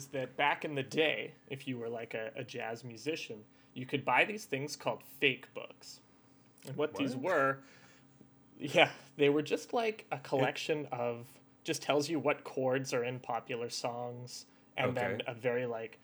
is 0.00 0.06
that 0.06 0.34
back 0.36 0.64
in 0.64 0.74
the 0.74 0.82
day, 0.82 1.32
if 1.48 1.68
you 1.68 1.76
were 1.76 1.88
like 1.88 2.14
a, 2.14 2.30
a 2.34 2.42
jazz 2.42 2.84
musician, 2.84 3.36
you 3.74 3.84
could 3.84 4.02
buy 4.02 4.24
these 4.24 4.46
things 4.46 4.74
called 4.74 5.02
fake 5.20 5.52
books. 5.52 6.00
And 6.66 6.74
what, 6.76 6.94
these 6.94 7.14
were, 7.14 7.58
yeah, 8.58 8.88
they 9.18 9.28
were 9.28 9.42
just 9.42 9.74
like 9.74 10.06
a 10.10 10.18
collection 10.18 10.88
of, 10.90 11.26
just 11.64 11.82
tells 11.82 12.08
you 12.08 12.18
what 12.18 12.44
chords 12.44 12.94
are 12.94 13.04
in 13.04 13.18
popular 13.18 13.68
songs, 13.68 14.46
and 14.78 14.96
then 14.96 15.20
a 15.26 15.34
very 15.34 15.66
like, 15.66 15.98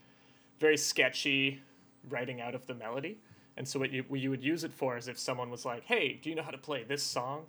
very 0.61 0.77
sketchy 0.77 1.63
writing 2.11 2.43
out 2.43 2.55
of 2.55 2.67
the 2.67 2.75
melody. 2.75 3.19
And 3.57 3.67
so 3.67 3.79
what 3.79 3.91
you, 3.91 4.05
what 4.09 4.21
you 4.21 4.29
would 4.29 4.45
use 4.45 4.63
it 4.63 4.75
for 4.75 4.99
is 4.99 5.09
if 5.09 5.19
someone 5.19 5.51
was 5.51 5.65
like, 5.65 5.85
hey, 5.85 6.21
do 6.23 6.29
you 6.29 6.37
know 6.37 6.43
how 6.43 6.51
to 6.51 6.59
play 6.59 6.85
this 6.85 7.03
song? 7.03 7.47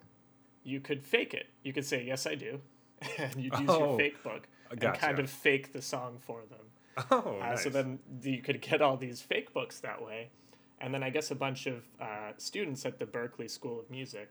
You 0.63 0.79
could 0.79 1.03
fake 1.03 1.33
it. 1.33 1.47
You 1.63 1.73
could 1.73 1.85
say, 1.85 2.05
yes, 2.05 2.25
I 2.25 2.35
do. 2.35 2.61
and 3.17 3.35
you'd 3.35 3.59
use 3.59 3.69
Oh, 3.69 3.89
your 3.89 3.97
fake 3.97 4.23
book 4.23 4.47
and 4.71 4.79
kind 4.99 5.19
of 5.19 5.29
fake 5.29 5.73
the 5.73 5.81
song 5.81 6.17
for 6.19 6.41
them. 6.49 6.59
Oh, 7.11 7.37
Uh, 7.39 7.49
nice. 7.49 7.63
So 7.63 7.69
then 7.69 7.99
you 8.23 8.41
could 8.41 8.59
get 8.59 8.81
all 8.81 8.97
these 8.97 9.21
fake 9.21 9.53
books 9.53 9.79
that 9.81 10.03
way. 10.03 10.29
And 10.81 10.93
then 10.93 11.03
I 11.03 11.09
guess 11.11 11.29
a 11.31 11.35
bunch 11.35 11.67
of 11.67 11.83
uh, 12.01 12.31
students 12.37 12.85
at 12.85 12.97
the 12.97 13.05
Berklee 13.05 13.49
School 13.49 13.79
of 13.79 13.89
Music 13.91 14.29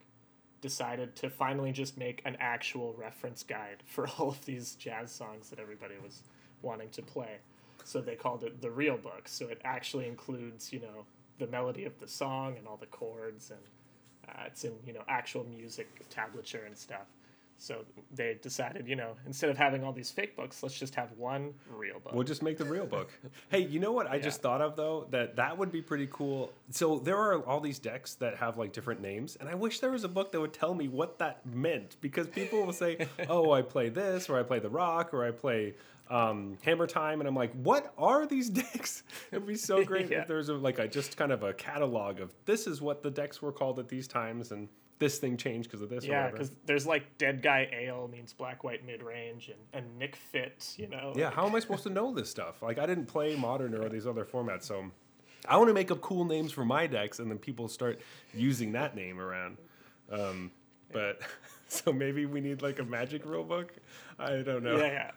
decided 0.61 1.15
to 1.17 1.31
finally 1.31 1.71
just 1.71 1.97
make 1.97 2.23
an 2.25 2.37
actual 2.41 2.93
reference 2.99 3.43
guide 3.45 3.83
for 3.87 4.09
all 4.19 4.29
of 4.31 4.45
these 4.47 4.75
jazz 4.75 5.13
songs 5.13 5.49
that 5.51 5.59
everybody 5.61 5.95
was 6.03 6.23
wanting 6.63 6.89
to 6.91 7.03
play. 7.03 7.37
So 7.85 8.01
they 8.01 8.17
called 8.17 8.43
it 8.43 8.61
the 8.61 8.71
real 8.71 8.97
book. 8.97 9.29
So 9.29 9.47
it 9.47 9.61
actually 9.65 10.09
includes, 10.09 10.73
you 10.73 10.81
know, 10.81 11.05
the 11.39 11.47
melody 11.47 11.85
of 11.85 11.99
the 12.01 12.09
song 12.09 12.57
and 12.59 12.67
all 12.67 12.77
the 12.79 12.87
chords, 12.87 13.51
and 13.51 13.61
uh, 14.29 14.45
it's 14.47 14.65
in, 14.65 14.73
you 14.85 14.93
know, 14.93 15.05
actual 15.09 15.45
music 15.45 16.09
tablature 16.11 16.67
and 16.67 16.77
stuff. 16.77 17.07
So 17.59 17.85
they 18.13 18.37
decided, 18.43 18.87
you 18.87 18.97
know, 18.97 19.13
instead 19.25 19.49
of 19.49 19.57
having 19.57 19.83
all 19.83 19.93
these 19.93 20.11
fake 20.11 20.37
books, 20.37 20.63
let's 20.63 20.79
just 20.79 20.95
have 20.95 21.11
one 21.13 21.55
real 21.71 21.99
book. 22.01 22.13
We'll 22.13 22.23
just 22.25 22.43
make 22.43 22.59
the 22.59 22.65
real 22.67 22.85
book. 22.87 23.11
hey, 23.49 23.61
you 23.61 23.81
know 23.81 23.93
what 23.93 24.07
I 24.11 24.19
just 24.19 24.43
thought 24.43 24.61
of 24.61 24.77
though? 24.77 25.07
That 25.11 25.37
that 25.37 25.57
would 25.57 25.73
be 25.73 25.81
pretty 25.81 26.07
cool. 26.11 26.53
So 26.71 26.99
there 26.99 27.17
are 27.17 27.43
all 27.47 27.61
these 27.61 27.79
decks 27.79 28.15
that 28.17 28.37
have 28.37 28.59
like 28.59 28.73
different 28.73 29.01
names, 29.01 29.37
and 29.37 29.49
I 29.49 29.55
wish 29.55 29.81
there 29.81 29.91
was 29.91 30.05
a 30.05 30.09
book 30.09 30.33
that 30.33 30.41
would 30.41 30.53
tell 30.53 30.75
me 30.75 30.89
what 30.89 31.19
that 31.19 31.47
meant 31.47 31.97
because 32.01 32.27
people 32.27 32.65
will 32.65 32.73
say, 32.75 33.07
"Oh, 33.29 33.53
I 33.53 33.63
play 33.63 33.89
this, 33.89 34.29
or 34.29 34.39
I 34.39 34.43
play 34.43 34.59
the 34.59 34.69
rock, 34.71 35.15
or 35.15 35.25
I 35.25 35.31
play 35.31 35.75
um, 36.11 36.59
Hammer 36.63 36.87
Time," 36.87 37.21
and 37.21 37.27
I'm 37.29 37.35
like, 37.35 37.53
"What 37.55 37.93
are 37.97 38.27
these 38.27 38.51
decks?" 38.63 39.03
It'd 39.33 39.47
be 39.47 39.57
so 39.57 39.83
great 39.83 40.11
Yeah. 40.11 40.21
if 40.23 40.29
there's 40.29 40.51
a, 40.51 40.55
like 40.55 40.79
a 40.79 40.87
just 40.87 41.17
kind 41.17 41.33
of 41.33 41.43
a 41.43 41.55
catalog 41.55 42.21
of 42.21 42.35
this 42.45 42.67
is 42.67 42.83
what 42.83 43.03
the 43.03 43.11
decks 43.11 43.41
were 43.41 43.53
called 43.53 43.79
at 43.79 43.89
these 43.89 44.07
times, 44.07 44.53
and 44.53 44.69
this 44.99 45.19
thing 45.19 45.37
changed 45.37 45.69
because 45.69 45.83
of 45.83 45.91
this. 45.91 46.05
Yeah, 46.05 46.31
because 46.31 46.51
there's 46.65 46.87
like 46.87 47.19
Dead 47.19 47.43
Guy 47.43 47.69
Ale 47.73 48.09
means 48.09 48.33
black, 48.33 48.65
white, 48.65 48.85
mid 48.85 49.03
range, 49.03 49.49
and, 49.49 49.59
and 49.85 49.99
Nic 49.99 50.17
Fit, 50.17 50.75
you 50.77 50.89
know. 50.89 51.13
Yeah, 51.17 51.31
how 51.31 51.47
am 51.47 51.55
I 51.55 51.61
supposed 51.61 51.83
to 51.85 51.91
know 51.91 52.13
this 52.13 52.31
stuff? 52.31 52.63
Like, 52.63 52.79
I 52.79 52.87
didn't 52.87 53.07
play 53.07 53.37
modern 53.37 53.75
or 53.75 53.89
these 53.89 54.07
other 54.07 54.25
formats, 54.25 54.65
so 54.65 54.91
I 55.49 55.57
want 55.57 55.69
to 55.69 55.75
make 55.75 55.91
up 55.91 56.01
cool 56.01 56.25
names 56.25 56.53
for 56.53 56.65
my 56.65 56.87
decks, 56.87 57.19
and 57.19 57.31
then 57.31 57.39
people 57.39 57.69
start 57.69 58.01
using 58.35 58.73
that 58.73 58.97
name 58.97 59.21
around. 59.21 59.59
Um, 60.11 60.51
but 60.93 61.21
so 61.69 61.93
maybe 61.93 62.27
we 62.27 62.41
need 62.41 62.63
like 62.63 62.79
a 62.79 62.85
magic 62.85 63.25
rule 63.25 63.45
book. 63.45 63.73
I 64.19 64.37
don't 64.43 64.63
know. 64.63 64.79
Yeah, 64.79 64.87
yeah. 64.87 65.11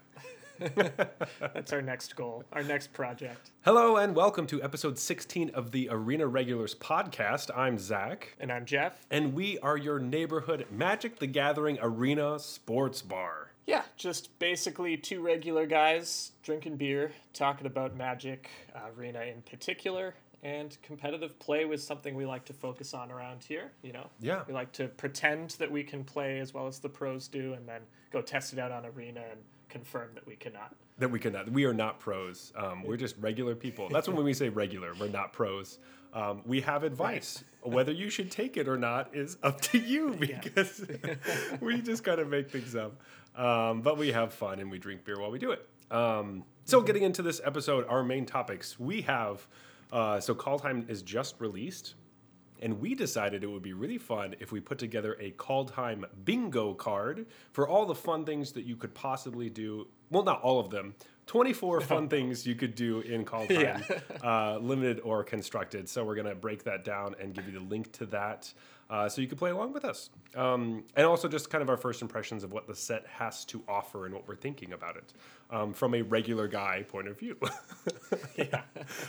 That's 1.40 1.72
our 1.72 1.82
next 1.82 2.16
goal, 2.16 2.44
our 2.52 2.64
next 2.64 2.92
project. 2.92 3.52
Hello 3.64 3.96
and 3.96 4.14
welcome 4.14 4.46
to 4.48 4.62
episode 4.62 4.98
16 5.00 5.52
of 5.52 5.72
the 5.72 5.88
Arena 5.90 6.28
Regulars 6.28 6.76
podcast. 6.76 7.50
I'm 7.56 7.78
Zach, 7.78 8.36
And 8.42 8.52
I'm 8.52 8.66
Jeff. 8.66 9.06
and 9.10 9.34
we 9.34 9.58
are 9.60 9.78
your 9.78 10.00
neighborhood 10.00 10.66
Magic 10.70 11.20
the 11.20 11.28
Gathering 11.28 11.78
Arena 11.82 12.40
Sports 12.40 13.02
Bar. 13.02 13.52
Yeah, 13.68 13.84
just 13.96 14.38
basically 14.40 14.98
two 14.98 15.22
regular 15.22 15.66
guys 15.66 16.32
drinking 16.44 16.76
beer, 16.76 17.12
talking 17.34 17.66
about 17.68 17.96
Magic 17.96 18.50
uh, 18.76 18.80
Arena 18.98 19.22
in 19.22 19.42
particular, 19.44 20.14
and 20.44 20.76
competitive 20.84 21.40
play 21.40 21.64
was 21.64 21.86
something 21.86 22.16
we 22.16 22.26
like 22.26 22.44
to 22.46 22.54
focus 22.54 22.94
on 22.94 23.12
around 23.12 23.44
here. 23.44 23.72
You 23.82 23.94
know, 23.94 24.08
Yeah. 24.20 24.42
we 24.48 24.54
like 24.54 24.74
to 24.74 24.88
pretend 24.90 25.52
that 25.52 25.72
we 25.72 25.84
can 25.84 26.04
play 26.04 26.40
as 26.40 26.54
well 26.54 26.68
as 26.68 26.80
the 26.80 26.90
pros 26.90 27.30
do, 27.30 27.54
and 27.54 27.66
then 27.68 27.82
go 28.12 28.22
test 28.22 28.52
it 28.52 28.60
out 28.60 28.72
on 28.74 28.86
Arena 28.86 29.22
and 29.32 29.40
confirm 29.70 30.10
that 30.16 30.26
we 30.28 30.36
cannot. 30.36 30.76
That 30.98 31.10
we 31.10 31.20
cannot. 31.20 31.50
We 31.52 31.66
are 31.66 31.74
not 31.74 32.00
pros. 32.00 32.52
Um, 32.56 32.84
we're 32.84 32.98
just 32.98 33.16
regular 33.20 33.56
people. 33.56 33.88
That's 33.90 34.08
when 34.08 34.24
we 34.24 34.34
say 34.34 34.50
regular. 34.50 34.94
We're 35.00 35.08
not 35.08 35.32
pros. 35.32 35.80
Um, 36.14 36.42
we 36.46 36.62
have 36.62 36.84
advice. 36.84 37.44
Whether 37.62 37.92
you 37.92 38.10
should 38.10 38.32
take 38.32 38.58
it 38.58 38.68
or 38.68 38.78
not 38.78 39.16
is 39.16 39.38
up 39.44 39.62
to 39.62 39.78
you 39.78 40.12
because 40.20 40.86
we 41.62 41.82
just 41.82 42.04
kind 42.04 42.20
of 42.20 42.28
make 42.30 42.50
things 42.50 42.76
up. 42.76 43.00
Um, 43.36 43.82
but 43.82 43.98
we 43.98 44.12
have 44.12 44.34
fun 44.34 44.60
and 44.60 44.70
we 44.70 44.80
drink 44.80 45.06
beer 45.06 45.20
while 45.20 45.32
we 45.32 45.40
do 45.40 45.52
it. 45.52 45.68
Um, 45.92 46.44
so, 46.66 46.82
getting 46.82 47.04
into 47.04 47.22
this 47.22 47.42
episode, 47.44 47.86
our 47.88 48.04
main 48.04 48.26
topics 48.26 48.80
we 48.80 49.02
have. 49.04 49.48
Uh, 49.92 50.20
so, 50.20 50.36
Kaldheim 50.36 50.88
is 50.90 51.02
just 51.02 51.36
released. 51.40 51.96
And 52.62 52.80
we 52.80 52.96
decided 52.96 53.44
it 53.44 53.48
would 53.48 53.62
be 53.64 53.74
really 53.74 53.98
fun 53.98 54.36
if 54.40 54.52
we 54.52 54.60
put 54.60 54.78
together 54.78 55.16
a 55.20 55.32
Kaldheim 55.32 56.06
bingo 56.26 56.74
card 56.74 57.26
for 57.52 57.68
all 57.68 57.86
the 57.86 57.96
fun 57.96 58.26
things 58.26 58.52
that 58.54 58.66
you 58.66 58.76
could 58.76 58.94
possibly 58.94 59.50
do. 59.50 59.88
Well, 60.10 60.24
not 60.24 60.42
all 60.42 60.60
of 60.60 60.70
them. 60.70 60.96
24 61.28 61.82
fun 61.94 62.10
things 62.10 62.46
you 62.48 62.56
could 62.56 62.74
do 62.76 63.00
in 63.02 63.24
Kaldheim, 63.24 63.88
Yeah. 64.22 64.28
uh, 64.28 64.58
limited 64.60 65.00
or 65.02 65.24
constructed. 65.24 65.88
So 65.88 66.04
we're 66.04 66.16
going 66.16 66.28
to 66.28 66.36
break 66.36 66.64
that 66.64 66.84
down 66.84 67.16
and 67.20 67.34
give 67.34 67.46
you 67.46 67.54
the 67.54 67.66
link 67.66 67.92
to 67.94 68.06
that 68.08 68.52
uh, 68.90 69.08
so 69.08 69.22
you 69.22 69.28
can 69.28 69.38
play 69.38 69.52
along 69.52 69.74
with 69.74 69.86
us. 69.86 70.10
Um, 70.36 70.84
and 70.96 71.06
also 71.06 71.28
just 71.28 71.50
kind 71.50 71.62
of 71.62 71.70
our 71.70 71.78
first 71.78 72.02
impressions 72.02 72.44
of 72.44 72.52
what 72.52 72.68
the 72.68 72.76
set 72.76 73.06
has 73.08 73.46
to 73.46 73.64
offer 73.68 74.06
and 74.06 74.14
what 74.14 74.28
we're 74.28 74.36
thinking 74.36 74.74
about 74.74 74.98
it 74.98 75.14
um, 75.52 75.74
from 75.74 75.94
a 75.94 76.02
regular 76.02 76.48
guy 76.48 76.84
point 76.88 77.08
of 77.08 77.18
view. 77.18 77.38
Yeah. 78.36 78.62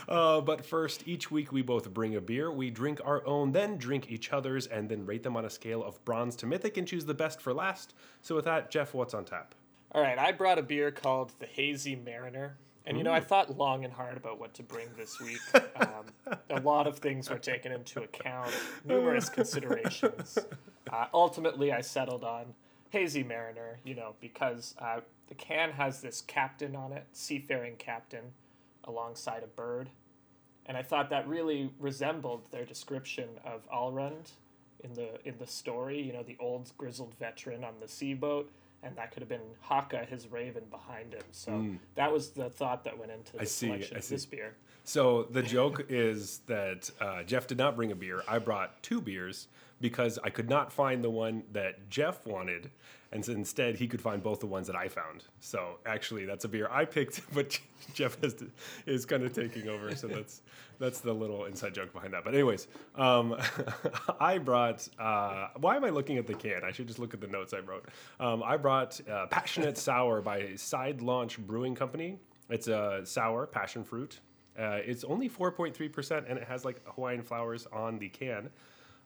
Uh, 0.09 0.41
but 0.41 0.65
first, 0.65 1.07
each 1.07 1.31
week 1.31 1.51
we 1.51 1.61
both 1.61 1.91
bring 1.93 2.15
a 2.15 2.21
beer. 2.21 2.51
We 2.51 2.69
drink 2.69 2.99
our 3.05 3.25
own, 3.25 3.53
then 3.53 3.77
drink 3.77 4.11
each 4.11 4.33
other's, 4.33 4.67
and 4.67 4.89
then 4.89 5.05
rate 5.05 5.23
them 5.23 5.37
on 5.37 5.45
a 5.45 5.49
scale 5.49 5.83
of 5.83 6.03
bronze 6.03 6.35
to 6.37 6.45
mythic 6.45 6.75
and 6.77 6.85
choose 6.85 7.05
the 7.05 7.13
best 7.13 7.41
for 7.41 7.53
last. 7.53 7.93
So, 8.21 8.35
with 8.35 8.45
that, 8.45 8.69
Jeff, 8.69 8.93
what's 8.93 9.13
on 9.13 9.23
tap? 9.23 9.55
All 9.93 10.01
right, 10.01 10.19
I 10.19 10.33
brought 10.33 10.59
a 10.59 10.63
beer 10.63 10.91
called 10.91 11.31
the 11.39 11.45
Hazy 11.45 11.95
Mariner. 11.95 12.57
And 12.85 12.97
you 12.97 13.03
know, 13.03 13.13
I 13.13 13.19
thought 13.19 13.57
long 13.57 13.85
and 13.85 13.93
hard 13.93 14.17
about 14.17 14.39
what 14.39 14.53
to 14.55 14.63
bring 14.63 14.87
this 14.97 15.19
week. 15.19 15.39
Um, 15.75 16.05
a 16.49 16.59
lot 16.61 16.87
of 16.87 16.99
things 16.99 17.29
were 17.29 17.37
taken 17.37 17.71
into 17.71 18.01
account, 18.01 18.51
numerous 18.85 19.29
considerations. 19.29 20.37
Uh, 20.91 21.05
ultimately, 21.13 21.71
I 21.71 21.81
settled 21.81 22.23
on 22.23 22.53
Hazy 22.89 23.23
Mariner, 23.23 23.79
you 23.83 23.95
know, 23.95 24.15
because 24.19 24.75
uh, 24.79 24.99
the 25.27 25.35
can 25.35 25.71
has 25.71 26.01
this 26.01 26.21
captain 26.21 26.75
on 26.75 26.91
it, 26.91 27.05
seafaring 27.13 27.75
captain, 27.77 28.33
alongside 28.83 29.43
a 29.43 29.47
bird. 29.47 29.89
And 30.65 30.75
I 30.75 30.83
thought 30.83 31.09
that 31.09 31.27
really 31.27 31.71
resembled 31.79 32.51
their 32.51 32.65
description 32.65 33.29
of 33.45 33.67
Alrund 33.71 34.31
in 34.83 34.93
the 34.93 35.19
in 35.25 35.35
the 35.39 35.47
story. 35.47 36.01
You 36.01 36.13
know, 36.13 36.23
the 36.23 36.37
old 36.39 36.71
grizzled 36.77 37.15
veteran 37.19 37.63
on 37.63 37.75
the 37.79 37.87
sea 37.87 38.13
boat, 38.13 38.49
and 38.83 38.95
that 38.95 39.11
could 39.11 39.21
have 39.21 39.29
been 39.29 39.41
Hakka, 39.69 40.07
his 40.07 40.27
raven, 40.31 40.63
behind 40.69 41.13
him. 41.13 41.21
So 41.31 41.65
that 41.95 42.11
was 42.11 42.29
the 42.31 42.49
thought 42.49 42.83
that 42.85 42.97
went 42.97 43.11
into 43.11 43.33
the 43.33 43.39
Mm. 43.43 43.47
see, 43.47 43.65
selection 43.67 43.95
I 43.95 43.99
of 43.99 44.03
see. 44.03 44.15
this 44.15 44.25
beer. 44.25 44.55
So, 44.83 45.23
the 45.23 45.43
joke 45.43 45.85
is 45.89 46.39
that 46.47 46.89
uh, 46.99 47.23
Jeff 47.23 47.45
did 47.47 47.57
not 47.59 47.75
bring 47.75 47.91
a 47.91 47.95
beer. 47.95 48.23
I 48.27 48.39
brought 48.39 48.81
two 48.81 48.99
beers 49.01 49.47
because 49.79 50.17
I 50.23 50.29
could 50.31 50.49
not 50.49 50.71
find 50.71 51.03
the 51.03 51.09
one 51.09 51.43
that 51.51 51.89
Jeff 51.89 52.25
wanted. 52.25 52.71
And 53.13 53.23
so 53.25 53.33
instead, 53.33 53.75
he 53.75 53.87
could 53.87 54.01
find 54.01 54.23
both 54.23 54.39
the 54.39 54.45
ones 54.47 54.67
that 54.67 54.75
I 54.75 54.87
found. 54.87 55.25
So, 55.41 55.79
actually, 55.85 56.25
that's 56.25 56.45
a 56.45 56.47
beer 56.47 56.69
I 56.71 56.85
picked, 56.85 57.21
but 57.33 57.59
Jeff 57.93 58.21
has 58.21 58.33
to, 58.35 58.49
is 58.85 59.05
kind 59.05 59.23
of 59.23 59.33
taking 59.33 59.67
over. 59.67 59.93
So, 59.95 60.07
that's 60.07 60.41
that's 60.79 61.01
the 61.01 61.13
little 61.13 61.45
inside 61.45 61.73
joke 61.73 61.93
behind 61.93 62.13
that. 62.13 62.23
But, 62.23 62.33
anyways, 62.33 62.67
um, 62.95 63.35
I 64.19 64.37
brought. 64.37 64.87
Uh, 64.97 65.49
why 65.57 65.75
am 65.75 65.83
I 65.83 65.89
looking 65.89 66.17
at 66.17 66.25
the 66.25 66.33
can? 66.33 66.63
I 66.63 66.71
should 66.71 66.87
just 66.87 66.99
look 66.99 67.13
at 67.13 67.21
the 67.21 67.27
notes 67.27 67.53
I 67.53 67.59
wrote. 67.59 67.85
Um, 68.19 68.43
I 68.43 68.57
brought 68.57 68.99
uh, 69.09 69.27
Passionate 69.27 69.77
Sour 69.77 70.21
by 70.21 70.55
Side 70.55 71.01
Launch 71.01 71.37
Brewing 71.37 71.75
Company. 71.75 72.17
It's 72.49 72.67
a 72.67 73.01
sour 73.05 73.47
passion 73.47 73.83
fruit. 73.83 74.19
Uh, 74.59 74.79
it's 74.85 75.03
only 75.05 75.29
4.3% 75.29 76.29
and 76.29 76.37
it 76.37 76.43
has 76.43 76.65
like 76.65 76.81
Hawaiian 76.85 77.23
flowers 77.23 77.67
on 77.71 77.97
the 77.97 78.09
can. 78.09 78.49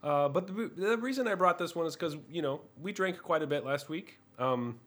Uh, 0.05 0.29
but 0.29 0.45
the, 0.45 0.71
the 0.75 0.97
reason 0.99 1.27
I 1.27 1.33
brought 1.33 1.57
this 1.57 1.75
one 1.75 1.87
is 1.87 1.95
because, 1.95 2.15
you 2.29 2.43
know, 2.43 2.61
we 2.79 2.91
drank 2.91 3.17
quite 3.21 3.41
a 3.41 3.47
bit 3.47 3.65
last 3.65 3.89
week. 3.89 4.19
Um, 4.37 4.79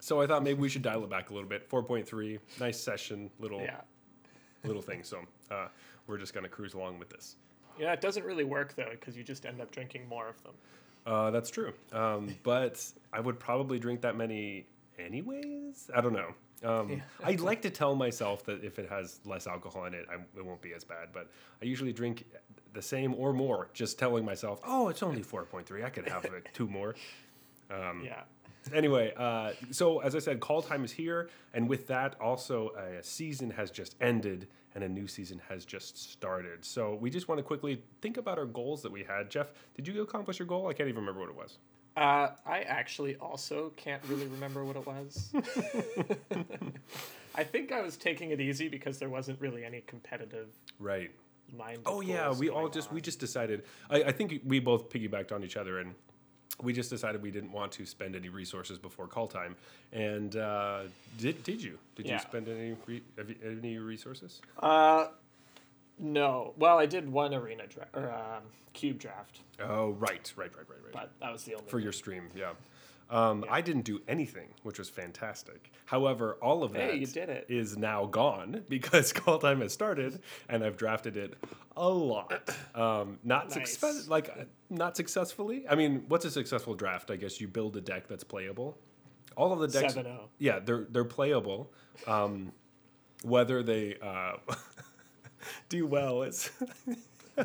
so 0.00 0.20
I 0.20 0.26
thought 0.26 0.42
maybe 0.42 0.58
we 0.60 0.68
should 0.68 0.82
dial 0.82 1.04
it 1.04 1.10
back 1.10 1.30
a 1.30 1.32
little 1.34 1.48
bit. 1.48 1.70
4.3, 1.70 2.40
nice 2.58 2.80
session, 2.80 3.30
little 3.38 3.60
Yeah. 3.60 3.80
little 4.64 4.82
thing. 4.82 5.04
So 5.04 5.20
uh, 5.52 5.68
we're 6.08 6.18
just 6.18 6.34
going 6.34 6.42
to 6.42 6.50
cruise 6.50 6.74
along 6.74 6.98
with 6.98 7.08
this. 7.08 7.36
Yeah, 7.78 7.92
it 7.92 8.00
doesn't 8.00 8.24
really 8.24 8.42
work 8.42 8.74
though, 8.74 8.90
because 8.90 9.16
you 9.16 9.22
just 9.22 9.46
end 9.46 9.60
up 9.60 9.70
drinking 9.70 10.08
more 10.08 10.28
of 10.28 10.42
them. 10.42 10.54
Uh, 11.06 11.30
that's 11.30 11.50
true. 11.50 11.72
Um, 11.92 12.34
but 12.42 12.84
I 13.12 13.20
would 13.20 13.38
probably 13.38 13.78
drink 13.78 14.00
that 14.00 14.16
many 14.16 14.66
anyways. 14.98 15.88
I 15.94 16.00
don't 16.00 16.12
know. 16.12 16.34
Um, 16.64 17.00
I 17.22 17.32
like 17.34 17.62
to 17.62 17.70
tell 17.70 17.94
myself 17.94 18.44
that 18.46 18.64
if 18.64 18.80
it 18.80 18.88
has 18.88 19.20
less 19.24 19.46
alcohol 19.46 19.84
in 19.84 19.94
it, 19.94 20.06
I, 20.10 20.14
it 20.36 20.44
won't 20.44 20.60
be 20.60 20.72
as 20.72 20.82
bad. 20.82 21.10
But 21.12 21.30
I 21.62 21.66
usually 21.66 21.92
drink 21.92 22.24
the 22.72 22.82
same 22.82 23.14
or 23.14 23.32
more, 23.32 23.68
just 23.72 23.98
telling 23.98 24.24
myself, 24.24 24.60
"Oh, 24.64 24.88
it's 24.88 25.02
only 25.02 25.22
four 25.22 25.44
point 25.44 25.66
three. 25.66 25.82
I 25.84 25.90
could 25.90 26.08
have 26.08 26.24
like 26.24 26.52
two 26.52 26.68
more." 26.68 26.94
Um, 27.70 28.02
Yeah. 28.02 28.22
anyway, 28.72 29.12
uh, 29.14 29.52
so 29.72 29.98
as 29.98 30.16
I 30.16 30.20
said, 30.20 30.40
Kaldheim 30.40 30.84
is 30.86 30.90
here, 30.92 31.28
and 31.52 31.68
with 31.68 31.86
that, 31.88 32.18
also 32.18 32.70
a 32.70 33.02
season 33.02 33.50
has 33.50 33.70
just 33.70 33.94
ended 34.00 34.48
and 34.74 34.82
a 34.84 34.88
new 34.88 35.06
season 35.06 35.40
has 35.50 35.66
just 35.66 36.12
started. 36.12 36.64
So 36.64 36.94
we 36.94 37.10
just 37.10 37.28
want 37.28 37.38
to 37.40 37.42
quickly 37.42 37.82
think 38.00 38.16
about 38.16 38.38
our 38.38 38.46
goals 38.46 38.80
that 38.82 38.92
we 38.92 39.02
had. 39.02 39.28
Jeff, 39.30 39.48
did 39.74 39.86
you 39.86 40.00
accomplish 40.00 40.38
your 40.38 40.46
goal? 40.46 40.68
I 40.68 40.72
can't 40.72 40.88
even 40.88 41.00
remember 41.00 41.20
what 41.20 41.28
it 41.28 41.36
was. 41.36 41.58
Uh, 41.96 42.30
I 42.46 42.60
actually 42.60 43.16
also 43.16 43.72
can't 43.76 44.02
really 44.08 44.28
remember 44.28 44.64
what 44.64 44.76
it 44.76 44.86
was. 44.86 45.30
I 47.34 47.44
think 47.44 47.72
I 47.72 47.80
was 47.80 47.96
taking 47.96 48.30
it 48.30 48.40
easy 48.40 48.68
because 48.68 48.98
there 48.98 49.08
wasn't 49.08 49.40
really 49.40 49.64
any 49.64 49.82
competitive 49.82 50.48
Right. 50.78 51.10
Mind. 51.56 51.80
Oh 51.86 52.00
yeah, 52.00 52.32
we 52.32 52.50
all 52.50 52.68
just 52.68 52.92
we 52.92 53.00
just 53.00 53.18
decided. 53.18 53.64
I, 53.88 54.04
I 54.04 54.12
think 54.12 54.40
we 54.44 54.60
both 54.60 54.90
piggybacked 54.90 55.32
on 55.32 55.42
each 55.42 55.56
other, 55.56 55.78
and 55.78 55.94
we 56.62 56.72
just 56.72 56.90
decided 56.90 57.22
we 57.22 57.30
didn't 57.30 57.52
want 57.52 57.72
to 57.72 57.86
spend 57.86 58.16
any 58.16 58.28
resources 58.28 58.78
before 58.78 59.06
Kaldheim. 59.06 59.54
And 59.92 60.36
uh, 60.36 60.82
did 61.18 61.42
did 61.44 61.62
you 61.62 61.78
did 61.94 62.08
you 62.08 62.18
spend 62.18 62.48
any 62.48 62.76
re, 62.86 63.02
any 63.44 63.78
resources? 63.78 64.40
Uh, 64.58 65.08
no. 65.98 66.54
Well, 66.58 66.78
I 66.78 66.86
did 66.86 67.10
one 67.10 67.34
arena 67.34 67.66
draft 67.66 67.96
or 67.96 68.12
um, 68.12 68.42
cube 68.72 68.98
draft, 68.98 69.40
Oh 69.60 69.90
right, 69.90 70.32
right, 70.36 70.54
right, 70.56 70.68
right, 70.68 70.78
right. 70.84 70.92
but 70.92 71.12
that 71.20 71.32
was 71.32 71.44
the 71.44 71.54
only. 71.54 71.68
For 71.68 71.78
your 71.80 71.92
stream, 71.92 72.28
yeah. 72.34 72.50
Um, 73.10 73.44
I 73.48 73.62
didn't 73.62 73.82
do 73.86 74.00
anything, 74.06 74.48
which 74.64 74.78
was 74.78 74.90
fantastic. 74.90 75.72
However, 75.86 76.36
all 76.42 76.62
of 76.62 76.72
that 76.74 76.90
Hey, 76.90 76.98
it. 77.00 77.46
is 77.48 77.76
now 77.78 78.04
gone 78.04 78.64
because 78.68 79.12
Kaldheim 79.14 79.62
has 79.62 79.72
started, 79.72 80.20
and 80.48 80.62
I've 80.62 80.76
drafted 80.76 81.16
it 81.16 81.34
a 81.76 81.88
lot. 81.88 82.50
Um, 82.74 83.18
not 83.24 83.46
Nice. 83.46 83.54
success, 83.72 84.08
like 84.08 84.28
uh, 84.28 84.44
not 84.70 84.96
successfully. 84.96 85.64
I 85.68 85.74
mean, 85.74 86.04
what's 86.08 86.24
a 86.26 86.30
successful 86.30 86.74
draft? 86.74 87.10
I 87.10 87.16
guess 87.16 87.40
you 87.40 87.48
build 87.48 87.76
a 87.76 87.80
deck 87.80 88.06
that's 88.06 88.22
playable. 88.24 88.78
All 89.36 89.52
of 89.52 89.58
the 89.58 89.66
decks, 89.68 89.94
7-0. 89.94 90.28
yeah, 90.38 90.58
they're 90.60 90.86
they're 90.90 91.04
playable. 91.04 91.72
Um, 92.06 92.52
whether 93.24 93.62
they 93.64 93.96
uh, 94.00 94.34
do 95.68 95.86
well 95.86 96.22
is. 96.22 96.50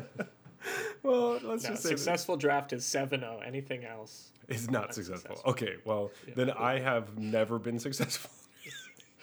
well, 1.02 1.38
let's 1.42 1.64
No, 1.64 1.70
just 1.70 1.82
say 1.82 1.88
that- 1.90 1.98
successful 1.98 2.36
draft 2.36 2.72
is 2.72 2.84
7-0. 2.84 3.46
Anything 3.46 3.84
else? 3.84 4.30
Is 4.48 4.70
not 4.70 4.82
Not 4.82 4.94
successful. 4.94 5.36
successful. 5.36 5.50
Okay, 5.52 5.76
well 5.84 6.10
then 6.34 6.50
I 6.50 6.78
have 6.80 7.16
never 7.18 7.58
been 7.58 7.78
successful. 7.78 8.30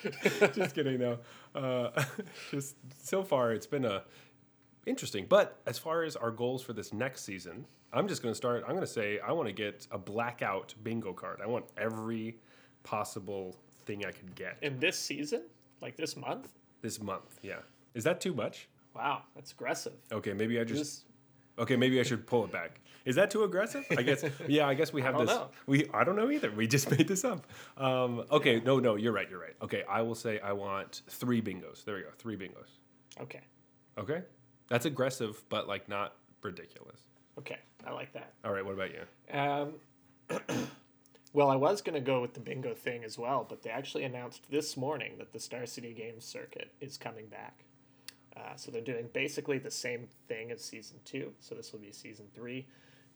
just 0.54 0.74
kidding, 0.76 1.00
no. 1.00 1.20
Uh, 1.54 1.92
just 2.52 2.76
so 3.04 3.24
far, 3.24 3.52
it's 3.54 3.68
been 3.68 3.86
a 3.86 4.04
interesting. 4.86 5.26
But 5.30 5.60
as 5.68 5.78
far 5.78 6.04
as 6.04 6.16
our 6.16 6.32
goals 6.32 6.64
for 6.64 6.74
this 6.74 6.92
next 6.92 7.24
season, 7.24 7.66
I'm 7.94 8.08
just 8.08 8.24
going 8.24 8.32
to 8.32 8.36
start. 8.38 8.64
I'm 8.64 8.72
going 8.72 8.82
to 8.82 8.88
say 8.88 9.20
I 9.20 9.32
want 9.32 9.48
to 9.48 9.54
get 9.54 9.86
a 9.92 9.98
blackout 9.98 10.74
bingo 10.84 11.14
card. 11.14 11.40
I 11.44 11.46
want 11.48 11.66
every 11.78 12.38
possible 12.84 13.56
thing 13.86 14.06
I 14.06 14.12
could 14.12 14.34
get 14.36 14.58
In 14.62 14.80
this 14.80 14.98
season, 14.98 15.44
like 15.82 15.96
this 15.98 16.16
month. 16.18 16.50
this 16.82 17.00
month. 17.02 17.40
Yeah, 17.44 17.60
is 17.94 18.04
that 18.06 18.20
too 18.22 18.34
much? 18.34 18.70
Wow, 18.96 19.22
that's 19.36 19.52
aggressive. 19.52 19.94
Okay, 20.12 20.34
maybe 20.34 20.60
I 20.60 20.64
just. 20.64 20.80
This, 20.80 21.04
Okay, 21.62 21.76
maybe 21.78 22.00
I 22.00 22.04
should 22.04 22.26
pull 22.28 22.44
it 22.44 22.52
back. 22.52 22.80
Is 23.06 23.16
that 23.16 23.32
too 23.32 23.44
aggressive? 23.44 23.86
I 23.98 24.02
guess. 24.02 24.24
Yeah, 24.48 24.68
I 24.68 24.74
guess 24.74 24.92
we 24.92 25.02
have 25.02 25.14
don't 25.16 25.26
this. 25.26 25.36
know. 25.36 25.50
We 25.68 25.88
I 25.94 26.04
don't 26.04 26.16
know 26.16 26.30
either. 26.30 26.52
We 26.52 26.68
just 26.68 26.90
made 26.98 27.08
this 27.08 27.24
up. 27.24 27.46
Um, 27.78 28.24
okay, 28.32 28.60
no, 28.66 28.80
no, 28.80 28.96
you're 28.96 29.14
right. 29.14 29.30
You're 29.30 29.40
right. 29.40 29.56
Okay, 29.62 29.84
I 29.90 30.02
will 30.02 30.16
say 30.16 30.40
I 30.40 30.52
want 30.54 31.02
three 31.08 31.42
bingos. 31.42 31.84
There 31.86 31.96
we 31.96 32.02
go. 32.02 32.10
Three 32.18 32.36
bingos. 32.38 32.68
okay, 33.22 33.42
Okay, 33.98 34.22
that's 34.70 34.86
aggressive, 34.86 35.44
but 35.50 35.68
like 35.68 35.88
not 35.88 36.16
ridiculous. 36.44 37.00
okay, 37.40 37.58
I 37.86 37.92
like 37.92 38.12
that. 38.14 38.34
All 38.44 38.52
right, 38.54 38.66
what 38.66 38.74
about 38.74 38.90
you? 38.92 39.40
Um, 39.40 39.74
well, 41.34 41.50
I 41.50 41.56
was 41.56 41.82
going 41.82 41.96
to 41.96 42.02
go 42.02 42.22
with 42.22 42.34
the 42.34 42.40
bingo 42.40 42.74
thing 42.74 43.04
as 43.04 43.18
well, 43.18 43.46
but 43.48 43.62
they 43.64 43.70
actually 43.70 44.04
announced 44.04 44.50
this 44.50 44.76
morning 44.78 45.14
that 45.18 45.32
the 45.34 45.40
Star 45.40 45.66
City 45.66 45.94
Games 45.94 46.26
circuit 46.26 46.72
is 46.82 46.98
coming 46.98 47.28
back. 47.28 47.64
Uh, 48.36 48.56
so 48.56 48.72
they're 48.72 48.82
doing 48.82 49.10
basically 49.14 49.58
the 49.58 49.72
same 49.72 50.08
thing 50.28 50.52
as 50.52 50.64
season 50.64 50.98
two. 51.06 51.32
So 51.40 51.54
this 51.56 51.72
will 51.74 51.80
be 51.80 51.92
season 51.92 52.26
three, 52.34 52.66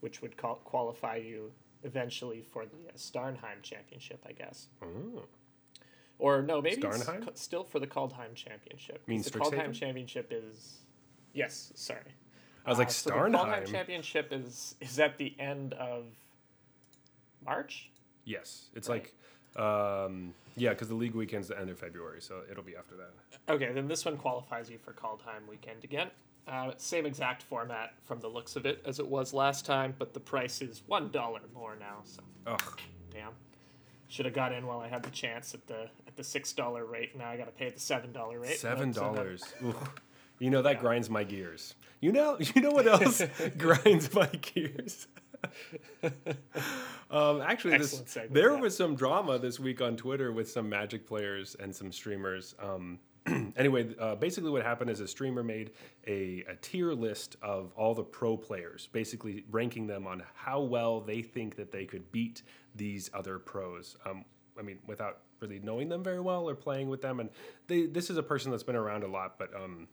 which 0.02 0.22
would 0.22 0.36
qual- 0.38 0.62
qualify 0.66 1.16
you 1.18 1.52
eventually 1.84 2.42
for 2.42 2.66
the 2.66 2.78
uh, 2.90 2.94
Starnheim 2.98 3.62
Championship, 3.62 4.24
I 4.28 4.34
guess. 4.34 4.68
Oh, 4.82 5.24
Or 6.20 6.42
no, 6.42 6.62
maybe 6.62 6.82
Starnheim? 6.82 7.38
still 7.38 7.64
for 7.64 7.80
the 7.80 7.88
Kaldheim 7.88 8.36
Championship. 8.36 9.08
mean 9.08 9.22
'cause 9.24 9.32
the 9.32 9.40
Kaldheim 9.40 9.74
Championship 9.74 10.32
is. 10.32 10.80
Yes, 11.34 11.72
sorry. 11.76 12.14
I 12.66 12.70
was 12.70 12.80
like 12.80 12.88
Uh, 12.88 12.92
so 12.92 13.10
the 13.12 13.16
Kaldheim 13.16 13.32
Starnheim. 13.36 13.66
Championship 13.68 14.34
is 14.34 14.76
is 14.82 15.00
at 15.00 15.18
the 15.18 15.34
end 15.40 15.74
of 15.76 16.06
March. 17.46 17.90
yes, 18.24 18.70
it's 18.74 18.90
Right. 18.90 19.04
like, 19.04 19.14
um, 19.56 20.34
yeah, 20.58 20.70
because 20.70 20.88
the 20.88 20.96
league 20.96 21.16
weekend's 21.16 21.48
the 21.48 21.60
end 21.60 21.70
of 21.70 21.78
February, 21.80 22.22
so 22.22 22.42
it'll 22.50 22.64
be 22.64 22.76
after 22.76 22.96
that. 22.96 23.54
Okay, 23.54 23.72
then 23.74 23.88
this 23.88 24.06
one 24.06 24.18
qualifies 24.18 24.70
you 24.70 24.78
for 24.78 24.94
Kaldheim 24.94 25.48
weekend 25.50 25.84
again. 25.84 26.10
Uh, 26.48 26.72
same 26.78 27.06
exact 27.06 27.42
format 27.42 27.94
from 28.04 28.20
the 28.20 28.28
looks 28.28 28.56
of 28.56 28.66
it 28.66 28.82
as 28.86 29.00
it 29.00 29.08
was 29.08 29.34
last 29.34 29.66
time, 29.66 29.96
but 29.98 30.14
the 30.14 30.20
price 30.20 30.62
is 30.62 30.84
one 30.88 31.10
dollar 31.10 31.42
more 31.54 31.76
now. 31.80 31.98
So 32.04 32.22
Ugh. 32.46 32.80
damn, 33.12 33.32
should 34.08 34.26
have 34.26 34.36
got 34.36 34.52
in 34.52 34.68
while 34.68 34.80
I 34.80 34.88
had 34.88 35.04
the 35.04 35.10
chance 35.10 35.54
at 35.54 35.66
the 35.68 35.90
at 36.08 36.16
the 36.16 36.24
six 36.24 36.54
dollar 36.54 36.86
rate. 36.86 37.18
Now 37.18 37.30
I 37.30 37.38
got 37.38 37.46
to 37.46 37.52
pay 37.52 37.68
at 37.68 37.74
the 37.74 37.82
seven 37.82 38.12
dollar 38.12 38.40
rate. 38.40 38.60
Seven 38.60 38.92
dollars. 38.92 39.44
You 40.40 40.50
know 40.50 40.62
that 40.62 40.80
grinds 40.80 41.10
my 41.10 41.24
gears. 41.24 41.74
You 42.00 42.12
know, 42.12 42.38
you 42.56 42.62
know 42.62 42.72
what 42.72 42.88
else 42.88 43.24
grinds 43.58 44.14
my 44.14 44.28
gears? 44.28 45.08
um, 47.12 47.42
actually, 47.42 47.78
this, 47.78 48.04
segment, 48.06 48.34
there 48.34 48.54
yeah. 48.54 48.60
was 48.60 48.76
some 48.76 48.96
drama 48.96 49.40
this 49.40 49.60
week 49.60 49.82
on 49.82 49.96
Twitter 49.96 50.32
with 50.32 50.50
some 50.50 50.70
Magic 50.70 51.06
players 51.06 51.56
and 51.60 51.76
some 51.76 51.92
streamers. 51.92 52.56
Um, 52.62 53.00
anyway, 53.58 53.96
uh, 54.00 54.16
basically, 54.16 54.52
what 54.52 54.64
happened 54.64 54.90
is 54.90 55.00
a 55.00 55.08
streamer 55.08 55.44
made 55.44 55.72
a, 56.08 56.44
a 56.48 56.56
tier 56.62 56.94
list 56.94 57.38
of 57.42 57.74
all 57.76 57.94
the 57.94 58.04
pro 58.04 58.38
players, 58.38 58.88
basically 58.92 59.44
ranking 59.50 59.88
them 59.88 60.06
on 60.06 60.24
how 60.36 60.62
well 60.62 61.02
they 61.02 61.22
think 61.22 61.56
that 61.56 61.72
they 61.72 61.86
could 61.86 62.12
beat 62.12 62.44
these 62.76 63.10
other 63.14 63.40
pros. 63.40 63.98
Um, 64.06 64.26
I 64.58 64.62
mean, 64.62 64.80
without 64.88 65.20
really 65.40 65.60
knowing 65.60 65.90
them 65.90 66.04
very 66.04 66.20
well 66.20 66.48
or 66.48 66.56
playing 66.56 66.90
with 66.90 67.02
them. 67.02 67.20
And 67.20 67.30
they, 67.68 67.86
this 67.86 68.10
is 68.10 68.18
a 68.18 68.24
person 68.24 68.52
that's 68.52 68.64
been 68.64 68.76
around 68.76 69.04
a 69.04 69.08
lot, 69.08 69.38
but 69.38 69.54
um, 69.56 69.88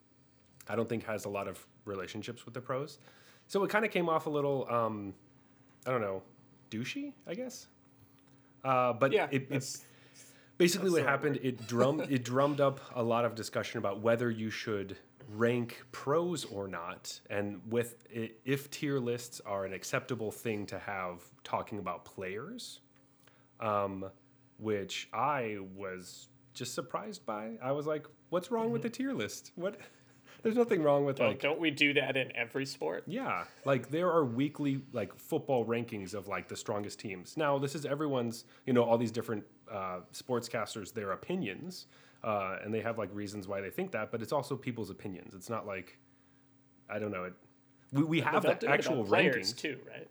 I 0.69 0.77
don't 0.77 0.89
think 0.89 1.05
has 1.07 1.25
a 1.25 1.29
lot 1.29 1.49
of 1.49 1.65
relationships 1.85 2.45
with 2.45 2.55
the 2.55 2.61
pros. 2.61 2.99
So 3.49 3.63
it 3.65 3.71
kind 3.71 3.85
of 3.85 3.91
came 3.91 4.09
off 4.09 4.27
a 4.27 4.31
little, 4.31 4.67
um, 4.71 5.15
I 5.87 5.91
don't 5.91 6.01
know, 6.01 6.23
douchey, 6.71 7.13
I 7.27 7.35
guess. 7.35 7.67
Uh, 8.65 8.93
but 8.93 9.13
Yeah, 9.13 9.29
it, 9.31 9.49
it 9.51 9.77
basically 10.59 10.91
what 10.91 11.03
happened 11.03 11.41
it 11.43 11.67
drummed 11.67 12.07
it 12.11 12.25
drummed 12.25 12.61
up 12.61 12.81
a 12.95 13.03
lot 13.03 13.25
of 13.25 13.35
discussion 13.35 13.79
about 13.79 14.01
whether 14.01 14.31
you 14.31 14.51
should 14.51 14.97
rank 15.29 15.83
pros 15.93 16.45
or 16.45 16.69
not. 16.69 17.21
And 17.31 17.61
with 17.69 18.07
i 18.15 18.31
if 18.45 18.71
tier 18.71 18.99
lists 18.99 19.41
are 19.45 19.65
an 19.65 19.73
acceptable 19.73 20.31
thing 20.31 20.67
to 20.67 20.79
have 20.79 21.23
talking 21.43 21.79
about 21.79 22.05
players 22.05 22.81
um, 23.61 24.07
which 24.59 25.09
i 25.13 25.59
was 25.75 26.29
just 26.55 26.75
surprised 26.75 27.25
by 27.27 27.53
i 27.63 27.73
was 27.73 27.87
like 27.87 28.07
what's 28.33 28.51
wrong 28.51 28.73
with 28.73 28.81
the 28.81 28.89
tier 28.89 29.13
list? 29.13 29.53
What 29.57 29.79
there's 30.43 30.57
nothing 30.57 30.83
wrong 30.83 31.05
with 31.05 31.17
Don't, 31.17 31.29
like 31.29 31.41
don't 31.41 31.61
we 31.61 31.71
do 31.71 31.93
that 31.95 32.17
in 32.17 32.35
every 32.37 32.67
sport? 32.67 33.05
yeah, 33.07 33.45
like 33.65 33.91
there 33.91 34.11
are 34.11 34.25
weekly 34.25 34.83
like 34.93 35.15
football 35.19 35.65
rankings 35.65 36.15
of 36.15 36.29
like 36.29 36.49
the 36.49 36.57
strongest 36.57 36.99
teams. 37.01 37.37
Now 37.37 37.59
this 37.59 37.75
is 37.75 37.87
everyone's, 37.87 38.45
you 38.67 38.73
know, 38.73 38.83
all 38.83 38.99
these 38.99 39.13
different 39.13 39.45
uh, 39.71 40.01
sportscasters 40.13 40.93
their 40.93 41.13
opinions, 41.13 41.87
uh, 42.25 42.57
and 42.65 42.73
they 42.75 42.81
have 42.81 42.99
like 42.99 43.11
reasons 43.15 43.49
why 43.49 43.61
they 43.61 43.71
think 43.71 43.93
that, 43.93 44.11
but 44.11 44.23
it's 44.23 44.33
also 44.33 44.57
people's 44.57 44.91
opinions. 44.91 45.35
It's 45.35 45.51
not 45.51 45.67
like 45.67 45.99
I 46.91 46.99
don't 46.99 47.11
know. 47.13 47.25
It 47.25 47.35
we, 47.93 48.05
we 48.05 48.21
have 48.21 48.43
the 48.43 48.49
do 48.49 48.53
it 48.53 48.63
about 48.65 48.75
actual 48.75 49.05
rankings. 49.07 49.57
too, 49.57 49.79
right? 49.89 50.09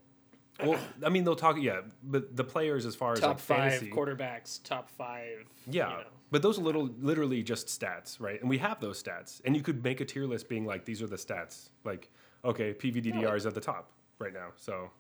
Well, 0.64 0.80
I 1.04 1.10
mean 1.10 1.24
they'll 1.24 1.36
talk 1.36 1.58
yeah, 1.60 1.82
but 2.04 2.36
the 2.36 2.44
players 2.44 2.86
as 2.86 2.96
far 2.96 3.14
as 3.14 3.20
Top 3.20 3.30
like 3.30 3.40
five 3.40 3.72
fantasy, 3.74 3.90
quarterbacks, 3.92 4.64
top 4.64 4.90
five. 4.90 5.46
yeah, 5.68 5.90
you 5.90 5.98
know. 5.98 6.04
but 6.30 6.42
those 6.42 6.60
are 6.60 6.62
little, 6.62 6.90
literally 7.00 7.42
just 7.42 7.68
stats, 7.68 8.20
right? 8.20 8.40
And 8.42 8.50
we 8.50 8.58
have 8.60 8.80
those 8.80 9.02
stats, 9.02 9.42
and 9.46 9.56
you 9.56 9.64
could 9.64 9.84
make 9.84 10.02
a 10.02 10.06
tier 10.06 10.26
list 10.28 10.50
being 10.50 10.66
like, 10.66 10.86
these 10.86 11.02
are 11.02 11.08
the 11.08 11.16
stats. 11.16 11.70
Like, 11.84 12.10
okay, 12.46 12.74
PVDDR 12.74 13.36
is 13.36 13.46
at 13.46 13.56
the 13.56 13.62
top 13.62 13.92
right 14.20 14.34
now, 14.34 14.50
so 14.56 14.92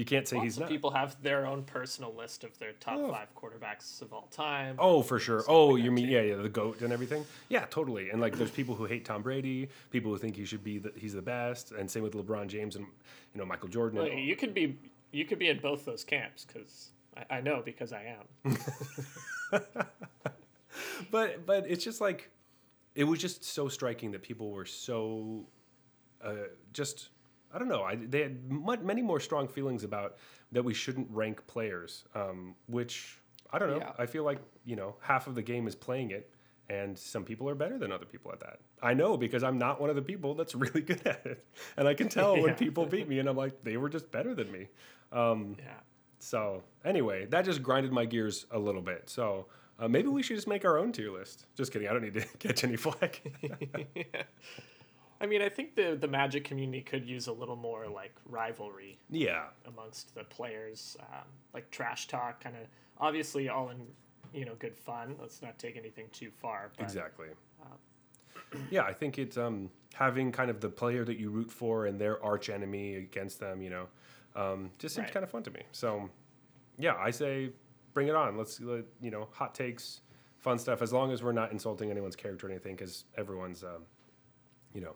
you 0.00 0.06
can't 0.06 0.26
say 0.26 0.36
Lots 0.36 0.44
he's 0.46 0.58
not. 0.58 0.70
people 0.70 0.90
have 0.92 1.22
their 1.22 1.44
own 1.44 1.62
personal 1.62 2.14
list 2.14 2.42
of 2.42 2.58
their 2.58 2.72
top 2.72 2.96
Oh. 2.96 3.12
five 3.12 3.28
quarterbacks 3.34 4.00
of 4.00 4.14
all 4.14 4.28
time. 4.30 4.76
Oh, 4.78 5.02
for 5.02 5.18
sure. 5.18 5.44
Oh, 5.46 5.76
you 5.76 5.92
mean 5.92 6.08
yeah, 6.08 6.22
yeah, 6.22 6.36
the 6.36 6.48
goat 6.48 6.80
and 6.80 6.90
everything. 6.90 7.26
Yeah, 7.50 7.66
totally. 7.66 8.08
And 8.08 8.18
like, 8.18 8.34
there's 8.38 8.50
people 8.50 8.74
who 8.74 8.86
hate 8.86 9.04
Tom 9.04 9.20
Brady, 9.20 9.68
people 9.90 10.10
who 10.10 10.16
think 10.16 10.36
he 10.36 10.46
should 10.46 10.64
be 10.64 10.78
the, 10.78 10.90
he's 10.96 11.12
the 11.12 11.20
best, 11.20 11.72
and 11.72 11.90
same 11.90 12.02
with 12.02 12.14
LeBron 12.14 12.46
James 12.46 12.76
and 12.76 12.86
you 13.34 13.38
know 13.38 13.44
Michael 13.44 13.68
Jordan. 13.68 13.98
Well, 13.98 14.08
you 14.08 14.36
could 14.36 14.54
be 14.54 14.78
you 15.12 15.26
could 15.26 15.38
be 15.38 15.50
in 15.50 15.58
both 15.58 15.84
those 15.84 16.02
camps 16.02 16.46
because 16.46 16.92
I, 17.14 17.36
I 17.36 17.40
know 17.42 17.60
because 17.62 17.92
I 17.92 18.16
am. 18.16 18.56
but 21.10 21.44
but 21.44 21.66
it's 21.68 21.84
just 21.84 22.00
like 22.00 22.30
it 22.94 23.04
was 23.04 23.18
just 23.18 23.44
so 23.44 23.68
striking 23.68 24.12
that 24.12 24.22
people 24.22 24.50
were 24.50 24.64
so 24.64 25.44
uh, 26.24 26.32
just 26.72 27.10
I 27.52 27.58
don't 27.58 27.68
know. 27.68 27.82
I, 27.82 27.96
they 27.96 28.22
had 28.22 28.50
many 28.82 29.02
more 29.02 29.20
strong 29.20 29.48
feelings 29.48 29.84
about 29.84 30.16
that 30.52 30.62
we 30.62 30.74
shouldn't 30.74 31.08
rank 31.10 31.46
players, 31.46 32.04
um, 32.14 32.54
which 32.66 33.18
I 33.52 33.58
don't 33.58 33.70
know. 33.70 33.78
Yeah. 33.78 33.92
I 33.98 34.06
feel 34.06 34.24
like 34.24 34.38
you 34.64 34.76
know 34.76 34.96
half 35.00 35.26
of 35.26 35.34
the 35.34 35.42
game 35.42 35.66
is 35.66 35.74
playing 35.74 36.10
it, 36.10 36.30
and 36.68 36.98
some 36.98 37.24
people 37.24 37.48
are 37.48 37.54
better 37.54 37.78
than 37.78 37.92
other 37.92 38.06
people 38.06 38.32
at 38.32 38.40
that. 38.40 38.60
I 38.82 38.94
know 38.94 39.16
because 39.16 39.42
I'm 39.42 39.58
not 39.58 39.80
one 39.80 39.90
of 39.90 39.96
the 39.96 40.02
people 40.02 40.34
that's 40.34 40.54
really 40.64 40.82
good 40.82 41.06
at 41.06 41.24
it, 41.26 41.44
and 41.76 41.88
I 41.88 41.94
can 41.94 42.08
tell 42.08 42.40
when 42.40 42.54
people 42.64 42.86
beat 42.86 43.08
me, 43.08 43.18
and 43.18 43.28
I'm 43.28 43.36
like, 43.36 43.64
they 43.64 43.76
were 43.76 43.88
just 43.88 44.10
better 44.10 44.34
than 44.34 44.50
me. 44.50 44.68
Yeah. 45.58 45.74
So 46.20 46.62
anyway, 46.84 47.26
that 47.26 47.44
just 47.44 47.62
grinded 47.62 47.92
my 47.92 48.04
gears 48.04 48.46
a 48.50 48.58
little 48.58 48.82
bit. 48.82 49.08
So 49.08 49.46
uh, 49.78 49.88
maybe 49.88 50.08
we 50.08 50.22
should 50.22 50.36
just 50.36 50.46
make 50.46 50.64
our 50.64 50.78
own 50.78 50.92
tier 50.92 51.10
list. 51.10 51.46
Just 51.56 51.72
kidding. 51.72 51.88
I 51.88 51.92
don't 51.92 52.02
need 52.02 52.14
to 52.14 52.20
catch 52.38 52.62
any 52.62 52.76
flack. 52.76 53.22
I 55.20 55.26
mean, 55.26 55.42
I 55.42 55.48
think 55.48 55.74
the 55.74 55.96
the 56.00 56.08
Magic 56.08 56.44
community 56.44 56.80
could 56.80 57.06
use 57.06 57.26
a 57.26 57.32
little 57.32 57.56
more 57.56 57.86
like 57.88 58.14
rivalry 58.24 58.98
yeah, 59.10 59.44
amongst 59.66 60.14
the 60.14 60.24
players, 60.24 60.96
um, 61.00 61.24
like 61.52 61.70
trash 61.70 62.06
talk, 62.08 62.42
kind 62.42 62.56
of 62.56 62.62
obviously 62.98 63.48
all 63.48 63.70
in 63.70 63.86
you 64.32 64.44
know 64.44 64.54
good 64.58 64.76
fun. 64.76 65.16
Let's 65.20 65.42
not 65.42 65.58
take 65.58 65.76
anything 65.76 66.06
too 66.12 66.30
far. 66.30 66.70
But 66.76 66.84
exactly. 66.84 67.28
yeah, 68.70 68.82
I 68.82 68.92
think 68.92 69.18
it's 69.18 69.36
um, 69.36 69.70
having 69.94 70.32
kind 70.32 70.50
of 70.50 70.60
the 70.60 70.70
player 70.70 71.04
that 71.04 71.18
you 71.18 71.30
root 71.30 71.50
for 71.50 71.86
and 71.86 72.00
their 72.00 72.22
arch 72.24 72.48
enemy 72.48 72.96
against 72.96 73.40
them. 73.40 73.60
You 73.60 73.70
know, 73.70 73.86
um, 74.36 74.70
just 74.78 74.94
seems 74.94 75.04
Right. 75.06 75.14
kind 75.14 75.24
of 75.24 75.30
fun 75.30 75.42
to 75.42 75.50
me. 75.50 75.62
So 75.72 76.08
yeah, 76.78 76.94
I 76.98 77.10
say 77.10 77.50
bring 77.92 78.08
it 78.08 78.14
on. 78.14 78.38
Let's 78.38 78.58
let, 78.60 78.84
you 79.02 79.10
know 79.10 79.28
hot 79.32 79.54
takes, 79.54 80.00
fun 80.38 80.58
stuff. 80.58 80.80
As 80.80 80.92
long 80.94 81.12
as 81.12 81.22
we're 81.22 81.32
not 81.32 81.52
insulting 81.52 81.90
anyone's 81.90 82.16
character 82.16 82.46
or 82.46 82.50
anything, 82.50 82.74
because 82.74 83.04
everyone's 83.18 83.62
um, 83.62 83.82
you 84.72 84.80
know 84.80 84.94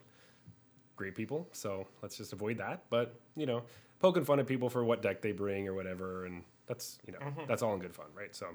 great 0.97 1.15
people. 1.15 1.49
So 1.53 1.87
let's 2.03 2.17
just 2.17 2.33
avoid 2.33 2.59
that. 2.59 2.83
But 2.91 3.15
you 3.37 3.47
know, 3.47 3.63
poking 4.01 4.25
fun 4.25 4.41
at 4.41 4.47
people 4.47 4.69
for 4.69 4.85
what 4.85 5.03
deck 5.03 5.23
they 5.23 5.33
bring 5.33 5.69
or 5.69 5.75
whatever, 5.75 6.27
and 6.27 6.43
that's 6.67 6.99
you 7.07 7.13
know 7.13 7.19
that's 7.49 7.63
all 7.63 7.75
in 7.75 7.81
good 7.81 7.95
fun, 7.95 8.07
right? 8.15 8.35
So. 8.35 8.49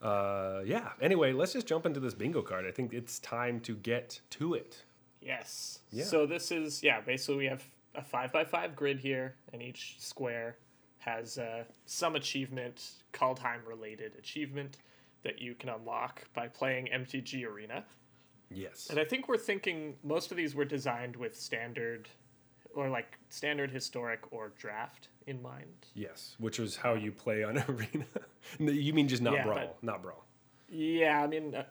Uh, 0.00 0.62
yeah. 0.64 0.90
Anyway, 1.00 1.32
let's 1.32 1.52
just 1.52 1.66
jump 1.66 1.84
into 1.84 1.98
this 1.98 2.14
bingo 2.14 2.40
card. 2.40 2.64
I 2.64 2.70
think 2.70 2.92
it's 2.92 3.18
time 3.18 3.58
to 3.60 3.74
get 3.74 4.20
to 4.30 4.54
it. 4.54 4.84
Yes. 5.20 5.80
Yeah. 5.90 6.04
So 6.04 6.24
this 6.24 6.52
is 6.52 6.84
yeah. 6.84 7.00
Basically, 7.00 7.36
we 7.36 7.46
have 7.46 7.64
a 7.96 8.02
five 8.02 8.32
by 8.32 8.44
five 8.44 8.76
grid 8.76 9.00
here, 9.00 9.34
and 9.52 9.60
each 9.60 9.96
square 9.98 10.56
has 10.98 11.38
uh, 11.38 11.64
some 11.86 12.16
achievement, 12.16 12.90
Kaldheim 13.12 13.66
related 13.66 14.14
achievement 14.18 14.78
that 15.22 15.40
you 15.40 15.54
can 15.54 15.68
unlock 15.68 16.24
by 16.34 16.48
playing 16.48 16.88
MTG 16.94 17.46
Arena. 17.46 17.84
Yes. 18.50 18.88
And 18.90 18.98
I 18.98 19.04
think 19.04 19.28
we're 19.28 19.36
thinking 19.38 19.96
most 20.02 20.30
of 20.30 20.36
these 20.36 20.54
were 20.54 20.64
designed 20.64 21.16
with 21.16 21.36
standard, 21.36 22.08
or 22.74 22.88
like 22.88 23.18
standard 23.28 23.70
historic 23.70 24.20
or 24.32 24.52
draft 24.58 25.08
in 25.26 25.40
mind. 25.42 25.86
Yes, 25.94 26.36
which 26.38 26.58
is 26.58 26.76
how 26.76 26.94
you 26.94 27.12
play 27.12 27.42
on 27.44 27.58
arena. 27.68 28.04
You 28.58 28.92
mean 28.94 29.08
just 29.08 29.22
not 29.22 29.34
Yeah, 29.34 29.44
brawl, 29.44 29.56
but- 29.58 29.82
not 29.82 30.02
brawl. 30.02 30.24
Yeah, 30.70 31.22
I 31.22 31.26
mean, 31.26 31.54
uh, 31.54 31.64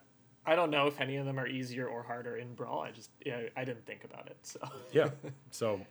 I 0.46 0.56
don't 0.56 0.72
know 0.72 0.88
if 0.88 1.00
any 1.00 1.18
of 1.18 1.26
them 1.26 1.38
are 1.40 1.46
easier 1.48 1.88
or 1.88 2.02
harder 2.02 2.38
in 2.38 2.56
Brawl. 2.56 2.82
I 2.82 2.92
just 2.92 3.12
yeah, 3.26 3.42
I 3.56 3.64
didn't 3.64 3.86
think 3.86 4.04
about 4.06 4.28
it. 4.28 4.38
So, 4.44 4.60
Yeah. 4.92 5.10
so 5.52 5.82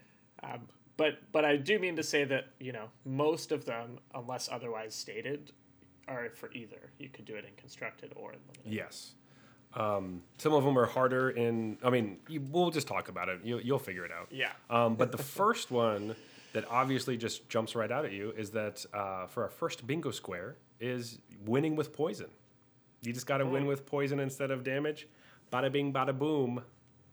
um, 0.43 0.61
but 0.97 1.19
but 1.31 1.45
I 1.45 1.57
do 1.57 1.79
mean 1.79 1.95
to 1.97 2.03
say 2.03 2.25
that 2.25 2.47
you 2.59 2.73
know 2.73 2.89
most 3.05 3.53
of 3.53 3.65
them, 3.65 3.99
unless 4.15 4.49
otherwise 4.51 4.95
stated, 4.95 5.53
are 6.09 6.31
for 6.31 6.51
either. 6.53 6.91
You 6.99 7.09
could 7.11 7.27
do 7.27 7.35
it 7.37 7.45
in 7.45 7.55
constructed 7.57 8.13
or 8.17 8.33
in 8.33 8.39
limited. 8.49 8.73
yes, 8.73 9.13
um, 9.75 10.23
some 10.39 10.53
of 10.53 10.65
them 10.65 10.79
are 10.79 10.87
harder 10.87 11.31
in. 11.31 11.79
I 11.83 11.91
mean, 11.91 12.19
you, 12.29 12.41
we'll 12.51 12.71
just 12.71 12.87
talk 12.87 13.09
about 13.09 13.29
it. 13.29 13.41
You, 13.45 13.59
you'll 13.59 13.79
figure 13.79 14.05
it 14.05 14.11
out. 14.11 14.29
Yeah. 14.31 14.53
Um, 14.71 14.95
but 14.97 15.13
the 15.13 15.19
first 15.23 15.71
one 15.71 16.15
that 16.53 16.65
obviously 16.71 17.17
just 17.17 17.49
jumps 17.49 17.75
right 17.75 17.93
out 17.93 18.05
at 18.05 18.13
you 18.13 18.33
is 18.37 18.51
that 18.51 18.85
uh, 18.95 19.27
for 19.27 19.43
our 19.43 19.51
first 19.51 19.87
bingo 19.87 20.11
square 20.11 20.57
is 20.81 21.19
winning 21.45 21.77
with 21.77 21.93
poison. 21.93 22.29
You 23.03 23.13
just 23.13 23.27
got 23.27 23.39
to 23.39 23.47
win 23.47 23.67
with 23.67 23.87
poison 23.87 24.19
instead 24.21 24.51
of 24.51 24.65
damage. 24.65 25.07
Bada 25.53 25.71
bing, 25.71 25.93
bada 25.93 26.19
boom. 26.19 26.63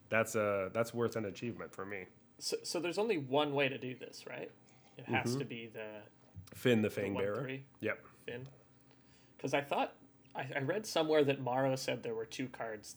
That's 0.10 0.36
a 0.36 0.69
that's 0.74 0.93
worth 0.93 1.15
an 1.15 1.25
achievement 1.25 1.74
for 1.74 1.86
me. 1.86 2.05
So, 2.39 2.57
so 2.63 2.79
there's 2.79 2.98
only 2.98 3.17
one 3.17 3.53
way 3.53 3.69
to 3.69 3.77
do 3.77 3.95
this, 3.95 4.25
right? 4.27 4.50
It 4.98 5.05
has 5.05 5.36
to 5.36 5.45
be 5.45 5.69
the 5.72 5.86
Fynn 6.55 6.81
the 6.81 6.89
Fang 6.89 7.13
Bearer. 7.13 7.36
three. 7.41 7.63
Yep. 7.81 8.00
Fynn. 8.25 8.48
Because 9.38 9.53
I 9.53 9.62
thought 9.62 9.93
I, 10.35 10.45
I 10.55 10.59
read 10.59 10.85
somewhere 10.85 11.23
that 11.25 11.43
MaRo 11.43 11.75
said 11.77 12.03
there 12.03 12.15
were 12.15 12.25
two 12.25 12.47
cards 12.47 12.95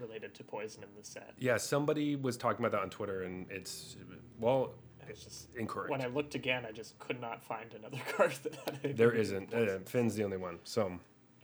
related 0.00 0.34
to 0.34 0.44
poison 0.44 0.82
in 0.82 0.88
the 0.96 1.04
set. 1.04 1.32
Yeah, 1.38 1.56
somebody 1.56 2.16
was 2.16 2.36
talking 2.36 2.64
about 2.64 2.72
that 2.76 2.82
on 2.82 2.90
Twitter, 2.90 3.22
and 3.22 3.46
it's 3.50 3.96
well, 4.38 4.74
It's 5.08 5.24
just 5.24 5.48
incorrect. 5.56 5.90
when 5.90 6.02
I 6.02 6.06
looked 6.06 6.34
again, 6.34 6.64
I 6.66 6.72
just 6.72 6.98
could 6.98 7.20
not 7.20 7.42
find 7.42 7.72
another 7.74 7.98
card 8.16 8.32
that 8.42 8.54
had 8.54 8.82
there 8.82 8.92
to 8.92 8.94
do 8.94 9.06
with 9.06 9.14
isn't. 9.16 9.54
Uh, 9.54 9.78
Fynn's 9.86 10.14
the 10.14 10.24
only 10.24 10.36
one. 10.36 10.58
So 10.64 10.92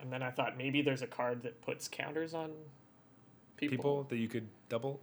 And 0.01 0.13
then 0.13 0.23
I 0.23 0.31
thought 0.31 0.57
maybe 0.57 0.83
there's 0.83 1.03
a 1.03 1.07
card 1.07 1.43
that 1.43 1.61
puts 1.63 1.89
counters 1.89 2.35
on 2.35 2.51
people. 3.57 3.77
people 3.77 4.03
that 4.05 4.17
you 4.19 4.29
could 4.29 4.47
double. 4.69 5.01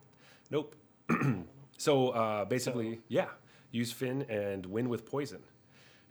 Nope. 0.49 0.75
so 1.77 2.09
uh, 2.09 2.45
basically, 2.45 2.99
yeah, 3.07 3.27
use 3.71 3.91
Fynn 3.91 4.23
and 4.29 4.65
win 4.65 4.89
with 4.89 5.05
poison. 5.05 5.39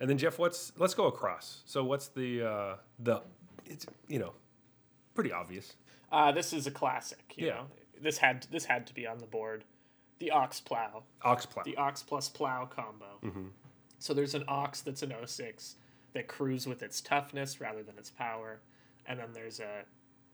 And 0.00 0.08
then 0.08 0.16
Jeff, 0.18 0.38
what's 0.38 0.72
let's 0.78 0.94
go 0.94 1.06
across. 1.06 1.62
So 1.66 1.84
what's 1.84 2.08
the 2.08 2.42
uh, 2.42 2.74
the 2.98 3.22
it's 3.70 3.86
you 4.08 4.18
know 4.18 4.32
pretty 5.14 5.32
obvious. 5.32 5.74
Uh, 6.12 6.32
this 6.32 6.52
is 6.52 6.66
a 6.66 6.70
classic. 6.70 7.34
You 7.36 7.46
Yeah. 7.46 7.52
know, 7.54 7.66
this 8.02 8.18
had 8.18 8.46
this 8.50 8.64
had 8.66 8.86
to 8.88 8.94
be 8.94 9.06
on 9.06 9.18
the 9.18 9.26
board. 9.26 9.64
The 10.18 10.30
Ox 10.32 10.60
Plow, 10.60 11.04
Ox 11.22 11.46
plow. 11.46 11.62
the 11.62 11.76
Ox 11.76 12.02
plus 12.02 12.28
Plow 12.28 12.66
combo. 12.66 13.06
Mm-hmm. 13.24 13.46
So 13.98 14.12
there's 14.12 14.34
an 14.34 14.44
Ox 14.48 14.82
that's 14.82 15.02
an 15.02 15.14
06 15.24 15.76
that 16.12 16.26
crews 16.28 16.66
with 16.66 16.82
its 16.82 17.00
toughness 17.00 17.58
rather 17.60 17.82
than 17.82 17.96
its 17.96 18.10
power, 18.10 18.60
and 19.06 19.18
then 19.18 19.32
there's 19.32 19.60
a 19.60 19.84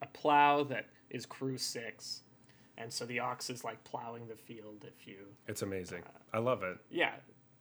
a 0.02 0.06
Plow 0.06 0.64
that 0.64 0.86
is 1.10 1.24
crew 1.24 1.56
six, 1.56 2.22
and 2.76 2.92
so 2.92 3.04
the 3.06 3.20
Ox 3.20 3.48
is 3.48 3.62
like 3.64 3.82
plowing 3.84 4.26
the 4.28 4.34
field. 4.36 4.84
If 4.86 5.06
you 5.06 5.18
It's 5.46 5.62
amazing. 5.62 6.02
I 6.32 6.38
love 6.38 6.62
it. 6.64 6.78
yeah, 6.90 7.12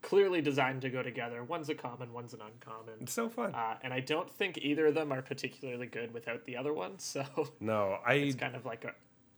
clearly 0.05 0.39
designed 0.39 0.83
to 0.83 0.89
go 0.89 1.01
together. 1.01 1.43
One's 1.43 1.67
a 1.69 1.73
common, 1.73 2.13
one's 2.13 2.33
an 2.33 2.39
uncommon. 2.41 2.93
It's 3.01 3.13
so 3.13 3.27
fun. 3.27 3.55
Uh, 3.55 3.75
and 3.81 3.91
I 3.91 4.01
don't 4.01 4.29
think 4.29 4.59
either 4.59 4.85
of 4.87 4.93
them 4.93 5.11
are 5.11 5.23
particularly 5.23 5.87
good 5.87 6.13
without 6.13 6.45
the 6.45 6.55
other 6.55 6.73
one, 6.73 6.99
so 6.99 7.25
no, 7.59 7.97
I 8.05 8.13
it's 8.13 8.35
kind 8.35 8.55
of 8.55 8.65
like 8.65 8.85
a, 8.85 8.93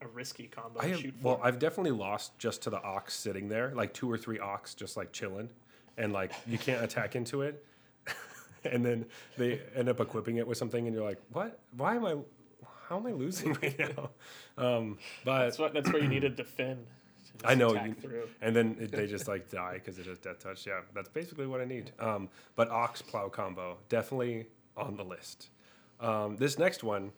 a 0.06 0.10
risky 0.10 0.48
combo 0.48 0.82
I 0.82 0.88
have, 0.88 1.04
well. 1.24 1.40
I've 1.42 1.58
definitely 1.58 1.92
lost 1.92 2.38
just 2.38 2.62
to 2.64 2.70
the 2.70 2.82
ox 2.84 3.14
sitting 3.14 3.48
there, 3.48 3.72
like 3.76 3.94
two 3.94 4.12
or 4.12 4.18
three 4.18 4.40
ox 4.40 4.76
just 4.76 4.98
like 4.98 5.14
chilling, 5.14 5.50
and 5.98 6.12
like 6.12 6.34
you 6.46 6.58
can't 6.58 6.84
attack 6.84 7.16
into 7.16 7.44
it, 7.44 7.64
and 8.66 8.86
then 8.86 9.06
they 9.38 9.62
end 9.74 9.88
up 9.88 10.02
equipping 10.02 10.36
it 10.36 10.46
with 10.46 10.58
something, 10.58 10.86
and 10.86 10.94
you're 10.94 11.06
like, 11.06 11.22
what? 11.32 11.60
Why 11.78 11.96
am 11.96 12.06
I? 12.06 12.18
How 12.90 12.98
am 12.98 13.08
I 13.08 13.12
losing 13.12 13.54
right 13.62 13.80
now? 13.80 14.10
Um, 14.60 14.98
but 15.24 15.44
that's 15.44 15.60
what 15.60 15.72
that's 15.76 15.94
where 15.94 16.02
you 16.02 16.08
needed 16.08 16.36
the 16.36 16.44
Fynn. 16.44 16.88
I 17.44 17.56
know, 17.56 17.74
you, 17.74 17.96
and 18.42 18.56
then 18.56 18.78
it, 18.80 18.92
they 18.92 19.08
just 19.08 19.28
like 19.28 19.50
die 19.50 19.74
because 19.74 20.00
it 20.00 20.06
has 20.06 20.18
death 20.18 20.40
touch. 20.40 20.66
Yeah, 20.66 20.82
that's 20.94 21.10
basically 21.10 21.48
what 21.48 21.62
I 21.62 21.66
need. 21.66 21.92
Um, 22.00 22.30
but 22.56 22.70
ox 22.70 23.02
plow 23.02 23.30
combo 23.30 23.78
definitely 23.90 24.48
on 24.76 24.96
the 24.98 25.04
list. 25.04 25.50
Um, 26.00 26.38
this 26.38 26.58
next 26.58 26.84
one, 26.84 27.12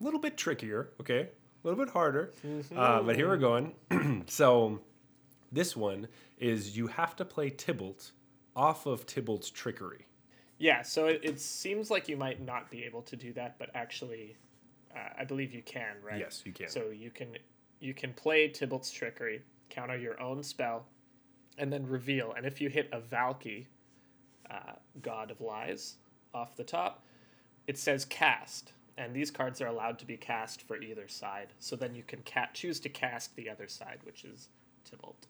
a 0.00 0.04
little 0.04 0.20
bit 0.20 0.36
trickier. 0.36 0.90
Okay, 1.00 1.20
a 1.20 1.68
little 1.68 1.82
bit 1.82 1.92
harder. 1.92 2.32
Uh, 2.74 3.02
but 3.02 3.16
here 3.16 3.28
we're 3.28 3.36
going. 3.36 3.74
so 4.26 4.80
this 5.52 5.76
one 5.76 6.08
is 6.38 6.76
you 6.76 6.86
have 6.86 7.16
to 7.16 7.24
play 7.24 7.50
Tibalt 7.50 8.12
off 8.56 8.86
of 8.86 9.06
Tibalt's 9.06 9.50
trickery. 9.50 10.06
Yeah, 10.58 10.82
so 10.82 11.06
it, 11.06 11.20
it 11.22 11.40
seems 11.40 11.90
like 11.90 12.08
you 12.08 12.16
might 12.16 12.44
not 12.44 12.70
be 12.70 12.84
able 12.84 13.02
to 13.02 13.16
do 13.16 13.32
that, 13.32 13.58
but 13.58 13.70
actually, 13.74 14.36
uh, 14.94 15.08
I 15.18 15.24
believe 15.24 15.54
you 15.54 15.62
can, 15.62 15.96
right? 16.02 16.18
Yes, 16.18 16.42
you 16.44 16.52
can. 16.52 16.68
So 16.68 16.90
you 16.90 17.10
can 17.10 17.36
you 17.80 17.94
can 17.94 18.12
play 18.12 18.48
Tibalt's 18.48 18.90
trickery, 18.90 19.42
counter 19.70 19.96
your 19.96 20.20
own 20.20 20.42
spell, 20.42 20.86
and 21.58 21.72
then 21.72 21.86
reveal. 21.86 22.32
And 22.36 22.46
if 22.46 22.60
you 22.60 22.68
hit 22.68 22.88
a 22.92 23.00
Valki, 23.00 23.66
uh, 24.50 24.74
God 25.02 25.30
of 25.30 25.40
Lies, 25.40 25.96
off 26.32 26.56
the 26.56 26.64
top, 26.64 27.04
it 27.66 27.78
says 27.78 28.04
cast, 28.04 28.72
and 28.96 29.14
these 29.14 29.30
cards 29.30 29.60
are 29.60 29.66
allowed 29.66 29.98
to 30.00 30.06
be 30.06 30.16
cast 30.16 30.62
for 30.62 30.80
either 30.80 31.08
side. 31.08 31.48
So 31.58 31.76
then 31.76 31.94
you 31.94 32.02
can 32.02 32.22
ca- 32.24 32.50
choose 32.52 32.80
to 32.80 32.88
cast 32.88 33.34
the 33.36 33.48
other 33.48 33.68
side, 33.68 33.98
which 34.04 34.24
is 34.24 34.48
Tibalt. 34.88 35.26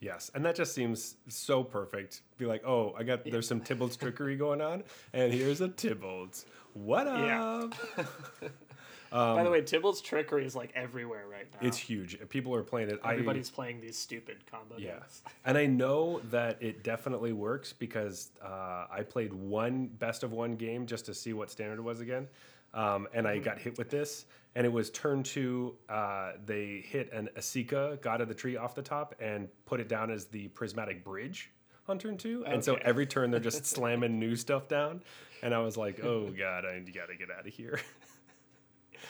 Yes, 0.00 0.32
and 0.34 0.44
that 0.44 0.56
just 0.56 0.74
seems 0.74 1.16
so 1.28 1.62
perfect. 1.62 2.22
Be 2.36 2.44
like, 2.46 2.66
oh, 2.66 2.92
I 2.98 3.04
got 3.04 3.24
there's 3.24 3.46
some 3.46 3.60
Tibalt's 3.60 3.96
trickery 3.96 4.36
going 4.36 4.60
on, 4.60 4.82
and 5.12 5.32
here's 5.32 5.60
a 5.60 5.68
Tibalt. 5.68 6.44
What 6.72 7.06
up? 7.06 7.74
Yeah. 7.96 8.04
By 9.12 9.44
the 9.44 9.50
way, 9.50 9.60
Tibalt's 9.60 10.00
trickery 10.00 10.44
is 10.44 10.56
like 10.56 10.70
everywhere 10.74 11.26
right 11.30 11.46
now. 11.52 11.60
Um, 11.60 11.66
It's 11.66 11.76
huge. 11.76 12.18
People 12.28 12.54
are 12.54 12.62
playing 12.62 12.88
it. 12.90 13.00
Everybody's 13.04 13.50
playing 13.50 13.80
these 13.80 13.96
stupid 13.96 14.38
combo 14.50 14.76
I, 14.76 14.78
yeah, 14.78 14.92
decks. 14.94 15.22
and 15.44 15.58
I 15.58 15.66
know 15.66 16.20
that 16.30 16.62
it 16.62 16.82
definitely 16.82 17.32
works 17.32 17.72
because 17.72 18.30
uh, 18.42 18.86
I 18.90 19.02
played 19.08 19.32
one 19.32 19.86
best 19.86 20.22
of 20.22 20.32
one 20.32 20.56
game 20.56 20.86
just 20.86 21.06
to 21.06 21.14
see 21.14 21.32
what 21.32 21.50
standard 21.50 21.78
it 21.78 21.82
was 21.82 22.00
again, 22.00 22.26
um, 22.74 23.06
and 23.12 23.28
I 23.28 23.38
got 23.38 23.58
hit 23.58 23.78
with 23.78 23.90
this. 23.90 24.24
And 24.54 24.66
it 24.66 24.72
was 24.72 24.90
turn 24.90 25.22
two. 25.22 25.76
Uh, 25.88 26.32
they 26.44 26.84
hit 26.86 27.10
an 27.10 27.30
Esika, 27.38 28.00
God 28.02 28.20
of 28.20 28.28
the 28.28 28.34
Tree, 28.34 28.58
off 28.58 28.74
the 28.74 28.82
top, 28.82 29.14
and 29.18 29.48
put 29.64 29.80
it 29.80 29.88
down 29.88 30.10
as 30.10 30.26
the 30.26 30.48
prismatic 30.48 31.02
bridge. 31.02 31.50
on 31.88 31.98
turn 31.98 32.18
two, 32.18 32.44
and 32.46 32.62
so 32.62 32.74
every 32.82 33.06
turn 33.06 33.30
they're 33.30 33.40
just 33.40 33.64
slamming 33.74 34.18
new 34.18 34.36
stuff 34.36 34.68
down, 34.68 35.02
and 35.42 35.54
I 35.54 35.58
was 35.60 35.76
like, 35.76 36.04
oh 36.04 36.30
god, 36.30 36.64
I 36.66 36.78
gotta 36.80 37.16
get 37.16 37.30
out 37.30 37.46
of 37.46 37.52
here. 37.52 37.80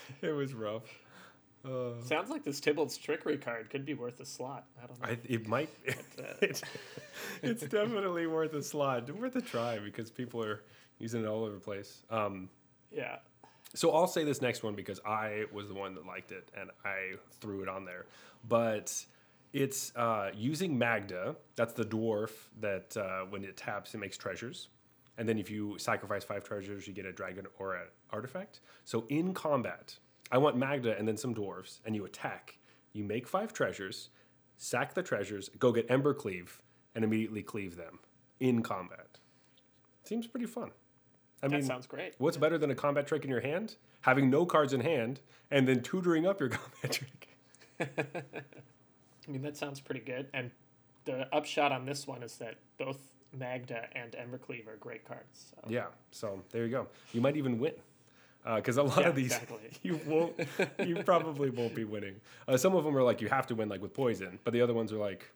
it 0.23 0.32
was 0.32 0.54
rough. 0.54 0.85
Uh, 1.64 2.00
Sounds 2.04 2.28
like 2.28 2.42
this 2.42 2.61
Tibalt's 2.61 2.97
trickery 2.97 3.38
card 3.38 3.71
could 3.71 3.85
be 3.85 3.94
worth 3.94 4.18
a 4.21 4.26
slot. 4.26 4.66
I 4.82 4.87
don't 4.87 5.00
know. 5.00 5.09
I, 5.09 5.18
it 5.25 5.47
might. 5.47 5.71
uh, 6.18 6.23
it, 6.42 6.62
it's 7.42 7.62
definitely 7.62 8.26
worth 8.26 8.52
a 8.54 8.62
slot, 8.62 9.11
worth 9.11 9.37
a 9.37 9.40
try 9.40 9.78
because 9.78 10.11
people 10.11 10.42
are 10.44 10.62
using 10.99 11.23
it 11.23 11.26
all 11.26 11.44
over 11.44 11.54
the 11.54 11.61
place. 11.61 12.02
Um, 12.11 12.49
yeah. 12.90 13.16
so 13.75 13.92
I'll 13.92 14.09
say 14.09 14.25
this 14.25 14.42
next 14.42 14.62
one 14.62 14.75
because 14.75 15.00
I 15.06 15.44
was 15.52 15.68
the 15.68 15.75
one 15.75 15.94
that 15.94 16.04
liked 16.04 16.32
it 16.32 16.50
and 16.59 16.71
I 16.85 17.14
threw 17.40 17.62
it 17.62 17.68
on 17.68 17.85
there. 17.85 18.06
But 18.49 19.04
it's 19.52 19.94
uh, 19.94 20.30
using 20.35 20.76
Magda. 20.76 21.37
That's 21.56 21.75
the 21.75 21.85
dwarf 21.85 22.30
that 22.61 22.97
uh, 22.97 23.26
when 23.28 23.44
it 23.44 23.56
taps, 23.56 23.94
it 23.94 23.99
makes 23.99 24.16
treasures. 24.16 24.68
And 25.19 25.28
then 25.28 25.38
if 25.38 25.50
you 25.50 25.78
sacrifice 25.78 26.25
five 26.25 26.45
treasures, 26.45 26.87
you 26.87 26.95
get 26.95 27.04
a 27.07 27.12
dragon 27.12 27.47
or 27.59 27.75
an 27.75 27.88
artifact. 28.11 28.61
So 28.85 29.04
in 29.09 29.35
combat, 29.35 29.99
I 30.31 30.38
want 30.38 30.57
Magda 30.57 30.97
and 30.97 31.07
then 31.07 31.16
some 31.16 31.35
dwarves, 31.35 31.81
and 31.85 31.95
you 31.95 32.04
attack. 32.04 32.59
You 32.92 33.04
make 33.04 33.28
five 33.28 33.52
treasures, 33.52 34.09
sack 34.57 34.95
the 34.95 35.02
treasures, 35.02 35.50
go 35.59 35.73
get 35.73 35.90
Ember 35.90 36.14
Cleave, 36.14 36.62
and 36.95 37.04
immediately 37.04 37.42
cleave 37.42 37.76
them 37.76 37.99
in 38.40 38.62
combat. 38.62 39.19
Seems 40.04 40.26
pretty 40.26 40.47
fun. 40.47 40.71
I 41.42 41.49
That 41.49 41.57
mean, 41.57 41.64
sounds 41.64 41.87
great. 41.87 42.14
What's 42.19 42.37
better 42.37 42.59
than 42.59 42.71
a 42.71 42.75
combat 42.75 43.07
trick 43.07 43.25
in 43.25 43.31
your 43.31 43.40
hand? 43.40 43.76
Having 44.02 44.31
no 44.31 44.47
cards 44.47 44.73
in 44.73 44.81
hand 44.81 45.21
and 45.50 45.66
then 45.66 45.83
tutoring 45.83 46.26
up 46.26 46.40
your 46.40 46.49
combat 46.50 46.90
trick. 46.90 47.28
I 47.81 49.31
mean, 49.31 49.42
that 49.42 49.57
sounds 49.57 49.81
pretty 49.81 50.00
good. 50.00 50.28
And 50.33 50.50
the 51.04 51.33
upshot 51.35 51.73
on 51.73 51.85
this 51.85 52.07
one 52.07 52.23
is 52.23 52.37
that 52.37 52.57
both 52.78 52.99
Magda 53.39 53.87
and 53.95 54.12
Embercleave 54.12 54.67
are 54.69 54.77
great 54.77 55.05
cards. 55.07 55.53
So. 55.55 55.71
Yeah, 55.71 55.87
so 56.11 56.41
there 56.51 56.65
you 56.65 56.71
go. 56.71 56.89
You 57.12 57.21
might 57.21 57.37
even 57.37 57.59
win. 57.59 57.75
Because 58.57 58.77
a 58.77 58.83
lot 58.83 58.99
Yeah, 59.01 59.09
of 59.09 59.15
these, 59.15 59.27
exactly. 59.33 59.71
you 59.83 60.01
won't, 60.05 60.35
you 60.85 60.97
probably 61.05 61.51
won't 61.51 61.75
be 61.77 61.85
winning. 61.85 62.17
Uh, 62.49 62.57
some 62.57 62.75
of 62.75 62.83
them 62.85 62.97
are 62.97 63.03
like 63.05 63.21
you 63.21 63.29
have 63.29 63.47
to 63.49 63.55
win, 63.55 63.69
like 63.69 63.81
with 63.81 63.95
poison, 63.95 64.39
but 64.43 64.53
the 64.53 64.61
other 64.61 64.75
ones 64.75 64.93
are 64.93 64.99
like, 64.99 65.31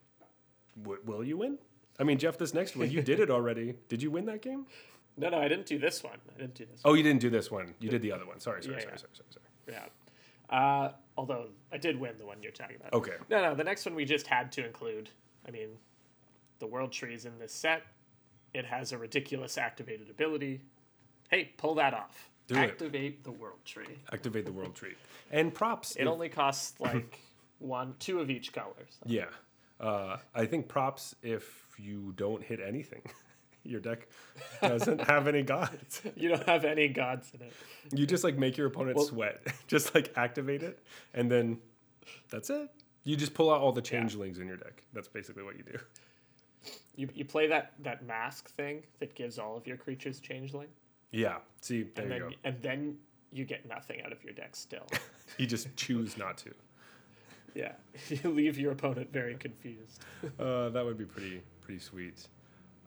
"W- 0.83 1.01
will 1.05 1.23
you 1.23 1.37
win? 1.37 1.57
I 2.01 2.03
mean, 2.05 2.19
Jeff, 2.19 2.37
this 2.37 2.53
next 2.53 2.75
one, 2.77 2.91
you 2.91 3.03
did 3.03 3.21
it 3.21 3.31
already. 3.31 3.75
Did 3.89 4.03
you 4.03 4.11
win 4.11 4.27
that 4.27 4.43
game? 4.43 4.67
No, 5.17 5.29
no, 5.31 5.39
I 5.39 5.47
didn't 5.49 5.67
do 5.67 5.79
this 5.79 6.03
one. 6.03 6.19
I 6.35 6.41
didn't 6.41 6.55
do 6.55 6.67
this 6.67 6.81
Oh, 6.85 6.93
you 6.95 7.03
didn't 7.03 7.21
do 7.23 7.31
this 7.31 7.51
one. 7.51 7.75
You 7.81 7.89
did 7.89 8.03
the 8.03 8.13
other 8.13 8.27
one. 8.27 8.39
Sorry, 8.41 8.63
sorry, 8.63 8.75
Yeah, 8.75 8.81
sorry, 8.83 8.93
yeah. 8.93 8.99
sorry, 8.99 9.11
sorry, 9.15 9.29
sorry. 9.31 9.87
Yeah. 10.51 10.55
Uh, 10.59 10.93
although 11.17 11.47
I 11.73 11.79
did 11.79 11.99
win 11.99 12.19
the 12.19 12.27
one 12.27 12.43
you're 12.43 12.53
talking 12.53 12.77
about. 12.77 12.93
Okay. 12.93 13.15
No, 13.31 13.41
no, 13.41 13.55
the 13.55 13.65
next 13.65 13.87
one 13.87 13.95
we 13.95 14.05
just 14.05 14.27
had 14.27 14.53
to 14.53 14.67
include. 14.67 15.09
I 15.49 15.53
mean, 15.53 15.71
the 16.59 16.67
world 16.67 16.93
trees 16.93 17.25
in 17.25 17.39
this 17.39 17.53
set. 17.53 17.83
It 18.55 18.65
has 18.65 18.93
a 18.93 18.99
ridiculous 18.99 19.59
activated 19.59 20.09
ability. 20.11 20.61
Hey, 21.31 21.51
pull 21.57 21.75
that 21.77 21.93
off. 21.95 22.31
Do 22.47 22.55
it. 22.55 22.59
Activate 22.59 23.25
the 23.25 23.33
world 23.33 23.59
tree. 23.65 23.99
Activate 24.13 24.47
the 24.47 24.53
world 24.53 24.75
tree. 24.75 24.95
And 25.31 25.53
props. 25.53 25.97
It 25.97 26.03
if- 26.03 26.09
only 26.09 26.29
costs 26.29 26.75
like 26.81 27.21
one, 27.59 27.95
two 27.99 28.21
of 28.21 28.31
each 28.31 28.53
color. 28.53 28.75
so. 28.89 28.99
Yeah. 29.07 29.27
Uh, 29.79 30.17
I 30.35 30.47
think 30.47 30.69
props 30.69 31.15
if 31.23 31.67
you 31.79 32.13
don't 32.17 32.43
hit 32.43 32.61
anything. 32.61 33.03
Your 33.65 33.81
deck 33.81 34.07
doesn't 34.63 35.01
have 35.09 35.27
any 35.27 35.43
gods. 35.43 36.01
You 36.15 36.29
don't 36.29 36.47
have 36.47 36.65
any 36.65 36.87
gods 36.89 37.33
in 37.35 37.43
it. 37.45 37.53
You 37.93 38.07
just 38.07 38.23
like 38.23 38.39
make 38.39 38.57
your 38.57 38.69
opponent 38.69 38.97
Well- 38.97 39.07
sweat. 39.07 39.45
just 39.67 39.93
like 39.95 40.13
activate 40.17 40.63
it, 40.63 40.79
and 41.15 41.29
then 41.31 41.59
that's 42.31 42.49
it. 42.49 42.71
You 43.03 43.17
just 43.17 43.35
pull 43.35 43.51
out 43.53 43.61
all 43.61 43.73
the 43.73 43.83
changelings 43.83 44.39
in 44.39 44.47
your 44.47 44.57
deck. 44.57 44.85
That's 44.93 45.09
basically 45.09 45.43
what 45.43 45.57
you 45.57 45.65
do. 45.65 45.79
You, 46.97 47.09
you 47.15 47.25
play 47.25 47.47
that, 47.49 47.73
that 47.83 48.05
mask 48.07 48.51
thing 48.51 48.83
that 49.01 49.15
gives 49.15 49.39
all 49.39 49.57
of 49.57 49.67
your 49.67 49.77
creatures 49.77 50.21
changeling, 50.21 50.69
Yeah. 51.11 51.37
See, 51.61 51.83
there 51.95 52.05
and 52.05 52.15
you 52.15 52.21
then 52.21 52.29
go. 52.31 52.35
and 52.45 52.63
then 52.63 52.97
you 53.33 53.45
get 53.45 53.69
nothing 53.69 54.01
out 54.03 54.13
of 54.13 54.23
your 54.25 54.33
deck 54.33 54.57
still. 54.57 54.87
You 55.39 55.47
just 55.47 55.75
choose 55.77 56.17
not 56.17 56.39
to. 56.39 56.55
yeah, 57.55 57.73
you 58.09 58.31
leave 58.31 58.57
your 58.59 58.73
opponent 58.73 59.13
very 59.13 59.35
confused. 59.35 60.01
Uh, 60.41 60.69
that 60.71 60.85
would 60.85 60.97
be 60.97 61.05
pretty 61.05 61.43
pretty 61.61 61.81
sweet. 61.81 62.27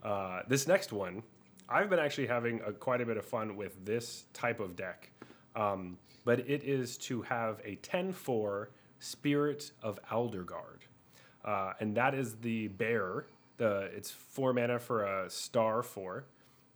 Uh, 0.04 0.42
this 0.48 0.68
next 0.68 0.92
one, 0.94 1.22
I've 1.68 1.90
been 1.90 2.00
actually 2.00 2.28
having 2.28 2.62
a, 2.66 2.72
quite 2.72 3.02
a 3.02 3.06
bit 3.06 3.18
of 3.18 3.26
fun 3.26 3.56
with 3.58 3.86
this 3.86 4.24
type 4.34 4.60
of 4.60 4.76
deck, 4.76 5.12
um, 5.56 5.98
but 6.26 6.40
it 6.40 6.64
is 6.64 6.98
to 7.00 7.22
have 7.24 7.60
a 7.66 7.76
10-4 7.78 8.68
Spirit 9.00 9.72
of 9.84 10.00
Aldergard, 10.10 10.82
uh, 11.46 11.74
and 11.80 11.96
that 11.96 12.14
is 12.16 12.36
the 12.38 12.70
bear. 12.70 13.26
The 13.60 13.92
it's 13.96 14.10
four 14.10 14.54
mana 14.54 14.80
for 14.80 15.04
a 15.04 15.30
star 15.30 15.84
four, 15.84 16.26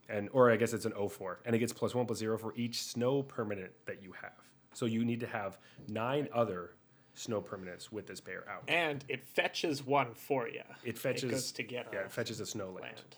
and 0.09 0.29
or 0.33 0.51
I 0.51 0.57
guess 0.57 0.73
it's 0.73 0.85
an 0.85 0.91
04, 0.93 1.39
and 1.45 1.55
it 1.55 1.59
gets 1.59 1.73
plus 1.73 1.95
one 1.95 2.05
plus 2.05 2.19
zero 2.19 2.37
for 2.37 2.53
each 2.55 2.83
snow 2.83 3.23
permanent 3.23 3.71
that 3.85 4.03
you 4.03 4.11
have. 4.21 4.33
So 4.73 4.85
you 4.85 5.05
need 5.05 5.19
to 5.21 5.27
have 5.27 5.57
nine 5.87 6.27
other 6.33 6.75
snow 7.13 7.41
permanents 7.41 7.91
with 7.91 8.05
this 8.07 8.19
bear 8.19 8.43
out. 8.49 8.63
And 8.67 9.05
it 9.07 9.23
fetches 9.23 9.85
one 9.85 10.13
for 10.13 10.47
you. 10.49 10.63
It 10.83 10.97
fetches. 10.97 11.31
goes 11.31 11.51
to 11.53 11.63
get 11.63 11.87
yeah, 11.93 11.99
a 11.99 12.03
it 12.03 12.11
fetches 12.11 12.39
a 12.41 12.45
snow 12.45 12.65
land. 12.65 12.81
land. 12.81 13.15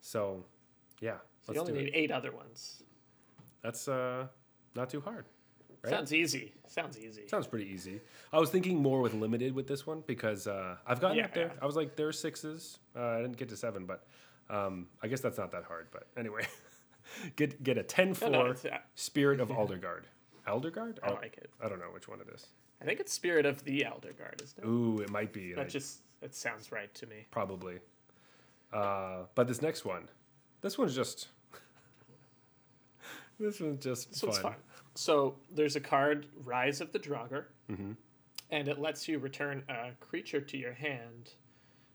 So, 0.00 0.44
yeah, 1.00 1.16
So 1.42 1.52
you 1.54 1.60
only 1.60 1.72
need 1.72 1.88
it. 1.88 1.92
eight 1.94 2.10
other 2.12 2.30
ones. 2.32 2.82
That's 3.62 3.88
uh, 3.88 4.26
not 4.76 4.90
too 4.90 5.00
hard. 5.00 5.24
Right? 5.84 5.90
Sounds 5.90 6.14
easy. 6.14 6.52
Sounds 6.66 6.98
easy. 6.98 7.28
Sounds 7.28 7.46
pretty 7.46 7.66
easy. 7.70 8.00
I 8.32 8.38
was 8.40 8.48
thinking 8.50 8.80
more 8.82 9.00
with 9.02 9.12
limited 9.14 9.54
with 9.54 9.66
this 9.68 9.86
one 9.86 10.02
because 10.06 10.46
uh, 10.46 10.76
I've 10.86 10.98
gotten 11.00 11.18
Yeah, 11.18 11.26
up 11.26 11.34
there. 11.34 11.46
yeah. 11.54 11.60
I 11.62 11.66
was 11.66 11.76
like, 11.76 11.94
there 11.94 12.08
are 12.08 12.12
sixes. 12.12 12.78
Uh, 12.96 13.00
I 13.02 13.20
didn't 13.20 13.36
get 13.36 13.50
to 13.50 13.56
seven, 13.56 13.84
but 13.84 14.06
um, 14.48 14.86
I 15.02 15.08
guess 15.08 15.20
that's 15.20 15.36
not 15.38 15.52
that 15.52 15.64
hard. 15.64 15.88
But 15.92 16.06
anyway, 16.16 16.46
get 17.36 17.62
get 17.62 17.76
a 17.78 17.82
10 17.82 18.16
No, 18.22 18.28
no, 18.28 18.40
uh, 18.50 18.54
Spirit 18.94 19.40
of 19.40 19.48
Aldergard. 19.50 20.04
Aldergard? 20.48 20.98
I 21.02 21.10
like 21.10 21.36
it. 21.36 21.50
I 21.62 21.68
don't 21.68 21.78
know 21.78 21.90
which 21.92 22.08
one 22.08 22.20
it 22.20 22.28
is. 22.34 22.46
I 22.80 22.86
think 22.86 22.98
it's 23.00 23.12
Spirit 23.12 23.44
of 23.46 23.62
the 23.64 23.80
Aldergard, 23.86 24.42
isn't 24.42 24.58
it? 24.62 24.66
Ooh, 24.66 24.98
it 25.00 25.10
might 25.10 25.32
be. 25.32 25.52
That 25.52 25.68
just 25.68 25.98
that 26.20 26.34
sounds 26.34 26.72
right 26.72 26.92
to 26.94 27.06
me. 27.06 27.26
Probably. 27.30 27.78
Uh, 28.72 29.24
but 29.34 29.46
this 29.48 29.60
next 29.62 29.84
one, 29.84 30.08
this 30.62 30.76
one's 30.78 30.94
just. 30.94 31.28
this 33.38 33.60
one's 33.60 33.82
just 33.84 34.10
This 34.10 34.20
fun. 34.20 34.28
one's 34.30 34.38
fun. 34.42 34.54
So 34.94 35.36
there's 35.50 35.76
a 35.76 35.80
card, 35.80 36.26
Rise 36.44 36.80
of 36.80 36.92
the 36.92 36.98
Draugr, 36.98 37.44
Mm-hmm. 37.70 37.92
and 38.50 38.68
it 38.68 38.78
lets 38.78 39.08
you 39.08 39.18
return 39.18 39.64
a 39.68 39.90
creature 40.00 40.40
to 40.40 40.56
your 40.56 40.72
hand 40.74 41.30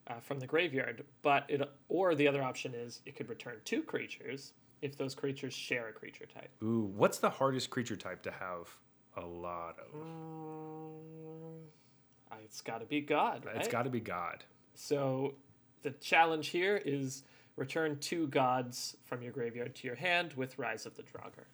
uh, 0.07 0.19
from 0.19 0.39
the 0.39 0.47
graveyard. 0.47 1.05
But 1.21 1.45
it 1.47 1.61
or 1.87 2.15
the 2.15 2.27
other 2.27 2.41
option 2.43 2.73
is 2.73 3.01
it 3.05 3.15
could 3.15 3.29
return 3.29 3.55
two 3.65 3.83
creatures 3.83 4.53
if 4.81 4.97
those 4.97 5.13
creatures 5.15 5.53
share 5.53 5.87
a 5.89 5.93
creature 5.93 6.25
type. 6.25 6.49
Ooh, 6.63 6.91
what's 6.95 7.19
the 7.19 7.29
hardest 7.29 7.69
creature 7.69 7.95
type 7.95 8.21
to 8.23 8.31
have 8.31 8.67
a 9.17 9.25
lot 9.25 9.75
of? 9.79 9.93
Mm, 9.99 11.63
uh, 12.31 12.35
it's 12.43 12.61
got 12.61 12.79
to 12.79 12.85
be 12.85 13.01
God, 13.01 13.45
right? 13.45 13.55
It's 13.57 13.67
got 13.67 13.83
to 13.83 13.89
be 13.89 13.99
God. 13.99 14.43
So 14.73 15.35
the 15.83 15.91
challenge 15.91 16.47
here 16.49 16.81
is 16.85 17.23
return 17.55 17.97
two 17.99 18.27
gods 18.27 18.95
from 19.05 19.21
your 19.21 19.31
graveyard 19.31 19.75
to 19.75 19.87
your 19.87 19.95
hand 19.97 20.33
with 20.33 20.57
Rise 20.57 20.85
of 20.85 20.95
the 20.95 21.03
Draugr. 21.03 21.45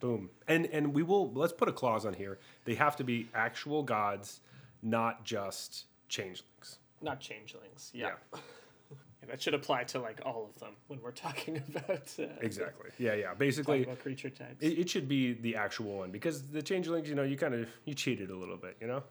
Boom. 0.00 0.30
And 0.46 0.66
and 0.66 0.92
we 0.94 1.02
will 1.02 1.32
let's 1.32 1.52
put 1.52 1.68
a 1.68 1.72
clause 1.72 2.04
on 2.04 2.14
here. 2.14 2.38
They 2.64 2.74
have 2.74 2.96
to 2.96 3.04
be 3.04 3.28
actual 3.34 3.82
gods, 3.82 4.40
not 4.82 5.24
just 5.24 5.86
changelings. 6.08 6.78
Not 7.02 7.20
changelings. 7.20 7.90
Yeah. 7.94 8.12
And 8.32 9.30
that 9.30 9.40
should 9.42 9.54
apply 9.54 9.84
to 9.84 9.98
like 9.98 10.20
all 10.24 10.50
of 10.54 10.60
them 10.60 10.72
when 10.88 11.00
we're 11.02 11.12
talking 11.12 11.62
about 11.74 12.14
uh, 12.18 12.24
Exactly. 12.40 12.90
Yeah, 12.98 13.14
yeah. 13.14 13.34
Basically, 13.34 13.84
about 13.84 14.00
creature 14.00 14.30
types. 14.30 14.56
it, 14.62 14.78
it 14.78 14.90
should 14.90 15.08
be 15.08 15.32
the 15.32 15.56
actual 15.56 15.98
one 15.98 16.10
because 16.10 16.42
the 16.48 16.62
changelings, 16.62 17.08
you 17.08 17.14
know, 17.14 17.22
you 17.22 17.36
kind 17.36 17.54
of 17.54 17.68
you 17.84 17.94
cheated 17.94 18.30
a 18.30 18.36
little 18.36 18.56
bit, 18.56 18.76
you 18.80 18.86
know. 18.86 19.02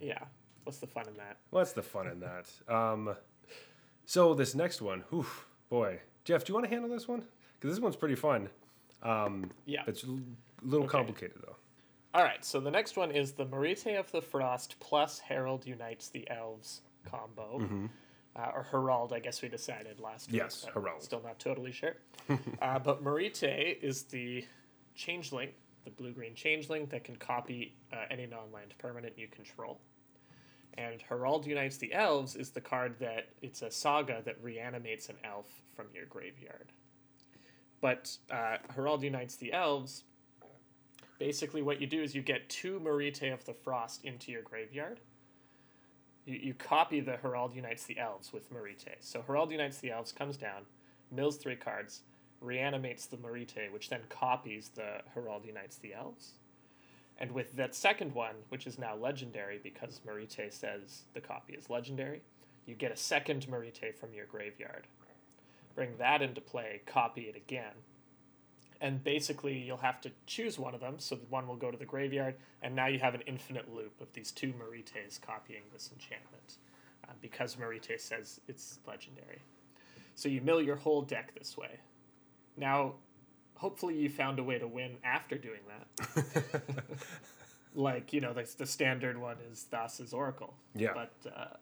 yeah. 0.00 0.18
What's 0.64 0.78
the 0.78 0.86
fun 0.86 1.08
in 1.08 1.14
that? 1.16 1.38
What's 1.50 1.72
the 1.72 1.82
fun 1.82 2.06
in 2.06 2.20
that? 2.20 2.46
Um, 2.72 3.16
so 4.04 4.32
this 4.34 4.54
next 4.54 4.80
one, 4.80 5.02
whew, 5.10 5.26
boy, 5.68 5.98
Jeff, 6.24 6.44
do 6.44 6.50
you 6.50 6.54
want 6.54 6.66
to 6.66 6.70
handle 6.70 6.88
this 6.88 7.08
one? 7.08 7.24
Because 7.58 7.74
this 7.74 7.82
one's 7.82 7.96
pretty 7.96 8.14
fun. 8.14 8.48
Um, 9.02 9.50
Yeah. 9.66 9.82
it's 9.86 10.04
a 10.04 10.06
little 10.62 10.84
Okay. 10.86 10.92
complicated 10.98 11.42
though. 11.44 11.56
All 12.14 12.22
right. 12.22 12.44
So 12.44 12.60
the 12.60 12.70
next 12.70 12.96
one 12.96 13.10
is 13.10 13.32
the 13.32 13.46
Moritte 13.46 13.98
of 13.98 14.10
the 14.12 14.20
Frost 14.22 14.76
plus 14.80 15.18
Herald 15.18 15.66
unites 15.66 16.08
the 16.08 16.28
elves 16.30 16.82
combo. 17.04 17.88
Uh, 18.34 18.50
or 18.54 18.62
Herald, 18.62 19.12
I 19.12 19.18
guess 19.18 19.42
we 19.42 19.48
decided 19.48 20.00
last 20.00 20.28
week. 20.30 20.38
Yes, 20.40 20.64
Herald. 20.72 21.02
Still 21.02 21.20
not 21.22 21.38
totally 21.38 21.72
sure. 21.72 21.96
uh, 22.62 22.78
but 22.78 23.02
Moritte 23.02 23.78
is 23.82 24.04
the 24.04 24.46
changeling, 24.94 25.50
the 25.84 25.90
blue 25.90 26.12
green 26.12 26.34
changeling 26.34 26.86
that 26.86 27.04
can 27.04 27.16
copy 27.16 27.74
uh, 27.92 28.04
any 28.10 28.26
non 28.26 28.50
land 28.52 28.74
permanent 28.78 29.18
you 29.18 29.28
control. 29.28 29.80
And 30.78 31.02
Herald 31.02 31.46
Unites 31.46 31.76
the 31.76 31.92
Elves 31.92 32.34
is 32.34 32.50
the 32.50 32.60
card 32.62 32.98
that 33.00 33.28
it's 33.42 33.60
a 33.60 33.70
saga 33.70 34.22
that 34.24 34.42
reanimates 34.42 35.10
an 35.10 35.16
elf 35.24 35.46
from 35.74 35.86
your 35.94 36.06
graveyard. 36.06 36.72
But 37.82 38.16
uh, 38.30 38.58
Herald 38.74 39.02
Unites 39.02 39.36
the 39.36 39.52
Elves, 39.52 40.04
basically 41.18 41.62
what 41.62 41.80
you 41.80 41.86
do 41.86 42.00
is 42.00 42.14
you 42.14 42.22
get 42.22 42.48
two 42.48 42.80
Moritte 42.80 43.34
of 43.34 43.44
the 43.44 43.52
Frost 43.52 44.04
into 44.04 44.30
your 44.32 44.42
graveyard. 44.42 45.00
You, 46.24 46.38
you 46.40 46.54
copy 46.54 47.00
the 47.00 47.16
Herald 47.16 47.54
Unites 47.54 47.84
the 47.84 47.98
Elves 47.98 48.32
with 48.32 48.50
Moritte. 48.52 48.94
So 49.00 49.22
Herald 49.26 49.50
Unites 49.50 49.78
the 49.78 49.90
Elves 49.90 50.12
comes 50.12 50.36
down, 50.36 50.62
mills 51.10 51.36
three 51.36 51.56
cards, 51.56 52.02
reanimates 52.40 53.06
the 53.06 53.16
Moritte, 53.16 53.72
which 53.72 53.90
then 53.90 54.02
copies 54.08 54.70
the 54.74 55.00
Herald 55.12 55.44
Unites 55.44 55.76
the 55.76 55.92
Elves. 55.92 56.34
And 57.18 57.32
with 57.32 57.56
that 57.56 57.74
second 57.74 58.14
one, 58.14 58.36
which 58.48 58.68
is 58.68 58.78
now 58.78 58.94
legendary 58.94 59.58
because 59.60 60.00
Moritte 60.06 60.52
says 60.52 61.02
the 61.14 61.20
copy 61.20 61.54
is 61.54 61.68
legendary, 61.68 62.22
you 62.64 62.76
get 62.76 62.92
a 62.92 62.96
second 62.96 63.48
Moritte 63.48 63.96
from 63.98 64.14
your 64.14 64.26
graveyard. 64.26 64.86
Bring 65.74 65.96
that 65.98 66.22
into 66.22 66.40
play, 66.40 66.82
copy 66.86 67.22
it 67.22 67.36
again. 67.36 67.72
And 68.80 69.02
basically, 69.04 69.58
you'll 69.58 69.76
have 69.76 70.00
to 70.00 70.10
choose 70.26 70.58
one 70.58 70.74
of 70.74 70.80
them, 70.80 70.96
so 70.98 71.14
the 71.14 71.26
one 71.26 71.46
will 71.46 71.56
go 71.56 71.70
to 71.70 71.78
the 71.78 71.84
graveyard, 71.84 72.34
and 72.62 72.74
now 72.74 72.88
you 72.88 72.98
have 72.98 73.14
an 73.14 73.22
infinite 73.26 73.72
loop 73.72 74.00
of 74.00 74.12
these 74.12 74.32
two 74.32 74.52
Morittes 74.58 75.18
copying 75.18 75.62
this 75.72 75.90
enchantment 75.92 76.56
uh, 77.08 77.12
because 77.20 77.56
Moritte 77.56 78.00
says 78.00 78.40
it's 78.48 78.80
legendary. 78.86 79.42
So 80.14 80.28
you 80.28 80.40
mill 80.40 80.60
your 80.60 80.76
whole 80.76 81.02
deck 81.02 81.32
this 81.38 81.56
way. 81.56 81.78
Now, 82.56 82.94
hopefully, 83.54 83.96
you 83.96 84.08
found 84.08 84.38
a 84.38 84.42
way 84.42 84.58
to 84.58 84.66
win 84.66 84.96
after 85.04 85.38
doing 85.38 85.60
that. 85.68 86.72
like, 87.74 88.12
you 88.12 88.20
know, 88.20 88.32
the, 88.32 88.48
the 88.58 88.66
standard 88.66 89.16
one 89.16 89.36
is 89.50 89.64
Thassa's 89.70 90.12
Oracle. 90.12 90.54
Yeah. 90.74 90.92
But 90.92 91.12
uh, 91.34 91.56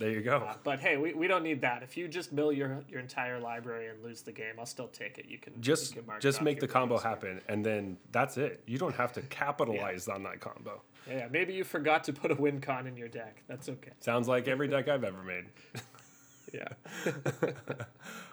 There 0.00 0.10
you 0.10 0.22
go. 0.22 0.38
uh, 0.38 0.54
but 0.64 0.80
hey, 0.80 0.96
we, 0.96 1.12
we 1.12 1.28
don't 1.28 1.42
need 1.42 1.60
that. 1.60 1.82
If 1.82 1.94
you 1.96 2.08
just 2.08 2.32
mill 2.32 2.50
your 2.52 2.82
your 2.88 3.00
entire 3.00 3.38
library 3.38 3.88
and 3.88 4.02
lose 4.02 4.22
the 4.22 4.32
game, 4.32 4.54
I'll 4.58 4.64
still 4.66 4.88
take 4.88 5.18
it. 5.18 5.26
You 5.28 5.36
can 5.38 5.60
just 5.60 5.94
you 5.94 6.02
can 6.02 6.20
just 6.20 6.40
make 6.40 6.58
the 6.58 6.66
combo 6.66 6.96
happen, 6.98 7.40
and 7.48 7.64
then 7.64 7.98
that's 8.10 8.38
it. 8.38 8.62
You 8.66 8.78
don't 8.78 8.94
have 8.94 9.12
to 9.12 9.20
capitalize 9.42 10.08
on 10.08 10.22
that 10.22 10.40
combo. 10.40 10.80
Yeah, 11.06 11.18
yeah, 11.18 11.28
maybe 11.30 11.52
you 11.52 11.64
forgot 11.64 12.02
to 12.04 12.14
put 12.14 12.30
a 12.30 12.34
win 12.34 12.60
con 12.60 12.86
in 12.86 12.96
your 12.96 13.08
deck. 13.08 13.42
That's 13.46 13.68
okay. 13.68 13.92
Sounds 14.00 14.26
like 14.26 14.48
every 14.48 14.68
deck 14.68 14.88
I've 14.88 15.04
ever 15.04 15.22
made. 15.22 15.44
Yeah. 16.52 16.66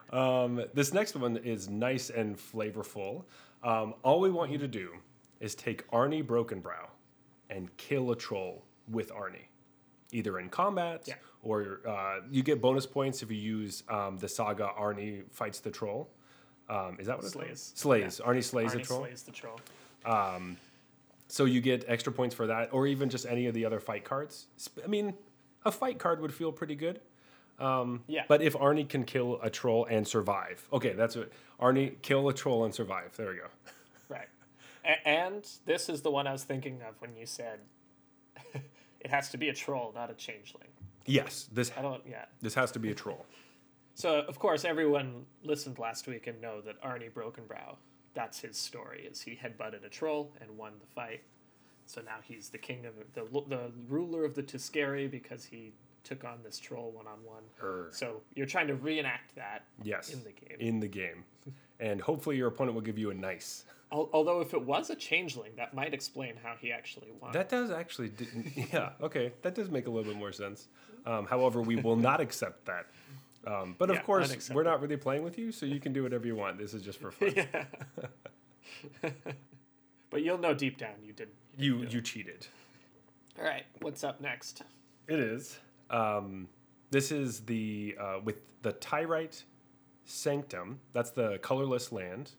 Um, 0.09 0.63
this 0.73 0.93
next 0.93 1.15
one 1.15 1.35
is 1.37 1.69
nice 1.69 2.09
and 2.09 2.37
flavorful. 2.37 3.25
Um, 3.61 3.93
all 4.03 4.21
we 4.21 4.29
want 4.31 4.51
you 4.51 4.57
to 4.59 4.67
do 4.67 4.93
is 5.41 5.53
take 5.53 5.83
Arni 5.91 6.23
Brokenbrow 6.23 6.87
and 7.49 7.75
kill 7.77 8.11
a 8.11 8.15
troll 8.15 8.63
with 8.89 9.11
Arni, 9.11 9.49
either 10.13 10.39
in 10.39 10.47
combat 10.49 11.03
Yeah. 11.05 11.15
Or 11.43 11.81
uh, 11.87 12.21
you 12.29 12.43
get 12.43 12.61
bonus 12.61 12.85
points 12.85 13.21
if 13.23 13.31
you 13.31 13.37
use 13.37 13.83
um, 13.89 14.17
the 14.17 14.27
saga 14.27 14.65
Arni 14.75 15.21
fights 15.31 15.59
the 15.59 15.71
troll. 15.71 16.09
Um, 16.69 16.97
is 16.99 17.07
that 17.07 17.17
what 17.17 17.25
it's? 17.25 17.33
Slays. 17.33 17.71
Slays. 17.75 18.19
Arni 18.19 18.41
slays 18.41 18.71
Arni 18.71 18.81
a 18.81 18.85
troll. 18.85 18.99
slays 19.01 19.23
the 19.23 19.31
troll. 19.31 19.59
So 21.29 21.45
you 21.45 21.59
get 21.61 21.85
extra 21.87 22.11
points 22.11 22.33
for 22.35 22.47
that, 22.47 22.69
or 22.71 22.87
even 22.87 23.09
just 23.09 23.25
any 23.25 23.47
of 23.47 23.53
the 23.53 23.65
other 23.65 23.79
fight 23.79 24.03
cards. 24.05 24.47
I 24.83 24.87
mean, 24.87 25.13
a 25.65 25.71
fight 25.71 25.99
card 25.99 26.21
would 26.21 26.33
feel 26.33 26.51
pretty 26.51 26.75
good. 26.75 27.01
Yeah. 27.59 28.23
But 28.27 28.41
if 28.41 28.55
Arni 28.55 28.85
can 28.85 29.03
kill 29.03 29.39
a 29.41 29.49
troll 29.49 29.85
and 29.85 30.07
survive, 30.07 30.65
okay, 30.71 30.93
that's 30.93 31.15
what 31.15 31.31
Arni 31.59 31.97
kill 32.01 32.29
a 32.29 32.33
troll 32.33 32.63
and 32.65 32.73
survive. 32.73 33.15
There 33.17 33.29
we 33.29 33.35
go. 33.35 33.47
Right. 34.09 34.29
A- 34.85 35.05
and 35.05 35.45
this 35.65 35.89
is 35.89 36.01
the 36.01 36.09
one 36.11 36.27
I 36.27 36.31
was 36.31 36.45
thinking 36.45 36.79
of 36.87 36.95
when 37.01 37.13
you 37.17 37.25
said 37.25 37.59
it 38.53 39.09
has 39.09 39.29
to 39.31 39.37
be 39.37 39.49
a 39.49 39.53
troll, 39.53 39.91
not 39.93 40.09
a 40.09 40.13
changeling. 40.13 40.69
Yes, 41.07 41.49
this 41.51 41.71
I 41.77 41.81
don't. 41.81 42.03
Yeah. 42.07 42.25
this 42.41 42.53
has 42.53 42.71
to 42.73 42.79
be 42.79 42.91
a 42.91 42.95
troll. 42.95 43.25
So 43.95 44.19
of 44.27 44.37
course 44.37 44.63
everyone 44.65 45.25
listened 45.43 45.79
last 45.79 46.05
week 46.07 46.27
and 46.27 46.39
know 46.41 46.61
that 46.61 46.75
Arni 46.83 47.09
Brokenbrow, 47.09 47.77
that's 48.13 48.39
his 48.39 48.55
story. 48.57 49.07
Is 49.09 49.21
he 49.21 49.31
headbutted 49.31 49.83
a 49.85 49.89
troll 49.89 50.31
and 50.41 50.55
won 50.57 50.73
the 50.79 50.87
fight. 50.87 51.21
So 51.85 52.01
now 52.01 52.17
he's 52.23 52.49
the 52.49 52.57
king 52.57 52.85
of 52.85 52.93
the 53.13 53.23
the 53.47 53.71
ruler 53.87 54.23
of 54.25 54.35
the 54.35 54.43
Tuskeri 54.43 55.09
because 55.09 55.45
he 55.45 55.73
took 56.03 56.23
on 56.23 56.37
this 56.43 56.59
troll 56.59 56.91
one 56.91 57.05
on 57.07 57.17
one. 57.25 57.91
So 57.91 58.21
you're 58.35 58.45
trying 58.45 58.67
to 58.67 58.75
reenact 58.75 59.35
that 59.35 59.65
Yes, 59.83 60.13
in 60.13 60.23
the 60.23 60.31
game. 60.31 60.57
in 60.59 60.79
the 60.79 60.87
game, 60.87 61.23
and 61.79 61.99
hopefully 62.01 62.37
your 62.37 62.47
opponent 62.49 62.75
will 62.75 62.81
give 62.83 62.97
you 62.97 63.09
a 63.09 63.13
nice. 63.13 63.65
Although 63.89 64.41
if 64.41 64.53
it 64.53 64.61
was 64.61 64.89
a 64.89 64.95
changeling, 64.95 65.51
that 65.55 65.73
might 65.73 65.93
explain 65.93 66.35
how 66.43 66.55
he 66.59 66.73
actually 66.73 67.07
won. 67.21 67.31
That 67.31 67.47
does 67.47 67.71
actually, 67.71 68.11
yeah, 68.73 68.89
okay, 69.01 69.31
that 69.43 69.55
does 69.55 69.69
make 69.69 69.87
a 69.87 69.89
little 69.89 70.09
bit 70.11 70.19
more 70.19 70.33
sense. 70.33 70.67
Um, 71.07 71.25
however, 71.25 71.61
we 71.61 71.77
will 71.77 71.95
not 71.95 72.19
accept 72.27 72.65
that. 72.65 72.87
Um, 73.45 73.75
but 73.77 73.89
of 73.89 74.03
course, 74.03 74.49
we're 74.49 74.63
not 74.63 74.81
really 74.81 74.97
playing 74.97 75.23
with 75.23 75.37
you, 75.37 75.53
so 75.53 75.65
you 75.65 75.79
can 75.79 75.93
do 75.93 76.03
whatever 76.03 76.27
you 76.27 76.35
want. 76.35 76.57
This 76.57 76.73
is 76.73 76.81
just 76.81 76.99
for 76.99 77.11
fun. 77.11 77.33
but 80.09 80.21
you'll 80.21 80.37
know 80.37 80.53
deep 80.53 80.77
down 80.77 80.95
you 81.05 81.13
didn't. 81.13 81.33
You 81.57 81.87
you 81.89 82.01
cheated. 82.01 82.45
All 83.39 83.45
right, 83.45 83.63
what's 83.81 84.03
up 84.03 84.19
next? 84.19 84.63
It 85.07 85.19
is. 85.19 85.59
Um, 85.89 86.49
this 86.91 87.11
is 87.11 87.41
the 87.41 87.95
uh, 87.99 88.19
with 88.23 88.37
the 88.63 88.73
Tyrite 88.73 89.45
Sanctum. 90.03 90.79
That's 90.91 91.11
the 91.11 91.37
colorless 91.39 91.93
land. 91.93 92.31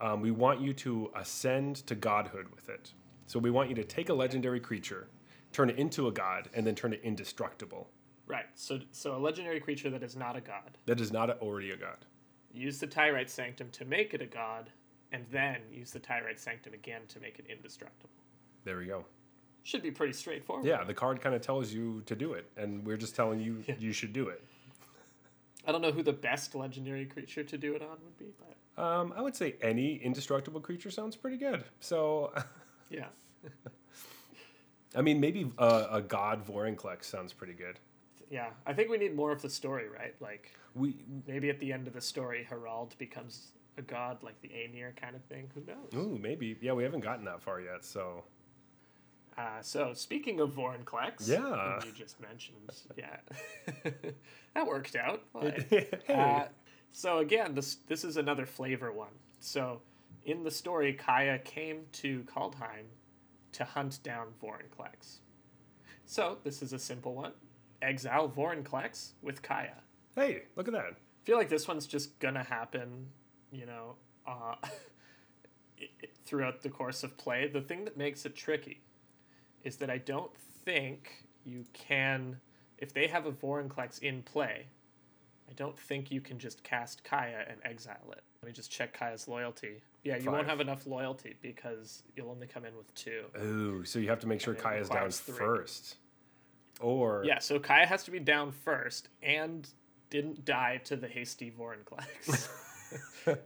Um, 0.00 0.20
we 0.20 0.32
want 0.32 0.60
you 0.60 0.72
to 0.72 1.12
ascend 1.14 1.86
to 1.86 1.94
godhood 1.94 2.48
with 2.52 2.68
it. 2.68 2.92
So 3.26 3.38
we 3.38 3.50
want 3.50 3.68
you 3.68 3.76
to 3.76 3.84
take 3.84 4.08
a 4.08 4.14
legendary 4.14 4.58
creature, 4.58 5.06
turn 5.52 5.70
it 5.70 5.78
into 5.78 6.08
a 6.08 6.12
god, 6.12 6.48
and 6.54 6.66
then 6.66 6.74
turn 6.74 6.92
it 6.92 7.00
indestructible. 7.02 7.90
Right. 8.26 8.46
So 8.54 8.78
so 8.92 9.16
a 9.16 9.18
legendary 9.18 9.60
creature 9.60 9.90
that 9.90 10.02
is 10.02 10.16
not 10.16 10.36
a 10.36 10.40
god. 10.40 10.78
That 10.86 11.00
is 11.00 11.12
not 11.12 11.30
already 11.40 11.70
a 11.70 11.76
god. 11.76 12.06
Use 12.52 12.78
the 12.78 12.86
Tyrite 12.86 13.30
Sanctum 13.30 13.70
to 13.70 13.84
make 13.84 14.14
it 14.14 14.22
a 14.22 14.26
god, 14.26 14.70
and 15.10 15.24
then 15.30 15.60
use 15.70 15.90
the 15.90 15.98
Tyrite 15.98 16.38
Sanctum 16.40 16.74
again 16.74 17.02
to 17.08 17.20
make 17.20 17.38
it 17.38 17.46
indestructible. 17.48 18.10
There 18.64 18.78
we 18.78 18.86
go. 18.86 19.04
Should 19.64 19.82
be 19.82 19.90
pretty 19.90 20.12
straightforward. 20.12 20.66
Yeah, 20.66 20.82
the 20.84 20.94
card 20.94 21.20
kind 21.20 21.34
of 21.34 21.40
tells 21.40 21.72
you 21.72 22.02
to 22.06 22.16
do 22.16 22.32
it, 22.32 22.50
and 22.56 22.84
we're 22.84 22.96
just 22.96 23.14
telling 23.14 23.40
you 23.40 23.62
you 23.78 23.92
should 23.92 24.12
do 24.12 24.28
it. 24.28 24.42
I 25.66 25.70
don't 25.72 25.82
know 25.82 25.92
who 25.92 26.02
the 26.02 26.12
best 26.12 26.54
legendary 26.54 27.06
creature 27.06 27.44
to 27.44 27.56
do 27.56 27.74
it 27.74 27.82
on 27.82 27.96
would 28.02 28.18
be, 28.18 28.32
but 28.38 28.82
Um, 28.82 29.12
I 29.16 29.22
would 29.22 29.36
say 29.36 29.54
any 29.62 29.94
indestructible 29.96 30.60
creature 30.60 30.90
sounds 30.90 31.14
pretty 31.14 31.36
good. 31.36 31.64
So, 31.80 32.32
yeah. 32.90 33.06
I 34.94 35.00
mean, 35.02 35.20
maybe 35.20 35.50
a, 35.58 35.86
a 35.92 36.02
god 36.02 36.46
Vorinclex 36.46 37.04
sounds 37.04 37.32
pretty 37.32 37.54
good. 37.54 37.78
Yeah. 38.30 38.50
I 38.66 38.72
think 38.72 38.90
we 38.90 38.98
need 38.98 39.14
more 39.14 39.32
of 39.32 39.42
the 39.42 39.50
story, 39.50 39.88
right? 39.88 40.14
Like 40.20 40.52
We 40.74 40.96
maybe 41.26 41.50
at 41.50 41.58
the 41.58 41.72
end 41.72 41.86
of 41.86 41.92
the 41.94 42.00
story 42.00 42.46
Harald 42.48 42.96
becomes 42.98 43.52
a 43.78 43.82
god 43.82 44.22
like 44.22 44.40
the 44.42 44.48
Aenir 44.48 44.94
kind 44.96 45.14
of 45.16 45.22
thing. 45.24 45.50
Who 45.54 45.62
knows? 45.66 45.94
Ooh, 46.06 46.18
maybe. 46.18 46.56
Yeah, 46.60 46.72
we 46.72 46.82
haven't 46.82 47.00
gotten 47.00 47.24
that 47.26 47.42
far 47.42 47.60
yet. 47.60 47.84
So, 47.84 48.24
Uh, 49.38 49.62
so 49.62 49.94
speaking 49.94 50.40
of 50.40 50.50
Vorinclex, 50.52 51.26
Yeah. 51.26 51.80
you 51.84 51.92
just 51.92 52.20
mentioned, 52.20 52.70
yeah, 52.98 53.16
that 54.54 54.66
worked 54.66 54.94
out. 54.96 55.22
Hey, 55.70 55.88
Uh, 56.08 56.44
so 56.92 57.18
again, 57.18 57.54
this 57.54 57.76
this 57.88 58.04
is 58.04 58.16
another 58.18 58.44
flavor 58.46 58.92
one. 58.92 59.12
So 59.40 59.80
in 60.26 60.44
the 60.44 60.50
story, 60.50 60.92
Kaya 60.92 61.38
came 61.38 61.86
to 61.92 62.22
Kaldheim 62.24 62.84
to 63.52 63.64
hunt 63.64 64.02
down 64.02 64.28
Vorinclex. 64.42 65.18
So 66.04 66.38
this 66.44 66.62
is 66.62 66.72
a 66.72 66.78
simple 66.78 67.14
one: 67.14 67.32
exile 67.80 68.28
Vorinclex 68.28 69.12
with 69.22 69.42
Kaya. 69.42 69.82
hey, 70.16 70.44
look 70.56 70.68
at 70.68 70.74
that. 70.74 70.84
I 70.84 71.24
feel 71.24 71.36
like 71.36 71.48
this 71.48 71.68
one's 71.68 71.86
just 71.86 72.18
gonna 72.18 72.42
happen, 72.42 73.06
you 73.50 73.66
know, 73.66 73.94
uh, 74.26 74.54
throughout 76.24 76.62
the 76.62 76.68
course 76.68 77.02
of 77.02 77.16
play. 77.16 77.48
The 77.48 77.60
thing 77.60 77.84
that 77.84 77.96
makes 77.96 78.24
it 78.26 78.34
tricky 78.34 78.82
is 79.62 79.76
that 79.76 79.90
I 79.90 79.98
don't 79.98 80.34
think 80.64 81.26
you 81.44 81.64
can, 81.72 82.40
if 82.78 82.92
they 82.92 83.06
have 83.06 83.26
a 83.26 83.32
Vorinclex 83.32 84.00
in 84.00 84.22
play, 84.22 84.66
I 85.48 85.52
don't 85.54 85.78
think 85.78 86.10
you 86.10 86.20
can 86.20 86.38
just 86.38 86.62
cast 86.62 87.04
Kaya 87.04 87.44
and 87.48 87.58
exile 87.64 88.12
it. 88.12 88.22
Let 88.42 88.48
me 88.48 88.52
just 88.54 88.72
check 88.72 88.92
Kaya's 88.92 89.28
loyalty. 89.28 89.82
Yeah, 90.02 90.16
you 90.16 90.32
won't 90.32 90.48
have 90.48 90.60
enough 90.60 90.84
loyalty 90.84 91.36
because 91.42 92.02
you'll 92.16 92.30
only 92.30 92.48
come 92.48 92.64
in 92.64 92.76
with 92.76 92.92
two. 92.96 93.22
Ooh, 93.40 93.84
so 93.84 94.00
you 94.00 94.08
have 94.08 94.18
to 94.20 94.26
make 94.26 94.40
sure 94.40 94.52
Kaya's 94.52 94.88
down 94.88 95.10
three. 95.12 95.36
first. 95.36 95.96
Or 96.80 97.22
Yeah, 97.24 97.38
so 97.38 97.60
Kaya 97.60 97.86
has 97.86 98.02
to 98.04 98.10
be 98.10 98.18
down 98.18 98.50
first 98.50 99.10
and 99.22 99.68
didn't 100.10 100.44
die 100.44 100.80
to 100.86 100.96
the 100.96 101.06
hasty 101.06 101.52
Vorinclex. 101.56 102.48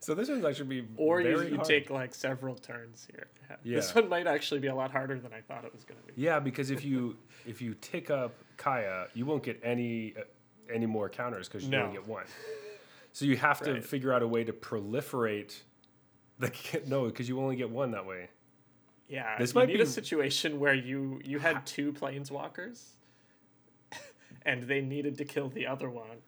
so 0.00 0.14
this 0.14 0.28
one's 0.28 0.44
actually 0.44 0.82
be 0.82 0.88
Or 0.98 1.22
you, 1.22 1.40
you 1.40 1.60
take 1.64 1.88
like 1.88 2.14
several 2.14 2.54
turns 2.56 3.08
here. 3.10 3.28
Yeah. 3.62 3.76
This 3.76 3.94
one 3.94 4.08
might 4.08 4.26
actually 4.26 4.58
be 4.58 4.66
a 4.66 4.74
lot 4.74 4.90
harder 4.90 5.20
than 5.20 5.32
I 5.32 5.40
thought 5.40 5.64
it 5.64 5.72
was 5.72 5.84
going 5.84 6.00
to 6.00 6.06
be. 6.12 6.20
Yeah, 6.20 6.40
because 6.40 6.72
if 6.72 6.84
you 6.84 7.16
if 7.46 7.62
you 7.62 7.74
tick 7.80 8.10
up 8.10 8.34
Kaya, 8.56 9.06
you 9.14 9.24
won't 9.24 9.44
get 9.44 9.60
any 9.62 10.14
uh, 10.18 10.22
any 10.72 10.86
more 10.86 11.08
counters 11.08 11.46
because 11.48 11.62
you 11.64 11.70
No. 11.70 11.84
only 11.84 11.92
get 11.92 12.08
one. 12.08 12.24
So 13.16 13.24
you 13.24 13.38
have 13.38 13.62
to 13.62 13.72
Right. 13.72 13.82
figure 13.82 14.12
out 14.12 14.22
a 14.22 14.28
way 14.28 14.44
to 14.44 14.52
proliferate 14.52 15.62
the 16.38 16.52
no 16.86 17.06
because 17.06 17.30
you 17.30 17.40
only 17.40 17.56
get 17.56 17.70
one 17.70 17.92
that 17.92 18.04
way. 18.04 18.28
Yeah, 19.08 19.38
This 19.38 19.54
you 19.54 19.60
might 19.60 19.68
need 19.68 19.78
be- 19.78 19.84
a 19.84 19.86
situation 19.86 20.60
where 20.60 20.74
you 20.74 21.22
you 21.24 21.38
had 21.38 21.64
two 21.64 21.94
planeswalkers, 21.94 22.82
and 24.44 24.64
they 24.64 24.82
needed 24.82 25.16
to 25.16 25.24
kill 25.24 25.48
the 25.48 25.66
other 25.66 25.88
one, 25.88 26.18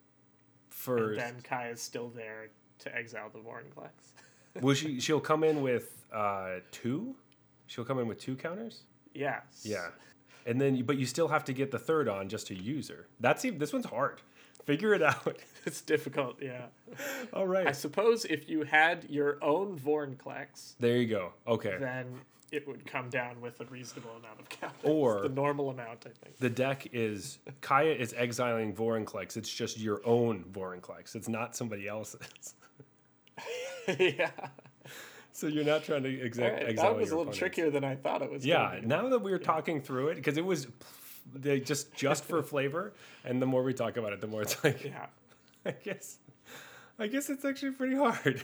For 0.71 1.11
and 1.11 1.19
then 1.19 1.41
Kai 1.43 1.69
is 1.69 1.83
still 1.83 2.09
there 2.09 2.49
to 2.79 2.97
exile 2.97 3.29
the 3.29 3.41
Vorinclex. 3.41 3.91
will 4.63 4.73
she 4.73 4.99
she'll 4.99 5.21
come 5.21 5.45
in 5.45 5.61
with 5.61 6.07
uh, 6.11 6.61
two? 6.71 7.15
She'll 7.67 7.85
come 7.85 7.99
in 7.99 8.07
with 8.09 8.19
two 8.19 8.35
counters. 8.35 8.85
yeah. 9.13 9.41
Yeah. 9.63 9.91
and 10.47 10.59
then 10.59 10.75
you, 10.75 10.85
but 10.85 10.97
you 10.97 11.05
still 11.05 11.29
have 11.29 11.45
to 11.45 11.53
get 11.53 11.71
the 11.71 11.79
third 11.79 12.09
on 12.09 12.31
just 12.31 12.47
to 12.47 12.55
use 12.55 12.89
her. 12.89 13.09
That's 13.21 13.45
even 13.45 13.59
this 13.59 13.75
one's 13.75 13.85
hard. 13.85 14.23
Figure 14.69 14.93
it 14.93 15.03
out. 15.03 15.39
It's 15.65 15.81
difficult, 15.83 16.37
yeah. 16.41 16.67
All 17.35 17.47
right. 17.47 17.67
I 17.67 17.73
suppose 17.73 18.25
if 18.25 18.49
you 18.49 18.63
had 18.63 19.05
your 19.11 19.37
own 19.45 19.79
Vorinclex, 19.79 20.77
there 20.81 20.97
you 20.97 21.07
go. 21.07 21.33
Okay, 21.47 21.77
then 21.79 22.07
it 22.53 22.67
would 22.67 22.87
come 22.87 23.11
down 23.11 23.39
with 23.43 23.61
a 23.61 23.67
reasonable 23.67 24.13
amount 24.19 24.41
of 24.41 24.49
counters. 24.49 24.79
Or- 24.83 25.21
the 25.23 25.29
normal 25.29 25.69
amount, 25.69 26.07
I 26.07 26.11
think. 26.25 26.39
the 26.39 26.49
deck 26.49 26.89
is 26.95 27.39
Kaya 27.61 27.93
is 27.93 28.15
exiling 28.15 28.73
Vorinclex. 28.75 29.37
It's 29.37 29.53
just 29.53 29.79
your 29.79 30.01
own 30.07 30.45
Vorinclex. 30.53 31.15
It's 31.15 31.29
not 31.29 31.55
somebody 31.55 31.87
else's. 31.87 32.55
yeah. 33.99 34.31
So 35.33 35.49
you're 35.49 35.65
not 35.65 35.85
trying 35.85 36.03
to 36.05 36.21
exec- 36.25 36.53
right, 36.53 36.63
exile 36.69 36.95
that 36.95 37.01
was 37.01 37.11
a 37.11 37.13
little 37.17 37.23
opponents. 37.25 37.39
trickier 37.39 37.71
than 37.71 37.85
I 37.85 37.95
thought 37.97 38.23
it 38.23 38.31
was. 38.31 38.47
Yeah, 38.47 38.81
now 38.83 39.09
that 39.11 39.19
we 39.21 39.33
were 39.33 39.39
talking 39.39 39.83
through 39.83 40.09
it, 40.09 40.15
because 40.15 40.39
it 40.39 40.45
was 40.45 40.67
they 41.35 41.61
just 41.61 41.95
just 41.95 42.25
for 42.25 42.43
flavor, 42.43 42.93
and 43.25 43.41
the 43.43 43.47
more 43.47 43.63
we 43.63 43.75
talk 43.75 43.97
about 43.97 44.13
it, 44.13 44.21
the 44.21 44.27
more 44.27 44.43
it's 44.43 44.63
like 44.65 44.85
Yeah. 44.85 45.07
I 45.67 45.73
guess 45.73 46.19
I 46.99 47.07
guess 47.07 47.31
it's 47.31 47.45
actually 47.45 47.73
pretty 47.73 47.97
hard. 47.97 48.43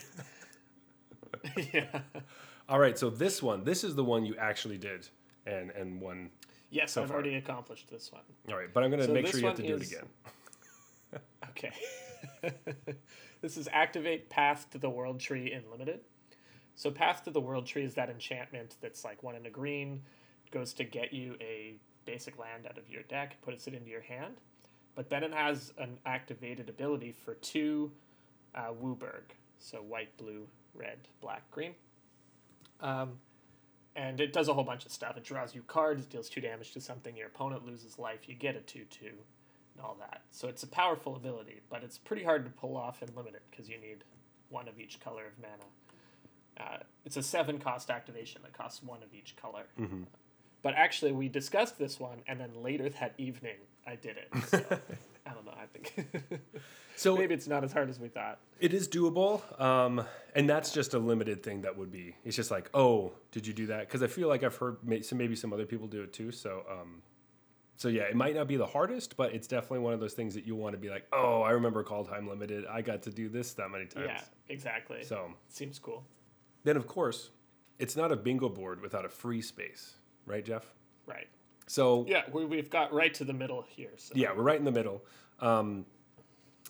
yeah. 1.72 2.00
All 2.68 2.78
right, 2.78 2.98
so 2.98 3.10
this 3.10 3.42
one, 3.42 3.64
this 3.64 3.84
is 3.84 3.94
the 3.94 4.04
one 4.04 4.24
you 4.24 4.34
actually 4.36 4.78
did 4.78 5.08
and 5.46 5.70
and 5.72 6.00
won. 6.00 6.30
Yes, 6.70 6.92
So 6.92 7.02
I've 7.02 7.08
far. 7.08 7.16
already 7.18 7.36
accomplished 7.36 7.88
this 7.90 8.10
one. 8.10 8.22
All 8.48 8.56
right, 8.56 8.72
but 8.72 8.82
I'm 8.82 8.90
gonna 8.90 9.04
So 9.06 9.12
make 9.12 9.26
sure 9.28 9.38
you 9.40 9.46
have 9.46 9.56
to 9.56 9.62
one 9.62 9.70
do 9.72 9.76
it 9.76 9.86
again. 9.86 10.08
Okay. 11.50 11.70
this 13.40 13.56
is 13.56 13.68
activate 13.72 14.28
Path 14.28 14.68
to 14.70 14.78
the 14.78 14.90
World 14.90 15.20
Tree 15.20 15.52
in 15.52 15.62
limited. 15.70 16.00
So 16.74 16.90
Path 16.90 17.22
to 17.24 17.30
the 17.30 17.40
World 17.40 17.66
Tree 17.66 17.84
is 17.84 17.94
that 17.94 18.10
enchantment 18.10 18.74
that's 18.80 19.04
like 19.04 19.22
one 19.22 19.36
in 19.36 19.46
a 19.46 19.50
green, 19.50 20.02
goes 20.50 20.72
to 20.74 20.84
get 20.84 21.12
you 21.12 21.36
a 21.40 21.76
basic 22.04 22.38
land 22.38 22.66
out 22.66 22.78
of 22.78 22.88
your 22.88 23.02
deck, 23.02 23.36
puts 23.42 23.66
it 23.66 23.74
into 23.74 23.90
your 23.90 24.02
hand. 24.02 24.34
But 24.94 25.10
then 25.10 25.24
it 25.24 25.34
has 25.34 25.72
an 25.78 25.98
activated 26.06 26.68
ability 26.68 27.12
for 27.12 27.34
two 27.34 27.90
uh, 28.54 28.72
WUBRG. 28.80 29.32
So 29.58 29.78
white, 29.78 30.16
blue, 30.16 30.46
red, 30.74 30.98
black, 31.20 31.50
green. 31.50 31.74
Um, 32.80 33.18
and 33.96 34.20
it 34.20 34.32
does 34.32 34.48
a 34.48 34.54
whole 34.54 34.64
bunch 34.64 34.84
of 34.86 34.92
stuff. 34.92 35.16
It 35.16 35.24
draws 35.24 35.54
you 35.54 35.62
cards, 35.62 36.06
deals 36.06 36.28
two 36.28 36.40
damage 36.40 36.72
to 36.72 36.80
something, 36.80 37.16
your 37.16 37.28
opponent 37.28 37.64
loses 37.66 37.98
life, 37.98 38.28
you 38.28 38.34
get 38.34 38.56
a 38.56 38.60
2 38.60 38.84
2, 38.90 39.06
and 39.06 39.14
all 39.82 39.96
that. 40.00 40.22
So 40.30 40.48
it's 40.48 40.62
a 40.62 40.66
powerful 40.66 41.16
ability, 41.16 41.60
but 41.70 41.82
it's 41.84 41.98
pretty 41.98 42.24
hard 42.24 42.44
to 42.44 42.50
pull 42.50 42.76
off 42.76 43.02
in 43.02 43.08
limited 43.14 43.40
because 43.50 43.68
you 43.68 43.78
need 43.78 44.04
one 44.48 44.68
of 44.68 44.78
each 44.78 45.00
color 45.00 45.24
of 45.26 45.32
mana. 45.40 45.64
Uh, 46.60 46.82
it's 47.04 47.16
a 47.16 47.22
seven 47.22 47.58
cost 47.58 47.90
activation 47.90 48.42
that 48.42 48.52
costs 48.52 48.82
one 48.82 49.02
of 49.02 49.12
each 49.14 49.34
color. 49.36 49.64
But 50.64 50.74
actually, 50.76 51.12
we 51.12 51.28
discussed 51.28 51.78
this 51.78 52.00
one, 52.00 52.22
and 52.26 52.40
then 52.40 52.50
later 52.62 52.88
that 52.88 53.12
evening, 53.18 53.58
I 53.86 53.96
did 53.96 54.16
it. 54.16 54.44
So, 54.48 54.58
I 55.26 55.34
don't 55.34 55.44
know. 55.44 55.52
I 55.52 55.66
think 55.66 56.40
So 56.96 57.14
maybe 57.18 57.34
it's 57.34 57.46
not 57.46 57.62
as 57.64 57.72
hard 57.72 57.90
as 57.90 58.00
we 58.00 58.08
thought. 58.08 58.38
it 58.60 58.72
is 58.72 58.88
doable, 58.88 59.42
um, 59.60 60.02
and 60.34 60.48
that's 60.48 60.72
just 60.72 60.94
a 60.94 60.98
limited 60.98 61.42
thing 61.42 61.60
that 61.60 61.76
would 61.76 61.92
be. 61.92 62.16
It's 62.24 62.34
just 62.34 62.50
like, 62.50 62.70
oh, 62.72 63.12
did 63.30 63.46
you 63.46 63.52
do 63.52 63.66
that? 63.66 63.80
Because 63.80 64.02
I 64.02 64.06
feel 64.06 64.26
like 64.26 64.42
I've 64.42 64.56
heard 64.56 64.78
maybe 64.82 65.36
some 65.36 65.52
other 65.52 65.66
people 65.66 65.86
do 65.86 66.02
it 66.02 66.14
too. 66.14 66.32
So, 66.32 66.62
um, 66.70 67.02
so 67.76 67.88
yeah, 67.88 68.04
it 68.04 68.16
might 68.16 68.34
not 68.34 68.48
be 68.48 68.56
the 68.56 68.64
hardest, 68.66 69.18
but 69.18 69.34
it's 69.34 69.46
definitely 69.46 69.80
one 69.80 69.92
of 69.92 70.00
those 70.00 70.14
things 70.14 70.34
that 70.34 70.46
you 70.46 70.56
want 70.56 70.72
to 70.72 70.78
be 70.78 70.88
like, 70.88 71.06
oh, 71.12 71.42
I 71.42 71.50
remember 71.50 71.84
Kaldheim 71.84 72.26
Limited. 72.26 72.64
I 72.66 72.80
got 72.80 73.02
to 73.02 73.10
do 73.10 73.28
this 73.28 73.52
that 73.54 73.68
many 73.68 73.84
times. 73.84 74.06
Yeah, 74.08 74.20
exactly. 74.48 75.04
So 75.04 75.34
Seems 75.48 75.78
cool. 75.78 76.04
then, 76.62 76.78
of 76.78 76.86
course, 76.86 77.30
it's 77.78 77.96
not 77.96 78.12
a 78.12 78.16
bingo 78.16 78.48
board 78.48 78.80
without 78.80 79.04
a 79.04 79.08
free 79.10 79.42
space, 79.42 79.96
right, 80.26 80.44
Jeff? 80.44 80.64
Right. 81.06 81.28
So 81.66 82.04
Yeah, 82.08 82.22
we, 82.32 82.44
we've 82.44 82.70
got 82.70 82.92
right 82.92 83.12
to 83.14 83.24
the 83.24 83.32
middle 83.32 83.62
here. 83.68 83.90
So. 83.96 84.12
yeah, 84.16 84.32
we're 84.36 84.42
right 84.42 84.58
in 84.58 84.64
the 84.64 84.72
middle. 84.72 85.02
Um, 85.40 85.86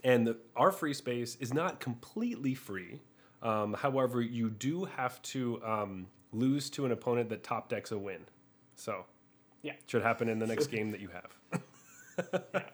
and 0.02 0.26
the, 0.26 0.36
our 0.56 0.70
free 0.70 0.94
space 0.94 1.36
is 1.40 1.52
not 1.54 1.80
completely 1.80 2.54
free. 2.54 3.00
Um, 3.42 3.74
however, 3.74 4.20
you 4.22 4.50
do 4.50 4.84
have 4.84 5.20
to 5.22 5.60
um, 5.64 6.06
lose 6.32 6.70
to 6.70 6.84
an 6.86 6.92
opponent 6.92 7.28
that 7.30 7.42
top 7.42 7.68
decks 7.68 7.90
a 7.92 7.98
win. 7.98 8.20
So 8.76 9.04
Yeah. 9.62 9.72
should 9.86 10.02
happen 10.02 10.28
in 10.28 10.38
the 10.38 10.46
next 10.46 10.66
game 10.70 10.90
that 10.92 11.00
you 11.00 11.08
have. 11.08 11.60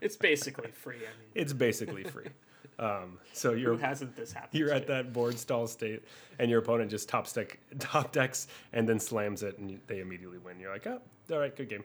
It's 0.00 0.16
basically 0.16 0.70
free. 0.70 0.96
I 0.96 1.00
mean, 1.00 1.28
It's 1.34 1.52
basically 1.52 2.04
free. 2.04 2.28
Um, 2.78 3.18
so 3.32 3.52
you're 3.52 3.76
hasn't 3.78 4.14
this 4.16 4.32
happened? 4.32 4.58
you're 4.58 4.70
at 4.70 4.82
to? 4.82 4.92
that 4.92 5.12
board 5.12 5.38
stall 5.38 5.66
state, 5.66 6.02
and 6.38 6.50
your 6.50 6.60
opponent 6.60 6.90
just 6.90 7.08
top 7.08 7.32
deck 7.32 7.58
top 7.78 8.12
decks 8.12 8.46
and 8.72 8.88
then 8.88 9.00
slams 9.00 9.42
it, 9.42 9.58
and 9.58 9.80
they 9.86 10.00
immediately 10.00 10.38
win. 10.38 10.60
You're 10.60 10.72
like, 10.72 10.86
oh, 10.86 11.00
all 11.30 11.38
right, 11.38 11.54
good 11.54 11.68
game. 11.68 11.84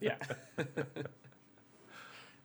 Yeah. 0.00 0.14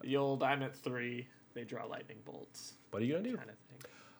the 0.01 0.17
old 0.17 0.41
I'm 0.41 0.63
at 0.63 0.75
three, 0.75 1.27
they 1.53 1.63
draw 1.63 1.85
lightning 1.85 2.17
bolts 2.25 2.73
What 2.91 3.01
are 3.01 3.05
you 3.05 3.13
gonna 3.13 3.29
do? 3.29 3.37
kind 3.37 3.49
of. 3.49 3.55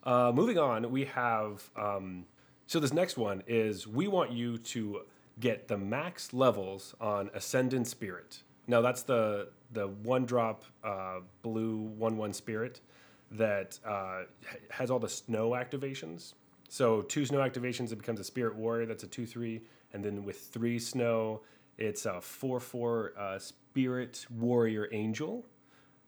Uh, 0.04 0.32
moving 0.32 0.58
on, 0.58 0.92
we 0.92 1.06
have 1.06 1.70
um, 1.76 2.26
so 2.68 2.80
this 2.80 2.94
next 2.94 3.18
one 3.18 3.44
is 3.48 3.88
we 3.88 4.08
want 4.08 4.32
you 4.32 4.58
to 4.58 5.02
get 5.40 5.68
the 5.68 5.78
max 5.78 6.34
levels 6.34 6.96
on 7.00 7.30
Ascendant 7.34 7.88
Spirit. 7.88 8.44
Now 8.68 8.82
that's 8.82 9.04
the 9.04 9.50
the 9.72 9.88
one 9.88 10.26
drop 10.26 10.64
uh, 10.84 11.20
blue 11.42 11.78
one 11.78 12.18
one 12.18 12.34
spirit 12.34 12.82
that 13.32 13.80
uh, 13.86 14.24
has 14.70 14.90
all 14.92 15.00
the 15.00 15.10
snow 15.10 15.52
activations. 15.52 16.34
So 16.70 17.02
two 17.02 17.26
snow 17.26 17.40
activations, 17.40 17.92
it 17.92 17.98
becomes 17.98 18.20
a 18.20 18.24
Spirit 18.24 18.56
Warrior. 18.56 18.86
That's 18.86 19.04
a 19.04 19.08
two 19.08 19.26
three, 19.26 19.62
and 19.94 20.04
then 20.04 20.24
with 20.24 20.40
three 20.40 20.80
snow, 20.80 21.42
it's 21.78 22.06
a 22.06 22.22
four 22.22 22.60
four 22.60 23.14
uh, 23.18 23.40
Spirit 23.40 24.26
Warrior 24.30 24.90
Angel 24.92 25.46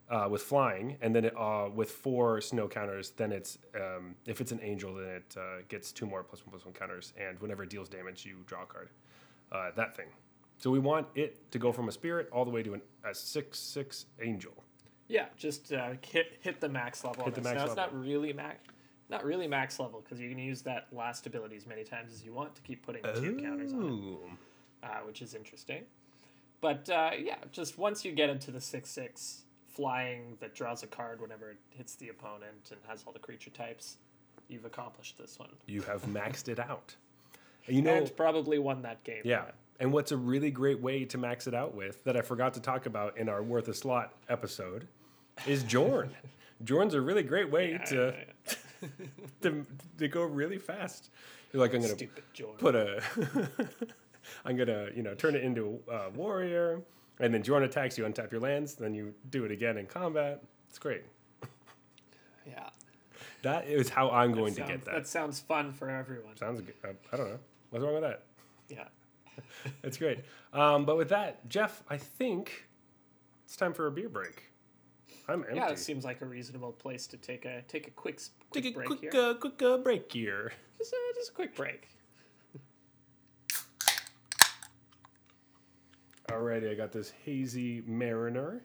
uh, 0.10 0.28
with 0.30 0.42
flying, 0.42 0.98
and 1.02 1.16
then 1.16 1.26
it, 1.26 1.34
uh, 1.38 1.70
with 1.74 1.92
four 1.92 2.42
snow 2.42 2.68
counters, 2.68 3.12
then 3.12 3.32
it's 3.32 3.60
um, 3.76 4.16
if 4.26 4.42
it's 4.42 4.52
an 4.52 4.60
angel, 4.64 4.96
then 4.96 5.08
it 5.08 5.36
uh, 5.38 5.62
gets 5.68 5.92
two 5.92 6.06
more 6.06 6.24
plus 6.24 6.46
one 6.46 6.52
plus 6.52 6.66
one 6.66 6.74
counters, 6.74 7.14
and 7.18 7.40
whenever 7.40 7.64
it 7.64 7.70
deals 7.70 7.88
damage, 7.88 8.26
you 8.26 8.38
draw 8.46 8.64
a 8.64 8.66
card. 8.66 8.90
Uh, 9.52 9.72
that 9.76 9.96
thing. 9.96 10.08
So 10.58 10.70
we 10.72 10.80
want 10.80 11.08
it 11.16 11.52
to 11.52 11.60
go 11.60 11.72
from 11.72 11.88
a 11.88 11.92
spirit 11.92 12.28
all 12.32 12.44
the 12.44 12.52
way 12.52 12.64
to 12.64 12.74
an, 12.74 12.82
a 13.06 13.14
six 13.14 13.60
six 13.60 14.08
angel. 14.22 14.64
Yeah, 15.10 15.26
just 15.36 15.74
uh, 15.74 15.90
hit 16.02 16.38
hit 16.42 16.62
the 16.62 16.70
max 16.70 17.04
level. 17.04 17.26
Hit 17.26 17.36
the 17.36 17.42
max 17.42 17.56
now 17.56 17.66
it's 17.66 17.76
level. 17.76 17.94
not 17.96 18.06
really 18.06 18.32
max, 18.32 18.60
not 19.10 19.26
really 19.26 19.48
max 19.48 19.80
level 19.80 20.02
because 20.02 20.20
you 20.20 20.30
can 20.30 20.38
use 20.38 20.62
that 20.62 20.88
last 20.92 21.26
ability 21.26 21.58
as 21.58 21.66
many 21.66 21.84
times 21.84 22.14
as 22.14 22.24
you 22.24 22.32
want 22.32 22.56
to 22.56 22.62
keep 22.62 22.86
putting 22.86 23.02
two 23.16 23.36
counters 23.42 23.74
on 23.74 24.30
it. 24.84 24.88
Uh, 24.88 25.00
which 25.06 25.22
is 25.22 25.34
interesting. 25.34 25.84
But 26.62 26.90
uh, 26.90 27.12
yeah, 27.20 27.36
just 27.52 27.78
once 27.78 28.06
you 28.06 28.12
get 28.12 28.30
into 28.30 28.52
the 28.52 28.62
six 28.62 28.90
six 28.90 29.42
flying 29.66 30.38
that 30.40 30.54
draws 30.54 30.84
a 30.84 30.88
card 30.88 31.22
whenever 31.22 31.52
it 31.52 31.58
hits 31.70 31.96
the 31.96 32.10
opponent 32.10 32.70
and 32.72 32.80
has 32.88 33.04
all 33.08 33.14
the 33.14 33.20
creature 33.20 33.50
types, 33.50 33.98
you've 34.48 34.66
accomplished 34.66 35.18
this 35.18 35.40
one 35.40 35.50
You 35.66 35.82
have 35.84 36.04
maxed 36.06 36.50
it 36.50 36.60
out. 36.60 36.96
And 37.66 37.76
you 37.76 37.82
know, 37.82 37.96
and 37.96 38.16
probably 38.16 38.60
won 38.60 38.82
that 38.84 39.04
game. 39.04 39.22
Yeah. 39.24 39.46
And 39.80 39.94
what's 39.94 40.12
a 40.12 40.18
really 40.18 40.52
great 40.52 40.82
way 40.82 41.06
to 41.06 41.18
max 41.18 41.48
it 41.48 41.54
out 41.54 41.74
with 41.74 42.04
that 42.04 42.18
I 42.18 42.22
forgot 42.22 42.54
to 42.56 42.60
talk 42.60 42.86
about 42.86 43.18
in 43.18 43.30
our 43.30 43.42
Worth 43.42 43.70
a 43.70 43.74
Slot 43.74 44.14
episode 44.28 44.88
is 45.48 45.64
Jorn. 45.64 46.10
Jorn's 46.64 46.94
a 46.94 47.02
really 47.02 47.24
great 47.24 47.50
way 47.50 47.80
to, 47.88 48.14
to 49.42 49.66
to 49.98 50.08
go 50.08 50.24
really 50.24 50.58
fast. 50.58 51.10
You're 51.54 51.62
like, 51.62 51.74
I'm 51.74 51.82
gonna 51.82 51.94
Stupid 51.96 52.24
Jordan. 52.34 52.58
put 52.60 52.76
a, 52.76 53.02
I'm 54.46 54.56
gonna 54.58 54.90
you 54.96 55.04
know 55.04 55.16
turn 55.16 55.36
it 55.36 55.44
into 55.44 55.80
a 55.90 56.10
warrior, 56.12 56.82
and 57.20 57.34
then 57.34 57.44
Jorn 57.44 57.64
attacks 57.64 57.98
you, 57.98 58.04
untap 58.04 58.32
your 58.32 58.42
lands, 58.42 58.76
then 58.76 58.94
you 58.94 59.14
do 59.30 59.46
it 59.46 59.52
again 59.52 59.78
in 59.78 59.86
combat. 59.86 60.44
It's 60.70 60.80
great. 60.80 61.04
yeah. 62.46 62.70
That 63.42 63.68
is 63.68 63.90
how 63.90 64.10
I'm 64.12 64.34
going 64.34 64.54
to 64.56 64.62
get 64.62 64.84
that. 64.86 64.94
That 64.94 65.08
sounds 65.08 65.40
fun 65.40 65.72
for 65.72 65.90
everyone. 65.90 66.36
Sounds 66.36 66.60
good. 66.62 66.76
Uh, 66.84 66.90
I 67.14 67.18
don't 67.18 67.30
know. 67.30 67.40
What's 67.70 67.84
wrong 67.86 67.94
with 67.94 68.04
that? 68.04 68.24
Yeah. 68.68 68.84
That's 69.82 69.98
great. 69.98 70.20
Um, 70.52 70.84
but 70.86 70.98
with 70.98 71.10
that, 71.10 71.48
Jeff, 71.48 71.82
I 71.90 71.96
think 71.98 72.68
it's 73.46 73.56
time 73.56 73.74
for 73.74 73.88
a 73.88 73.92
beer 73.92 74.10
break. 74.10 74.49
I'm 75.30 75.42
empty. 75.44 75.56
Yeah, 75.56 75.70
it 75.70 75.80
seems 75.80 76.04
like 76.06 76.22
a 76.22 76.26
reasonable 76.26 76.72
place 76.72 77.06
to 77.08 77.18
take 77.18 77.46
a 77.46 77.62
take 77.68 77.88
a 77.88 77.92
quick 77.92 78.20
quick 78.50 78.64
Take 78.64 78.74
a 78.74 78.76
break 78.76 78.88
quick, 78.88 79.14
here. 79.14 79.22
uh, 79.22 79.34
quick 79.36 79.62
uh, 79.62 79.78
break 79.78 80.12
here. 80.12 80.52
Just, 80.78 80.94
a, 80.94 80.98
just 81.16 81.32
a 81.32 81.34
quick 81.34 81.54
break. 81.56 81.90
Alrighty, 86.30 86.72
I 86.72 86.76
got 86.76 86.92
this 86.94 87.12
hazy 87.26 87.84
Mariner. 87.86 88.62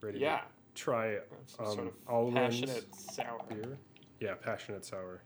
Ready 0.00 0.20
Yeah. 0.20 0.38
to 0.38 0.44
try 0.74 1.18
Some 1.46 1.66
um, 1.66 1.74
sort 1.74 1.92
of 2.08 2.34
passionate 2.34 2.86
sour. 2.94 3.38
beer. 3.50 3.76
Yeah, 4.20 4.34
passionate 4.34 4.84
sour. 4.84 5.20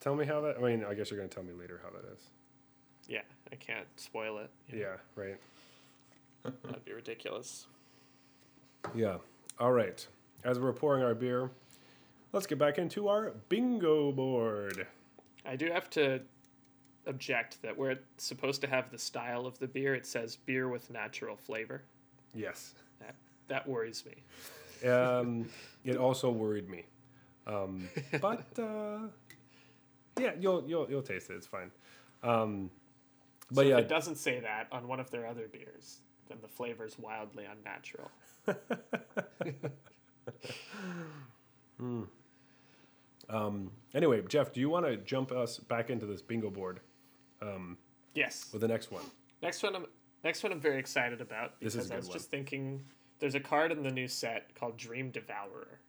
Tell 0.00 0.14
me 0.14 0.26
how 0.26 0.40
that. 0.42 0.56
I 0.58 0.60
mean, 0.60 0.84
I 0.84 0.94
guess 0.94 1.10
you're 1.10 1.18
gonna 1.18 1.28
tell 1.28 1.42
me 1.42 1.52
later 1.52 1.80
how 1.82 1.90
that 1.90 2.12
is. 2.12 2.20
Yeah, 3.08 3.22
I 3.50 3.56
can't 3.56 3.86
spoil 3.96 4.38
it. 4.38 4.50
Yeah, 4.72 4.96
right. 5.14 5.38
That'd 6.64 6.84
be 6.84 6.92
ridiculous. 6.92 7.66
Yeah. 8.94 9.16
All 9.58 9.72
right. 9.72 10.06
As 10.44 10.58
we're 10.58 10.72
pouring 10.72 11.02
our 11.02 11.14
beer, 11.14 11.50
let's 12.32 12.46
get 12.46 12.58
back 12.58 12.78
into 12.78 13.08
our 13.08 13.32
bingo 13.48 14.12
board. 14.12 14.86
I 15.44 15.56
do 15.56 15.70
have 15.70 15.88
to 15.90 16.20
object 17.06 17.62
that 17.62 17.76
where 17.76 17.92
it's 17.92 18.24
supposed 18.24 18.60
to 18.60 18.66
have 18.66 18.90
the 18.90 18.98
style 18.98 19.46
of 19.46 19.58
the 19.58 19.66
beer, 19.66 19.94
it 19.94 20.06
says 20.06 20.36
beer 20.36 20.68
with 20.68 20.90
natural 20.90 21.36
flavor. 21.36 21.82
Yes. 22.34 22.74
That 23.00 23.14
that 23.48 23.68
worries 23.68 24.04
me. 24.04 24.88
Um, 24.88 25.48
it 25.84 25.96
also 25.96 26.30
worried 26.30 26.68
me. 26.68 26.84
Um, 27.46 27.88
but 28.20 28.46
uh, 28.58 28.98
yeah, 30.18 30.32
you'll 30.38 30.64
you'll 30.66 30.88
you'll 30.90 31.02
taste 31.02 31.30
it. 31.30 31.34
It's 31.34 31.46
fine. 31.46 31.70
Um, 32.22 32.70
but 33.50 33.62
so 33.62 33.68
yeah, 33.68 33.78
if 33.78 33.84
it 33.84 33.88
doesn't 33.88 34.16
say 34.16 34.40
that 34.40 34.66
on 34.72 34.88
one 34.88 35.00
of 35.00 35.10
their 35.10 35.26
other 35.26 35.46
beers, 35.48 36.00
then 36.28 36.38
the 36.42 36.48
flavor's 36.48 36.98
wildly 36.98 37.44
unnatural. 37.44 38.10
Anyway, 43.94 44.22
Jeff, 44.28 44.52
do 44.52 44.60
you 44.60 44.68
want 44.70 44.86
to 44.86 44.96
jump 44.96 45.32
us 45.32 45.58
back 45.58 45.90
into 45.90 46.06
this 46.06 46.22
bingo 46.22 46.50
board 46.50 46.80
Yes. 48.14 48.50
with 48.52 48.62
the 48.62 48.68
next 48.68 48.90
one? 48.90 49.04
Next 49.42 49.62
one, 49.62 49.76
I'm 49.76 49.86
next 50.24 50.42
one 50.42 50.52
I'm 50.52 50.60
very 50.60 50.78
excited 50.78 51.20
about 51.20 51.58
because 51.60 51.90
I 51.90 51.96
was 51.96 52.06
one. 52.08 52.16
just 52.16 52.30
thinking 52.30 52.82
there's 53.18 53.34
a 53.34 53.40
card 53.40 53.72
in 53.72 53.82
the 53.82 53.90
new 53.90 54.08
set 54.08 54.54
called 54.54 54.76
Dream 54.76 55.10
Devourer, 55.10 55.80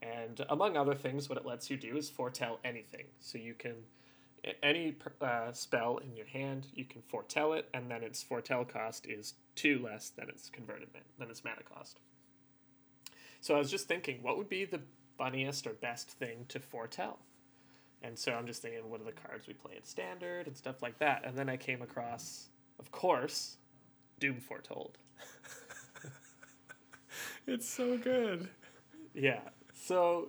and 0.00 0.44
among 0.48 0.76
other 0.76 0.94
things, 0.94 1.28
what 1.28 1.36
it 1.38 1.44
lets 1.44 1.68
you 1.70 1.76
do 1.76 1.96
is 1.96 2.08
foretell 2.08 2.60
anything. 2.64 3.06
So 3.18 3.38
you 3.38 3.54
can 3.54 3.74
any 4.62 4.96
uh, 5.20 5.52
spell 5.52 5.98
in 5.98 6.16
your 6.16 6.26
hand, 6.26 6.68
you 6.72 6.84
can 6.84 7.02
foretell 7.02 7.52
it, 7.54 7.68
and 7.74 7.90
then 7.90 8.02
its 8.02 8.22
foretell 8.22 8.64
cost 8.64 9.06
is 9.06 9.34
two 9.58 9.80
less 9.82 10.10
than 10.10 10.28
its 10.28 10.48
converted 10.50 10.88
than 11.18 11.30
its 11.30 11.44
mana 11.44 11.62
cost. 11.62 12.00
So 13.40 13.54
I 13.54 13.58
was 13.58 13.70
just 13.70 13.88
thinking, 13.88 14.22
what 14.22 14.36
would 14.38 14.48
be 14.48 14.64
the 14.64 14.80
funniest 15.16 15.66
or 15.66 15.74
best 15.74 16.10
thing 16.10 16.46
to 16.48 16.60
foretell? 16.60 17.18
And 18.02 18.18
so 18.18 18.32
I'm 18.32 18.46
just 18.46 18.62
thinking, 18.62 18.88
what 18.88 19.00
are 19.00 19.04
the 19.04 19.12
cards 19.12 19.46
we 19.46 19.54
play 19.54 19.74
at 19.76 19.86
standard 19.86 20.46
and 20.46 20.56
stuff 20.56 20.82
like 20.82 20.98
that. 20.98 21.24
And 21.24 21.36
then 21.36 21.48
I 21.48 21.56
came 21.56 21.82
across, 21.82 22.48
of 22.78 22.90
course, 22.92 23.56
Doom 24.20 24.40
Foretold. 24.40 24.98
It's 27.48 27.66
so 27.66 27.96
good. 27.96 28.50
Yeah. 29.14 29.40
So 29.74 30.28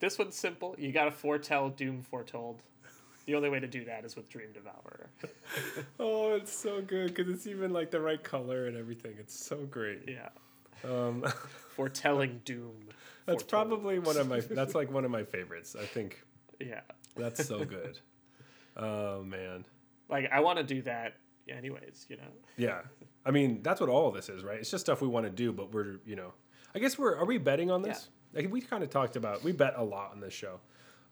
this 0.00 0.18
one's 0.18 0.34
simple. 0.34 0.74
You 0.78 0.92
got 0.92 1.04
to 1.04 1.10
foretell 1.10 1.68
Doom 1.68 2.00
Foretold. 2.00 2.62
The 3.26 3.34
only 3.34 3.48
way 3.48 3.58
to 3.60 3.66
do 3.66 3.84
that 3.86 4.04
is 4.04 4.16
with 4.16 4.28
Dream 4.28 4.48
Devourer. 4.52 5.08
Oh, 5.98 6.34
it's 6.34 6.52
so 6.52 6.82
good 6.82 7.14
because 7.14 7.32
it's 7.32 7.46
even 7.46 7.72
like 7.72 7.90
the 7.90 8.00
right 8.00 8.22
color 8.22 8.66
and 8.66 8.76
everything. 8.76 9.14
It's 9.18 9.38
so 9.38 9.56
great. 9.64 10.08
Yeah. 10.08 10.28
Um, 10.84 11.24
Foretelling 11.76 12.40
Doom. 12.44 12.74
that's 13.26 13.42
Foretold. 13.42 13.48
probably 13.70 13.98
one 13.98 14.16
of 14.16 14.28
my. 14.28 14.40
That's 14.50 14.74
like 14.74 14.90
one 14.90 15.04
of 15.04 15.10
my 15.10 15.24
favorites. 15.24 15.74
I 15.80 15.84
think 15.86 16.22
Yeah. 16.60 16.80
that's 17.16 17.46
so 17.46 17.64
good. 17.64 17.98
Oh 18.76 19.22
man. 19.22 19.64
Like, 20.08 20.30
I 20.30 20.40
want 20.40 20.58
to 20.58 20.64
do 20.64 20.82
that 20.82 21.14
anyways, 21.48 22.06
you 22.10 22.16
know? 22.16 22.22
Yeah. 22.58 22.80
I 23.24 23.30
mean, 23.30 23.62
that's 23.62 23.80
what 23.80 23.88
all 23.88 24.08
of 24.08 24.14
this 24.14 24.28
is, 24.28 24.44
right? 24.44 24.58
It's 24.58 24.70
just 24.70 24.84
stuff 24.84 25.00
we 25.00 25.08
want 25.08 25.24
to 25.24 25.30
do, 25.30 25.50
but 25.52 25.72
we're, 25.72 25.96
you 26.04 26.14
know, 26.16 26.32
I 26.74 26.78
guess 26.78 26.98
we're, 26.98 27.16
are 27.16 27.24
we 27.24 27.38
betting 27.38 27.70
on 27.70 27.80
this? 27.82 28.08
Like 28.34 28.52
we 28.52 28.60
kind 28.60 28.82
of 28.84 28.90
talked 28.90 29.16
about, 29.16 29.42
we 29.42 29.52
bet 29.52 29.74
a 29.76 29.82
lot 29.84 30.10
on 30.12 30.20
this 30.20 30.34
show. 30.34 30.60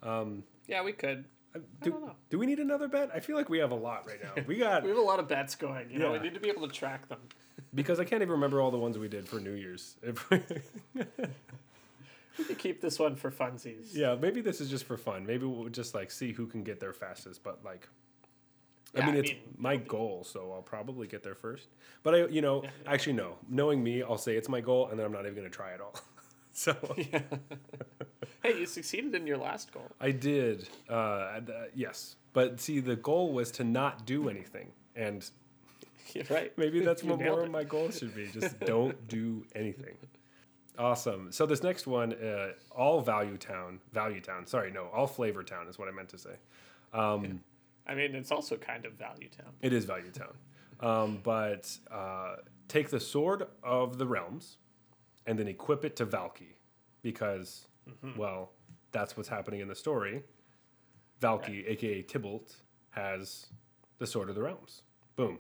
Um, 0.03 0.42
Yeah, 0.66 0.83
we 0.83 0.92
could. 0.92 1.25
I 1.54 1.58
Do, 1.82 1.90
don't 1.90 2.00
know. 2.06 2.14
do 2.30 2.38
we 2.38 2.46
need 2.46 2.58
another 2.60 2.88
bet? 2.88 3.10
I 3.14 3.20
feel 3.20 3.36
like 3.36 3.48
we 3.48 3.58
have 3.58 3.72
a 3.72 3.76
lot 3.76 4.06
right 4.06 4.18
now. 4.22 4.42
We 4.46 4.56
got, 4.56 4.82
We 4.84 4.88
have 4.88 4.98
a 4.98 5.02
lot 5.02 5.18
of 5.20 5.28
bets 5.28 5.54
going, 5.54 5.90
you 5.90 5.98
know? 5.98 6.12
Yeah. 6.14 6.18
We 6.20 6.24
need 6.28 6.34
to 6.34 6.40
be 6.40 6.48
able 6.48 6.66
to 6.66 6.72
track 6.72 7.08
them. 7.08 7.18
because 7.74 8.00
I 8.00 8.04
can't 8.04 8.22
even 8.22 8.32
remember 8.32 8.60
all 8.60 8.70
the 8.70 8.78
ones 8.78 8.96
we 8.98 9.08
did 9.08 9.28
for 9.28 9.38
New 9.40 9.52
Year's. 9.52 9.96
We- 10.30 10.42
We 12.38 12.44
could 12.44 12.58
keep 12.58 12.80
this 12.80 12.98
one 12.98 13.14
for 13.16 13.30
funsies. 13.30 13.94
yeah, 13.94 14.14
maybe 14.18 14.40
this 14.40 14.62
is 14.62 14.70
just 14.70 14.84
for 14.84 14.96
fun. 14.96 15.26
Maybe 15.26 15.44
we'll 15.44 15.68
just 15.68 15.94
like 15.94 16.10
see 16.10 16.32
who 16.32 16.46
can 16.46 16.62
get 16.64 16.80
there 16.80 16.94
fastest, 16.94 17.42
but 17.44 17.62
like, 17.62 17.86
I 18.96 19.04
mean, 19.04 19.16
I 19.16 19.18
it's 19.18 19.30
mean, 19.32 19.40
my 19.58 19.76
goal, 19.76 20.24
so 20.24 20.50
I'll 20.50 20.62
probably 20.62 21.06
get 21.06 21.22
there 21.22 21.34
first. 21.34 21.68
But 22.02 22.14
I, 22.14 22.26
you 22.28 22.40
know, 22.40 22.64
actually, 22.86 23.12
no. 23.14 23.34
Knowing 23.50 23.84
me, 23.84 24.02
I'll 24.02 24.16
say 24.16 24.34
it's 24.36 24.48
my 24.48 24.62
goal, 24.62 24.88
and 24.88 24.98
then 24.98 25.04
I'm 25.04 25.12
not 25.12 25.22
even 25.26 25.34
going 25.34 25.46
to 25.48 25.54
try 25.54 25.74
at 25.74 25.80
all. 25.82 25.94
so 26.54 26.76
yeah. 26.96 27.22
Hey, 28.42 28.58
you 28.58 28.66
succeeded 28.66 29.14
in 29.14 29.26
your 29.26 29.38
last 29.38 29.72
goal. 29.72 29.86
I 30.00 30.10
did, 30.10 30.68
uh, 30.88 30.92
uh, 30.92 31.40
yes. 31.74 32.16
But 32.32 32.60
see, 32.60 32.80
the 32.80 32.96
goal 32.96 33.32
was 33.32 33.50
to 33.52 33.64
not 33.64 34.04
do 34.06 34.28
anything, 34.28 34.72
and 34.96 35.28
You're 36.14 36.24
right. 36.30 36.52
maybe 36.56 36.80
that's 36.80 37.02
what 37.04 37.18
more 37.20 37.40
it. 37.40 37.44
of 37.44 37.50
my 37.50 37.64
goal 37.64 37.90
should 37.90 38.14
be: 38.14 38.26
just 38.28 38.58
don't 38.60 39.06
do 39.08 39.44
anything. 39.54 39.96
Awesome. 40.78 41.30
So 41.32 41.44
this 41.46 41.62
next 41.62 41.86
one, 41.86 42.14
uh, 42.14 42.52
all 42.70 43.02
value 43.02 43.36
town, 43.36 43.80
value 43.92 44.20
town. 44.20 44.46
Sorry, 44.46 44.70
no, 44.70 44.86
all 44.92 45.06
flavor 45.06 45.42
town 45.42 45.68
is 45.68 45.78
what 45.78 45.88
I 45.88 45.90
meant 45.90 46.08
to 46.10 46.18
say. 46.18 46.36
um 46.92 47.40
I 47.86 47.94
mean, 47.94 48.14
it's 48.14 48.30
also 48.30 48.56
kind 48.56 48.86
of 48.86 48.92
Value 48.92 49.28
Town. 49.28 49.52
It 49.60 49.72
is 49.72 49.84
value 49.86 50.12
town, 50.12 50.34
um, 50.78 51.18
but 51.24 51.76
uh, 51.90 52.36
take 52.68 52.90
the 52.90 53.00
sword 53.00 53.46
of 53.62 53.98
the 53.98 54.06
realms, 54.06 54.58
and 55.26 55.38
then 55.38 55.48
equip 55.48 55.85
it 55.85 55.96
to 55.96 56.06
Valki, 56.06 56.54
because 57.02 57.66
Mm-hmm. 57.90 58.16
well, 58.16 58.52
that's 58.92 59.16
what's 59.16 59.28
happening 59.28 59.58
in 59.58 59.66
the 59.66 59.74
story. 59.74 60.22
Valki, 61.20 61.68
aka 61.68 62.00
Tibalt, 62.02 62.54
has 62.90 63.46
the 63.98 64.06
sword 64.06 64.28
of 64.28 64.37
the 64.37 64.42
realms. 64.42 64.82
Boom. 65.16 65.38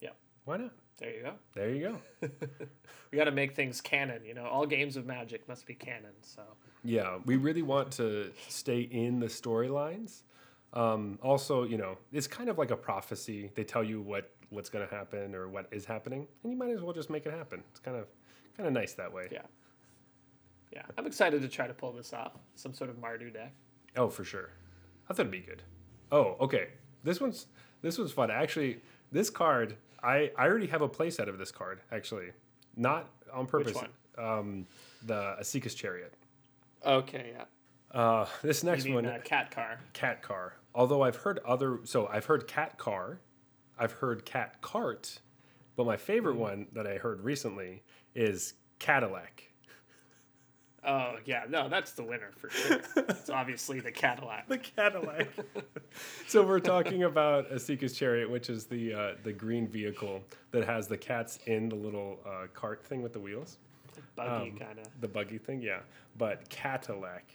Yeah. 0.00 0.10
Why 0.46 0.56
not? 0.56 0.70
There 0.98 1.10
you 1.14 1.22
go. 1.22 1.32
There 1.54 1.70
you 1.70 1.98
go. 2.20 2.28
We 3.10 3.18
got 3.18 3.24
to 3.24 3.30
make 3.30 3.54
things 3.54 3.82
canon. 3.82 4.24
You 4.24 4.32
know, 4.32 4.46
all 4.46 4.64
games 4.64 4.96
of 4.96 5.04
Magic 5.04 5.46
must 5.46 5.66
be 5.66 5.74
canon. 5.74 6.14
So 6.22 6.40
Yeah, 6.82 7.18
we 7.26 7.36
really 7.36 7.60
want 7.60 7.92
to 7.92 8.32
stay 8.48 8.80
in 8.80 9.20
the 9.20 9.26
storylines. 9.26 10.22
Um, 10.72 11.18
also, 11.22 11.64
you 11.64 11.76
know, 11.76 11.98
it's 12.10 12.26
kind 12.26 12.48
of 12.48 12.56
like 12.56 12.70
a 12.70 12.76
prophecy. 12.76 13.50
They 13.54 13.64
tell 13.64 13.84
you 13.84 14.00
what 14.00 14.30
what's 14.48 14.70
going 14.70 14.88
to 14.88 14.94
happen 14.94 15.34
or 15.34 15.46
what 15.48 15.66
is 15.72 15.84
happening, 15.84 16.26
and 16.42 16.52
you 16.52 16.58
might 16.58 16.70
as 16.70 16.80
well 16.80 16.94
just 16.94 17.10
make 17.10 17.26
it 17.26 17.34
happen. 17.34 17.62
It's 17.70 17.80
kind 17.80 17.98
of 17.98 18.06
kind 18.56 18.66
of 18.66 18.72
nice 18.72 18.94
that 18.94 19.12
way. 19.12 19.28
yeah, 19.30 19.42
yeah. 20.72 20.82
I'm 20.96 21.06
excited 21.06 21.42
to 21.42 21.48
try 21.48 21.66
to 21.66 21.74
pull 21.74 21.92
this 21.92 22.12
off. 22.12 22.32
Some 22.54 22.74
sort 22.74 22.90
of 22.90 22.96
Mardu 22.96 23.32
deck. 23.32 23.52
Oh, 23.96 24.08
for 24.08 24.24
sure. 24.24 24.50
I 25.08 25.14
thought 25.14 25.20
it'd 25.20 25.32
be 25.32 25.40
good. 25.40 25.62
Oh, 26.10 26.36
okay. 26.40 26.68
This 27.04 27.20
one's 27.20 27.46
this 27.82 27.98
one's 27.98 28.12
fun. 28.12 28.30
Actually, 28.30 28.80
this 29.10 29.30
card, 29.30 29.76
I 30.02 30.30
I 30.38 30.46
already 30.46 30.68
have 30.68 30.82
a 30.82 30.88
playset 30.88 31.28
of 31.28 31.38
this 31.38 31.50
card. 31.50 31.80
Actually, 31.90 32.28
not 32.76 33.08
on 33.32 33.46
purpose. 33.46 33.74
Which 33.74 33.84
one? 34.16 34.28
Um, 34.38 34.66
the 35.04 35.36
Esika's 35.40 35.74
Chariot. 35.74 36.14
Okay, 36.84 37.32
yeah. 37.34 37.44
Uh, 37.98 38.26
this 38.42 38.64
next 38.64 38.84
mean 38.84 38.94
one, 38.94 39.06
uh, 39.06 39.18
Cat 39.24 39.50
Car? 39.50 39.78
Cat 39.92 40.22
Car. 40.22 40.54
Although 40.74 41.02
I've 41.02 41.16
heard 41.16 41.40
other, 41.46 41.80
so 41.84 42.06
I've 42.06 42.24
heard 42.24 42.46
Cat 42.46 42.78
Car, 42.78 43.20
I've 43.78 43.92
heard 43.92 44.24
Cat 44.24 44.60
Cart, 44.62 45.20
but 45.76 45.84
my 45.86 45.96
favorite 45.96 46.36
one 46.36 46.66
that 46.72 46.86
I 46.86 46.96
heard 46.96 47.22
recently 47.22 47.82
is 48.14 48.54
Cadillac. 48.78 49.44
Oh 50.84 51.14
yeah, 51.24 51.44
no, 51.48 51.68
that's 51.68 51.92
the 51.92 52.02
winner 52.02 52.30
for 52.36 52.50
sure. 52.50 52.80
it's 52.96 53.30
obviously 53.30 53.78
the 53.78 53.92
Cadillac. 53.92 54.48
The 54.48 54.58
Cadillac. 54.58 55.28
so 56.26 56.44
we're 56.44 56.58
talking 56.58 57.04
about 57.04 57.48
Esika's 57.52 57.92
Chariot, 57.92 58.28
which 58.28 58.50
is 58.50 58.66
the 58.66 58.92
uh, 58.92 59.10
the 59.22 59.32
green 59.32 59.68
vehicle 59.68 60.22
that 60.50 60.64
has 60.66 60.88
the 60.88 60.96
cats 60.98 61.38
in 61.46 61.68
the 61.68 61.76
little 61.76 62.18
uh, 62.26 62.48
cart 62.52 62.84
thing 62.84 63.00
with 63.00 63.12
the 63.12 63.20
wheels, 63.20 63.58
Buggy 64.16 64.50
Um, 64.50 64.58
kind 64.58 64.78
of. 64.80 65.00
the 65.00 65.06
buggy 65.06 65.38
thing. 65.38 65.62
Yeah, 65.62 65.80
but 66.18 66.48
Cadillac, 66.48 67.30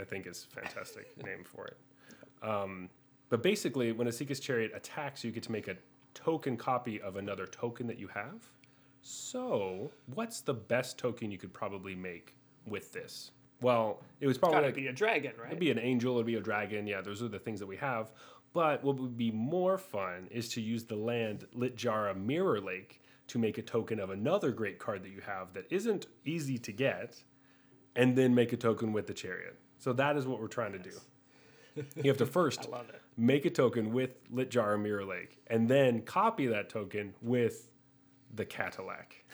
I 0.00 0.04
think 0.04 0.28
is 0.28 0.46
a 0.52 0.60
fantastic 0.60 1.08
name 1.24 1.42
for 1.42 1.66
it. 1.66 1.76
Um, 2.40 2.88
but 3.30 3.42
basically, 3.42 3.90
when 3.90 4.06
Esika's 4.06 4.38
Chariot 4.38 4.70
attacks, 4.76 5.24
you 5.24 5.32
get 5.32 5.42
to 5.42 5.50
make 5.50 5.66
a 5.66 5.76
token 6.14 6.56
copy 6.56 7.00
of 7.00 7.16
another 7.16 7.46
token 7.46 7.88
that 7.88 7.98
you 7.98 8.06
have. 8.08 8.48
So, 9.08 9.92
what's 10.14 10.40
the 10.40 10.52
best 10.52 10.98
token 10.98 11.30
you 11.30 11.38
could 11.38 11.52
probably 11.52 11.94
make 11.94 12.34
with 12.66 12.92
this? 12.92 13.30
Well, 13.60 14.02
it 14.20 14.26
was 14.26 14.36
probably 14.36 14.62
like, 14.62 14.74
be 14.74 14.88
a 14.88 14.92
dragon, 14.92 15.30
right? 15.38 15.46
It'd 15.46 15.60
be 15.60 15.70
an 15.70 15.78
angel, 15.78 16.14
it'd 16.16 16.26
be 16.26 16.34
a 16.34 16.40
dragon. 16.40 16.88
Yeah, 16.88 17.02
those 17.02 17.22
are 17.22 17.28
the 17.28 17.38
things 17.38 17.60
that 17.60 17.66
we 17.66 17.76
have. 17.76 18.10
But 18.52 18.82
what 18.82 18.98
would 18.98 19.16
be 19.16 19.30
more 19.30 19.78
fun 19.78 20.26
is 20.32 20.48
to 20.50 20.60
use 20.60 20.86
the 20.86 20.96
land 20.96 21.46
Littjara 21.56 22.16
Mirror 22.16 22.62
Lake 22.62 23.00
to 23.28 23.38
make 23.38 23.58
a 23.58 23.62
token 23.62 24.00
of 24.00 24.10
another 24.10 24.50
great 24.50 24.80
card 24.80 25.04
that 25.04 25.10
you 25.10 25.20
have 25.20 25.52
that 25.52 25.66
isn't 25.70 26.08
easy 26.24 26.58
to 26.58 26.72
get, 26.72 27.22
and 27.94 28.18
then 28.18 28.34
make 28.34 28.52
a 28.52 28.56
token 28.56 28.92
with 28.92 29.06
the 29.06 29.14
chariot. 29.14 29.56
So 29.78 29.92
that 29.92 30.16
is 30.16 30.26
what 30.26 30.40
we're 30.40 30.48
trying 30.48 30.72
to 30.72 30.80
do. 30.80 30.90
You 31.94 32.10
have 32.10 32.16
to 32.18 32.26
first 32.26 32.64
I 32.66 32.70
love 32.70 32.88
it. 32.88 33.00
make 33.16 33.44
a 33.44 33.50
token 33.50 33.92
with 33.92 34.28
Littjara 34.32 34.82
Mirror 34.82 35.04
Lake, 35.04 35.38
and 35.46 35.68
then 35.68 36.00
copy 36.02 36.46
that 36.46 36.68
token 36.70 37.14
with 37.20 37.68
the 38.34 38.44
Cadillac. 38.44 39.24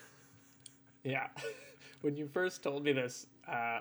Yeah. 1.04 1.28
when 2.02 2.16
you 2.16 2.26
first 2.28 2.62
told 2.62 2.84
me 2.84 2.92
this, 2.92 3.26
uh, 3.48 3.80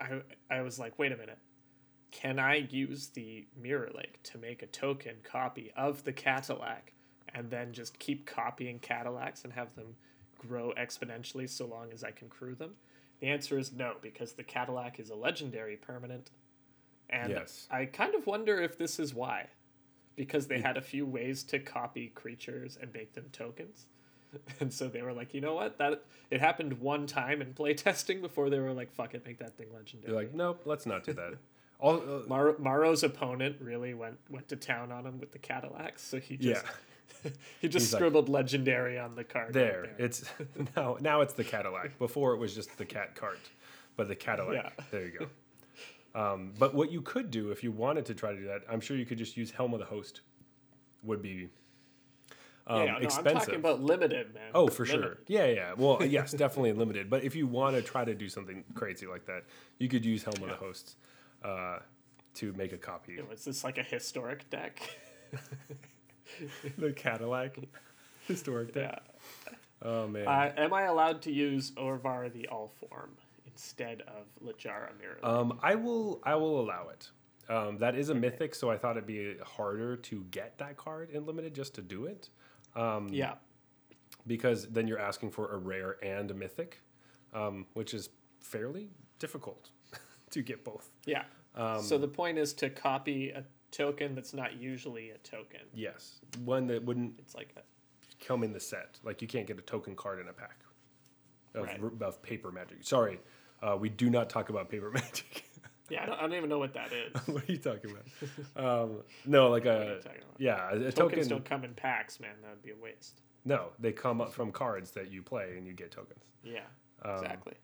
I 0.00 0.22
I 0.50 0.62
was 0.62 0.78
like, 0.78 0.98
wait 0.98 1.12
a 1.12 1.16
minute. 1.16 1.38
Can 2.10 2.38
I 2.40 2.56
use 2.70 3.08
the 3.08 3.46
Mirror 3.60 3.90
Lake 3.94 4.20
to 4.24 4.38
make 4.38 4.62
a 4.62 4.66
token 4.66 5.16
copy 5.22 5.72
of 5.76 6.02
the 6.02 6.12
Cadillac 6.12 6.92
and 7.32 7.48
then 7.50 7.72
just 7.72 7.98
keep 8.00 8.26
copying 8.26 8.80
Cadillacs 8.80 9.44
and 9.44 9.52
have 9.52 9.74
them 9.76 9.94
grow 10.38 10.72
exponentially 10.76 11.48
so 11.48 11.66
long 11.66 11.92
as 11.92 12.02
I 12.02 12.10
can 12.10 12.28
crew 12.28 12.54
them? 12.56 12.72
The 13.20 13.28
answer 13.28 13.58
is 13.58 13.72
no, 13.72 13.94
because 14.00 14.32
the 14.32 14.42
Cadillac 14.42 14.98
is 14.98 15.10
a 15.10 15.14
legendary 15.14 15.76
permanent. 15.76 16.30
And 17.10 17.30
Yes. 17.30 17.68
I 17.70 17.84
kind 17.84 18.14
of 18.14 18.26
wonder 18.26 18.60
if 18.60 18.78
this 18.78 18.98
is 18.98 19.14
why. 19.14 19.48
Because 20.20 20.48
they 20.48 20.60
had 20.60 20.76
a 20.76 20.82
few 20.82 21.06
ways 21.06 21.42
to 21.44 21.58
copy 21.58 22.08
creatures 22.14 22.76
and 22.80 22.92
make 22.92 23.14
them 23.14 23.24
tokens. 23.32 23.86
And 24.60 24.72
so 24.72 24.86
they 24.86 25.02
were 25.02 25.12
like, 25.14 25.34
you 25.34 25.40
know 25.40 25.54
what? 25.54 25.78
That 25.78 26.04
it 26.30 26.40
happened 26.40 26.74
one 26.80 27.06
time 27.06 27.40
in 27.42 27.52
playtesting 27.54 28.20
before 28.20 28.48
they 28.50 28.60
were 28.60 28.72
like, 28.72 28.92
fuck 28.92 29.14
it, 29.14 29.24
make 29.26 29.38
that 29.38 29.56
thing 29.56 29.66
legendary. 29.74 30.12
They're 30.12 30.22
like, 30.22 30.34
nope, 30.34 30.62
let's 30.66 30.86
not 30.86 31.02
do 31.04 31.14
that. 31.14 31.34
All, 31.80 31.96
uh, 31.96 32.28
Mar- 32.28 32.54
MaRo's 32.58 33.02
opponent 33.02 33.56
really 33.60 33.94
went 33.94 34.18
went 34.28 34.46
to 34.50 34.56
town 34.56 34.92
on 34.92 35.06
him 35.06 35.18
with 35.18 35.32
the 35.32 35.38
Cadillacs, 35.38 36.02
so 36.02 36.20
he 36.20 36.36
just 36.36 36.64
he 37.60 37.68
just 37.68 37.86
He's 37.86 37.92
like, 37.92 37.98
scribbled 38.00 38.28
legendary 38.28 38.98
on 38.98 39.14
the 39.16 39.24
card. 39.24 39.46
right 39.46 39.54
there, 39.54 39.90
it's 39.98 40.22
now 40.76 40.98
now 41.00 41.22
it's 41.22 41.32
the 41.34 41.42
Cadillac. 41.44 41.98
Before 41.98 42.34
it 42.34 42.38
was 42.38 42.54
just 42.54 42.76
the 42.78 42.84
cat 42.84 43.16
cart, 43.16 43.40
but 43.96 44.06
the 44.08 44.14
Cadillac. 44.14 44.74
Yeah. 44.78 44.84
There 44.92 45.04
you 45.06 45.18
go. 45.18 45.26
Um, 46.14 46.52
but 46.58 46.74
what 46.74 46.90
you 46.90 47.02
could 47.02 47.30
do 47.30 47.50
if 47.50 47.62
you 47.62 47.70
wanted 47.70 48.06
to 48.06 48.14
try 48.14 48.32
to 48.32 48.38
do 48.38 48.46
that, 48.46 48.62
I'm 48.68 48.80
sure 48.80 48.96
you 48.96 49.06
could 49.06 49.18
just 49.18 49.36
use 49.36 49.50
Helm 49.50 49.72
of 49.74 49.80
the 49.80 49.86
Host. 49.86 50.22
Would 51.02 51.22
be 51.22 51.48
um, 52.70 52.82
yeah, 52.82 52.92
no, 52.92 52.96
I'm 52.98 53.02
expensive. 53.02 53.38
talking 53.40 53.54
about 53.56 53.82
limited, 53.82 54.32
man. 54.32 54.50
Oh, 54.54 54.68
for 54.68 54.86
Limited. 54.86 55.02
sure. 55.02 55.18
Yeah, 55.26 55.46
yeah. 55.46 55.72
Well, 55.76 55.98
yes, 56.04 56.32
definitely 56.32 56.72
limited. 56.72 57.10
But 57.10 57.24
if 57.24 57.34
you 57.34 57.46
want 57.46 57.74
to 57.74 57.82
try 57.82 58.04
to 58.04 58.14
do 58.14 58.28
something 58.28 58.62
crazy 58.74 59.06
like 59.06 59.26
that, 59.26 59.44
you 59.78 59.88
could 59.88 60.04
use 60.04 60.22
Helm 60.22 60.42
of 60.42 60.48
the 60.48 60.54
Hosts 60.54 60.94
uh, 61.42 61.78
to 62.34 62.52
make 62.52 62.72
a 62.72 62.76
copy. 62.76 63.16
Know, 63.16 63.24
is 63.32 63.44
this 63.44 63.64
like 63.64 63.78
a 63.78 63.82
historic 63.82 64.48
deck? 64.50 64.80
the 66.78 66.92
Cadillac 66.92 67.58
historic 68.28 68.72
deck. 68.72 69.02
yeah. 69.46 69.54
Oh 69.82 70.06
man. 70.06 70.28
Uh, 70.28 70.52
am 70.56 70.72
I 70.72 70.82
allowed 70.82 71.22
to 71.22 71.32
use 71.32 71.72
Orvar 71.72 72.32
the 72.32 72.46
All 72.48 72.72
Form 72.80 73.10
instead 73.60 74.02
of 74.02 74.26
Littjara 74.42 74.98
Mirror? 74.98 75.18
um, 75.22 75.58
I 75.62 75.74
will. 75.74 76.20
I 76.24 76.34
will 76.34 76.60
allow 76.60 76.88
it. 76.88 77.10
Um, 77.48 77.76
that 77.78 77.94
is 77.96 78.08
a 78.10 78.14
mythic, 78.14 78.54
so 78.54 78.70
I 78.70 78.78
thought 78.78 78.92
it'd 78.96 79.06
be 79.06 79.34
harder 79.44 79.96
to 79.96 80.24
get 80.30 80.56
that 80.58 80.76
card 80.76 81.10
in 81.10 81.26
limited 81.26 81.52
just 81.54 81.74
to 81.74 81.82
do 81.82 82.06
it, 82.06 82.30
yeah. 82.76 83.34
because 84.26 84.68
then 84.68 84.86
you're 84.86 85.00
asking 85.00 85.32
for 85.32 85.52
a 85.52 85.58
rare 85.58 85.96
and 86.02 86.30
a 86.30 86.34
mythic, 86.34 86.80
um, 87.34 87.66
which 87.74 87.92
is 87.92 88.10
fairly 88.38 88.90
difficult 89.18 89.70
to 90.30 90.42
get 90.42 90.64
both. 90.64 90.90
Yeah. 91.06 91.24
Um, 91.56 91.82
so 91.82 91.98
the 91.98 92.06
point 92.08 92.38
is 92.38 92.52
to 92.54 92.70
copy 92.70 93.30
a 93.30 93.42
token 93.72 94.14
that's 94.14 94.32
not 94.32 94.56
usually 94.56 95.10
a 95.10 95.18
token. 95.18 95.60
Yes, 95.74 96.20
one 96.44 96.68
that 96.68 96.84
wouldn't 96.84 97.14
It's 97.18 97.34
like 97.34 97.52
a, 97.56 98.24
come 98.24 98.44
in 98.44 98.52
the 98.52 98.60
set. 98.60 99.00
Like 99.02 99.20
you 99.20 99.26
can't 99.26 99.48
get 99.48 99.58
a 99.58 99.62
token 99.62 99.96
card 99.96 100.20
in 100.20 100.28
a 100.28 100.32
pack 100.32 100.60
of, 101.56 101.64
Right. 101.64 101.80
of 102.02 102.22
paper 102.22 102.52
magic. 102.52 102.84
Sorry, 102.84 103.18
uh, 103.62 103.76
we 103.78 103.88
do 103.88 104.10
not 104.10 104.30
talk 104.30 104.48
about 104.48 104.68
paper 104.68 104.90
magic. 104.94 105.44
yeah, 105.88 106.02
I 106.02 106.06
don't, 106.06 106.18
I 106.18 106.22
don't 106.22 106.34
even 106.34 106.48
know 106.48 106.58
what 106.58 106.74
that 106.74 106.90
is. 106.92 107.26
what 107.28 107.48
are 107.48 107.52
you 107.52 107.58
talking 107.58 107.90
about? 107.90 108.82
Um, 108.82 109.02
no, 109.26 109.48
like 109.50 109.64
a 109.66 109.98
about? 110.00 110.16
yeah, 110.38 110.70
a, 110.70 110.92
Tokens 110.92 110.94
token. 110.94 111.28
don't 111.28 111.44
come 111.44 111.64
in 111.64 111.74
packs, 111.74 112.20
man. 112.20 112.32
That 112.42 112.50
would 112.50 112.62
be 112.62 112.70
a 112.70 112.76
waste. 112.82 113.22
No, 113.44 113.68
they 113.78 113.92
come 113.92 114.20
up 114.20 114.32
from 114.32 114.52
cards 114.52 114.90
that 114.92 115.10
you 115.10 115.22
play 115.22 115.54
and 115.56 115.66
you 115.66 115.72
get 115.72 115.90
tokens. 115.90 116.24
Yeah. 116.44 116.60
Um, 117.02 117.14
exactly. 117.14 117.54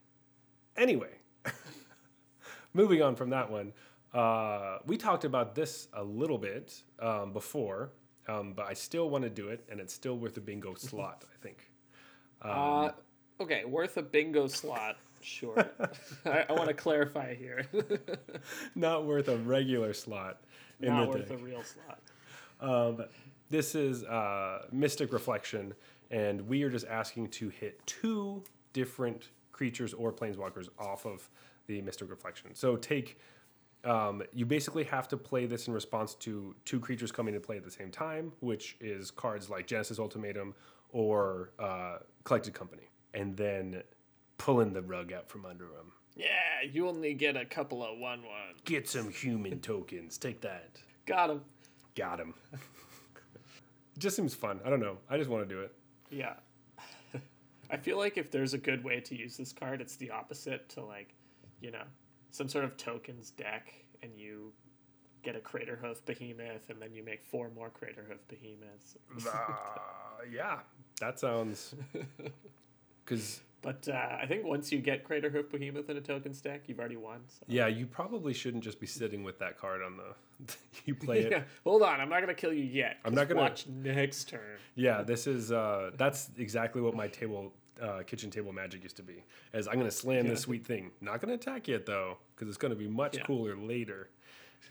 Anyway, 0.77 1.11
moving 2.75 3.03
on 3.03 3.15
from 3.15 3.31
that 3.31 3.51
one, 3.51 3.73
uh, 4.15 4.79
we 4.87 4.97
talked 4.97 5.25
about 5.25 5.55
this 5.55 5.89
a 5.93 6.03
little 6.03 6.39
bit 6.39 6.83
um, 7.01 7.33
before, 7.33 7.93
um, 8.29 8.55
but 8.55 8.67
I 8.67 8.73
still 8.73 9.11
want 9.11 9.25
to 9.25 9.31
do 9.31 9.49
it, 9.49 9.65
and 9.71 9.81
it's 9.81 9.93
still 9.93 10.17
worth 10.17 10.37
a 10.37 10.41
bingo 10.41 10.75
slot. 10.75 11.25
I 11.31 11.43
think. 11.43 11.71
Um, 12.43 12.51
uh, 12.53 12.91
okay, 13.41 13.65
worth 13.65 13.97
a 13.97 14.03
bingo 14.03 14.47
slot. 14.47 14.97
Sure. 15.27 15.69
I, 16.25 16.45
I 16.49 16.53
want 16.53 16.69
to 16.69 16.75
clarify 16.75 17.35
here. 17.35 17.67
Not 18.77 19.07
worth 19.07 19.27
a 19.27 19.37
regular 19.37 19.93
slot 19.93 20.41
in 20.81 20.89
Not 20.89 21.11
the 21.11 21.19
worth 21.19 21.29
deck. 21.29 21.41
a 21.41 21.43
real 21.43 21.63
slot. 21.65 22.01
Um, 22.61 23.05
this 23.51 23.75
is 23.75 24.05
uh, 24.05 24.67
Mystic 24.71 25.13
Reflection, 25.13 25.75
and 26.13 26.43
we 26.43 26.63
are 26.63 26.71
just 26.71 26.87
asking 26.87 27.31
to 27.31 27.49
hit 27.49 27.85
two 27.87 28.45
different 28.73 29.31
creatures 29.51 29.93
or 29.93 30.13
planeswalkers 30.13 30.69
off 30.79 31.05
of 31.07 31.29
the 31.67 31.83
Mystic 31.83 32.09
Reflection. 32.09 32.55
So 32.55 32.77
take. 32.77 33.19
Um, 33.85 34.23
you 34.33 34.47
basically 34.47 34.85
have 34.85 35.07
to 35.09 35.17
play 35.17 35.47
this 35.47 35.69
in 35.69 35.75
response 35.75 36.15
to 36.17 36.57
two 36.65 36.81
creatures 36.81 37.13
coming 37.13 37.35
to 37.35 37.41
play 37.41 37.57
at 37.57 37.65
the 37.65 37.71
same 37.71 37.91
time, 37.91 38.33
which 38.41 38.77
is 38.81 39.13
cards 39.13 39.49
like 39.49 39.67
Genesis 39.67 39.99
Ultimatum 40.01 40.55
or 40.91 41.51
uh, 41.59 41.99
Collected 42.25 42.53
Company, 42.55 42.89
and 43.15 43.37
then 43.37 43.83
pulling 44.39 44.73
the 44.73 44.83
rug 44.83 45.13
out 45.13 45.29
from 45.29 45.45
under 45.45 45.65
them. 45.65 45.93
Yeah, 46.15 46.27
you 46.71 46.89
only 46.89 47.15
get 47.15 47.37
a 47.37 47.45
couple 47.45 47.85
of 47.85 47.99
one 47.99 48.23
one. 48.23 48.55
Get 48.65 48.89
some 48.89 49.11
human 49.11 49.61
tokens. 49.61 50.17
Take 50.17 50.41
that. 50.43 50.79
Got 51.05 51.31
him. 51.31 51.41
Got 51.95 52.21
him. 52.21 52.35
it 52.53 52.61
just 53.99 54.17
seems 54.17 54.35
fun. 54.35 54.61
I 54.65 54.71
don't 54.71 54.81
know. 54.81 54.99
I 55.11 55.19
just 55.19 55.29
want 55.29 55.47
to 55.49 55.55
do 55.55 55.61
it. 55.61 55.73
Yeah. 56.11 56.35
I 57.71 57.77
feel 57.77 57.99
like 57.99 58.17
if 58.17 58.31
there's 58.31 58.55
a 58.55 58.59
good 58.59 58.83
way 58.83 59.01
to 59.01 59.17
use 59.17 59.37
this 59.37 59.53
card, 59.53 59.81
it's 59.81 59.97
the 59.97 60.11
opposite 60.11 60.69
to 60.71 60.85
like, 60.85 61.15
you 61.61 61.71
know, 61.71 61.85
some 62.31 62.49
sort 62.49 62.65
of 62.65 62.77
tokens 62.77 63.31
deck 63.31 63.73
and 64.03 64.13
you 64.17 64.53
get 65.23 65.37
a 65.37 65.41
Crater 65.41 65.77
Hoof 65.77 66.05
Behemoth 66.05 66.71
and 66.71 66.81
then 66.81 66.95
you 66.95 67.03
make 67.05 67.25
four 67.25 67.51
more 67.55 67.69
Crater 67.71 68.07
Hoof 68.09 68.27
Behemoths. 68.29 68.97
Uh, 69.27 70.25
yeah, 70.33 70.61
that 71.01 71.19
sounds. 71.19 71.75
Because 73.05 73.41
But 73.67 73.89
uh, 73.89 74.19
I 74.23 74.27
think 74.27 74.45
once 74.45 74.71
you 74.71 74.79
get 74.79 75.03
Crater 75.03 75.29
Hoof 75.29 75.51
Behemoth 75.51 75.91
in 75.91 75.97
a 75.97 76.01
token 76.01 76.33
stack, 76.33 76.69
you've 76.69 76.79
already 76.79 76.97
won. 76.97 77.23
So. 77.27 77.45
yeah, 77.49 77.67
you 77.67 77.85
probably 77.85 78.33
shouldn't 78.33 78.63
just 78.63 78.79
be 78.79 78.87
sitting 78.87 79.25
with 79.25 79.41
that 79.41 79.59
card 79.59 79.83
on 79.83 79.97
the. 79.97 80.55
you 80.85 80.95
play 80.95 81.23
it. 81.23 81.31
Yeah, 81.33 81.43
hold 81.65 81.83
on. 81.83 82.01
I'm 82.01 82.09
not 82.09 82.21
gonna 82.21 82.33
kill 82.33 82.53
you 82.53 82.63
yet. 82.63 82.99
I'm 83.05 83.13
not 83.13 83.29
gonna- 83.29 83.41
watch 83.41 83.67
next 83.67 84.29
turn. 84.29 84.59
Yeah, 84.77 85.03
this 85.03 85.27
is. 85.27 85.51
Uh, 85.51 85.91
that's 85.97 86.31
exactly 86.39 86.81
what 86.81 86.95
my 86.95 87.09
table, 87.09 87.53
uh, 87.83 88.05
kitchen 88.07 88.31
table 88.31 88.53
magic 88.53 88.85
used 88.85 88.99
to 88.99 89.03
be. 89.03 89.25
As 89.53 89.67
I'm 89.67 89.79
gonna 89.79 89.91
slam 89.91 90.29
this 90.29 90.43
sweet 90.43 90.65
thing. 90.65 90.93
Not 91.01 91.21
gonna 91.21 91.35
attack 91.35 91.67
yet 91.67 91.87
though, 91.87 92.19
because 92.37 92.47
it's 92.47 92.59
gonna 92.59 92.77
be 92.77 92.87
much 92.87 93.17
Yeah. 93.17 93.25
cooler 93.25 93.57
later. 93.57 94.11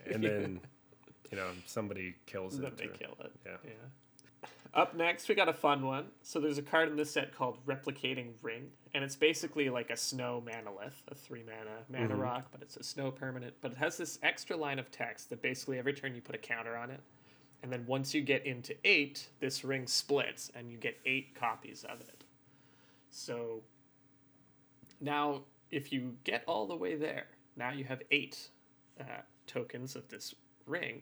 And 0.10 0.24
then, 0.24 0.62
you 1.32 1.38
know, 1.38 1.50
somebody 1.66 2.16
kills 2.28 2.58
Then 2.60 2.68
it. 2.68 2.78
they 2.78 2.88
kill 2.88 3.18
it. 3.20 3.34
yeah. 3.46 3.58
Yeah. 3.66 3.72
Up 4.74 4.94
next, 4.94 5.30
we 5.30 5.36
got 5.36 5.48
a 5.48 5.54
fun 5.54 5.86
one. 5.86 6.08
So 6.22 6.40
there's 6.42 6.58
a 6.58 6.62
card 6.62 6.90
in 6.90 6.98
this 6.98 7.10
set 7.10 7.34
called 7.34 7.66
Replicating 7.66 8.34
Ring, 8.42 8.68
and 8.96 9.04
it's 9.04 9.16
basically 9.18 9.70
like 9.70 9.90
a 9.92 9.98
snow 9.98 10.42
manalith, 10.44 10.94
a 11.12 11.16
three 11.16 11.44
mana 11.44 11.78
mana 11.92 12.14
Mm-hmm. 12.14 12.22
rock, 12.22 12.48
but 12.52 12.62
it's 12.62 12.78
a 12.78 12.84
snow 12.84 13.12
permanent. 13.12 13.54
But 13.62 13.74
it 13.74 13.78
has 13.78 13.98
this 13.98 14.18
extra 14.24 14.56
line 14.56 14.80
of 14.80 14.90
text 14.90 15.30
that 15.30 15.42
basically 15.42 15.78
every 15.78 15.94
turn 15.94 16.16
you 16.16 16.22
put 16.22 16.34
a 16.34 16.40
counter 16.40 16.78
on 16.78 16.90
it, 16.90 17.02
and 17.62 17.72
then 17.72 17.84
once 17.86 18.14
you 18.14 18.22
get 18.22 18.46
into 18.46 18.74
eight, 18.86 19.28
this 19.40 19.64
ring 19.66 19.86
splits, 19.86 20.50
and 20.56 20.72
you 20.72 20.78
get 20.78 20.98
eight 21.06 21.36
copies 21.36 21.84
of 21.84 22.00
it. 22.02 22.24
So 23.12 23.62
now, 25.02 25.42
if 25.72 25.92
you 25.92 26.16
get 26.24 26.44
all 26.48 26.66
the 26.66 26.76
way 26.76 26.96
there, 26.96 27.26
now 27.58 27.72
you 27.72 27.84
have 27.84 28.02
eight 28.12 28.50
uh, 29.00 29.04
tokens 29.46 29.96
of 29.96 30.08
this 30.08 30.34
ring. 30.66 31.02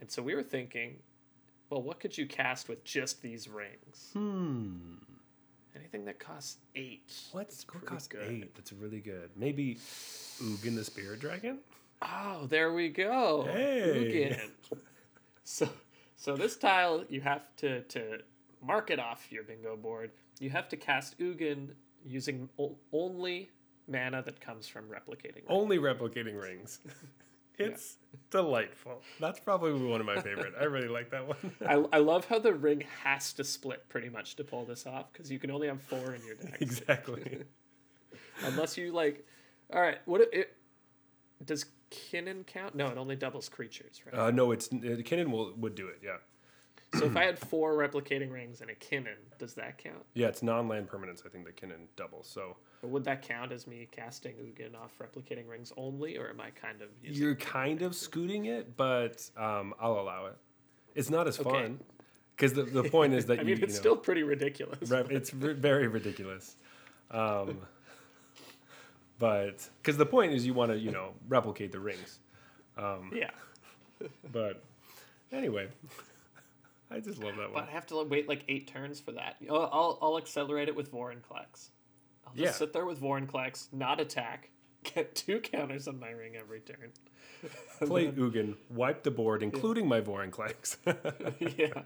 And 0.00 0.10
so 0.10 0.22
we 0.22 0.34
were 0.34 0.42
thinking, 0.42 0.98
well, 1.70 1.82
what 1.82 2.00
could 2.00 2.16
you 2.18 2.26
cast 2.26 2.68
with 2.68 2.84
just 2.84 3.22
these 3.22 3.48
rings? 3.48 4.10
Hmm. 4.12 4.94
Anything 5.78 6.04
that 6.06 6.18
costs 6.18 6.58
eight. 6.74 7.10
What's 7.32 7.64
what 7.72 7.84
costs 7.84 8.08
good. 8.08 8.28
eight? 8.28 8.54
That's 8.54 8.72
really 8.72 9.00
good. 9.00 9.30
Maybe 9.36 9.76
Ugin 10.42 10.74
the 10.76 10.84
Spirit 10.84 11.20
Dragon. 11.20 11.58
Oh, 12.02 12.46
there 12.48 12.72
we 12.72 12.88
go. 12.88 13.46
Hey. 13.50 14.36
Ugin. 14.72 14.78
So, 15.44 15.68
so 16.16 16.36
this 16.36 16.56
tile 16.56 17.04
you 17.08 17.20
have 17.22 17.44
to 17.56 17.80
to 17.82 18.18
mark 18.62 18.90
it 18.90 18.98
off 18.98 19.26
your 19.30 19.42
bingo 19.44 19.76
board. 19.76 20.10
You 20.40 20.50
have 20.50 20.68
to 20.68 20.76
cast 20.76 21.18
Ugin 21.18 21.68
using 22.04 22.48
o- 22.58 22.76
only 22.92 23.50
mana 23.88 24.22
that 24.22 24.40
comes 24.40 24.68
from 24.68 24.84
replicating. 24.84 25.36
Ring. 25.36 25.44
Only 25.48 25.78
replicating 25.78 26.40
rings. 26.40 26.80
It's 27.58 27.96
delightful. 28.30 29.02
That's 29.20 29.40
probably 29.40 29.72
one 29.72 30.00
of 30.00 30.06
my 30.06 30.20
favorite. 30.20 30.54
I 30.58 30.64
really 30.64 30.88
like 30.88 31.10
that 31.10 31.26
one. 31.26 31.36
I, 31.66 31.96
I 31.96 31.98
love 31.98 32.26
how 32.26 32.38
the 32.38 32.52
ring 32.52 32.84
has 33.02 33.32
to 33.34 33.44
split 33.44 33.88
pretty 33.88 34.08
much 34.08 34.36
to 34.36 34.44
pull 34.44 34.64
this 34.64 34.86
off 34.86 35.12
because 35.12 35.30
you 35.30 35.38
can 35.38 35.50
only 35.50 35.68
have 35.68 35.80
four 35.82 36.14
in 36.14 36.24
your 36.24 36.36
deck. 36.36 36.56
exactly. 36.60 37.42
Unless 38.44 38.78
you 38.78 38.92
like, 38.92 39.26
all 39.72 39.80
right, 39.80 39.98
what 40.04 40.20
it, 40.20 40.28
it 40.32 40.56
does 41.44 41.66
Kinnan 41.90 42.46
count? 42.46 42.74
No, 42.74 42.88
it 42.88 42.98
only 42.98 43.16
doubles 43.16 43.48
creatures, 43.48 44.00
right? 44.06 44.14
Uh, 44.14 44.30
no, 44.30 44.52
it's 44.52 44.68
uh, 44.68 45.02
Kinnan 45.02 45.30
will 45.30 45.54
would 45.56 45.74
do 45.74 45.88
it. 45.88 45.98
Yeah, 46.02 46.18
so 46.94 47.04
if 47.04 47.16
I 47.16 47.24
had 47.24 47.38
four 47.38 47.74
replicating 47.74 48.32
rings 48.32 48.60
and 48.60 48.70
a 48.70 48.74
Kinnan, 48.74 49.16
does 49.38 49.54
that 49.54 49.78
count? 49.78 50.04
yeah. 50.14 50.28
It's 50.28 50.42
non-land 50.42 50.88
permanents. 50.88 51.24
I 51.26 51.28
think 51.28 51.44
that 51.44 51.56
Kinnan 51.56 51.86
doubles. 51.96 52.28
So 52.28 52.56
would 52.82 53.04
that 53.04 53.22
count 53.22 53.50
as 53.52 53.66
me 53.66 53.88
casting 53.90 54.34
Ugin 54.36 54.74
off 54.76 54.92
replicating 54.98 55.48
rings 55.48 55.72
only, 55.76 56.16
or 56.16 56.28
am 56.30 56.40
I 56.40 56.50
kind 56.50 56.80
of 56.80 56.88
using 57.02 57.22
you're 57.22 57.34
kind 57.34 57.82
of 57.82 57.94
scooting 57.94 58.46
it, 58.46 58.76
but 58.76 59.28
um, 59.36 59.74
I'll 59.80 59.98
allow 59.98 60.26
it. 60.26 60.36
It's 60.94 61.10
not 61.10 61.26
as 61.26 61.38
Okay. 61.40 61.50
fun 61.50 61.80
because 62.36 62.52
the, 62.52 62.62
the 62.62 62.84
point 62.84 63.14
is 63.14 63.26
that 63.26 63.38
I 63.38 63.42
you, 63.42 63.46
mean, 63.48 63.58
you 63.58 63.64
it's 63.64 63.74
know, 63.74 63.80
still 63.80 63.96
pretty 63.96 64.22
ridiculous. 64.22 64.88
Right, 64.90 65.10
it's 65.10 65.32
r- 65.42 65.54
very 65.54 65.88
ridiculous. 65.88 66.56
Um, 67.10 67.58
but 69.18 69.68
because 69.82 69.96
the 69.96 70.06
point 70.06 70.32
is 70.32 70.46
you 70.46 70.54
want 70.54 70.70
to 70.70 70.78
you 70.78 70.90
know 70.92 71.14
replicate 71.28 71.72
the 71.72 71.80
rings. 71.80 72.18
Yeah. 73.12 73.30
But 74.32 74.62
anyway, 75.32 75.66
I 76.88 77.00
just 77.00 77.18
love 77.20 77.34
that 77.36 77.52
one 77.52 77.64
But. 77.64 77.68
I 77.68 77.72
have 77.72 77.84
to 77.88 78.04
wait 78.04 78.28
like 78.28 78.44
eight 78.46 78.68
turns 78.68 79.00
for 79.00 79.10
that. 79.10 79.34
I'll, 79.50 79.68
I'll, 79.72 79.98
I'll 80.00 80.18
accelerate 80.18 80.68
it 80.68 80.76
with 80.76 80.92
Vorinclex. 80.92 81.70
I'll 82.28 82.34
just 82.34 82.44
Yeah. 82.44 82.52
sit 82.52 82.72
there 82.72 82.84
with 82.84 83.00
Vorinclex, 83.00 83.72
not 83.72 84.00
attack, 84.00 84.50
get 84.82 85.14
two 85.14 85.40
counters 85.40 85.88
on 85.88 85.98
my 85.98 86.10
ring 86.10 86.36
every 86.36 86.60
turn. 86.60 86.92
Play 87.86 88.08
Ugin, 88.08 88.56
wipe 88.68 89.02
the 89.04 89.10
board, 89.12 89.42
including 89.44 89.86
my 89.86 90.00
Vorinclex. 90.00 90.76
yeah. 91.56 91.82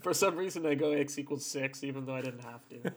For 0.00 0.14
some 0.14 0.36
reason, 0.36 0.64
I 0.64 0.74
go 0.74 0.92
X 0.92 1.18
equals 1.18 1.44
six, 1.44 1.84
even 1.84 2.06
though 2.06 2.14
I 2.14 2.22
didn't 2.22 2.42
have 2.44 2.66
to. 2.70 2.92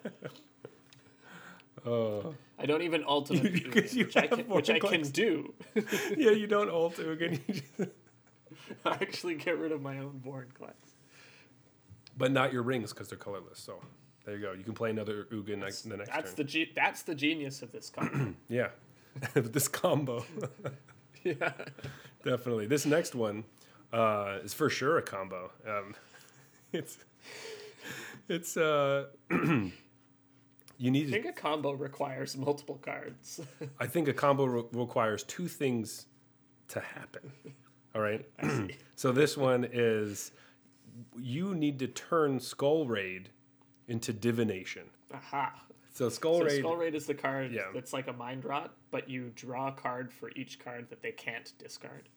oh. 1.86 2.34
I 2.60 2.66
don't 2.66 2.82
even 2.82 3.02
because 3.02 3.30
Ugin, 3.30 3.94
you 3.94 4.06
which, 4.06 4.18
I 4.18 4.28
can, 4.28 4.40
which 4.48 4.70
I 4.70 4.80
can 4.80 5.02
do. 5.04 5.54
yeah, 6.16 6.32
you 6.32 6.48
don't 6.48 6.70
ult 6.70 6.96
Ugin. 6.96 7.40
just- 7.46 7.92
I 8.86 8.92
actually 8.94 9.36
get 9.36 9.58
rid 9.60 9.72
of 9.72 9.82
my 9.82 10.00
own 10.00 10.22
Vorinclex. 10.26 10.74
but 12.18 12.32
not 12.32 12.52
your 12.54 12.64
rings 12.64 12.92
because 12.94 13.10
they're 13.10 13.18
colorless. 13.18 13.60
So 13.60 13.82
there 14.28 14.36
you 14.36 14.42
go. 14.42 14.52
You 14.52 14.64
can 14.66 14.74
play 14.74 14.90
another 14.90 15.26
Ugin 15.32 15.60
next, 15.60 15.84
the 15.84 15.96
next 15.96 16.10
That's 16.10 16.34
turn. 16.34 16.36
the 16.36 16.44
ge- 16.44 16.76
that's 16.76 17.02
the 17.04 17.16
genius 17.16 17.62
of 17.62 17.72
this 17.72 17.90
card. 17.90 18.36
Yeah. 18.50 18.68
this 19.34 19.70
combo. 19.70 20.26
yeah. 21.24 21.54
Definitely. 22.26 22.68
This 22.68 22.86
next 22.86 23.16
one 23.16 23.46
uh, 23.94 24.40
is 24.44 24.54
for 24.54 24.70
sure 24.70 24.98
a 24.98 25.02
combo. 25.02 25.52
Um, 25.66 25.96
it's 26.74 26.98
it's 28.28 28.58
uh 28.58 29.06
you 29.32 29.72
I 30.86 30.90
need 30.90 31.10
think 31.10 31.26
a 31.26 31.32
combo 31.32 31.72
requires 31.72 32.36
multiple 32.36 32.80
cards. 32.82 33.40
I 33.80 33.88
think 33.88 34.10
a 34.10 34.14
combo 34.14 34.44
re- 34.44 34.64
requires 34.74 35.24
two 35.24 35.48
things 35.48 36.08
to 36.68 36.82
happen. 36.82 37.32
All 37.96 38.02
right. 38.02 38.26
so 38.98 39.14
this 39.14 39.38
one 39.38 39.66
is 39.72 40.34
you 41.18 41.56
need 41.56 41.80
to 41.80 41.88
turn 41.88 42.42
Skull 42.42 42.86
Raid 42.88 43.30
into 43.88 44.14
divination. 44.14 44.84
Aha. 45.14 45.54
So 45.94 46.10
Skull 46.10 46.40
So 46.40 46.46
Raid 46.46 46.60
Skull 46.60 46.76
Raid 46.78 46.96
is 46.96 47.06
the 47.06 47.14
card 47.14 47.52
Yeah. 47.52 47.68
that's 47.74 47.94
like 47.94 48.08
a 48.08 48.14
mind 48.14 48.46
rot, 48.46 48.76
but 48.92 49.10
you 49.10 49.32
draw 49.36 49.70
a 49.70 49.72
card 49.72 50.12
for 50.14 50.30
each 50.36 50.60
card 50.60 50.90
that 50.90 51.02
they 51.02 51.12
can't 51.12 51.52
discard. 51.58 52.10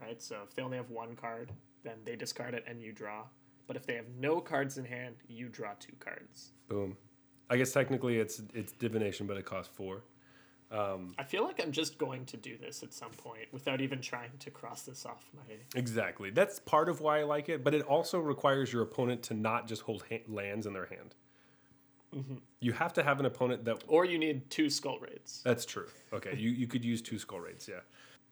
Right? 0.00 0.20
So 0.20 0.38
if 0.46 0.54
they 0.54 0.62
only 0.62 0.76
have 0.76 0.90
one 0.90 1.14
card, 1.14 1.52
then 1.84 1.98
they 2.04 2.16
discard 2.16 2.54
it 2.54 2.64
and 2.66 2.82
you 2.82 2.92
draw. 2.92 3.24
But 3.66 3.76
if 3.76 3.86
they 3.86 3.94
have 3.94 4.08
no 4.18 4.40
cards 4.40 4.78
in 4.78 4.84
hand, 4.84 5.16
you 5.28 5.48
draw 5.48 5.72
two 5.78 5.94
cards. 6.00 6.52
boom. 6.68 6.96
I 7.50 7.58
guess 7.58 7.72
technically 7.72 8.18
it's 8.18 8.40
it's 8.54 8.72
divination 8.72 9.26
but 9.26 9.36
it 9.36 9.44
costs 9.44 9.70
4. 10.70 10.98
I 11.18 11.22
feel 11.22 11.44
like 11.44 11.62
I'm 11.62 11.72
just 11.72 11.98
going 11.98 12.24
to 12.26 12.36
do 12.36 12.56
this 12.56 12.82
at 12.82 12.92
some 12.92 13.10
point 13.10 13.46
without 13.52 13.80
even 13.80 14.00
trying 14.00 14.30
to 14.40 14.50
cross 14.50 14.82
this 14.82 15.06
off 15.06 15.30
my. 15.34 15.42
Exactly. 15.74 16.30
That's 16.30 16.58
part 16.58 16.88
of 16.88 17.00
why 17.00 17.20
I 17.20 17.22
like 17.24 17.48
it, 17.48 17.62
but 17.64 17.74
it 17.74 17.82
also 17.82 18.18
requires 18.18 18.72
your 18.72 18.82
opponent 18.82 19.22
to 19.24 19.34
not 19.34 19.66
just 19.66 19.82
hold 19.82 20.04
ha- 20.10 20.22
lands 20.28 20.66
in 20.66 20.72
their 20.72 20.86
hand. 20.86 21.14
Mm-hmm. 22.14 22.36
You 22.60 22.72
have 22.72 22.92
to 22.94 23.02
have 23.02 23.20
an 23.20 23.26
opponent 23.26 23.64
that. 23.64 23.84
Or 23.88 24.04
you 24.04 24.18
need 24.18 24.48
two 24.50 24.70
Skull 24.70 24.98
Raids. 25.00 25.42
That's 25.44 25.64
true. 25.64 25.86
Okay, 26.12 26.36
you, 26.36 26.50
you 26.50 26.66
could 26.66 26.84
use 26.84 27.02
two 27.02 27.18
skull 27.18 27.40
raids, 27.40 27.68
yeah. 27.68 27.80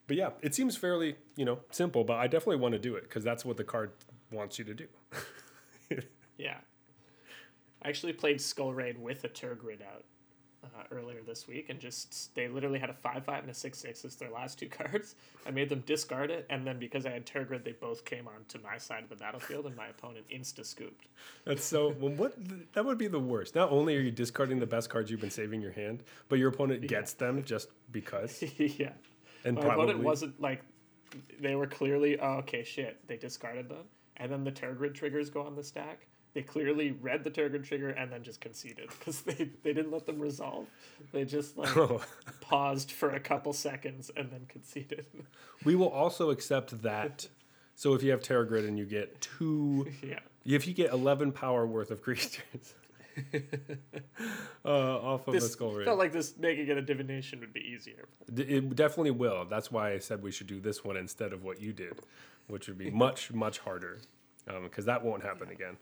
But 0.07 0.15
yeah, 0.17 0.29
it 0.41 0.55
seems 0.55 0.77
fairly 0.77 1.15
you 1.35 1.45
know 1.45 1.59
simple, 1.71 2.03
but 2.03 2.17
I 2.17 2.27
definitely 2.27 2.57
want 2.57 2.73
to 2.73 2.79
do 2.79 2.95
it 2.95 3.03
because 3.03 3.23
that's 3.23 3.43
what 3.43 3.57
the 3.57 3.63
card 3.63 3.91
wants 4.31 4.57
you 4.57 4.65
to 4.65 4.73
do. 4.73 4.87
Yeah. 6.37 6.57
I 7.81 7.89
actually 7.89 8.13
played 8.13 8.41
Skull 8.41 8.73
Raid 8.73 8.97
with 8.97 9.23
a 9.23 9.29
Tergrid 9.29 9.81
out 9.81 10.05
uh, 10.63 10.83
earlier 10.91 11.21
this 11.25 11.47
week, 11.47 11.69
and 11.69 11.79
just 11.79 12.33
they 12.35 12.47
literally 12.47 12.79
had 12.79 12.89
a 12.89 12.93
five 12.93 13.25
five 13.25 13.41
and 13.41 13.49
a 13.49 13.53
six 13.53 13.79
six 13.79 14.05
as 14.05 14.15
their 14.15 14.29
last 14.29 14.59
two 14.59 14.67
cards. 14.69 15.15
I 15.45 15.51
made 15.51 15.69
them 15.69 15.83
discard 15.85 16.31
it, 16.31 16.45
and 16.49 16.65
then 16.65 16.79
because 16.79 17.05
I 17.05 17.11
had 17.11 17.25
Tergrid, 17.25 17.63
they 17.63 17.73
both 17.73 18.05
came 18.05 18.27
onto 18.27 18.59
my 18.59 18.77
side 18.77 19.03
of 19.03 19.09
the 19.09 19.15
battlefield, 19.15 19.65
and 19.65 19.75
my 19.75 19.87
opponent 19.87 20.25
insta 20.29 20.65
scooped. 20.65 21.07
That's 21.45 21.63
so. 21.63 21.95
Well, 21.99 22.13
what 22.13 22.35
that 22.73 22.85
would 22.85 22.97
be 22.97 23.07
the 23.07 23.19
worst. 23.19 23.55
Not 23.55 23.71
only 23.71 23.95
are 23.97 24.01
you 24.01 24.11
discarding 24.11 24.59
the 24.59 24.67
best 24.67 24.89
cards 24.89 25.11
you've 25.11 25.21
been 25.21 25.29
saving 25.29 25.61
your 25.61 25.71
hand, 25.71 26.03
but 26.29 26.39
your 26.39 26.49
opponent 26.49 26.85
gets 26.87 27.13
them 27.13 27.43
just 27.43 27.69
because. 27.91 28.43
yeah. 28.57 28.91
And 29.45 29.55
My 29.55 29.61
probably 29.61 29.83
opponent 29.85 30.03
wasn't 30.03 30.41
like 30.41 30.63
they 31.39 31.55
were 31.55 31.67
clearly 31.67 32.19
oh, 32.19 32.37
okay 32.37 32.63
shit 32.63 32.97
they 33.07 33.17
discarded 33.17 33.69
them 33.69 33.85
and 34.17 34.31
then 34.31 34.43
the 34.43 34.51
Tergrid 34.51 34.93
triggers 34.93 35.29
go 35.29 35.41
on 35.41 35.55
the 35.55 35.63
stack. 35.63 36.07
They 36.33 36.41
clearly 36.41 36.91
read 36.91 37.23
the 37.23 37.29
Tergrid 37.29 37.63
trigger 37.63 37.89
and 37.89 38.11
then 38.11 38.23
just 38.23 38.41
conceded 38.41 38.89
because 38.97 39.21
they, 39.21 39.49
they 39.63 39.71
didn't 39.73 39.91
let 39.91 40.05
them 40.07 40.19
resolve. 40.19 40.65
They 41.11 41.25
just 41.25 41.57
like 41.57 41.75
Oh. 41.77 42.01
paused 42.41 42.91
for 42.91 43.11
a 43.11 43.19
couple 43.19 43.53
seconds 43.53 44.09
and 44.17 44.31
then 44.31 44.45
conceded. 44.47 45.05
We 45.63 45.75
will 45.75 45.89
also 45.89 46.31
accept 46.31 46.81
that. 46.81 47.27
So 47.75 47.93
if 47.93 48.01
you 48.03 48.11
have 48.11 48.21
Tergrid 48.21 48.67
and 48.67 48.77
you 48.77 48.85
get 48.85 49.21
two, 49.21 49.87
yeah. 50.03 50.19
if 50.45 50.67
you 50.67 50.73
get 50.73 50.91
eleven 50.91 51.31
power 51.31 51.65
worth 51.67 51.91
of 51.91 52.01
creatures, 52.01 52.73
uh, 54.65 54.69
off 54.69 55.27
of 55.27 55.35
a 55.35 55.39
This 55.39 55.51
skull 55.51 55.73
raid, 55.73 55.85
felt 55.85 55.99
like 55.99 56.11
this 56.11 56.37
making 56.37 56.67
it 56.67 56.77
a 56.77 56.81
divination 56.81 57.39
would 57.41 57.53
be 57.53 57.61
easier. 57.61 58.05
It 58.35 58.75
definitely 58.75 59.11
will. 59.11 59.45
That's 59.45 59.71
why 59.71 59.91
I 59.93 59.99
said 59.99 60.23
we 60.23 60.31
should 60.31 60.47
do 60.47 60.59
this 60.59 60.83
one 60.83 60.97
instead 60.97 61.33
of 61.33 61.43
what 61.43 61.61
you 61.61 61.73
did, 61.73 61.99
which 62.47 62.67
would 62.67 62.77
be 62.77 62.89
much 62.91 63.31
much 63.31 63.59
harder, 63.59 63.99
because 64.63 64.85
that 64.85 65.03
won't 65.03 65.23
happen 65.23 65.49
again. 65.49 65.77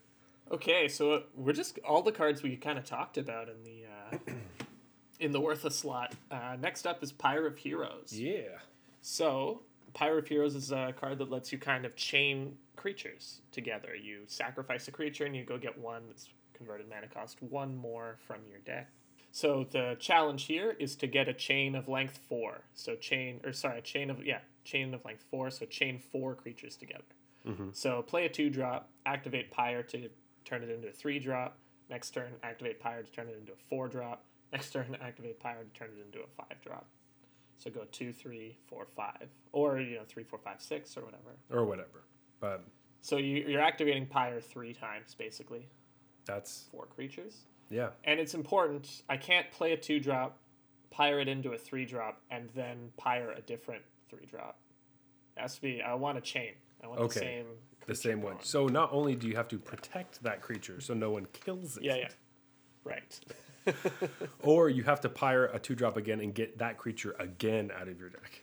Okay, 0.51 0.89
so 0.89 1.23
we're 1.33 1.53
just 1.53 1.79
all 1.87 2.01
the 2.01 2.11
cards 2.11 2.43
we 2.43 2.57
kind 2.57 2.77
of 2.77 2.83
talked 2.83 3.17
about 3.17 3.47
in 3.47 3.63
the 3.63 3.85
uh, 3.87 4.33
in 5.19 5.31
the 5.31 5.39
worthless 5.39 5.77
slot. 5.77 6.13
Uh, 6.29 6.57
next 6.59 6.85
up 6.85 7.01
is 7.01 7.13
Pyre 7.13 7.47
of 7.47 7.57
Heroes. 7.57 8.11
Yeah. 8.11 8.59
So, 9.01 9.61
Pyre 9.93 10.17
of 10.17 10.27
Heroes 10.27 10.55
is 10.55 10.71
a 10.73 10.93
card 10.99 11.19
that 11.19 11.31
lets 11.31 11.53
you 11.53 11.57
kind 11.57 11.85
of 11.85 11.95
chain 11.95 12.57
creatures 12.75 13.39
together. 13.53 13.95
You 13.95 14.23
sacrifice 14.27 14.89
a 14.89 14.91
creature 14.91 15.25
and 15.25 15.33
you 15.35 15.45
go 15.45 15.57
get 15.57 15.77
one 15.77 16.03
that's 16.07 16.27
converted 16.53 16.89
mana 16.89 17.07
cost 17.07 17.41
one 17.41 17.73
more 17.75 18.17
from 18.27 18.41
your 18.49 18.59
deck. 18.59 18.89
So 19.31 19.65
the 19.71 19.95
challenge 19.99 20.43
here 20.43 20.75
is 20.77 20.97
to 20.97 21.07
get 21.07 21.29
a 21.29 21.33
chain 21.33 21.75
of 21.75 21.87
length 21.87 22.19
four. 22.27 22.65
So 22.73 22.97
chain, 22.97 23.39
or 23.45 23.53
sorry, 23.53 23.79
a 23.79 23.81
chain 23.81 24.09
of 24.09 24.25
yeah, 24.25 24.39
chain 24.65 24.93
of 24.93 25.05
length 25.05 25.23
four. 25.31 25.49
So 25.49 25.65
chain 25.65 25.97
four 26.11 26.35
creatures 26.35 26.75
together. 26.75 27.03
So 27.71 28.01
play 28.01 28.25
a 28.25 28.29
two 28.29 28.49
drop, 28.49 28.89
activate 29.05 29.49
Pyre 29.49 29.81
to 29.83 30.09
turn 30.45 30.63
it 30.63 30.69
into 30.69 30.87
a 30.87 30.91
three 30.91 31.19
drop. 31.19 31.57
Next 31.89 32.11
turn, 32.11 32.31
activate 32.43 32.79
Pyre 32.79 33.03
to 33.03 33.11
turn 33.11 33.27
it 33.27 33.37
into 33.37 33.51
a 33.51 33.55
four 33.69 33.87
drop. 33.87 34.23
Next 34.53 34.71
turn, 34.71 34.95
activate 35.01 35.39
Pyre 35.39 35.63
to 35.63 35.79
turn 35.79 35.89
it 35.97 36.05
into 36.05 36.19
a 36.19 36.27
five 36.37 36.61
drop. 36.61 36.85
So 37.57 37.69
go 37.69 37.81
two, 37.91 38.11
three, 38.11 38.57
four, 38.67 38.85
five, 38.85 39.27
or 39.51 39.79
you 39.79 39.95
know 39.95 40.03
three, 40.07 40.23
four, 40.23 40.39
five, 40.39 40.61
six, 40.61 40.97
or 40.97 41.01
whatever. 41.05 41.35
Or 41.51 41.65
whatever. 41.65 42.03
But 42.39 42.63
So 43.01 43.17
you, 43.17 43.45
you're 43.47 43.61
activating 43.61 44.07
Pyre 44.07 44.41
three 44.41 44.73
times, 44.73 45.13
basically, 45.15 45.67
that's 46.25 46.65
four 46.71 46.85
creatures. 46.87 47.41
yeah. 47.69 47.89
And 48.03 48.19
it's 48.19 48.33
important. 48.33 49.03
I 49.09 49.17
can't 49.17 49.49
play 49.51 49.73
a 49.73 49.77
two 49.77 49.99
drop, 49.99 50.37
Pyre 50.89 51.19
it 51.19 51.27
into 51.27 51.51
a 51.51 51.57
three 51.57 51.85
drop, 51.85 52.19
and 52.31 52.49
then 52.55 52.89
Pyre 52.97 53.31
a 53.31 53.41
different 53.41 53.83
three 54.09 54.25
drop. 54.25 54.57
It 55.37 55.41
has 55.41 55.55
to 55.55 55.61
be. 55.61 55.81
I 55.83 55.93
want 55.93 56.17
a 56.17 56.21
chain. 56.21 56.53
I 56.83 56.87
want 56.87 56.99
Okay. 57.01 57.13
the 57.13 57.19
same. 57.19 57.45
The 57.91 57.97
same 57.97 58.21
one. 58.21 58.37
So 58.41 58.67
not 58.67 58.93
only 58.93 59.15
do 59.15 59.27
you 59.27 59.35
have 59.35 59.49
to 59.49 59.57
protect 59.57 60.23
that 60.23 60.41
creature 60.41 60.79
so 60.79 60.93
no 60.93 61.11
one 61.11 61.27
kills 61.33 61.75
it, 61.75 61.83
Yeah, 61.83 61.95
yeah. 61.95 62.07
Right. 62.85 63.19
or 64.43 64.69
you 64.69 64.83
have 64.83 65.01
to 65.01 65.09
pyre 65.09 65.47
a 65.47 65.59
two 65.59 65.75
drop 65.75 65.97
again 65.97 66.21
and 66.21 66.33
get 66.33 66.57
that 66.59 66.77
creature 66.77 67.17
again 67.19 67.69
out 67.77 67.89
of 67.89 67.99
your 67.99 68.07
deck. 68.07 68.41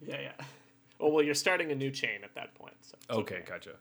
Yeah, 0.00 0.18
yeah. 0.18 0.44
Oh 0.98 1.10
well, 1.10 1.22
you're 1.22 1.34
starting 1.34 1.70
a 1.72 1.74
new 1.74 1.90
chain 1.90 2.20
at 2.24 2.34
that 2.36 2.54
point. 2.54 2.72
So 2.80 2.96
it's 3.02 3.18
Okay, 3.18 3.42
gotcha. 3.46 3.72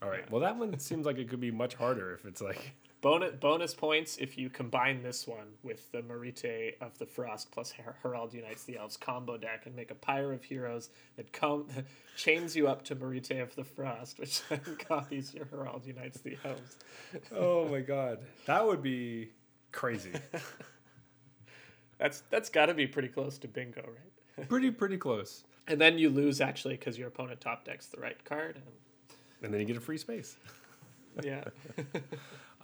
All 0.00 0.08
right. 0.08 0.28
Well, 0.30 0.40
that 0.40 0.56
one 0.56 0.78
seems 0.78 1.04
like 1.04 1.18
it 1.18 1.28
could 1.28 1.40
be 1.40 1.50
much 1.50 1.74
harder 1.74 2.14
if 2.14 2.24
it's 2.24 2.40
like 2.40 2.72
Bonus, 3.06 3.34
bonus 3.38 3.72
points 3.72 4.16
if 4.16 4.36
you 4.36 4.50
combine 4.50 5.00
this 5.00 5.28
one 5.28 5.46
with 5.62 5.92
the 5.92 6.02
Moritte 6.02 6.74
of 6.80 6.98
the 6.98 7.06
Frost 7.06 7.52
plus 7.52 7.70
Her- 7.70 7.94
Harald 8.02 8.34
Unites 8.34 8.64
the 8.64 8.78
Elves 8.78 8.96
combo 8.96 9.36
deck 9.36 9.64
and 9.64 9.76
make 9.76 9.92
a 9.92 9.94
Pyre 9.94 10.32
of 10.32 10.42
Heroes 10.42 10.90
that 11.16 11.32
com- 11.32 11.68
chains 12.16 12.56
you 12.56 12.66
up 12.66 12.82
to 12.86 12.96
Moritte 12.96 13.40
of 13.40 13.54
the 13.54 13.62
Frost, 13.62 14.18
which 14.18 14.42
then 14.48 14.60
copies 14.88 15.32
your 15.32 15.44
Harald 15.44 15.86
Unites 15.86 16.18
the 16.18 16.36
Elves. 16.44 16.78
Oh 17.30 17.68
my 17.68 17.78
god. 17.78 18.18
That 18.46 18.66
would 18.66 18.82
be 18.82 19.30
crazy. 19.70 20.10
That's 21.98 22.24
that's 22.28 22.48
got 22.48 22.66
to 22.66 22.74
be 22.74 22.88
pretty 22.88 23.08
close 23.08 23.38
to 23.38 23.46
bingo, 23.46 23.82
right? 24.36 24.48
pretty 24.48 24.72
pretty 24.72 24.96
close. 24.96 25.44
And 25.68 25.80
then 25.80 25.96
you 25.96 26.10
lose 26.10 26.40
actually 26.40 26.74
because 26.74 26.98
your 26.98 27.06
opponent 27.06 27.40
top 27.40 27.64
decks 27.64 27.86
the 27.86 28.00
right 28.00 28.22
card. 28.24 28.60
And 29.42 29.54
then 29.54 29.60
you 29.60 29.66
get 29.66 29.76
a 29.76 29.80
free 29.80 29.96
space. 29.96 30.36
Yeah. 31.22 31.44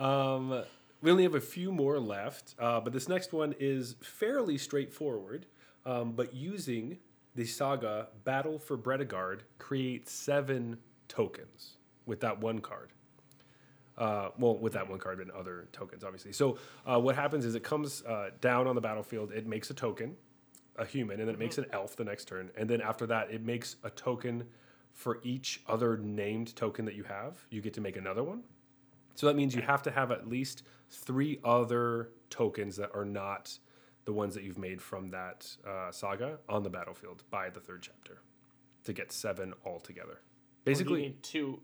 Um, 0.02 0.64
we 1.00 1.10
only 1.10 1.22
have 1.22 1.36
a 1.36 1.40
few 1.40 1.70
more 1.70 2.00
left, 2.00 2.56
uh, 2.58 2.80
but 2.80 2.92
this 2.92 3.08
next 3.08 3.32
one 3.32 3.54
is 3.60 3.94
fairly 4.00 4.58
straightforward. 4.58 5.46
Um, 5.86 6.12
but 6.12 6.34
using 6.34 6.98
the 7.34 7.44
saga 7.44 8.08
Battle 8.24 8.58
for 8.58 8.76
Bretagard, 8.76 9.40
create 9.58 10.08
seven 10.08 10.78
tokens 11.08 11.76
with 12.04 12.20
that 12.20 12.40
one 12.40 12.60
card. 12.60 12.90
Uh, 13.96 14.30
well, 14.38 14.56
with 14.56 14.72
that 14.72 14.88
one 14.88 14.98
card 14.98 15.20
and 15.20 15.30
other 15.30 15.68
tokens, 15.72 16.02
obviously. 16.02 16.32
So 16.32 16.58
uh, 16.86 16.98
what 16.98 17.14
happens 17.14 17.44
is 17.44 17.54
it 17.54 17.62
comes 17.62 18.02
uh, 18.02 18.30
down 18.40 18.66
on 18.66 18.74
the 18.74 18.80
battlefield. 18.80 19.32
It 19.32 19.46
makes 19.46 19.70
a 19.70 19.74
token, 19.74 20.16
a 20.76 20.84
human, 20.84 21.20
and 21.20 21.28
then 21.28 21.34
it 21.34 21.38
makes 21.38 21.58
an 21.58 21.66
elf 21.72 21.94
the 21.94 22.04
next 22.04 22.26
turn. 22.26 22.50
And 22.56 22.68
then 22.68 22.80
after 22.80 23.06
that, 23.06 23.30
it 23.30 23.44
makes 23.44 23.76
a 23.84 23.90
token 23.90 24.44
for 24.92 25.20
each 25.22 25.62
other 25.68 25.96
named 25.96 26.56
token 26.56 26.84
that 26.86 26.94
you 26.94 27.04
have. 27.04 27.44
You 27.50 27.60
get 27.60 27.74
to 27.74 27.80
make 27.80 27.96
another 27.96 28.24
one. 28.24 28.42
So 29.14 29.26
that 29.26 29.36
means 29.36 29.54
you 29.54 29.62
have 29.62 29.82
to 29.82 29.90
have 29.90 30.10
at 30.10 30.28
least 30.28 30.62
three 30.90 31.38
other 31.44 32.10
tokens 32.30 32.76
that 32.76 32.90
are 32.94 33.04
not 33.04 33.58
the 34.04 34.12
ones 34.12 34.34
that 34.34 34.42
you've 34.42 34.58
made 34.58 34.80
from 34.82 35.10
that 35.10 35.48
uh, 35.66 35.90
saga 35.92 36.38
on 36.48 36.62
the 36.62 36.70
battlefield 36.70 37.22
by 37.30 37.50
the 37.50 37.60
third 37.60 37.82
chapter 37.82 38.22
to 38.84 38.92
get 38.92 39.12
seven 39.12 39.54
altogether. 39.64 40.14
Do 40.14 40.70
Basically, 40.70 41.02
you 41.02 41.06
need 41.08 41.22
two, 41.22 41.60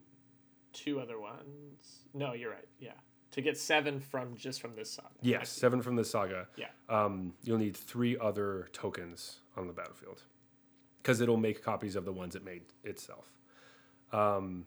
two 0.73 1.01
other 1.01 1.19
ones. 1.19 2.05
No, 2.15 2.33
you're 2.33 2.51
right. 2.51 2.69
Yeah, 2.79 2.93
to 3.33 3.41
get 3.41 3.59
seven 3.59 4.01
from 4.01 4.37
just 4.37 4.61
from 4.61 4.77
this 4.77 4.91
saga. 4.91 5.09
Yes, 5.21 5.51
seven 5.51 5.83
from 5.83 5.97
the 5.97 6.05
saga. 6.05 6.49
Yeah. 6.57 6.67
Um, 6.89 7.35
you'll 7.43 7.59
need 7.59 7.77
three 7.77 8.17
other 8.19 8.69
tokens 8.73 9.41
on 9.57 9.67
the 9.67 9.73
battlefield 9.73 10.23
because 11.03 11.21
it'll 11.21 11.37
make 11.37 11.63
copies 11.63 11.97
of 11.97 12.05
the 12.05 12.13
ones 12.13 12.37
it 12.37 12.45
made 12.45 12.63
itself. 12.85 13.33
Um, 14.13 14.67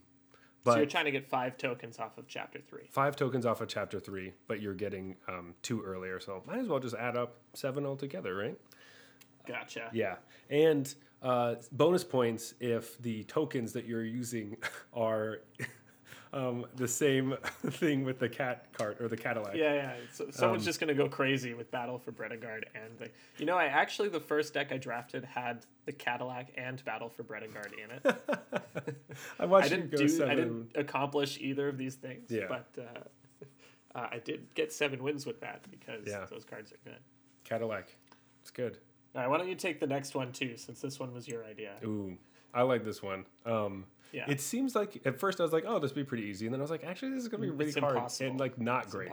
so 0.63 0.77
you're 0.77 0.85
trying 0.85 1.05
to 1.05 1.11
get 1.11 1.29
five 1.29 1.57
tokens 1.57 1.99
off 1.99 2.17
of 2.17 2.27
chapter 2.27 2.59
three. 2.67 2.87
five 2.91 3.15
tokens 3.15 3.45
off 3.45 3.61
of 3.61 3.67
chapter 3.67 3.99
three, 3.99 4.33
but 4.47 4.61
you're 4.61 4.73
getting 4.73 5.15
um, 5.27 5.53
two 5.61 5.81
earlier, 5.81 6.19
so 6.19 6.43
might 6.45 6.59
as 6.59 6.67
well 6.67 6.79
just 6.79 6.95
add 6.95 7.15
up 7.17 7.37
seven 7.53 7.85
altogether, 7.85 8.35
right? 8.35 8.57
Gotcha. 9.47 9.89
Yeah, 9.93 10.15
and 10.49 10.93
uh, 11.21 11.55
bonus 11.71 12.03
points 12.03 12.53
if 12.59 12.97
the 13.01 13.23
tokens 13.23 13.73
that 13.73 13.85
you're 13.85 14.05
using 14.05 14.57
are 14.93 15.41
um, 16.33 16.65
the 16.75 16.87
same 16.87 17.35
thing 17.71 18.03
with 18.05 18.19
the 18.19 18.29
cat 18.29 18.67
cart 18.73 19.01
or 19.01 19.07
the 19.07 19.17
Cadillac. 19.17 19.55
Yeah, 19.55 19.73
yeah. 19.73 19.93
So, 20.13 20.27
someone's 20.31 20.61
Um, 20.63 20.65
just 20.65 20.79
gonna 20.79 20.93
go 20.93 21.09
crazy 21.09 21.53
with 21.53 21.69
Battle 21.71 21.97
for 21.99 22.11
Bretagard 22.11 22.63
and 22.75 22.97
the. 22.97 23.09
You 23.37 23.45
know, 23.45 23.57
I 23.57 23.65
actually 23.65 24.09
the 24.09 24.19
first 24.19 24.53
deck 24.53 24.71
I 24.71 24.77
drafted 24.77 25.25
had 25.25 25.65
the 25.85 25.91
Cadillac 25.91 26.51
and 26.57 26.83
Battle 26.85 27.09
for 27.09 27.23
Bretagard 27.23 27.71
in 27.73 27.91
it. 27.91 28.21
I 28.53 28.61
I 29.43 29.45
watched 29.45 29.71
you 29.71 29.77
didn't 29.77 29.91
do. 29.95 30.07
seven. 30.07 30.31
I 30.31 30.35
didn't 30.35 30.71
accomplish 30.75 31.37
either 31.39 31.67
of 31.67 31.77
these 31.77 31.95
things. 31.95 32.29
Yeah. 32.31 32.45
But 32.47 32.67
uh, 32.77 33.95
uh, 33.99 34.07
I 34.11 34.19
did 34.19 34.53
get 34.55 34.71
seven 34.71 35.03
wins 35.03 35.25
with 35.25 35.41
that 35.41 35.65
because 35.69 36.07
Yeah. 36.07 36.25
those 36.29 36.45
cards 36.45 36.71
are 36.71 36.79
good. 36.83 36.99
Cadillac. 37.43 37.95
It's 38.41 38.51
good. 38.51 38.77
All 39.13 39.21
right, 39.21 39.29
why 39.29 39.37
don't 39.37 39.49
you 39.49 39.55
take 39.55 39.81
the 39.81 39.87
next 39.87 40.15
one 40.15 40.31
too, 40.31 40.55
since 40.55 40.79
this 40.79 40.97
one 40.97 41.13
was 41.13 41.27
your 41.27 41.43
idea? 41.43 41.73
Ooh, 41.83 42.17
I 42.53 42.63
like 42.63 42.83
this 42.85 43.01
one. 43.01 43.25
Um, 43.45 43.85
Yeah. 44.13 44.25
It 44.27 44.41
seems 44.41 44.75
like 44.75 45.01
at 45.05 45.17
first 45.19 45.39
I 45.39 45.43
was 45.43 45.53
like, 45.53 45.63
oh, 45.65 45.79
this 45.79 45.91
would 45.91 46.01
be 46.01 46.03
pretty 46.03 46.23
easy, 46.23 46.45
and 46.45 46.53
then 46.53 46.59
I 46.59 46.63
was 46.63 46.71
like, 46.71 46.83
actually, 46.83 47.13
this 47.13 47.23
is 47.23 47.29
gonna 47.29 47.43
be 47.43 47.49
really 47.49 47.67
It's 47.69 47.77
hard 47.79 47.95
impossible. 47.95 48.29
and 48.31 48.39
like 48.39 48.59
not 48.59 48.83
It's 48.83 48.93
great. 48.93 49.11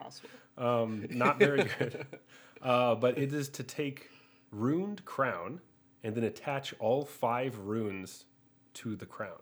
Um, 0.57 1.07
not 1.11 1.39
very 1.39 1.65
good. 1.79 2.07
Uh, 2.61 2.97
but 2.97 3.17
it 3.17 3.33
is 3.33 3.49
to 3.49 3.63
take 3.63 4.11
runed 4.51 5.05
crown 5.05 5.61
and 6.03 6.13
then 6.17 6.25
attach 6.25 6.75
all 6.81 7.05
five 7.05 7.57
runes 7.61 8.25
to 8.75 8.97
the 8.97 9.07
crown. 9.07 9.39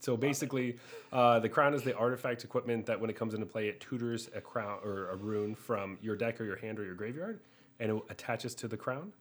So 0.00 0.14
basically, 0.14 0.76
uh, 1.10 1.40
the 1.40 1.48
crown 1.48 1.72
is 1.72 1.82
the 1.84 1.96
artifact 1.96 2.44
equipment 2.44 2.84
that 2.84 3.00
when 3.00 3.08
it 3.08 3.16
comes 3.16 3.32
into 3.32 3.46
play, 3.46 3.68
it 3.68 3.80
tutors 3.80 4.28
a 4.34 4.42
crown 4.42 4.80
or 4.84 5.08
a 5.08 5.16
rune 5.16 5.54
from 5.54 5.96
your 6.02 6.16
deck 6.16 6.38
or 6.38 6.44
your 6.44 6.56
hand 6.56 6.78
or 6.78 6.84
your 6.84 6.94
graveyard, 6.94 7.40
and 7.80 7.90
it 7.90 8.02
attaches 8.10 8.54
to 8.56 8.68
the 8.68 8.76
crown. 8.76 9.14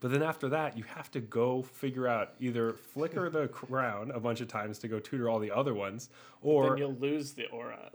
But 0.00 0.10
then 0.12 0.22
after 0.22 0.48
that, 0.48 0.78
you 0.78 0.84
have 0.84 1.10
to 1.12 1.20
go 1.20 1.62
figure 1.62 2.08
out 2.08 2.32
either 2.40 2.72
flicker 2.72 3.28
the 3.38 3.48
crown 3.48 4.10
a 4.12 4.20
bunch 4.20 4.40
of 4.40 4.48
times 4.48 4.78
to 4.80 4.88
go 4.88 4.98
tutor 4.98 5.28
all 5.28 5.38
the 5.38 5.50
other 5.50 5.74
ones, 5.74 6.08
or 6.40 6.70
Then 6.70 6.78
you'll 6.78 6.94
lose 6.94 7.32
the 7.32 7.46
aura. 7.48 7.90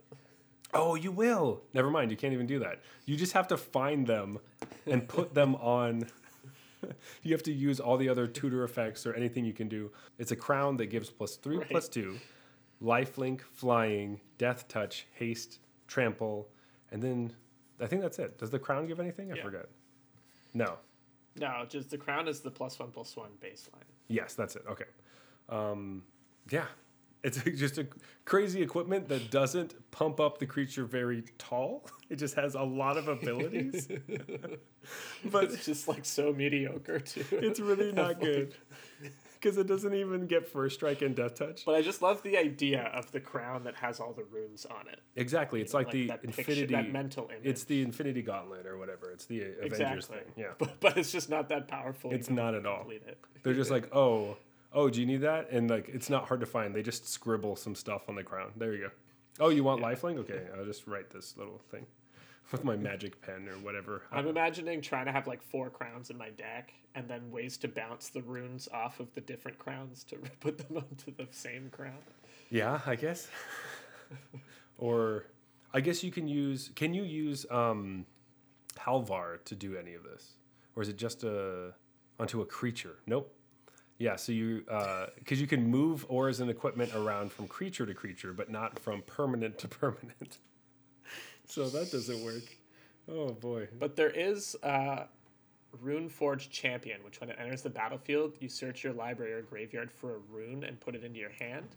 Oh, 0.73 0.95
you 0.95 1.11
will. 1.11 1.63
Never 1.73 1.89
mind. 1.89 2.11
You 2.11 2.17
can't 2.17 2.33
even 2.33 2.45
do 2.47 2.59
that. 2.59 2.81
You 3.05 3.15
just 3.15 3.33
have 3.33 3.47
to 3.49 3.57
find 3.57 4.05
them 4.05 4.39
and 4.85 5.07
put 5.07 5.33
them 5.33 5.55
on. 5.61 6.05
you 7.23 7.31
have 7.31 7.43
to 7.43 7.51
use 7.51 7.79
all 7.79 7.97
the 7.97 8.09
other 8.09 8.27
tutor 8.27 8.63
effects 8.63 9.05
or 9.05 9.13
anything 9.13 9.45
you 9.45 9.53
can 9.53 9.67
do. 9.67 9.91
It's 10.19 10.31
a 10.31 10.35
crown 10.35 10.77
that 10.77 10.87
gives 10.87 11.09
plus 11.09 11.37
three, 11.37 11.57
Right. 11.57 11.69
plus 11.69 11.87
two, 11.87 12.19
lifelink, 12.83 13.41
flying, 13.41 14.19
death 14.37 14.67
touch, 14.67 15.07
haste, 15.13 15.59
trample, 15.87 16.49
and 16.91 17.01
then 17.01 17.33
I 17.79 17.87
think 17.87 18.01
that's 18.01 18.19
it. 18.19 18.37
Does 18.37 18.51
the 18.51 18.59
crown 18.59 18.85
give 18.85 18.99
anything? 18.99 19.31
I 19.31 19.37
Yeah. 19.37 19.43
forget. 19.43 19.69
No. 20.53 20.77
No, 21.37 21.65
just 21.67 21.89
the 21.89 21.97
crown 21.97 22.27
is 22.27 22.39
the 22.41 22.51
plus 22.51 22.79
one 22.79 22.91
plus 22.91 23.15
one 23.15 23.31
baseline. 23.43 23.83
Yes, 24.07 24.33
that's 24.33 24.55
it. 24.55 24.63
Okay. 24.69 24.85
Um, 25.49 26.03
yeah. 26.49 26.65
It's 27.23 27.41
just 27.55 27.77
a 27.77 27.87
crazy 28.23 28.61
equipment 28.61 29.09
that 29.09 29.31
doesn't 29.31 29.73
pump 29.91 30.19
up 30.19 30.37
the 30.37 30.45
creature 30.45 30.85
very 30.85 31.23
tall. 31.37 31.87
It 32.07 32.17
just 32.17 32.35
has 32.35 32.53
a 32.53 32.61
lot 32.61 32.97
of 32.97 33.07
abilities. 33.07 33.87
but 35.25 35.45
It's 35.45 35.65
just 35.65 35.87
like 35.87 36.05
so 36.05 36.31
mediocre 36.31 36.99
too. 36.99 37.25
it's 37.31 37.59
really 37.59 37.91
not 37.91 38.19
good 38.19 38.53
because 39.45 39.59
it 39.59 39.67
doesn't 39.67 39.93
even 39.93 40.25
get 40.25 40.47
first 40.47 40.73
strike 40.73 41.03
and 41.03 41.15
death 41.15 41.35
touch. 41.35 41.65
But 41.65 41.75
I 41.75 41.83
just 41.83 42.01
love 42.01 42.23
the 42.23 42.35
idea 42.35 42.89
of 42.95 43.11
the 43.11 43.19
crown 43.19 43.63
that 43.65 43.75
has 43.75 43.99
all 43.99 44.11
the 44.11 44.23
runes 44.23 44.65
on 44.65 44.87
it. 44.87 45.01
Exactly. 45.15 45.61
It's 45.61 45.71
like, 45.71 45.91
the 45.91 46.07
that 46.07 46.23
picture- 46.23 46.41
infinity. 46.41 46.73
that 46.73 46.91
mental 46.91 47.25
image. 47.25 47.41
it's 47.43 47.63
the 47.63 47.83
Infinity 47.83 48.23
Gauntlet 48.23 48.65
or 48.65 48.79
whatever. 48.79 49.11
It's 49.11 49.25
the 49.25 49.41
Avengers 49.41 49.65
exactly. 49.65 50.17
thing. 50.17 50.25
Yeah. 50.35 50.45
But, 50.57 50.79
but 50.79 50.97
it's 50.97 51.11
just 51.11 51.29
not 51.29 51.49
that 51.49 51.67
powerful. 51.67 52.11
It's 52.11 52.29
not 52.29 52.55
at 52.55 52.65
all. 52.65 52.89
it. 52.89 53.19
They're 53.43 53.53
just 53.53 53.69
like, 53.69 53.95
oh, 53.95 54.35
oh, 54.73 54.89
do 54.89 54.99
you 54.99 55.05
need 55.05 55.21
that? 55.21 55.51
And 55.51 55.69
like, 55.69 55.89
it's 55.89 56.09
not 56.09 56.27
hard 56.27 56.39
to 56.39 56.47
find. 56.47 56.73
They 56.73 56.81
just 56.81 57.07
scribble 57.07 57.55
some 57.55 57.75
stuff 57.75 58.09
on 58.09 58.15
the 58.15 58.23
crown. 58.23 58.51
There 58.55 58.73
you 58.73 58.85
go. 58.85 58.91
Oh, 59.39 59.49
you 59.49 59.63
want 59.63 59.79
lifelink? 59.81 60.17
Okay, 60.19 60.41
I'll 60.57 60.65
just 60.65 60.87
write 60.87 61.11
this 61.11 61.35
little 61.37 61.61
thing 61.69 61.85
with 62.51 62.63
my 62.63 62.75
magic 62.75 63.21
pen 63.21 63.47
or 63.49 63.57
whatever. 63.59 64.03
I'm 64.11 64.27
imagining 64.27 64.81
trying 64.81 65.05
to 65.05 65.11
have 65.11 65.27
like 65.27 65.41
four 65.41 65.69
crowns 65.69 66.09
in 66.09 66.17
my 66.17 66.29
deck 66.29 66.73
and 66.93 67.07
then 67.07 67.29
ways 67.31 67.57
to 67.57 67.67
bounce 67.67 68.09
the 68.09 68.21
runes 68.21 68.67
off 68.73 68.99
of 68.99 69.13
the 69.13 69.21
different 69.21 69.57
crowns 69.57 70.03
to 70.05 70.15
put 70.39 70.57
them 70.57 70.77
onto 70.77 71.13
the 71.15 71.27
same 71.31 71.69
crown. 71.69 71.97
Yeah, 72.49 72.79
I 72.85 72.95
guess. 72.95 73.27
or 74.77 75.25
I 75.73 75.81
guess 75.81 76.03
you 76.03 76.11
can 76.11 76.27
use. 76.27 76.71
Can 76.75 76.93
you 76.93 77.03
use 77.03 77.45
um, 77.51 78.05
Halvar 78.77 79.43
to 79.45 79.55
do 79.55 79.75
any 79.75 79.93
of 79.93 80.03
this, 80.03 80.33
or 80.75 80.83
is 80.83 80.89
it 80.89 80.97
just 80.97 81.23
a 81.23 81.73
onto 82.19 82.41
a 82.41 82.45
creature? 82.45 82.95
Nope. 83.05 83.33
Yeah, 83.97 84.17
so 84.17 84.31
you 84.31 84.63
because 85.17 85.39
you 85.39 85.47
can 85.47 85.67
move 85.67 86.05
auras 86.09 86.39
and 86.39 86.49
equipment 86.49 86.93
around 86.93 87.31
from 87.31 87.47
creature 87.47 87.85
to 87.85 87.93
creature, 87.93 88.33
but 88.33 88.49
not 88.49 88.77
from 88.77 89.01
permanent 89.01 89.57
to 89.59 89.67
permanent. 89.69 90.37
So 91.47 91.69
that 91.69 91.91
doesn't 91.91 92.23
work. 92.23 92.43
Oh 93.09 93.31
boy. 93.31 93.67
But 93.79 93.95
there 93.95 94.09
is 94.09 94.55
uh, 94.63 95.03
Runeforge 95.83 96.49
Champion, 96.49 97.03
which 97.03 97.19
when 97.19 97.29
it 97.29 97.37
enters 97.39 97.61
the 97.61 97.69
battlefield, 97.69 98.33
you 98.39 98.49
search 98.49 98.83
your 98.83 98.93
library 98.93 99.33
or 99.33 99.41
graveyard 99.41 99.91
for 99.91 100.15
a 100.15 100.17
rune 100.31 100.63
and 100.63 100.79
put 100.79 100.95
it 100.95 101.03
into 101.03 101.19
your 101.19 101.31
hand. 101.31 101.67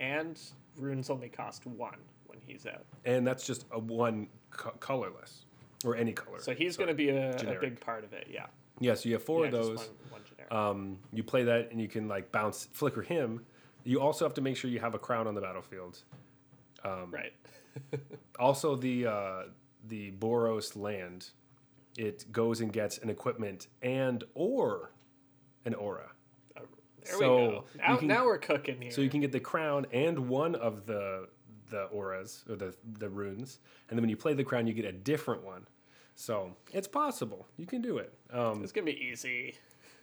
And 0.00 0.40
runes 0.76 1.10
only 1.10 1.28
cost 1.28 1.66
one 1.66 1.98
when 2.26 2.38
he's 2.40 2.66
out. 2.66 2.84
And 3.04 3.26
that's 3.26 3.46
just 3.46 3.66
a 3.72 3.78
one 3.78 4.28
co- 4.50 4.74
colorless 4.80 5.44
or 5.84 5.96
any 5.96 6.12
color. 6.12 6.38
So 6.40 6.54
he's 6.54 6.76
going 6.76 6.88
to 6.88 6.94
be 6.94 7.10
a, 7.10 7.36
a 7.36 7.60
big 7.60 7.80
part 7.80 8.04
of 8.04 8.12
it, 8.12 8.28
yeah. 8.30 8.46
Yeah, 8.80 8.94
so 8.94 9.08
you 9.08 9.14
have 9.14 9.22
four 9.22 9.40
yeah, 9.40 9.46
of 9.46 9.52
those. 9.52 9.78
One, 10.10 10.20
one. 10.50 10.58
Um, 10.58 10.98
you 11.12 11.22
play 11.22 11.44
that 11.44 11.70
and 11.70 11.80
you 11.80 11.88
can 11.88 12.08
like 12.08 12.32
bounce, 12.32 12.68
flicker 12.72 13.02
him. 13.02 13.44
You 13.84 14.00
also 14.00 14.24
have 14.24 14.34
to 14.34 14.40
make 14.40 14.56
sure 14.56 14.70
you 14.70 14.80
have 14.80 14.94
a 14.94 14.98
crown 14.98 15.26
on 15.26 15.34
the 15.34 15.40
battlefield. 15.40 15.98
right. 16.84 17.32
Also, 18.38 18.76
the 18.76 19.06
uh, 19.06 19.42
the 19.86 20.12
Boros 20.12 20.76
land, 20.76 21.30
it 21.96 22.30
goes 22.32 22.60
and 22.60 22.72
gets 22.72 22.98
an 22.98 23.10
equipment 23.10 23.68
and 23.82 24.24
or 24.34 24.90
an 25.64 25.74
aura. 25.74 26.10
There 27.04 27.18
So, 27.18 27.36
we 27.36 27.42
go. 27.52 27.64
Now, 27.78 27.96
can- 27.96 28.08
now 28.08 28.24
we're 28.24 28.38
cooking 28.38 28.80
here. 28.80 28.90
So 28.90 29.00
you 29.02 29.10
can 29.10 29.20
get 29.20 29.30
the 29.32 29.40
crown 29.40 29.86
and 29.92 30.28
one 30.28 30.54
of 30.54 30.86
the 30.86 31.28
the 31.70 31.84
auras 31.84 32.44
or 32.48 32.56
the 32.56 32.74
the 32.98 33.08
runes, 33.08 33.60
and 33.88 33.96
then 33.98 34.02
when 34.02 34.10
you 34.10 34.16
play 34.16 34.34
the 34.34 34.44
crown, 34.44 34.66
you 34.66 34.72
get 34.74 34.84
a 34.84 34.92
different 34.92 35.44
one. 35.44 35.66
So 36.16 36.56
it's 36.72 36.88
possible. 36.88 37.46
You 37.56 37.66
can 37.66 37.82
do 37.82 37.98
it. 37.98 38.12
Um, 38.32 38.62
it's 38.62 38.72
going 38.72 38.86
to 38.86 38.92
be 38.92 38.98
easy. 39.00 39.56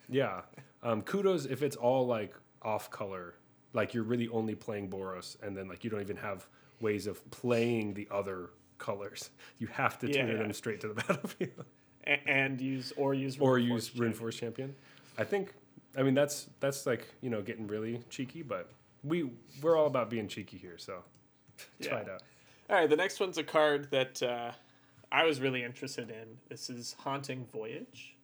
Yeah. 0.09 0.41
Um, 0.83 1.01
kudos 1.03 1.45
if 1.45 1.63
it's 1.63 1.75
all 1.77 2.05
like 2.05 2.33
off 2.61 2.89
color, 2.91 3.35
like 3.73 3.93
you're 3.93 4.03
really 4.03 4.27
only 4.29 4.53
playing 4.55 4.89
Boros, 4.89 5.37
and 5.41 5.55
then 5.55 5.67
like 5.67 5.83
you 5.83 5.89
don't 5.89 6.01
even 6.01 6.17
have 6.17 6.47
ways 6.81 7.07
of 7.07 7.29
playing 7.31 7.93
the 7.93 8.07
other 8.11 8.49
colors. 8.77 9.29
You 9.59 9.67
have 9.67 9.99
to 9.99 10.07
Yeah, 10.07 10.21
tutor 10.21 10.33
yeah. 10.33 10.37
them 10.43 10.53
straight 10.53 10.81
to 10.81 10.87
the 10.89 10.93
battlefield, 11.07 11.65
A- 12.07 12.27
and 12.27 12.59
use, 12.59 12.91
or 12.97 13.13
use, 13.13 13.37
or 13.39 13.59
use 13.59 13.89
Champion. 13.89 14.13
Runeforge 14.13 14.37
Champion. 14.39 14.75
I 15.17 15.23
think. 15.23 15.53
I 15.97 16.03
mean 16.03 16.13
that's 16.13 16.47
that's 16.61 16.85
like 16.85 17.05
you 17.21 17.29
know 17.29 17.41
getting 17.41 17.67
really 17.67 18.01
cheeky, 18.09 18.41
but 18.43 18.69
we 19.03 19.29
we're 19.61 19.75
all 19.77 19.87
about 19.87 20.09
being 20.09 20.27
cheeky 20.27 20.57
here, 20.57 20.77
so 20.77 21.03
try 21.81 21.97
Yeah. 21.97 22.03
it 22.03 22.09
out. 22.09 22.23
All 22.69 22.77
right, 22.77 22.89
the 22.89 22.95
next 22.95 23.19
one's 23.19 23.37
a 23.37 23.43
card 23.43 23.89
that 23.91 24.23
uh, 24.23 24.51
I 25.11 25.25
was 25.25 25.41
really 25.41 25.63
interested 25.63 26.09
in. 26.09 26.37
This 26.47 26.69
is 26.69 26.95
Haunting 26.99 27.45
Voyage. 27.51 28.15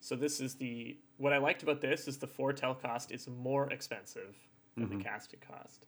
So 0.00 0.16
this 0.16 0.40
is 0.40 0.54
the 0.54 0.96
what 1.18 1.32
I 1.34 1.38
liked 1.38 1.62
about 1.62 1.80
this 1.82 2.08
is 2.08 2.16
the 2.16 2.26
foretell 2.26 2.74
cost 2.74 3.12
is 3.12 3.28
more 3.28 3.70
expensive 3.70 4.34
than 4.76 4.88
the 4.88 5.04
casting 5.04 5.38
cost, 5.46 5.84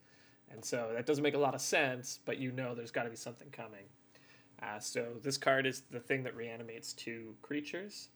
and 0.51 0.65
so 0.65 0.91
that 0.95 1.07
doesn't 1.07 1.23
make 1.23 1.35
a 1.35 1.39
lot 1.39 1.55
of 1.55 1.61
sense. 1.61 2.19
But 2.25 2.39
you 2.39 2.53
know, 2.53 2.75
there's 2.75 2.91
got 2.91 3.05
to 3.05 3.11
be 3.11 3.17
something 3.17 3.49
coming. 3.51 3.85
Uh, 4.63 4.79
so 4.79 5.07
this 5.23 5.37
card 5.37 5.67
is 5.67 5.83
the 5.91 6.01
thing 6.01 6.23
that 6.23 6.37
reanimates 6.37 6.93
two 6.93 7.35
creatures, 7.43 8.09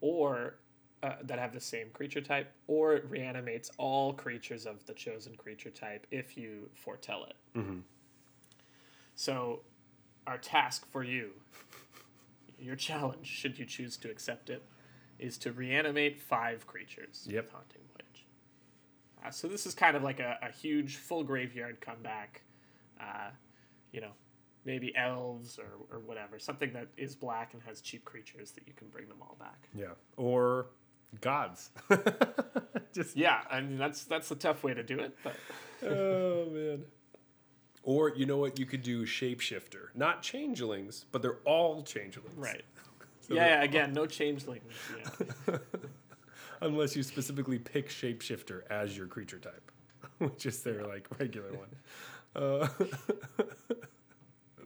or 0.00 0.56
uh, 1.02 1.14
that 1.22 1.38
have 1.38 1.52
the 1.52 1.60
same 1.60 1.88
creature 1.92 2.20
type, 2.20 2.52
or 2.66 2.94
it 2.94 3.04
reanimates 3.08 3.70
all 3.78 4.12
creatures 4.12 4.66
of 4.66 4.84
the 4.86 4.92
chosen 4.92 5.34
creature 5.36 5.70
type 5.70 6.06
if 6.10 6.36
you 6.36 6.68
foretell 6.74 7.24
it. 7.24 7.36
So 9.14 9.60
our 10.26 10.38
task 10.38 10.86
for 10.90 11.04
you, 11.04 11.30
your 12.58 12.76
challenge, 12.76 13.26
should 13.26 13.58
you 13.58 13.64
choose 13.64 13.96
to 13.98 14.10
accept 14.10 14.50
it, 14.50 14.62
is 15.18 15.38
to 15.38 15.52
reanimate 15.52 16.20
five 16.20 16.66
creatures 16.66 17.26
Yep. 17.30 17.44
with 17.44 17.52
Haunting. 17.52 17.82
Uh, 19.24 19.30
so 19.30 19.48
this 19.48 19.66
is 19.66 19.74
kind 19.74 19.96
of 19.96 20.02
like 20.02 20.20
a, 20.20 20.38
a 20.42 20.50
huge 20.50 20.96
full 20.96 21.22
graveyard 21.22 21.80
comeback. 21.80 22.42
Uh, 23.00 23.30
you 23.92 24.00
know, 24.00 24.12
maybe 24.64 24.94
elves 24.96 25.58
or, 25.58 25.94
or 25.94 26.00
whatever, 26.00 26.38
something 26.38 26.72
that 26.72 26.88
is 26.96 27.14
black 27.14 27.52
and 27.54 27.62
has 27.62 27.80
cheap 27.80 28.04
creatures 28.04 28.52
that 28.52 28.66
you 28.66 28.72
can 28.74 28.88
bring 28.88 29.08
them 29.08 29.18
all 29.20 29.36
back. 29.38 29.68
Yeah. 29.74 29.94
Or 30.16 30.66
gods. 31.20 31.70
Just 32.92 33.16
Yeah, 33.16 33.40
I 33.50 33.60
mean 33.60 33.78
that's 33.78 34.04
that's 34.04 34.30
a 34.30 34.34
tough 34.36 34.62
way 34.62 34.74
to 34.74 34.82
do 34.82 34.98
it, 34.98 35.16
but 35.24 35.34
oh 35.88 36.46
man. 36.50 36.84
Or 37.82 38.10
you 38.10 38.26
know 38.26 38.36
what? 38.36 38.58
You 38.58 38.66
could 38.66 38.82
do 38.82 39.04
shapeshifter, 39.04 39.88
not 39.94 40.22
changelings, 40.22 41.06
but 41.10 41.20
they're 41.22 41.38
all 41.44 41.82
changelings. 41.82 42.36
right. 42.36 42.62
So 43.24 43.34
yeah, 43.34 43.46
yeah, 43.46 43.62
again, 43.62 43.92
no 43.92 44.04
changelings. 44.04 44.64
Yeah. 45.46 45.58
Unless 46.62 46.96
you 46.96 47.02
specifically 47.02 47.58
pick 47.58 47.88
shapeshifter 47.88 48.62
as 48.70 48.96
your 48.96 49.06
creature 49.06 49.38
type, 49.38 49.70
which 50.18 50.46
is 50.46 50.62
their 50.62 50.84
like 50.86 51.06
regular 51.18 51.50
one. 51.52 51.68
Uh, 52.34 52.68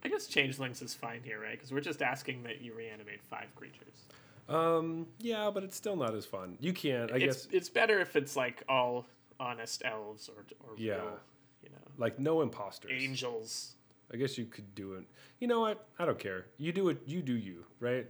I 0.04 0.08
guess 0.08 0.26
changelings 0.26 0.82
is 0.82 0.94
fine 0.94 1.20
here, 1.24 1.40
right? 1.40 1.52
Because 1.52 1.72
we're 1.72 1.80
just 1.80 2.02
asking 2.02 2.42
that 2.44 2.60
you 2.60 2.74
reanimate 2.74 3.22
five 3.22 3.52
creatures. 3.56 4.04
um, 4.48 5.06
yeah, 5.18 5.50
but 5.52 5.64
it's 5.64 5.74
still 5.76 5.96
not 5.96 6.14
as 6.14 6.24
fun. 6.24 6.56
You 6.60 6.72
can't. 6.72 7.10
I 7.10 7.16
it's 7.16 7.46
guess, 7.46 7.48
it's 7.50 7.68
better 7.68 7.98
if 8.00 8.14
it's 8.14 8.36
like 8.36 8.62
all 8.68 9.06
honest 9.40 9.82
elves 9.84 10.28
or 10.28 10.44
or 10.60 10.74
Yeah. 10.76 10.94
real, 10.94 11.18
you 11.62 11.70
know, 11.70 11.78
like 11.98 12.18
no 12.18 12.42
imposters. 12.42 12.92
angels. 12.92 13.72
I 14.12 14.16
guess 14.16 14.38
you 14.38 14.44
could 14.44 14.72
do 14.76 14.94
it. 14.94 15.04
You 15.40 15.48
know 15.48 15.60
what? 15.60 15.84
I 15.98 16.04
don't 16.04 16.18
care. 16.18 16.46
You 16.58 16.70
do 16.72 16.88
it. 16.90 16.98
You 17.06 17.22
do 17.22 17.32
you, 17.32 17.64
right? 17.80 18.06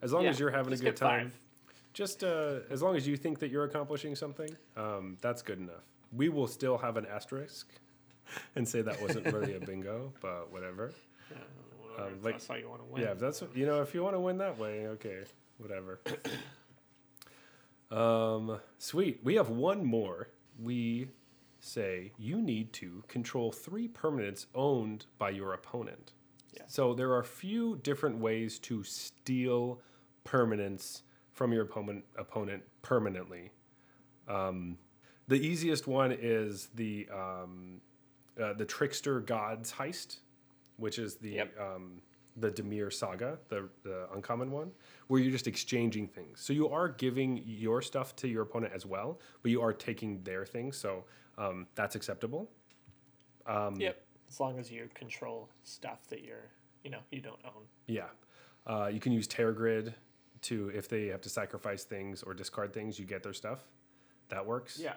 As 0.00 0.12
long 0.12 0.22
Yeah, 0.24 0.30
as 0.30 0.38
you're 0.38 0.50
having 0.52 0.72
a 0.72 0.76
good 0.76 0.96
time. 0.96 1.30
five. 1.30 1.38
Just 1.92 2.24
uh, 2.24 2.60
as 2.70 2.82
long 2.82 2.96
as 2.96 3.06
you 3.06 3.16
think 3.16 3.38
that 3.40 3.50
you're 3.50 3.64
accomplishing 3.64 4.14
something, 4.16 4.54
um, 4.76 5.18
that's 5.20 5.42
good 5.42 5.58
enough. 5.58 5.84
We 6.12 6.28
will 6.28 6.46
still 6.46 6.78
have 6.78 6.96
an 6.96 7.06
asterisk 7.06 7.68
and 8.56 8.66
say 8.66 8.80
that 8.82 9.00
wasn't 9.02 9.26
really 9.32 9.54
a 9.54 9.60
bingo, 9.60 10.12
but 10.22 10.50
whatever. 10.50 10.92
Yeah, 11.30 11.36
whatever, 11.80 12.08
Um, 12.08 12.22
like- 12.22 12.34
that's 12.34 12.46
how 12.46 12.54
you 12.54 12.68
want 12.68 12.80
to 12.80 12.86
win. 12.92 13.02
Yeah, 13.02 13.12
if 13.12 13.18
that's 13.18 13.42
you 13.54 13.66
know, 13.66 13.82
if 13.82 13.94
you 13.94 14.02
want 14.02 14.14
to 14.16 14.20
win 14.20 14.38
that 14.38 14.58
way, 14.58 14.86
okay, 14.88 15.24
whatever. 15.58 16.00
um, 17.90 18.58
sweet. 18.78 19.20
We 19.22 19.34
have 19.34 19.50
one 19.50 19.84
more. 19.84 20.28
We 20.58 21.08
say 21.60 22.12
you 22.18 22.40
need 22.40 22.72
to 22.74 23.04
control 23.08 23.52
three 23.52 23.86
permanents 23.88 24.46
owned 24.54 25.06
by 25.18 25.30
your 25.30 25.52
opponent. 25.52 26.12
Yeah. 26.54 26.62
So 26.66 26.94
there 26.94 27.10
are 27.12 27.20
a 27.20 27.24
few 27.24 27.76
different 27.76 28.18
ways 28.18 28.58
to 28.60 28.82
steal 28.82 29.80
permanents 30.24 31.02
from 31.42 31.52
your 31.52 31.64
opponent 31.64 32.04
opponent 32.16 32.62
permanently. 32.82 33.50
Um, 34.28 34.78
the 35.26 35.34
easiest 35.34 35.88
one 35.88 36.12
is 36.12 36.68
the 36.76 37.08
um, 37.12 37.80
uh, 38.40 38.52
the 38.52 38.64
trickster 38.64 39.18
gods 39.18 39.72
heist, 39.72 40.18
which 40.76 41.00
is 41.00 41.16
the 41.16 41.30
Yep. 41.30 41.58
um, 41.58 42.00
the 42.36 42.48
Dimir 42.52 42.92
saga, 42.92 43.40
the 43.48 43.68
the 43.82 44.06
uncommon 44.14 44.52
one, 44.52 44.70
where 45.08 45.20
you're 45.20 45.32
just 45.32 45.48
exchanging 45.48 46.06
things. 46.06 46.40
So 46.40 46.52
you 46.52 46.68
are 46.68 46.88
giving 46.88 47.42
your 47.44 47.82
stuff 47.82 48.14
to 48.16 48.28
your 48.28 48.42
opponent 48.42 48.72
as 48.72 48.86
well, 48.86 49.18
but 49.42 49.50
you 49.50 49.60
are 49.62 49.72
taking 49.72 50.22
their 50.22 50.46
things. 50.46 50.76
So 50.76 51.02
um, 51.38 51.66
that's 51.74 51.96
acceptable. 51.96 52.48
Um, 53.46 53.74
Yep. 53.80 54.00
As 54.28 54.38
long 54.38 54.60
as 54.60 54.70
you 54.70 54.88
control 54.94 55.48
stuff 55.64 56.06
that 56.08 56.22
you're, 56.22 56.50
you 56.84 56.90
know, 56.90 57.00
you 57.10 57.20
don't 57.20 57.40
own. 57.44 57.64
Yeah. 57.88 58.10
Uh, 58.64 58.86
you 58.86 59.00
can 59.00 59.10
use 59.12 59.26
Tergrid 59.26 59.92
to, 60.42 60.70
if 60.74 60.88
they 60.88 61.06
have 61.06 61.20
to 61.22 61.28
sacrifice 61.28 61.84
things 61.84 62.22
or 62.22 62.34
discard 62.34 62.72
things, 62.72 62.98
you 62.98 63.04
get 63.04 63.22
their 63.22 63.32
stuff. 63.32 63.60
That 64.28 64.44
works. 64.46 64.80
Yeah. 64.82 64.94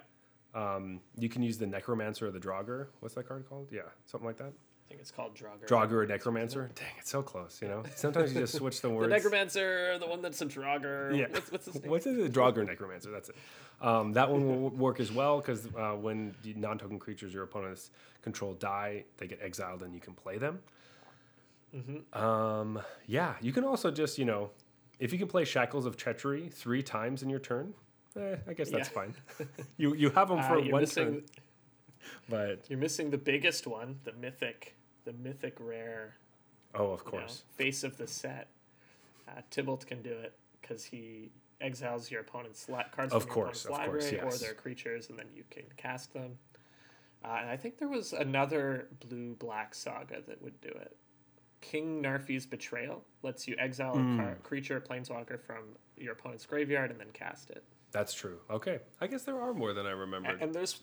Um, 0.53 1.01
you 1.17 1.29
can 1.29 1.43
use 1.43 1.57
the 1.57 1.67
Necromancer 1.67 2.27
or 2.27 2.31
the 2.31 2.39
Draugr. 2.39 2.87
What's 3.01 3.15
that 3.15 3.27
card 3.27 3.47
called? 3.47 3.69
Yeah, 3.71 3.81
something 4.05 4.25
like 4.25 4.37
that. 4.37 4.53
I 4.85 4.87
think 4.89 5.01
it's 5.01 5.11
called 5.11 5.35
Draugr. 5.35 5.67
Draugr 5.67 5.91
or 5.91 6.05
Necromancer. 6.05 6.69
Dang, 6.75 6.87
it's 6.99 7.09
so 7.09 7.23
close. 7.23 7.59
You 7.61 7.67
know, 7.67 7.83
sometimes 7.95 8.33
you 8.33 8.39
just 8.39 8.53
switch 8.53 8.81
the 8.81 8.89
words. 8.91 9.09
The. 9.09 9.15
Necromancer, 9.15 9.97
the 9.99 10.07
one 10.07 10.21
that's 10.21 10.41
a 10.41 10.45
Draugr. 10.45 11.17
Yeah. 11.17 11.25
What's, 11.31 11.51
what's 11.51 11.65
his 11.65 11.75
name? 11.81 11.91
What's 11.91 12.05
it? 12.05 12.31
Draugr 12.31 12.65
Necromancer. 12.65 13.11
That's 13.11 13.29
it. 13.29 13.35
Um, 13.81 14.13
that 14.13 14.31
one 14.31 14.47
will 14.47 14.69
work 14.69 14.99
as 14.99 15.11
well 15.11 15.39
because 15.39 15.65
uh, 15.75 15.93
when 15.93 16.33
the 16.43 16.53
non-token 16.53 16.99
creatures 16.99 17.33
your 17.33 17.43
opponents 17.43 17.91
control 18.21 18.53
die, 18.53 19.03
they 19.17 19.27
get 19.27 19.39
exiled 19.41 19.83
and 19.83 19.93
you 19.93 19.99
can 19.99 20.13
play 20.13 20.37
them. 20.37 20.59
Um, 22.13 22.79
yeah, 23.05 23.33
you 23.41 23.51
can 23.51 23.65
also 23.65 23.91
just 23.91 24.17
you 24.17 24.23
know, 24.25 24.51
if 24.99 25.11
you 25.13 25.19
can 25.19 25.27
play 25.27 25.45
Shackles 25.45 25.85
of 25.85 25.97
Treachery 25.97 26.49
three 26.49 26.81
times 26.83 27.23
in 27.23 27.29
your 27.29 27.39
turn, 27.39 27.73
eh, 28.17 28.35
I 28.47 28.53
guess 28.53 28.69
that's 28.69 28.89
Yeah. 28.89 28.93
fine. 28.93 29.15
you 29.77 29.93
you 29.95 30.09
have 30.11 30.29
them 30.29 30.39
Uh, 30.39 30.47
for 30.47 30.59
you're 30.59 30.71
one 30.73 30.81
missing, 30.81 31.05
turn, 31.05 31.23
but 32.29 32.69
You're 32.69 32.79
missing 32.79 33.09
the 33.09 33.17
biggest 33.17 33.67
one, 33.67 33.99
the 34.03 34.13
mythic, 34.13 34.75
the 35.05 35.13
mythic 35.13 35.55
rare. 35.59 36.15
oh, 36.73 36.91
of 36.91 36.99
you 37.01 37.05
know, 37.05 37.11
course, 37.19 37.43
face 37.55 37.83
of 37.83 37.97
the 37.97 38.07
set. 38.07 38.47
Uh, 39.27 39.41
Tibalt 39.51 39.85
can 39.87 40.01
do 40.01 40.11
it 40.11 40.33
because 40.61 40.83
he 40.85 41.31
exiles 41.61 42.11
your 42.11 42.21
opponent's 42.21 42.67
li- 42.69 42.83
cards 42.91 43.13
Of 43.13 43.23
from 43.23 43.31
course, 43.31 43.63
your 43.63 43.73
of 43.73 43.79
opponent's 43.79 44.09
course, 44.09 44.23
yes. 44.23 44.35
or 44.41 44.45
their 44.45 44.53
creatures, 44.53 45.09
and 45.09 45.17
then 45.17 45.27
you 45.33 45.43
can 45.49 45.63
cast 45.77 46.13
them. 46.13 46.37
Uh, 47.23 47.37
and 47.41 47.49
I 47.49 47.57
think 47.57 47.77
there 47.79 47.87
was 47.87 48.13
another 48.13 48.87
blue 48.99 49.33
black 49.35 49.73
saga 49.73 50.21
that 50.27 50.41
would 50.43 50.59
do 50.61 50.69
it. 50.69 50.95
King 51.71 52.01
Narfi's 52.03 52.45
Betrayal 52.45 53.03
lets 53.23 53.47
you 53.47 53.55
exile 53.57 53.93
Hmm. 53.97 54.19
a 54.19 54.23
car- 54.23 54.35
creature, 54.43 54.79
planeswalker 54.79 55.39
from 55.39 55.63
your 55.97 56.13
opponent's 56.13 56.45
graveyard, 56.45 56.91
and 56.91 56.99
then 56.99 57.11
cast 57.11 57.49
it. 57.49 57.63
that's 57.91 58.13
true. 58.13 58.39
Okay, 58.49 58.79
I 58.99 59.07
guess 59.07 59.23
there 59.23 59.39
are 59.39 59.53
more 59.53 59.73
than 59.73 59.85
I 59.85 59.91
remembered. 59.91 60.41
And 60.41 60.53
there's 60.53 60.81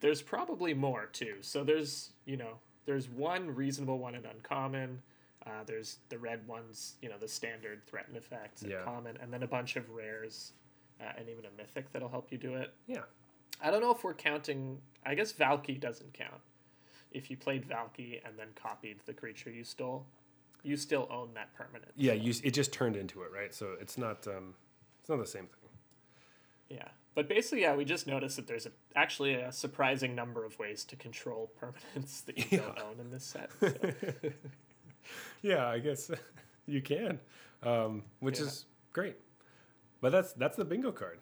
there's 0.00 0.22
probably 0.22 0.72
more 0.74 1.06
too. 1.06 1.36
So 1.40 1.64
there's 1.64 2.12
you 2.26 2.36
know 2.36 2.58
there's 2.86 3.08
one 3.08 3.54
reasonable 3.54 3.98
one 3.98 4.14
in 4.14 4.24
uncommon. 4.24 5.02
Uh, 5.46 5.62
there's 5.66 5.98
the 6.08 6.18
red 6.18 6.46
ones, 6.46 6.94
you 7.02 7.08
know, 7.10 7.18
the 7.18 7.28
standard 7.28 7.84
threaten 7.86 8.16
effects 8.16 8.62
and 8.62 8.70
Yeah. 8.70 8.82
common, 8.82 9.16
and 9.18 9.30
then 9.32 9.42
a 9.42 9.46
bunch 9.46 9.76
of 9.76 9.90
rares, 9.90 10.52
uh, 11.00 11.12
and 11.18 11.28
even 11.28 11.44
a 11.44 11.50
mythic 11.50 11.90
that'll 11.92 12.08
help 12.08 12.30
you 12.32 12.38
do 12.38 12.54
it. 12.54 12.72
yeah, 12.86 13.02
I 13.60 13.70
don't 13.70 13.80
know 13.82 13.90
if 13.90 14.02
we're 14.04 14.14
counting. 14.14 14.80
I 15.04 15.14
guess 15.14 15.32
Valki 15.34 15.78
doesn't 15.78 16.14
count. 16.14 16.40
If 17.14 17.30
you 17.30 17.36
played 17.36 17.66
Valki 17.68 18.20
and 18.26 18.38
then 18.38 18.48
copied 18.54 18.98
the 19.06 19.14
creature 19.14 19.50
you 19.50 19.64
stole, 19.64 20.04
you 20.62 20.76
still 20.76 21.06
own 21.10 21.30
that 21.34 21.54
permanent. 21.54 21.92
yeah. 21.96 22.12
You, 22.12 22.34
it 22.42 22.50
just 22.52 22.72
turned 22.72 22.96
into 22.96 23.22
it, 23.22 23.30
right? 23.32 23.54
So 23.54 23.74
it's 23.80 23.96
not 23.96 24.26
um, 24.26 24.54
it's 25.00 25.08
not 25.08 25.18
the 25.18 25.26
same 25.26 25.46
thing. 25.46 25.70
Yeah, 26.70 26.88
but 27.14 27.28
basically, 27.28 27.60
yeah, 27.62 27.74
we 27.76 27.84
just 27.84 28.06
noticed 28.06 28.36
that 28.36 28.46
there's 28.46 28.66
a, 28.66 28.70
actually 28.96 29.34
a 29.34 29.52
surprising 29.52 30.14
number 30.14 30.44
of 30.44 30.58
ways 30.58 30.84
to 30.86 30.96
control 30.96 31.52
permanents 31.60 32.24
that 32.24 32.38
you 32.50 32.58
don't 32.58 32.78
own 32.80 32.98
in 33.00 33.10
this 33.10 33.24
set. 33.24 33.50
So. 33.60 33.72
Yeah, 35.42 35.66
I 35.68 35.78
guess 35.80 36.10
you 36.66 36.80
can, 36.80 37.20
um, 37.62 38.02
which 38.20 38.38
Yeah. 38.40 38.46
is 38.46 38.64
great. 38.94 39.16
But 40.00 40.12
that's 40.12 40.32
that's 40.32 40.56
the 40.56 40.64
bingo 40.64 40.92
card. 40.92 41.18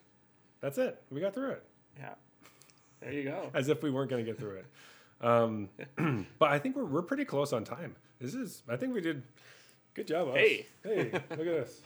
That's 0.61 0.79
it. 0.79 1.03
We 1.11 1.21
got 1.21 1.35
through 1.35 1.51
it, 1.51 1.65
yeah, 1.99 2.15
there 3.01 3.13
you 3.13 3.25
go. 3.25 3.51
as 3.55 3.69
if 3.69 3.83
we 3.83 3.91
weren't 3.91 4.09
going 4.11 4.25
to 4.25 4.31
get 4.31 4.39
through 4.39 4.57
it. 4.59 4.67
Um, 5.23 5.69
but 6.39 6.51
I 6.51 6.59
think 6.59 6.77
we're 6.77 6.85
we're 6.85 7.03
pretty 7.03 7.25
close 7.25 7.53
on 7.53 7.65
time. 7.65 7.97
This 8.21 8.35
is. 8.35 8.63
I 8.69 8.77
think 8.77 8.95
we 8.95 9.01
did. 9.01 9.23
Good 9.95 10.07
job. 10.07 10.29
us. 10.29 10.37
Hey. 10.37 10.67
hey, 10.85 11.11
look 11.13 11.41
at 11.41 11.45
this. 11.45 11.81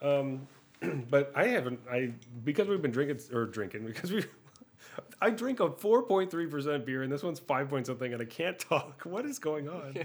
Um, 0.00 0.46
but 1.10 1.32
I 1.34 1.48
haven't. 1.48 1.80
I 1.90 2.12
because 2.44 2.68
we've 2.68 2.82
been 2.82 2.90
drinking 2.90 3.20
or 3.32 3.46
drinking 3.46 3.86
because 3.86 4.12
we. 4.12 4.24
I 5.20 5.30
drink 5.30 5.60
a 5.60 5.70
four 5.70 6.02
point 6.02 6.30
three 6.30 6.46
percent 6.46 6.86
beer, 6.86 7.02
and 7.02 7.12
this 7.12 7.22
one's 7.22 7.38
five 7.38 7.68
point 7.68 7.86
something, 7.86 8.12
and 8.12 8.22
I 8.22 8.24
can't 8.24 8.58
talk. 8.58 9.02
What 9.04 9.26
is 9.26 9.38
going 9.38 9.68
on? 9.68 9.96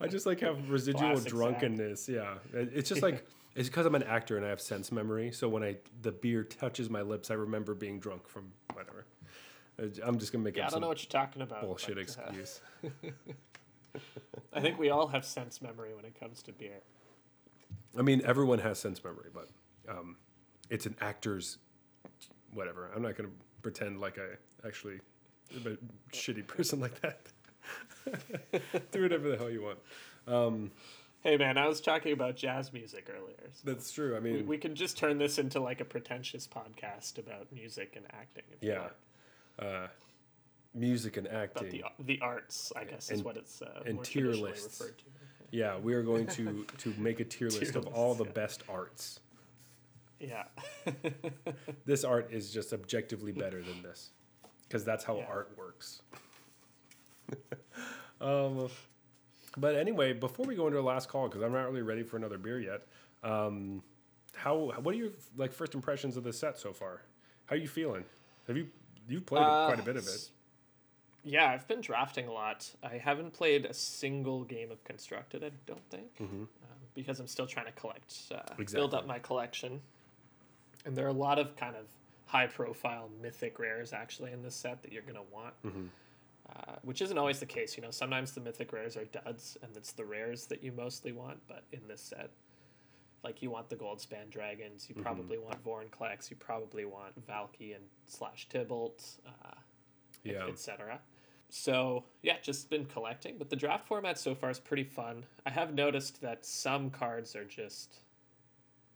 I 0.00 0.06
just 0.06 0.26
like 0.26 0.40
have 0.40 0.70
residual 0.70 1.12
Classic 1.12 1.28
drunkenness. 1.28 2.08
Yeah, 2.08 2.34
it's 2.52 2.88
just 2.88 3.02
like 3.02 3.26
it's 3.54 3.68
because 3.68 3.86
I'm 3.86 3.94
an 3.94 4.02
actor 4.04 4.36
and 4.36 4.46
I 4.46 4.48
have 4.48 4.60
sense 4.60 4.90
memory. 4.92 5.32
So 5.32 5.48
when 5.48 5.62
I 5.62 5.76
the 6.02 6.12
beer 6.12 6.44
touches 6.44 6.90
my 6.90 7.02
lips, 7.02 7.30
I 7.30 7.34
remember 7.34 7.74
being 7.74 7.98
drunk 7.98 8.28
from 8.28 8.52
whatever. 8.72 9.06
I- 9.78 9.90
I'm 10.02 10.18
just 10.18 10.32
gonna 10.32 10.44
make 10.44 10.56
Yeah, 10.56 10.66
I 10.66 10.70
don't 10.70 10.80
know 10.80 10.88
what 10.88 11.02
you're 11.02 11.10
talking 11.10 11.42
about. 11.42 11.62
bullshit 11.62 11.96
but, 11.96 12.18
uh, 12.18 12.22
excuse. 12.22 12.60
I 14.52 14.60
think 14.60 14.78
we 14.78 14.90
all 14.90 15.06
have 15.08 15.24
sense 15.24 15.60
memory 15.60 15.94
when 15.94 16.04
it 16.04 16.18
comes 16.18 16.42
to 16.44 16.52
beer. 16.52 16.80
I 17.96 18.02
mean, 18.02 18.22
everyone 18.24 18.58
has 18.60 18.78
sense 18.78 19.02
memory, 19.02 19.30
but 19.32 19.48
um, 19.88 20.16
it's 20.70 20.86
an 20.86 20.96
actor's 21.00 21.58
whatever. 22.54 22.90
I'm 22.94 23.02
not 23.02 23.16
gonna 23.16 23.30
pretend 23.62 24.00
like 24.00 24.18
I 24.18 24.66
actually 24.66 25.00
am 25.54 25.78
a 25.78 26.14
shitty 26.14 26.46
person 26.46 26.80
like 26.80 27.00
that. 27.00 27.20
Do 28.92 29.02
whatever 29.02 29.30
the 29.30 29.36
hell 29.36 29.50
you 29.50 29.62
want. 29.62 30.72
Hey, 31.22 31.36
man, 31.36 31.56
I 31.56 31.68
was 31.68 31.80
talking 31.80 32.12
about 32.12 32.34
jazz 32.34 32.72
music 32.72 33.08
earlier. 33.08 33.36
so 33.52 33.60
That's 33.64 33.92
true. 33.92 34.16
I 34.16 34.20
mean, 34.20 34.44
we 34.44 34.58
can 34.58 34.74
just 34.74 34.98
turn 34.98 35.18
this 35.18 35.38
into 35.38 35.60
like 35.60 35.80
a 35.80 35.84
pretentious 35.84 36.48
podcast 36.48 37.18
about 37.18 37.52
music 37.52 37.94
and 37.94 38.04
acting. 38.12 38.42
If 38.50 38.60
you 38.60 38.70
yeah, 38.72 38.80
want. 38.80 38.92
Uh, 39.58 39.86
music 40.74 41.16
and 41.16 41.28
acting. 41.28 41.70
the 41.70 41.84
the 42.04 42.20
arts, 42.20 42.72
I 42.76 42.84
guess, 42.84 43.10
is 43.10 43.22
what 43.22 43.36
it's 43.36 43.62
uh, 43.62 43.82
and 43.86 44.02
tier 44.02 44.32
lists. 44.32 44.80
referred 44.80 44.98
to. 44.98 45.04
Yeah, 45.50 45.78
we 45.78 45.92
are 45.94 46.02
going 46.02 46.26
to 46.28 46.64
to 46.78 46.94
make 46.98 47.20
a 47.20 47.24
tier 47.24 47.48
list 47.48 47.72
Tier 47.72 47.78
of 47.78 47.86
all 47.88 48.14
the 48.14 48.24
yeah. 48.24 48.30
best 48.32 48.62
arts. 48.68 49.20
Yeah. 50.18 50.44
This 51.84 52.04
art 52.04 52.32
is 52.32 52.52
just 52.52 52.72
objectively 52.72 53.32
better 53.32 53.60
than 53.62 53.82
this, 53.82 54.10
because 54.62 54.84
that's 54.84 55.04
how 55.04 55.16
Yeah. 55.16 55.26
art 55.28 55.50
works. 55.58 56.02
um, 58.20 58.68
but 59.56 59.74
anyway, 59.76 60.12
before 60.12 60.46
we 60.46 60.54
go 60.54 60.66
into 60.66 60.78
our 60.78 60.84
last 60.84 61.08
call, 61.08 61.28
because 61.28 61.42
I'm 61.42 61.52
not 61.52 61.68
really 61.68 61.82
ready 61.82 62.02
for 62.02 62.16
another 62.16 62.38
beer 62.38 62.60
yet. 62.60 62.86
Um, 63.22 63.82
how 64.34 64.72
what 64.80 64.94
are 64.94 64.98
your 64.98 65.10
like 65.36 65.52
first 65.52 65.74
impressions 65.74 66.16
of 66.16 66.24
the 66.24 66.32
set 66.32 66.56
so 66.58 66.72
far? 66.72 67.02
How 67.46 67.56
are 67.56 67.58
you 67.58 67.68
feeling? 67.68 68.04
Have 68.46 68.56
you 68.56 68.68
you've 69.08 69.26
played 69.26 69.42
Uh, 69.42 69.66
quite 69.66 69.80
a 69.80 69.82
bit 69.82 69.96
of 69.96 70.06
it? 70.06 70.30
Yeah, 71.24 71.48
I've 71.50 71.68
been 71.68 71.80
drafting 71.80 72.26
a 72.26 72.32
lot. 72.32 72.68
I 72.82 72.98
haven't 72.98 73.32
played 73.32 73.64
a 73.64 73.74
single 73.74 74.42
game 74.44 74.70
of 74.72 74.82
Constructed, 74.84 75.44
I 75.44 75.50
don't 75.66 75.84
think, 75.88 76.10
um, 76.20 76.48
because 76.94 77.20
I'm 77.20 77.28
still 77.28 77.46
trying 77.46 77.66
to 77.66 77.72
collect, 77.72 78.14
uh, 78.32 78.42
build 78.56 78.90
Mm-hmm. 78.90 78.94
Up 78.96 79.06
my 79.06 79.18
collection. 79.20 79.80
And 80.84 80.96
there 80.96 81.04
are 81.04 81.10
a 81.10 81.12
lot 81.12 81.38
of 81.38 81.54
kind 81.56 81.76
of 81.76 81.86
high 82.26 82.48
profile 82.48 83.08
mythic 83.20 83.58
rares 83.60 83.92
actually 83.92 84.32
in 84.32 84.42
this 84.42 84.56
set 84.56 84.82
that 84.82 84.90
you're 84.92 85.02
going 85.02 85.14
to 85.14 85.32
want. 85.32 85.54
Mm-hmm. 85.64 85.86
Uh, 86.50 86.74
which 86.82 87.00
isn't 87.00 87.16
always 87.16 87.38
the 87.38 87.46
case, 87.46 87.76
you 87.76 87.82
know. 87.82 87.90
Sometimes 87.92 88.32
the 88.32 88.40
mythic 88.40 88.72
rares 88.72 88.96
are 88.96 89.04
duds, 89.06 89.56
and 89.62 89.74
it's 89.76 89.92
the 89.92 90.04
rares 90.04 90.46
that 90.46 90.62
you 90.62 90.72
mostly 90.72 91.12
want. 91.12 91.38
But 91.46 91.62
in 91.72 91.80
this 91.88 92.00
set, 92.00 92.30
like 93.24 93.40
you 93.42 93.50
want 93.50 93.68
the 93.70 93.76
Goldspan 93.76 94.30
dragons, 94.30 94.84
Mm-hmm. 94.84 94.98
you 94.98 95.02
probably 95.04 95.38
want 95.38 95.62
Vorinclex, 95.64 96.30
you 96.30 96.36
probably 96.36 96.84
want 96.84 97.14
Valki 97.26 97.74
and 97.74 97.84
slash 98.06 98.48
Tibalt, 98.52 99.18
uh, 99.26 99.54
Yeah. 100.24 100.46
etc. 100.48 101.00
So 101.48 102.04
yeah, 102.22 102.36
just 102.42 102.70
been 102.70 102.86
collecting, 102.86 103.36
but 103.38 103.50
the 103.50 103.56
draft 103.56 103.86
format 103.86 104.18
so 104.18 104.34
far 104.34 104.50
is 104.50 104.58
pretty 104.58 104.84
fun. 104.84 105.24
I 105.46 105.50
have 105.50 105.74
noticed 105.74 106.20
that 106.22 106.44
some 106.44 106.90
cards 106.90 107.36
are 107.36 107.44
just 107.44 107.98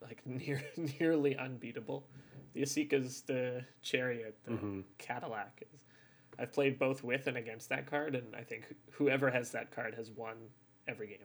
like 0.03 0.23
near 0.27 0.63
nearly 0.99 1.37
unbeatable. 1.37 2.07
The 2.55 2.63
Esika's 2.63 3.21
the 3.23 3.63
Chariot, 3.83 4.37
the 4.45 4.53
Mm-hmm. 4.53 4.81
Cadillac 4.99 5.63
is. 5.75 5.85
I've 6.39 6.53
played 6.53 6.79
both 6.79 7.03
with 7.05 7.27
and 7.29 7.37
against 7.37 7.69
that 7.71 7.87
card, 7.87 8.15
and 8.15 8.35
I 8.37 8.43
think 8.43 8.75
whoever 8.93 9.31
has 9.31 9.51
that 9.53 9.71
card 9.71 9.95
has 9.95 10.11
won 10.11 10.37
every 10.89 11.07
game 11.07 11.19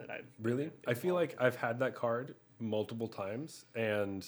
that 0.00 0.10
I've 0.10 0.26
Really? 0.42 0.70
I 0.86 0.94
feel 0.94 1.14
like 1.14 1.36
I've 1.38 1.56
had 1.56 1.78
that 1.80 1.94
card 1.94 2.34
multiple 2.58 3.08
times, 3.08 3.64
and 3.74 4.26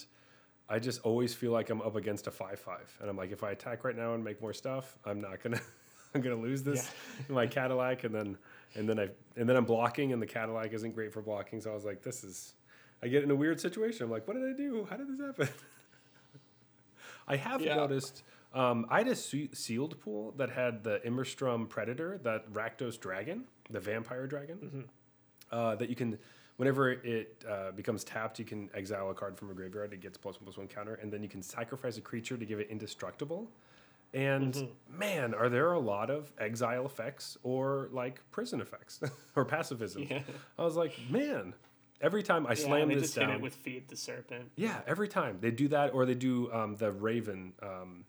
I 0.68 0.78
just 0.78 1.00
always 1.02 1.34
feel 1.34 1.52
like 1.52 1.70
I'm 1.70 1.82
up 1.82 1.96
against 1.96 2.26
a 2.26 2.30
five-five, 2.30 2.96
and 3.00 3.10
I'm 3.10 3.16
like, 3.16 3.32
if 3.32 3.42
I 3.42 3.50
attack 3.50 3.84
right 3.84 3.96
now 3.96 4.14
and 4.14 4.22
make 4.24 4.40
more 4.40 4.52
stuff, 4.52 4.96
I'm 5.04 5.20
not 5.20 5.42
gonna, 5.42 5.60
I'm 6.14 6.20
gonna 6.20 6.36
lose 6.36 6.62
this 6.62 6.90
in 7.28 7.34
my 7.34 7.46
Cadillac, 7.46 8.04
and 8.04 8.14
then, 8.14 8.38
and 8.74 8.88
then 8.88 8.98
I, 9.00 9.08
and 9.36 9.48
then 9.48 9.56
I'm 9.56 9.64
blocking, 9.64 10.12
and 10.12 10.20
the 10.22 10.26
Cadillac 10.26 10.72
isn't 10.72 10.94
great 10.94 11.12
for 11.12 11.20
blocking, 11.22 11.60
so 11.60 11.70
I 11.70 11.74
was 11.74 11.84
like, 11.84 12.02
this 12.02 12.22
is, 12.24 12.54
I 13.02 13.08
get 13.08 13.22
in 13.22 13.30
a 13.30 13.34
weird 13.36 13.60
situation. 13.60 14.04
I'm 14.04 14.10
like, 14.10 14.28
what 14.28 14.34
did 14.34 14.44
I 14.48 14.56
do? 14.56 14.86
How 14.88 14.96
did 14.96 15.08
this 15.08 15.20
happen? 15.20 15.48
I 17.28 17.36
have 17.36 17.60
Yeah. 17.60 17.76
noticed. 17.76 18.22
Um, 18.54 18.86
I 18.90 18.98
had 18.98 19.08
a 19.08 19.16
sealed 19.16 19.98
pool 20.00 20.32
that 20.36 20.50
had 20.50 20.84
the 20.84 21.00
Immersturm 21.06 21.66
Predator, 21.66 22.20
that 22.22 22.50
Rakdos 22.52 23.00
Dragon, 23.00 23.44
the 23.70 23.80
vampire 23.80 24.26
dragon 24.26 24.88
uh, 25.52 25.76
that 25.76 25.88
you 25.88 25.94
can 25.94 26.18
whenever 26.56 26.90
it 26.90 27.44
uh, 27.48 27.70
becomes 27.72 28.04
tapped 28.04 28.38
you 28.38 28.44
can 28.44 28.68
exile 28.74 29.10
a 29.10 29.14
card 29.14 29.36
from 29.36 29.50
a 29.50 29.54
graveyard. 29.54 29.92
It 29.92 30.00
gets 30.00 30.18
plus 30.18 30.36
one 30.36 30.44
plus 30.44 30.56
one 30.56 30.68
counter 30.68 30.94
and 30.94 31.12
then 31.12 31.22
you 31.22 31.28
can 31.28 31.42
sacrifice 31.42 31.96
a 31.98 32.00
creature 32.00 32.36
to 32.36 32.44
give 32.44 32.60
it 32.60 32.68
indestructible. 32.70 33.50
And 34.14 34.68
man 34.90 35.32
are 35.34 35.48
there 35.48 35.72
a 35.72 35.78
lot 35.78 36.10
of 36.10 36.30
exile 36.38 36.84
effects 36.84 37.38
or 37.42 37.88
like 37.92 38.20
prison 38.30 38.60
effects 38.60 39.00
or 39.36 39.44
pacifism? 39.44 40.06
Yeah. 40.10 40.20
i 40.58 40.62
was 40.62 40.76
like 40.76 40.92
man 41.08 41.54
every 42.02 42.22
time 42.22 42.46
i 42.46 42.50
yeah, 42.50 42.54
slam 42.56 42.88
they 42.88 42.94
this 42.96 43.04
just 43.04 43.16
down 43.16 43.28
hit 43.28 43.36
it 43.36 43.40
with 43.40 43.54
feed 43.54 43.88
the 43.88 43.96
serpent. 43.96 44.50
yeah 44.56 44.80
every 44.86 45.08
time. 45.08 45.38
They 45.40 45.50
do 45.50 45.68
that 45.68 45.94
or 45.94 46.04
they 46.04 46.14
do 46.14 46.52
um, 46.52 46.76
the 46.76 46.92
raven 46.92 47.54
um, 47.62 48.04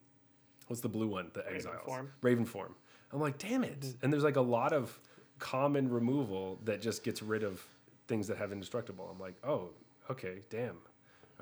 what's 0.67 0.81
the 0.81 0.89
blue 0.89 1.07
one? 1.07 1.31
The 1.33 1.49
exiles. 1.49 1.85
form? 1.85 2.11
raven 2.21 2.45
form. 2.45 2.75
I'm 3.13 3.21
like 3.21 3.37
damn 3.37 3.63
it. 3.63 3.85
And 4.01 4.11
there's 4.11 4.23
like 4.23 4.35
a 4.35 4.41
lot 4.41 4.73
of 4.73 4.99
common 5.43 5.89
removal 5.89 6.57
that 6.63 6.81
just 6.81 7.03
gets 7.03 7.21
rid 7.21 7.43
of 7.43 7.61
things 8.07 8.27
that 8.27 8.37
have 8.37 8.51
indestructible 8.53 9.09
i'm 9.11 9.19
like 9.19 9.35
oh 9.43 9.69
okay 10.09 10.39
damn 10.49 10.77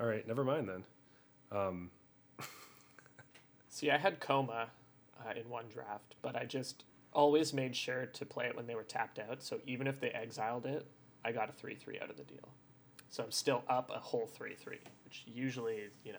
all 0.00 0.06
right 0.06 0.26
never 0.26 0.44
mind 0.44 0.68
then 0.68 0.82
See, 3.68 3.90
I 3.90 3.96
had 3.96 4.20
Koma 4.20 4.68
uh, 5.18 5.32
in 5.34 5.48
one 5.48 5.64
draft, 5.72 6.16
but 6.20 6.36
I 6.36 6.44
just 6.44 6.84
always 7.14 7.54
made 7.54 7.74
sure 7.74 8.06
to 8.06 8.26
play 8.26 8.46
it 8.46 8.56
when 8.56 8.66
they 8.66 8.74
were 8.74 8.82
tapped 8.82 9.18
out. 9.18 9.42
So 9.42 9.60
even 9.66 9.86
if 9.86 9.98
they 9.98 10.10
exiled 10.10 10.66
it, 10.66 10.86
I 11.24 11.32
got 11.32 11.48
a 11.48 11.52
3 11.52 11.74
3 11.74 11.98
out 12.02 12.10
of 12.10 12.18
the 12.18 12.24
deal. 12.24 12.48
So 13.08 13.22
I'm 13.24 13.30
still 13.30 13.62
up 13.68 13.90
a 13.94 13.98
whole 13.98 14.26
3 14.26 14.54
3, 14.54 14.78
which 15.04 15.24
usually, 15.26 15.88
you 16.04 16.12
know, 16.12 16.18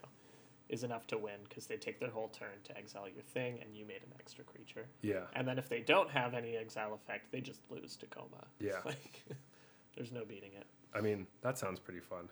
is 0.73 0.83
enough 0.83 1.05
to 1.07 1.17
win 1.17 1.39
because 1.47 1.65
they 1.67 1.77
take 1.77 1.99
their 1.99 2.09
whole 2.09 2.29
turn 2.29 2.57
to 2.63 2.77
exile 2.77 3.07
your 3.07 3.23
thing 3.23 3.59
and 3.61 3.75
you 3.77 3.85
made 3.85 4.01
an 4.07 4.13
extra 4.19 4.43
creature. 4.43 4.85
yeah 5.01 5.21
And 5.35 5.47
then 5.47 5.57
if 5.57 5.67
they 5.69 5.81
don't 5.93 6.09
have 6.09 6.33
any 6.33 6.57
exile 6.57 6.93
effect, 6.99 7.31
they 7.31 7.41
just 7.41 7.61
lose 7.69 7.95
to 7.97 8.05
Koma. 8.07 8.43
Yeah. 8.59 8.79
Like, 8.85 9.15
there's 9.95 10.11
no 10.11 10.23
beating 10.25 10.53
it. 10.61 10.65
i 10.97 10.99
mean 11.07 11.27
that 11.45 11.55
sounds 11.63 11.79
pretty 11.79 11.99
fun 11.99 12.25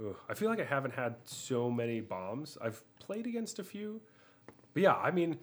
Ooh, 0.00 0.16
i 0.30 0.34
feel 0.34 0.48
like 0.48 0.60
i 0.60 0.64
haven't 0.76 0.94
had 0.94 1.16
so 1.24 1.70
many 1.70 2.00
bombs 2.00 2.56
i've 2.62 2.80
played 2.98 3.26
against 3.26 3.58
a 3.58 3.64
few 3.64 4.00
but 4.72 4.82
yeah 4.86 4.94
i 5.08 5.10
mean 5.10 5.36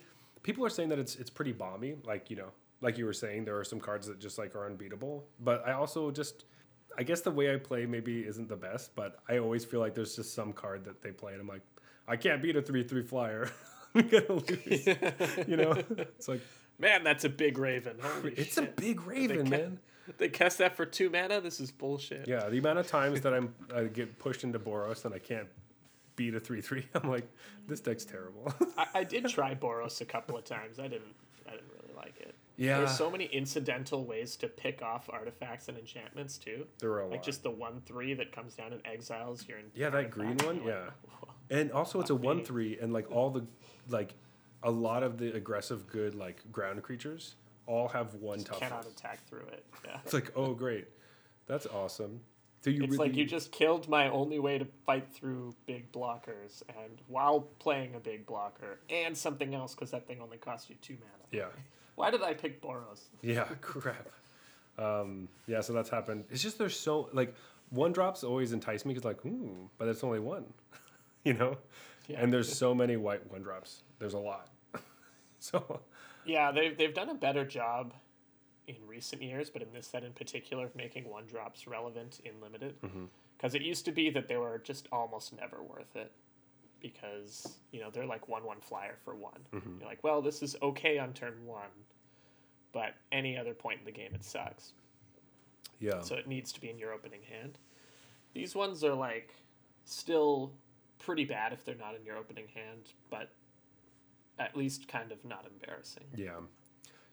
people 0.47 0.65
are 0.65 0.69
saying 0.78 0.89
that 0.89 0.97
it's 1.03 1.15
it's 1.21 1.30
pretty 1.30 1.53
bomby 1.53 1.91
like 2.11 2.30
you 2.32 2.36
know 2.41 2.49
like 2.82 2.97
you 2.97 3.05
were 3.05 3.13
saying 3.23 3.45
there 3.45 3.57
are 3.59 3.63
some 3.73 3.80
cards 3.80 4.07
that 4.07 4.17
just 4.19 4.38
like 4.41 4.55
are 4.55 4.65
unbeatable 4.65 5.15
but 5.49 5.57
i 5.67 5.73
also 5.73 6.09
just 6.21 6.45
i 6.97 7.03
guess 7.03 7.21
the 7.21 7.32
way 7.39 7.53
i 7.53 7.57
play 7.57 7.86
maybe 7.86 8.15
isn't 8.32 8.49
the 8.55 8.61
best 8.69 8.95
but 8.95 9.11
i 9.30 9.38
always 9.38 9.63
feel 9.63 9.82
like 9.86 9.93
there's 9.93 10.15
just 10.15 10.34
some 10.34 10.51
card 10.63 10.84
that 10.84 10.97
they 11.03 11.11
play 11.11 11.34
and 11.34 11.41
i'm 11.41 11.47
like 11.55 11.65
i 12.08 12.16
can't 12.16 12.41
beat 12.41 12.56
a 12.56 12.62
3-3 12.62 13.08
flyer 13.08 13.49
i'm 13.95 14.08
gonna 14.08 14.32
lose 14.34 14.88
you 15.47 15.58
know 15.58 15.72
it's 15.97 16.28
like 16.28 16.41
Man, 16.78 17.06
that's 17.06 17.24
a 17.24 17.30
big 17.30 17.58
raven. 17.58 17.95
Holy 18.01 18.34
it's 18.34 18.58
a 18.58 18.64
big 18.64 19.06
raven 19.08 19.45
ca- 19.45 19.49
man 19.49 19.80
They 20.18 20.28
cast 20.28 20.58
that 20.58 20.76
for 20.76 20.86
two 20.86 21.10
mana? 21.10 21.39
This 21.39 21.60
is 21.62 21.72
bullshit. 21.72 22.28
yeah 22.28 22.49
the 22.49 22.58
amount 22.58 22.80
of 22.80 22.88
times 22.88 23.22
that 23.22 23.34
i'm 23.34 23.53
i 23.76 23.84
get 23.86 24.20
pushed 24.20 24.43
into 24.43 24.60
boros 24.60 25.06
and 25.06 25.14
i 25.16 25.20
can't 25.20 25.47
beat 26.18 26.36
a 26.36 26.39
3-3 26.39 26.84
i'm 26.95 27.10
like 27.10 27.28
this 27.68 27.80
deck's 27.80 28.03
terrible 28.06 28.53
I, 28.78 28.88
I 28.95 29.03
did 29.06 29.28
try 29.30 29.56
Boros 29.56 30.01
a 30.01 30.06
couple 30.06 30.38
of 30.38 30.43
times. 30.45 30.80
I 30.80 30.88
didn't. 30.88 31.14
I 31.47 31.51
didn't 31.51 31.70
really 31.82 31.95
like 31.95 32.20
it. 32.20 32.36
yeah 32.58 32.78
There's 32.80 32.97
so 32.97 33.10
many 33.10 33.26
incidental 33.26 34.03
ways 34.06 34.36
to 34.38 34.47
pick 34.47 34.82
off 34.82 35.10
artifacts 35.12 35.68
and 35.70 35.78
enchantments 35.78 36.38
too. 36.38 36.66
there 36.80 36.89
were 36.89 37.01
a 37.01 37.08
Like 37.08 37.18
lot 37.20 37.24
just 37.24 37.41
the 37.43 37.51
one 37.51 37.82
three 37.86 38.14
that 38.16 38.32
comes 38.34 38.53
down 38.56 38.74
and 38.74 38.82
exiles 38.86 39.47
your. 39.47 39.60
Yeah, 39.74 39.89
that 39.91 40.12
green 40.12 40.38
one, 40.38 40.58
like, 40.58 40.68
yeah. 40.68 40.89
And 41.50 41.72
also, 41.72 42.00
it's 42.02 42.10
a 42.10 42.16
one 42.16 42.43
three, 42.43 42.78
and 42.80 42.91
like 42.93 43.12
all 43.12 43.30
the 43.30 43.46
like 43.89 44.14
a 44.64 44.72
lot 44.72 45.04
of 45.04 45.18
the 45.18 45.34
aggressive 45.36 45.88
good 45.88 46.16
like 46.16 46.41
ground 46.52 46.82
creatures 46.84 47.36
all 47.68 47.88
have 47.89 48.14
one 48.16 48.43
Cannot 48.43 48.70
toughness. 48.84 48.93
attack 48.93 49.26
through 49.28 49.46
it. 49.52 49.64
Yeah. 49.86 49.98
It's 50.04 50.14
like 50.14 50.32
oh 50.36 50.54
great, 50.56 50.88
that's 51.48 51.68
awesome. 51.68 52.22
So 52.62 52.72
you 52.72 52.84
It's 52.84 52.93
really 52.93 53.10
like 53.10 53.16
you 53.18 53.26
just 53.26 53.52
killed 53.52 53.88
my 53.88 54.10
only 54.10 54.39
way 54.39 54.58
to 54.58 54.66
fight 54.88 55.08
through 55.14 55.54
big 55.68 55.91
blockers, 55.91 56.64
and 56.70 57.00
while 57.08 57.41
playing 57.60 57.93
a 57.93 58.00
big 58.00 58.26
blocker 58.26 58.80
and 58.89 59.16
something 59.16 59.54
else, 59.54 59.76
because 59.76 59.91
that 59.91 60.08
thing 60.08 60.20
only 60.22 60.38
costs 60.38 60.68
you 60.70 60.76
two 60.82 60.93
mana. 60.93 61.26
yeah 61.32 61.50
Why 61.93 62.10
did 62.10 62.24
I 62.24 62.34
pick 62.34 62.60
Boros? 62.62 63.02
yeah 63.22 63.43
crap. 63.62 64.08
Um, 64.78 65.30
yeah, 65.48 65.62
so 65.62 65.74
that's 65.74 65.89
happened. 65.89 66.26
It's 66.32 66.41
just 66.41 66.58
there's 66.58 66.78
so 66.78 67.10
like 67.14 67.36
one 67.70 67.91
drops 67.93 68.24
always 68.24 68.52
entice 68.52 68.84
me 68.86 68.93
because 68.96 69.06
like 69.06 69.24
ooh, 69.26 69.70
but 69.78 69.88
it's 69.88 70.04
only 70.04 70.20
one, 70.20 70.46
you 71.30 71.34
know. 71.34 71.57
Yeah. 72.07 72.21
And 72.21 72.32
there's 72.32 72.55
so 72.55 72.76
many 72.76 72.97
white 72.97 73.30
one 73.32 73.41
drops. 73.41 73.82
There's 73.99 74.13
a 74.13 74.19
lot. 74.19 74.49
so 75.39 75.82
Yeah, 76.26 76.51
they've 76.51 76.78
they've 76.78 76.93
done 76.93 77.09
a 77.09 77.15
better 77.15 77.43
job 77.45 77.93
in 78.67 78.76
recent 78.88 79.21
years, 79.21 79.49
but 79.49 79.61
in 79.61 79.71
this 79.73 79.88
set 79.88 80.03
in 80.03 80.13
particular, 80.13 80.65
of 80.65 80.76
making 80.76 81.09
one 81.09 81.26
drops 81.26 81.67
relevant 81.67 82.19
in 82.23 82.39
limited. 82.41 82.80
Mm-hmm. 82.82 83.05
Because 83.38 83.53
it 83.53 83.61
used 83.61 83.86
to 83.86 83.91
be 83.91 84.09
that 84.11 84.28
they 84.28 84.38
were 84.38 84.59
just 84.63 84.88
almost 84.91 85.36
never 85.36 85.61
worth 85.61 85.95
it, 85.95 86.11
because 86.80 87.57
you 87.71 87.82
know 87.82 87.89
they're 87.91 88.05
like 88.05 88.28
one 88.28 88.43
one 88.45 88.61
flyer 88.61 88.95
for 89.03 89.15
one. 89.15 89.41
Mm-hmm. 89.53 89.80
You're 89.80 89.89
like, 89.89 90.03
well, 90.03 90.21
this 90.21 90.41
is 90.43 90.55
okay 90.61 90.99
on 90.99 91.13
turn 91.13 91.34
one, 91.45 91.73
but 92.71 92.93
any 93.11 93.38
other 93.38 93.53
point 93.53 93.80
in 93.80 93.86
the 93.86 93.91
game 93.91 94.13
it 94.13 94.23
sucks. 94.23 94.73
yeah, 95.80 96.01
So 96.01 96.15
it 96.15 96.28
needs 96.28 96.51
to 96.53 96.61
be 96.61 96.69
in 96.69 96.78
your 96.78 96.93
opening 96.93 97.21
hand. 97.30 97.57
These 98.34 98.55
ones 98.55 98.84
are 98.84 98.93
like 98.93 99.34
still 99.86 100.51
pretty 101.00 101.26
bad 101.26 101.54
if 101.54 101.64
they're 101.64 101.76
not 101.76 101.96
in 101.96 102.06
your 102.06 102.18
opening 102.18 102.48
hand, 102.54 102.93
but 103.10 103.32
at 104.39 104.56
least 104.56 104.88
kind 104.88 105.12
of 105.12 105.24
not 105.24 105.46
embarrassing. 105.46 106.06
Yeah, 106.16 106.39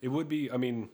it 0.00 0.08
would 0.08 0.28
be. 0.28 0.50
I 0.50 0.56
mean, 0.56 0.88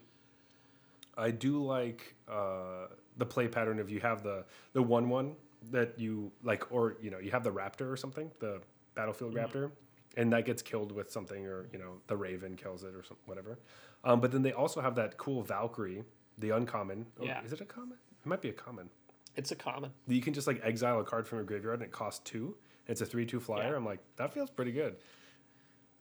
I 1.16 1.30
do 1.30 1.62
like 1.64 2.14
uh, 2.28 2.88
the 3.16 3.26
play 3.26 3.48
pattern 3.48 3.78
if 3.78 3.90
you 3.90 4.00
have 4.00 4.22
the 4.22 4.44
the 4.72 4.82
one 4.82 5.08
one 5.08 5.36
that 5.70 5.98
you 5.98 6.30
like, 6.42 6.70
or 6.72 6.96
you 7.00 7.10
know, 7.10 7.18
you 7.18 7.30
have 7.30 7.44
the 7.44 7.52
raptor 7.52 7.90
or 7.90 7.96
something, 7.96 8.30
the 8.40 8.60
battlefield 8.94 9.34
raptor, 9.34 9.70
and 10.16 10.32
that 10.32 10.44
gets 10.44 10.62
killed 10.62 10.92
with 10.92 11.10
something, 11.10 11.46
or 11.46 11.68
you 11.72 11.78
know, 11.78 11.94
the 12.06 12.16
raven 12.16 12.56
kills 12.56 12.84
it 12.84 12.94
or 12.94 13.02
some, 13.02 13.16
whatever. 13.26 13.58
Um, 14.04 14.20
but 14.20 14.30
then 14.30 14.42
they 14.42 14.52
also 14.52 14.80
have 14.80 14.94
that 14.96 15.16
cool 15.16 15.42
Valkyrie 15.42 16.04
the 16.38 16.50
uncommon. 16.50 17.06
Oh, 17.20 17.24
Yeah. 17.24 17.42
Is 17.42 17.52
it 17.52 17.60
a 17.60 17.64
common? 17.64 17.98
It 18.24 18.26
might 18.26 18.40
be 18.40 18.48
a 18.48 18.52
common. 18.52 18.88
It's 19.36 19.52
a 19.52 19.56
common. 19.56 19.92
You 20.06 20.20
can 20.20 20.34
just 20.34 20.46
like 20.46 20.60
exile 20.64 21.00
a 21.00 21.04
card 21.04 21.26
from 21.26 21.38
your 21.38 21.44
graveyard 21.44 21.80
and 21.80 21.84
it 21.84 21.92
costs 21.92 22.20
two. 22.20 22.56
It's 22.88 23.00
a 23.02 23.06
three 23.06 23.26
two 23.26 23.38
flyer. 23.40 23.70
Yeah. 23.70 23.76
I'm 23.76 23.84
like, 23.84 24.00
that 24.16 24.32
feels 24.32 24.50
pretty 24.50 24.72
good. 24.72 24.96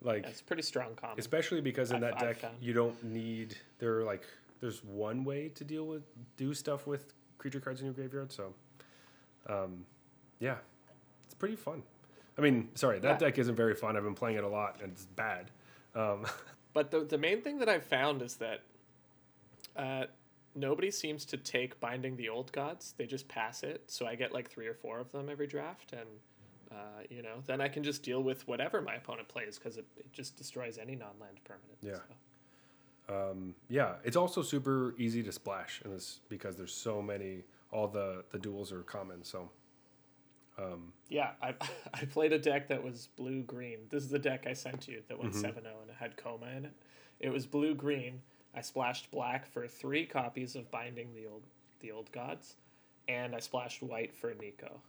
Like 0.02 0.26
It's 0.26 0.42
pretty 0.42 0.62
strong 0.62 0.96
common. 0.96 1.20
especially 1.20 1.60
because 1.62 1.92
in 1.92 1.98
I've- 1.98 2.06
that 2.06 2.20
deck 2.42 2.52
you 2.62 2.74
don't 2.74 3.04
need 3.04 3.58
there 3.80 3.98
are 4.00 4.04
like 4.04 4.24
there's 4.62 4.84
one 4.84 5.24
way 5.24 5.50
to 5.50 5.64
deal 5.64 5.86
with 5.86 6.04
do 6.38 6.54
stuff 6.54 6.88
with 6.88 7.14
creature 7.38 7.60
cards 7.60 7.82
in 7.82 7.86
your 7.88 7.94
graveyard. 7.94 8.32
So 8.32 8.54
um 9.48 9.86
yeah. 10.40 10.58
It's 11.26 11.34
pretty 11.34 11.56
fun. 11.56 11.84
I 12.38 12.42
mean, 12.42 12.70
sorry, 12.76 13.00
that 13.00 13.20
Yeah. 13.20 13.28
deck 13.28 13.40
isn't 13.40 13.56
very 13.56 13.74
fun. 13.76 13.98
I've 13.98 14.04
been 14.04 14.14
playing 14.14 14.38
it 14.38 14.44
a 14.44 14.48
lot 14.48 14.80
and 14.82 14.92
it's 14.92 15.06
bad. 15.06 15.52
Um, 15.96 16.26
But 16.74 16.92
the 16.92 17.00
the 17.00 17.18
main 17.18 17.42
thing 17.42 17.58
that 17.58 17.68
I've 17.70 17.86
found 17.86 18.22
is 18.22 18.36
that 18.36 18.62
uh, 19.76 20.06
nobody 20.54 20.92
seems 20.92 21.26
to 21.26 21.38
take 21.38 21.80
binding 21.80 22.16
the 22.18 22.30
old 22.30 22.52
gods. 22.52 22.94
They 22.98 23.08
just 23.08 23.28
pass 23.28 23.64
it. 23.64 23.82
So 23.88 24.06
I 24.06 24.14
get 24.14 24.32
like 24.32 24.48
three 24.48 24.68
or 24.68 24.76
four 24.76 25.00
of 25.00 25.12
them 25.12 25.28
every 25.28 25.48
draft, 25.48 25.92
and 25.94 26.08
uh, 26.72 27.04
you 27.10 27.22
know, 27.22 27.42
then 27.46 27.62
I 27.62 27.68
can 27.68 27.84
just 27.84 28.04
deal 28.04 28.22
with 28.22 28.48
whatever 28.48 28.82
my 28.82 28.96
opponent 28.96 29.28
plays 29.28 29.58
because 29.58 29.78
it, 29.78 29.86
it 29.98 30.12
just 30.12 30.36
destroys 30.38 30.78
any 30.78 30.96
non-land 30.96 31.40
permanent. 31.44 31.78
Yeah. 31.82 31.96
so. 33.08 33.32
um, 33.32 33.56
yeah, 33.70 33.96
it's 34.04 34.18
also 34.18 34.42
super 34.42 34.94
easy 34.98 35.24
to 35.24 35.32
splash 35.32 35.82
in 35.86 35.92
this 35.92 36.20
because 36.30 36.56
there's 36.58 36.74
so 36.74 37.02
many. 37.02 37.44
All 37.72 37.88
the 37.88 38.24
the 38.32 38.40
duals 38.40 38.72
are 38.72 38.82
common, 38.84 39.24
so 39.24 39.50
um, 40.58 40.94
Yeah, 41.10 41.32
I 41.42 41.54
I 41.94 42.06
played 42.06 42.32
a 42.34 42.40
deck 42.40 42.68
that 42.70 42.84
was 42.84 43.10
blue 43.16 43.44
green. 43.44 43.80
This 43.90 44.04
is 44.04 44.10
the 44.10 44.20
deck 44.20 44.46
I 44.48 44.54
sent 44.54 44.88
you 44.88 45.02
that 45.08 45.20
went 45.20 45.32
Mm-hmm. 45.34 45.42
7 45.42 45.64
0 45.64 45.76
and 45.82 45.90
it 45.90 45.96
had 46.00 46.16
Koma 46.18 46.48
in 46.56 46.66
it. 46.66 46.74
It 47.20 47.30
was 47.30 47.46
blue 47.46 47.76
green. 47.76 48.22
I 48.56 48.62
splashed 48.62 49.12
black 49.12 49.46
for 49.46 49.68
three 49.68 50.06
copies 50.06 50.56
of 50.56 50.72
Binding 50.72 51.14
the 51.14 51.28
Old 51.28 51.44
the 51.80 51.92
Old 51.92 52.12
Gods, 52.12 52.56
and 53.08 53.36
I 53.36 53.40
splashed 53.40 53.84
white 53.84 54.16
for 54.16 54.32
Niko. 54.32 54.80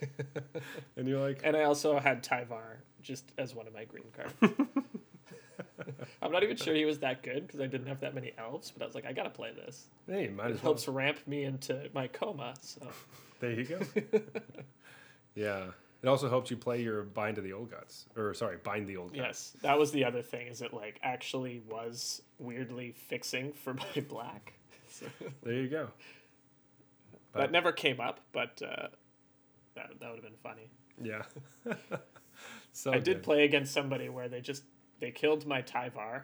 and 0.96 1.08
you're 1.08 1.20
like, 1.20 1.40
And 1.44 1.56
I 1.56 1.64
also 1.64 1.98
had 1.98 2.22
Tyvar 2.22 2.78
just 3.02 3.32
as 3.38 3.54
one 3.54 3.66
of 3.66 3.74
my 3.74 3.84
green 3.84 4.04
cards. 4.14 4.54
I'm 6.22 6.32
not 6.32 6.42
even 6.42 6.56
sure 6.56 6.74
he 6.74 6.84
was 6.84 6.98
that 7.00 7.22
good 7.22 7.46
because 7.46 7.60
I 7.60 7.66
didn't 7.66 7.86
have 7.86 8.00
that 8.00 8.14
many 8.14 8.32
elves, 8.38 8.70
but 8.70 8.82
I 8.82 8.86
was 8.86 8.94
like, 8.94 9.06
I 9.06 9.12
gotta 9.12 9.30
play 9.30 9.52
this. 9.54 9.86
hey, 10.08 10.28
might 10.28 10.46
It 10.46 10.52
as 10.52 10.56
well. 10.56 10.62
helps 10.72 10.88
ramp 10.88 11.18
me 11.26 11.44
into 11.44 11.88
my 11.94 12.08
Koma. 12.08 12.54
So 12.60 12.86
There 13.40 13.52
you 13.52 13.64
go. 13.64 13.80
yeah, 15.34 15.66
it 16.02 16.08
also 16.08 16.28
helps 16.28 16.50
you 16.50 16.56
play 16.56 16.82
your 16.82 17.02
bind 17.02 17.36
to 17.36 17.42
the 17.42 17.52
old 17.52 17.70
gods, 17.70 18.06
or 18.16 18.32
sorry, 18.34 18.56
bind 18.62 18.86
the 18.86 18.96
old 18.96 19.08
gods. 19.14 19.18
yes, 19.18 19.56
that 19.62 19.78
was 19.78 19.92
the 19.92 20.04
other 20.04 20.22
thing. 20.22 20.46
Is 20.48 20.62
it 20.62 20.72
like 20.72 20.98
actually 21.02 21.62
was 21.68 22.22
weirdly 22.38 22.92
fixing 22.92 23.52
for 23.52 23.74
my 23.74 24.00
black? 24.08 24.54
So, 24.90 25.06
There 25.42 25.52
you 25.54 25.68
go. 25.68 25.88
But- 27.32 27.40
that 27.40 27.50
never 27.52 27.72
came 27.72 28.00
up, 28.00 28.20
but 28.32 28.60
uh, 28.62 28.88
that 29.76 29.90
that 30.00 30.08
would 30.10 30.16
have 30.16 30.24
been 30.24 30.42
funny. 30.42 30.70
Yeah. 31.00 31.22
so 32.72 32.92
I 32.92 32.98
did 32.98 33.16
good. 33.16 33.22
play 33.22 33.44
against 33.44 33.72
somebody 33.72 34.08
where 34.08 34.28
they 34.28 34.40
just 34.40 34.64
they 35.00 35.10
killed 35.10 35.46
my 35.46 35.62
Tyvar, 35.62 36.22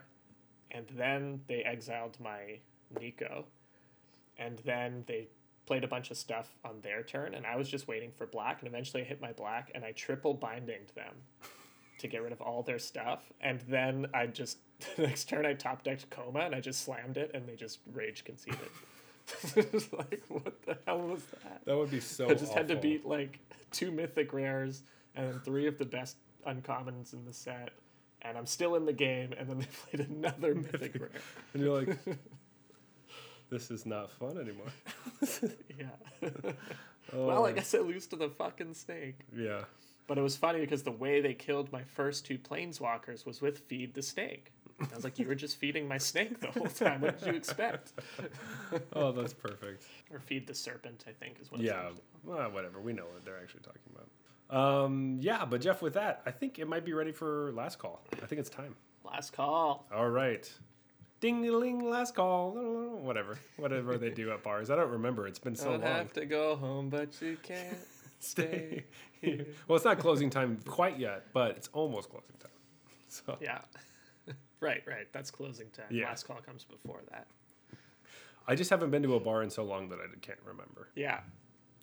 and 0.71 0.87
then 0.97 1.41
they 1.47 1.63
exiled 1.63 2.19
my 2.21 2.59
Niko, 2.95 3.45
and 4.39 4.59
then 4.65 5.05
they 5.07 5.29
played 5.67 5.85
a 5.85 5.89
bunch 5.89 6.11
of 6.11 6.17
stuff 6.17 6.59
on 6.65 6.81
their 6.81 7.03
turn, 7.03 7.35
and 7.35 7.47
I 7.47 7.57
was 7.57 7.69
just 7.69 7.87
waiting 7.87 8.11
for 8.11 8.27
black, 8.27 8.61
and 8.61 8.69
eventually 8.69 9.03
I 9.03 9.07
hit 9.07 9.21
my 9.21 9.33
black, 9.33 9.71
and 9.75 9.85
I 9.85 9.93
triple 9.93 10.35
bindinged 10.35 10.95
them 10.95 11.15
to 11.99 12.09
get 12.09 12.23
rid 12.23 12.33
of 12.33 12.41
all 12.41 12.63
their 12.63 12.81
stuff, 12.81 13.33
and 13.41 13.61
then 13.69 14.07
I 14.13 14.27
just 14.27 14.59
the 14.97 15.03
next 15.03 15.29
turn 15.29 15.47
I 15.47 15.55
top 15.55 15.85
decked 15.85 16.11
Koma, 16.11 16.41
and 16.41 16.55
I 16.55 16.61
just 16.61 16.83
slammed 16.85 17.17
it, 17.17 17.31
and 17.35 17.47
they 17.47 17.55
just 17.55 17.79
rage 17.93 18.25
conceded. 18.25 18.59
It's 19.57 19.93
like 19.93 20.23
what 20.29 20.63
the 20.63 20.79
hell 20.87 21.01
was 21.01 21.23
that? 21.43 21.65
That 21.65 21.77
would 21.77 21.91
be 21.91 22.01
so. 22.01 22.29
I 22.29 22.35
just 22.35 22.53
had 22.53 22.69
to 22.69 22.77
beat 22.77 23.07
like 23.07 23.39
two 23.71 23.91
mythic 23.91 24.33
rares 24.33 24.83
and 25.15 25.29
then 25.29 25.41
three 25.41 25.67
of 25.67 25.79
the 25.79 25.85
best 25.85 26.17
uncommons 26.47 27.13
in 27.13 27.25
the 27.25 27.33
set. 27.33 27.71
And 28.23 28.39
I'm 28.39 28.47
still 28.47 28.77
in 28.77 28.85
the 28.85 28.93
game, 28.93 29.35
and 29.37 29.49
then 29.49 29.59
they 29.59 29.67
played 29.97 30.09
another 30.09 30.55
mythic 30.73 30.95
rare. 30.99 31.11
and 31.55 31.63
you're 31.63 31.81
like, 31.81 31.99
this 33.51 33.71
is 33.71 33.85
not 33.85 34.13
fun 34.13 34.39
anymore. 34.39 34.73
Yeah. 35.79 36.53
Oh, 37.13 37.27
well, 37.27 37.47
I 37.47 37.51
oh. 37.51 37.53
guess 37.53 37.75
I 37.75 37.79
lose 37.79 38.07
to 38.09 38.17
the 38.17 38.29
fucking 38.29 38.75
snake. 38.75 39.19
Yeah. 39.37 39.65
But 40.07 40.19
it 40.19 40.23
was 40.23 40.37
funny 40.37 40.61
because 40.61 40.83
the 40.83 40.93
way 40.93 41.21
they 41.21 41.35
killed 41.35 41.73
my 41.73 41.83
first 41.83 42.27
two 42.27 42.39
planeswalkers 42.39 43.27
was 43.27 43.41
with 43.41 43.59
feed 43.59 43.95
the 43.95 44.03
snake. 44.03 44.53
I 44.81 44.95
was 44.95 45.05
like, 45.05 45.19
you 45.19 45.27
were 45.29 45.35
just 45.35 45.57
feeding 45.59 45.87
my 45.87 45.99
snake 45.99 46.41
the 46.41 46.51
whole 46.51 46.67
time. 46.67 47.01
What 47.01 47.19
did 47.19 47.29
you 47.29 47.35
expect? 47.35 47.93
Oh, 48.95 49.13
that's 49.13 49.33
perfect. 49.35 49.85
Or 50.13 50.19
feed 50.19 50.47
the 50.47 50.55
serpent, 50.55 51.05
I 51.07 51.13
think, 51.13 51.37
is 51.41 51.51
what. 51.51 51.61
it's 51.61 51.69
Yeah. 51.69 51.91
Well, 52.25 52.51
whatever. 52.51 52.81
We 52.81 52.93
know 52.93 53.05
what 53.05 53.25
they're 53.25 53.39
actually 53.39 53.61
talking 53.63 53.83
about. 53.95 54.09
Um, 54.85 55.19
yeah, 55.21 55.45
but 55.45 55.61
Jeff, 55.61 55.83
with 55.83 55.95
that, 55.95 56.23
I 56.27 56.31
think 56.31 56.59
it 56.59 56.69
might 56.69 56.85
be 56.85 56.93
ready 56.93 57.13
for 57.13 57.53
last 57.53 57.79
call. 57.79 58.03
I 58.23 58.27
think 58.27 58.41
it's 58.41 58.51
time. 58.51 58.75
Last 59.05 59.33
call. 59.33 59.87
All 59.95 60.09
right. 60.09 60.51
Ding 61.21 61.43
ling, 61.43 61.89
last 61.89 62.15
call. 62.15 62.53
Whatever. 63.03 63.39
Whatever 63.57 63.97
they 63.99 64.11
do 64.11 64.31
at 64.33 64.43
bars. 64.43 64.71
I 64.71 64.77
don't 64.77 64.91
remember. 64.91 65.27
It's 65.27 65.39
been 65.39 65.55
so 65.55 65.71
Don't 65.73 65.81
long. 65.83 65.91
have 65.93 66.13
to 66.15 66.27
go 66.27 66.57
home, 66.57 66.89
but 66.89 67.21
you 67.23 67.37
can't 67.43 67.77
stay 68.21 68.85
here. 69.21 69.47
well, 69.69 69.77
it's 69.77 69.85
not 69.85 69.99
closing 69.99 70.31
time 70.31 70.59
quite 70.67 70.99
yet, 70.99 71.27
but 71.33 71.57
it's 71.57 71.69
almost 71.73 72.09
closing 72.11 72.37
time. 72.41 72.51
So 73.09 73.37
Yeah. 73.41 73.59
Right, 74.63 74.83
right. 74.87 75.07
That's 75.13 75.31
closing 75.31 75.69
time. 75.71 75.87
Yeah. 75.91 76.07
Last 76.07 76.27
call 76.27 76.37
comes 76.39 76.65
before 76.65 77.01
that. 77.11 77.27
I 78.49 78.55
just 78.55 78.71
haven't 78.71 78.91
been 78.91 79.03
to 79.03 79.15
a 79.15 79.21
bar 79.21 79.43
in 79.43 79.51
so 79.51 79.63
long 79.65 79.89
that 79.91 79.99
I 80.01 80.07
can't 80.21 80.39
remember. 80.47 80.89
Yeah. 80.95 81.21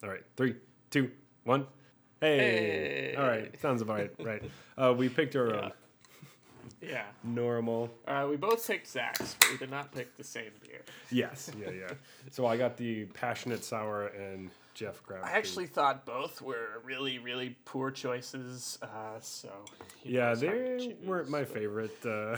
All 0.04 0.10
right, 0.10 0.24
three, 0.36 0.56
two, 0.90 1.12
one. 1.44 1.68
Hey. 2.22 2.38
Hey. 2.38 3.16
All 3.18 3.28
right, 3.28 3.62
sounds 3.62 3.82
about 3.82 3.98
right. 4.00 4.12
Right. 4.20 4.44
Uh, 4.78 4.94
we 4.94 5.08
picked 5.10 5.36
our 5.36 5.48
Yeah. 5.50 5.62
own 5.62 5.72
Yeah. 6.82 7.06
normal. 7.24 7.90
Uh, 8.08 8.28
we 8.30 8.36
both 8.36 8.66
picked 8.66 8.88
Zach's, 8.88 9.36
but 9.40 9.52
we 9.52 9.58
did 9.58 9.72
not 9.72 9.92
pick 9.94 10.16
the 10.18 10.24
same 10.24 10.52
beer. 10.62 10.82
Yes. 11.12 11.50
Yeah. 11.58 11.70
Yeah. 11.72 11.88
So 12.32 12.46
I 12.46 12.58
got 12.58 12.76
the 12.78 13.06
passionate 13.06 13.64
sour, 13.64 14.08
and 14.08 14.50
Jeff 14.74 15.02
grabbed. 15.04 15.24
I 15.26 15.30
the- 15.32 15.36
actually 15.38 15.68
thought 15.68 16.06
both 16.06 16.42
were 16.42 16.82
really, 16.84 17.20
really 17.20 17.56
poor 17.66 17.90
choices. 17.92 18.80
Uh, 18.82 19.20
so 19.22 19.50
Yeah, 20.04 20.32
it's 20.34 20.42
hard 20.42 20.80
to 20.80 20.88
they 20.90 20.94
weren't 21.06 21.30
my 21.30 21.44
but- 21.44 21.54
favorite. 21.54 22.06
Uh, 22.06 22.38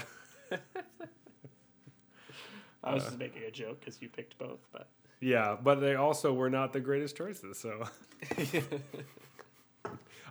I 2.84 2.94
was 2.94 3.04
just 3.04 3.16
uh, 3.16 3.20
making 3.20 3.44
a 3.44 3.52
joke 3.52 3.80
because 3.80 4.02
you 4.02 4.10
picked 4.10 4.38
both, 4.38 4.60
but 4.72 4.88
yeah, 5.20 5.56
but 5.62 5.76
they 5.76 5.96
also 5.96 6.34
were 6.34 6.50
not 6.50 6.74
the 6.74 6.80
greatest 6.80 7.16
choices. 7.16 7.60
So 7.60 7.84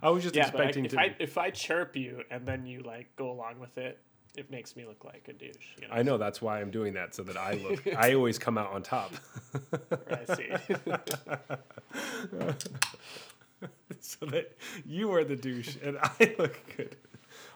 I 0.03 0.09
was 0.09 0.23
just 0.23 0.35
yeah. 0.35 0.51
But 0.51 0.61
I, 0.61 0.63
expecting 0.65 0.85
if 0.85 0.91
to. 0.91 0.99
I 0.99 1.15
if 1.19 1.37
I 1.37 1.49
chirp 1.49 1.95
you 1.95 2.23
and 2.29 2.45
then 2.45 2.65
you 2.65 2.81
like 2.81 3.15
go 3.15 3.31
along 3.31 3.59
with 3.59 3.77
it, 3.77 3.99
it 4.35 4.51
makes 4.51 4.75
me 4.75 4.85
look 4.85 5.05
like 5.05 5.27
a 5.29 5.33
douche. 5.33 5.75
You 5.81 5.87
know? 5.87 5.93
I 5.93 6.03
know 6.03 6.17
that's 6.17 6.41
why 6.41 6.59
I'm 6.59 6.71
doing 6.71 6.93
that 6.93 7.13
so 7.15 7.23
that 7.23 7.37
I 7.37 7.53
look. 7.53 7.87
I 7.97 8.13
always 8.13 8.37
come 8.37 8.57
out 8.57 8.71
on 8.73 8.83
top. 8.83 9.13
I 10.09 10.35
see. 10.35 10.49
so 13.99 14.25
that 14.25 14.57
you 14.85 15.13
are 15.13 15.23
the 15.23 15.35
douche 15.35 15.77
and 15.83 15.97
I 16.01 16.35
look 16.37 16.59
good. 16.75 16.95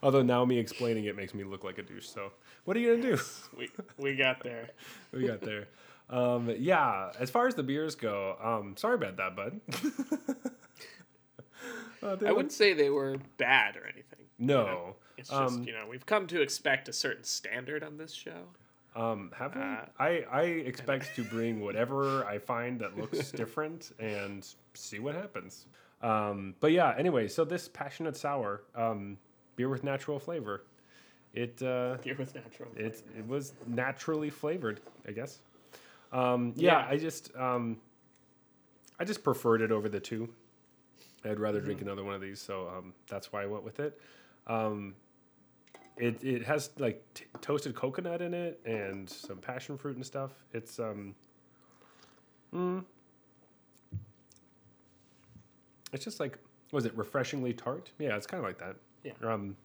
Although 0.04 0.22
now 0.24 0.46
me 0.46 0.58
explaining 0.60 1.06
it 1.06 1.16
makes 1.16 1.34
me 1.34 1.44
look 1.44 1.64
like 1.64 1.78
a 1.78 1.84
douche. 1.84 2.08
So 2.08 2.32
what 2.66 2.76
are 2.78 2.80
you 2.80 2.96
gonna 2.96 3.16
do? 3.16 3.22
we 3.58 3.70
we 3.98 4.16
got 4.16 4.44
there. 4.44 4.70
we 5.12 5.28
got 5.28 5.42
there. 5.42 5.68
Um, 6.10 6.54
yeah, 6.60 7.12
as 7.20 7.32
far 7.32 7.48
as 7.48 7.56
the 7.56 7.64
beers 7.64 7.96
go, 7.96 8.36
um, 8.42 8.76
sorry 8.78 8.96
about 8.96 9.18
that, 9.18 9.36
bud. 9.36 9.62
Uh, 12.04 12.18
I 12.24 12.32
wouldn't 12.32 12.52
say 12.52 12.74
they 12.74 12.92
were 12.92 13.18
bad 13.38 13.76
or 13.78 13.84
anything. 13.86 14.26
no. 14.38 14.96
It's 15.18 15.30
just 15.30 15.42
Um, 15.42 15.64
you 15.64 15.72
know 15.72 15.88
we've 15.90 16.06
come 16.06 16.28
to 16.28 16.42
expect 16.42 16.88
a 16.90 16.94
certain 16.94 17.24
standard 17.24 17.84
on 17.84 17.98
this 17.98 18.14
show. 18.14 18.44
Um, 18.96 19.32
have 19.36 19.56
we? 19.56 19.62
Uh, 19.62 19.78
I 19.98 20.26
I 20.30 20.42
expect 20.44 21.16
to 21.16 21.24
bring 21.24 21.62
whatever 21.62 22.26
I 22.26 22.38
find 22.38 22.80
that 22.82 22.98
looks 22.98 23.32
different 23.32 23.92
and 23.98 24.46
see 24.74 25.00
what 25.00 25.16
happens. 25.16 25.66
Um, 26.02 26.54
but 26.60 26.74
yeah, 26.74 26.94
anyway, 26.98 27.28
so 27.28 27.44
this 27.46 27.68
passionate 27.70 28.18
sour, 28.18 28.64
um, 28.76 29.18
beer 29.56 29.70
with 29.70 29.84
natural 29.84 30.20
flavor, 30.20 30.64
it 31.34 31.62
uh, 31.62 31.98
Beer 32.04 32.16
with 32.18 32.34
natural. 32.36 32.70
it 32.76 32.96
flavor. 32.96 33.20
it 33.20 33.28
was 33.28 33.54
naturally 33.68 34.30
flavored, 34.30 34.80
I 35.08 35.12
guess. 35.12 35.40
Um, 36.12 36.54
yeah, 36.56 36.80
Yeah. 36.82 36.88
I 36.90 36.98
just 36.98 37.36
um, 37.36 37.78
I 39.00 39.04
just 39.06 39.24
preferred 39.24 39.62
it 39.62 39.72
over 39.72 39.90
the 39.90 40.00
two. 40.00 40.30
I'd 41.24 41.40
rather 41.40 41.60
drink 41.60 41.80
Mm-hmm. 41.80 41.88
another 41.90 42.04
one 42.04 42.14
of 42.14 42.22
these, 42.22 42.40
so 42.40 42.68
um, 42.70 42.94
that's 43.10 43.34
why 43.34 43.42
I 43.44 43.46
went 43.48 43.64
with 43.64 43.80
it. 43.80 44.00
Um, 44.48 44.96
it 45.98 46.24
it 46.24 46.44
has 46.44 46.70
like 46.78 47.04
t- 47.14 47.26
toasted 47.42 47.74
coconut 47.76 48.22
in 48.22 48.34
it 48.34 48.60
and 48.66 49.10
some 49.10 49.38
passion 49.38 49.78
fruit 49.78 49.96
and 49.96 50.06
stuff. 50.06 50.32
It's 50.54 50.78
um, 50.80 51.16
mm, 52.54 52.84
it's 55.94 56.04
just 56.04 56.20
like 56.20 56.38
was 56.72 56.86
it 56.86 56.96
refreshingly 56.96 57.54
tart? 57.54 57.92
Yeah, 58.00 58.16
it's 58.16 58.28
kind 58.28 58.44
of 58.44 58.48
like 58.48 58.60
that. 58.60 58.76
Yeah. 59.06 59.14
Um, 59.24 59.56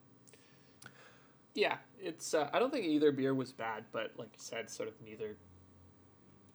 Yeah, 1.54 1.78
it's. 2.00 2.32
Uh, 2.34 2.48
I 2.52 2.58
don't 2.60 2.70
think 2.72 2.86
either 2.86 3.10
beer 3.10 3.34
was 3.34 3.50
bad, 3.52 3.84
but 3.90 4.12
like 4.16 4.28
you 4.34 4.38
said, 4.38 4.70
sort 4.70 4.88
of 4.88 4.94
neither 5.04 5.36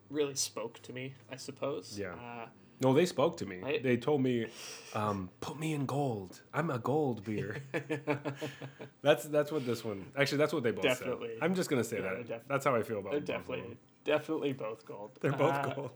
really 0.09 0.35
spoke 0.35 0.81
to 0.83 0.93
me. 0.93 1.15
I 1.31 1.35
suppose. 1.35 1.97
Yeah. 1.99 2.13
Uh, 2.13 2.47
No, 2.81 2.93
they 2.93 3.05
spoke 3.05 3.37
to 3.37 3.45
me. 3.45 3.61
I- 3.63 3.79
they 3.79 3.95
told 3.97 4.21
me, 4.21 4.47
um, 4.93 5.29
"Put 5.39 5.57
me 5.59 5.73
in 5.73 5.85
gold. 5.85 6.41
I'm 6.53 6.69
a 6.69 6.77
gold 6.79 7.23
beer." 7.23 7.63
that's 9.01 9.25
that's 9.25 9.51
what 9.51 9.65
this 9.65 9.83
one. 9.83 10.05
Actually, 10.17 10.37
that's 10.39 10.53
what 10.53 10.63
they 10.63 10.71
both 10.71 10.83
Definitely. 10.83 11.29
said. 11.35 11.43
I'm 11.43 11.55
just 11.55 11.69
gonna 11.69 11.83
say 11.83 12.01
Yeah, 12.01 12.21
that. 12.27 12.47
that's 12.47 12.65
how 12.65 12.75
I 12.75 12.83
feel 12.83 12.99
about. 12.99 13.11
they're 13.11 13.19
definitely 13.21 13.77
definitely 14.03 14.53
both 14.53 14.85
gold. 14.85 15.11
They're 15.21 15.31
both 15.31 15.53
Uh, 15.55 15.73
gold. 15.73 15.91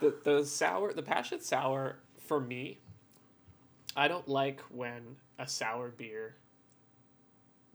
The 0.00 0.14
the 0.24 0.44
sour, 0.44 0.92
the 0.94 1.02
passion 1.02 1.40
sour 1.40 1.98
for 2.18 2.40
me. 2.40 2.80
I 3.96 4.08
don't 4.08 4.26
like 4.28 4.60
when 4.70 5.16
a 5.40 5.48
sour 5.48 5.88
beer 5.88 6.36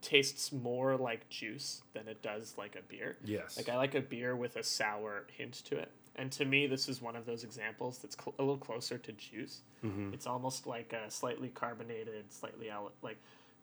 tastes 0.01 0.51
more 0.51 0.95
like 0.95 1.27
juice 1.29 1.81
than 1.93 2.07
it 2.07 2.21
does 2.21 2.55
like 2.57 2.75
a 2.75 2.81
beer. 2.83 3.17
Yes. 3.25 3.57
Like 3.57 3.69
I 3.69 3.75
like 3.75 3.95
a 3.95 4.01
beer 4.01 4.35
with 4.35 4.55
a 4.55 4.63
sour 4.63 5.25
hint 5.35 5.53
to 5.65 5.77
it. 5.77 5.91
And 6.15 6.31
to 6.33 6.45
me, 6.45 6.67
this 6.67 6.87
is 6.87 7.01
one 7.01 7.15
of 7.15 7.25
those 7.25 7.43
examples 7.43 7.97
that's 7.97 8.15
cl- 8.15 8.35
a 8.39 8.41
little 8.43 8.57
closer 8.57 8.97
to 8.97 9.11
juice. 9.13 9.61
Mm-hmm. 9.83 10.13
It's 10.13 10.27
almost 10.27 10.65
like 10.67 10.93
a 10.93 11.09
slightly 11.09 11.49
carbonated, 11.49 12.31
slightly 12.31 12.69
al- 12.69 12.91
like 13.01 13.17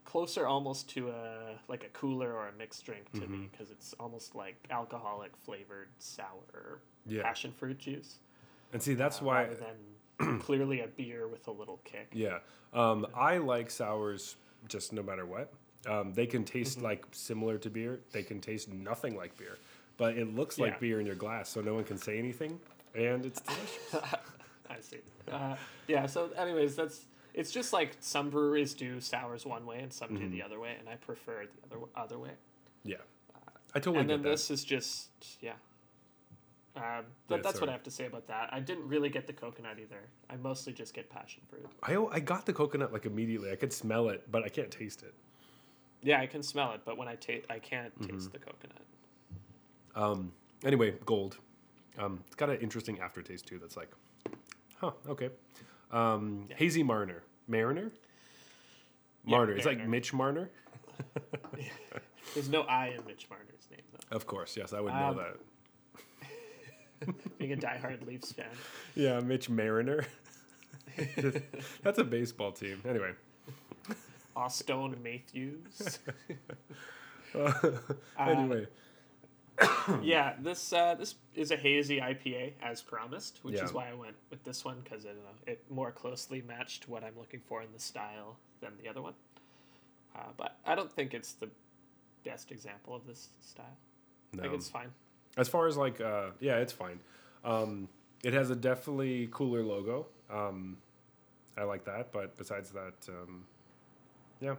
closer 0.04 0.46
almost 0.46 0.90
to 0.90 1.10
a 1.10 1.54
like 1.68 1.84
a 1.84 1.88
cooler 1.90 2.32
or 2.34 2.48
a 2.48 2.52
mixed 2.58 2.84
drink 2.84 3.10
to 3.12 3.20
Mm-hmm. 3.20 3.32
me 3.32 3.48
because 3.52 3.70
it's 3.70 3.94
almost 4.00 4.34
like 4.34 4.56
alcoholic 4.70 5.30
flavored 5.36 5.88
sour 5.98 6.80
Yeah. 7.06 7.22
passion 7.22 7.52
fruit 7.52 7.78
juice. 7.78 8.16
and 8.72 8.82
see, 8.82 8.94
that's 8.94 9.22
uh, 9.22 9.26
why. 9.26 9.44
clearly 10.40 10.80
a 10.80 10.86
beer 10.86 11.26
with 11.28 11.46
a 11.48 11.50
little 11.50 11.80
kick. 11.84 12.08
Yeah. 12.12 12.38
Um, 12.72 13.06
I 13.14 13.38
like 13.38 13.70
sours 13.70 14.36
just 14.68 14.92
no 14.92 15.02
matter 15.02 15.26
what. 15.26 15.52
Um, 15.88 16.12
they 16.14 16.26
can 16.26 16.44
taste 16.44 16.76
Mm-hmm. 16.78 16.86
like 16.86 17.06
similar 17.12 17.58
to 17.58 17.70
beer. 17.70 18.00
They 18.12 18.22
can 18.22 18.40
taste 18.40 18.72
nothing 18.72 19.16
like 19.16 19.36
beer, 19.36 19.58
but 19.96 20.16
it 20.16 20.34
looks 20.34 20.58
like 20.58 20.72
Yeah. 20.74 20.78
beer 20.78 21.00
in 21.00 21.06
your 21.06 21.16
glass, 21.16 21.48
so 21.48 21.60
no 21.60 21.74
one 21.74 21.84
can 21.84 21.98
say 21.98 22.18
anything, 22.18 22.60
and 22.94 23.26
it's 23.26 23.40
delicious. 23.40 23.94
I 24.70 24.80
see. 24.80 24.98
Uh, 25.30 25.56
yeah. 25.88 26.06
So, 26.06 26.30
anyways, 26.36 26.76
that's 26.76 27.06
it's 27.34 27.50
just 27.50 27.72
like 27.72 27.96
some 28.00 28.30
breweries 28.30 28.74
do 28.74 29.00
sours 29.00 29.44
one 29.44 29.66
way 29.66 29.80
and 29.80 29.92
some 29.92 30.10
do 30.10 30.20
Mm-hmm. 30.20 30.30
the 30.32 30.42
other 30.42 30.60
way, 30.60 30.76
and 30.78 30.88
I 30.88 30.94
prefer 30.96 31.46
the 31.70 31.76
other 31.76 31.84
other 31.96 32.18
way. 32.18 32.30
yeah. 32.84 32.96
I 33.74 33.78
totally 33.80 34.00
and 34.00 34.10
then 34.10 34.22
this 34.22 34.50
is 34.50 34.64
just 34.64 35.08
yeah. 35.40 35.54
Um, 36.74 36.82
Yeah, 36.82 37.02
but 37.28 37.42
that's 37.42 37.60
what. 37.60 37.68
I 37.68 37.72
have 37.72 37.82
to 37.82 37.90
say 37.90 38.06
about 38.06 38.26
that. 38.28 38.48
I 38.52 38.60
didn't 38.60 38.88
really 38.88 39.08
get 39.10 39.26
the 39.26 39.32
coconut 39.32 39.76
either. 39.80 40.00
I 40.30 40.36
mostly 40.36 40.72
just 40.72 40.94
get 40.94 41.10
passion 41.10 41.42
fruit. 41.48 41.66
I, 41.82 41.96
I 42.16 42.20
got 42.20 42.46
the 42.46 42.52
coconut 42.52 42.92
like 42.92 43.04
immediately. 43.04 43.50
I 43.50 43.56
could 43.56 43.72
smell 43.72 44.08
it, 44.08 44.30
but 44.30 44.42
I 44.42 44.48
can't 44.48 44.70
taste 44.70 45.02
it. 45.02 45.14
Yeah, 46.02 46.20
I 46.20 46.26
can 46.26 46.42
smell 46.42 46.72
it, 46.72 46.80
but 46.84 46.96
when 46.96 47.08
I 47.08 47.14
taste, 47.16 47.46
I 47.50 47.58
can't 47.58 47.94
Mm-hmm. 48.00 48.12
taste 48.14 48.32
the 48.32 48.38
coconut. 48.38 48.82
Um, 49.94 50.32
anyway, 50.64 50.94
gold. 51.04 51.36
Um, 51.98 52.20
it's 52.26 52.36
got 52.36 52.48
an 52.48 52.56
interesting 52.60 52.98
aftertaste 53.00 53.46
too. 53.46 53.58
That's 53.58 53.76
like, 53.76 53.90
huh, 54.80 54.92
okay. 55.08 55.28
Um, 55.90 56.48
Hazy 56.56 56.82
Marner. 56.82 57.22
Mariner? 57.46 57.92
Yeah, 59.26 59.36
Marner. 59.36 59.52
It's 59.52 59.66
like 59.66 59.86
Mitch 59.86 60.14
Marner. 60.14 60.48
There's 62.34 62.48
no 62.48 62.62
I 62.62 62.86
in 62.88 63.04
Mitch 63.06 63.26
Marner's 63.28 63.68
name 63.70 63.80
though. 63.92 64.16
Of 64.16 64.26
course, 64.26 64.56
yes, 64.56 64.72
I 64.72 64.80
would 64.80 64.92
Um, 64.92 64.98
know 65.00 65.14
that. 65.14 65.36
Being 67.38 67.52
a 67.52 67.56
diehard 67.56 68.06
Leafs 68.06 68.32
fan. 68.32 68.46
Yeah, 68.94 69.20
Mitch 69.20 69.48
Mariner. 69.48 70.06
That's 71.82 71.98
a 71.98 72.04
baseball 72.04 72.52
team. 72.52 72.82
Anyway, 72.88 73.12
Auston 74.36 74.96
Matthews. 75.02 75.98
anyway, 78.18 78.66
yeah, 80.02 80.34
this 80.40 80.72
uh, 80.72 80.94
this 80.94 81.14
is 81.34 81.50
a 81.50 81.56
hazy 81.56 81.98
IPA 81.98 82.52
as 82.62 82.82
promised, 82.82 83.38
which 83.42 83.56
Yeah. 83.56 83.64
is 83.64 83.72
why 83.72 83.88
I 83.88 83.94
went 83.94 84.16
with 84.30 84.42
this 84.44 84.64
one 84.64 84.80
because 84.84 85.04
it, 85.04 85.16
uh, 85.26 85.50
it 85.50 85.64
more 85.70 85.90
closely 85.92 86.42
matched 86.42 86.88
what 86.88 87.02
I'm 87.04 87.16
looking 87.18 87.40
for 87.46 87.62
in 87.62 87.72
the 87.72 87.78
style 87.80 88.36
than 88.60 88.72
the 88.82 88.88
other 88.88 89.00
one. 89.02 89.14
Uh, 90.14 90.20
but 90.36 90.58
I 90.66 90.74
don't 90.74 90.92
think 90.92 91.14
it's 91.14 91.32
the 91.32 91.48
best 92.24 92.52
example 92.52 92.94
of 92.94 93.06
this 93.06 93.28
style. 93.40 93.76
I 94.34 94.36
think 94.38 94.52
No. 94.52 94.56
it's 94.58 94.68
fine. 94.68 94.92
As 95.36 95.48
far 95.48 95.66
as 95.66 95.76
like, 95.76 96.00
uh, 96.00 96.30
yeah, 96.40 96.56
it's 96.56 96.72
fine. 96.72 97.00
Um, 97.44 97.88
it 98.22 98.32
has 98.34 98.50
a 98.50 98.56
definitely 98.56 99.28
cooler 99.32 99.62
logo. 99.62 100.06
Um, 100.30 100.76
I 101.56 101.64
like 101.64 101.84
that, 101.84 102.12
but 102.12 102.36
besides 102.36 102.70
that, 102.70 102.94
um, 103.08 103.44
yeah. 104.40 104.54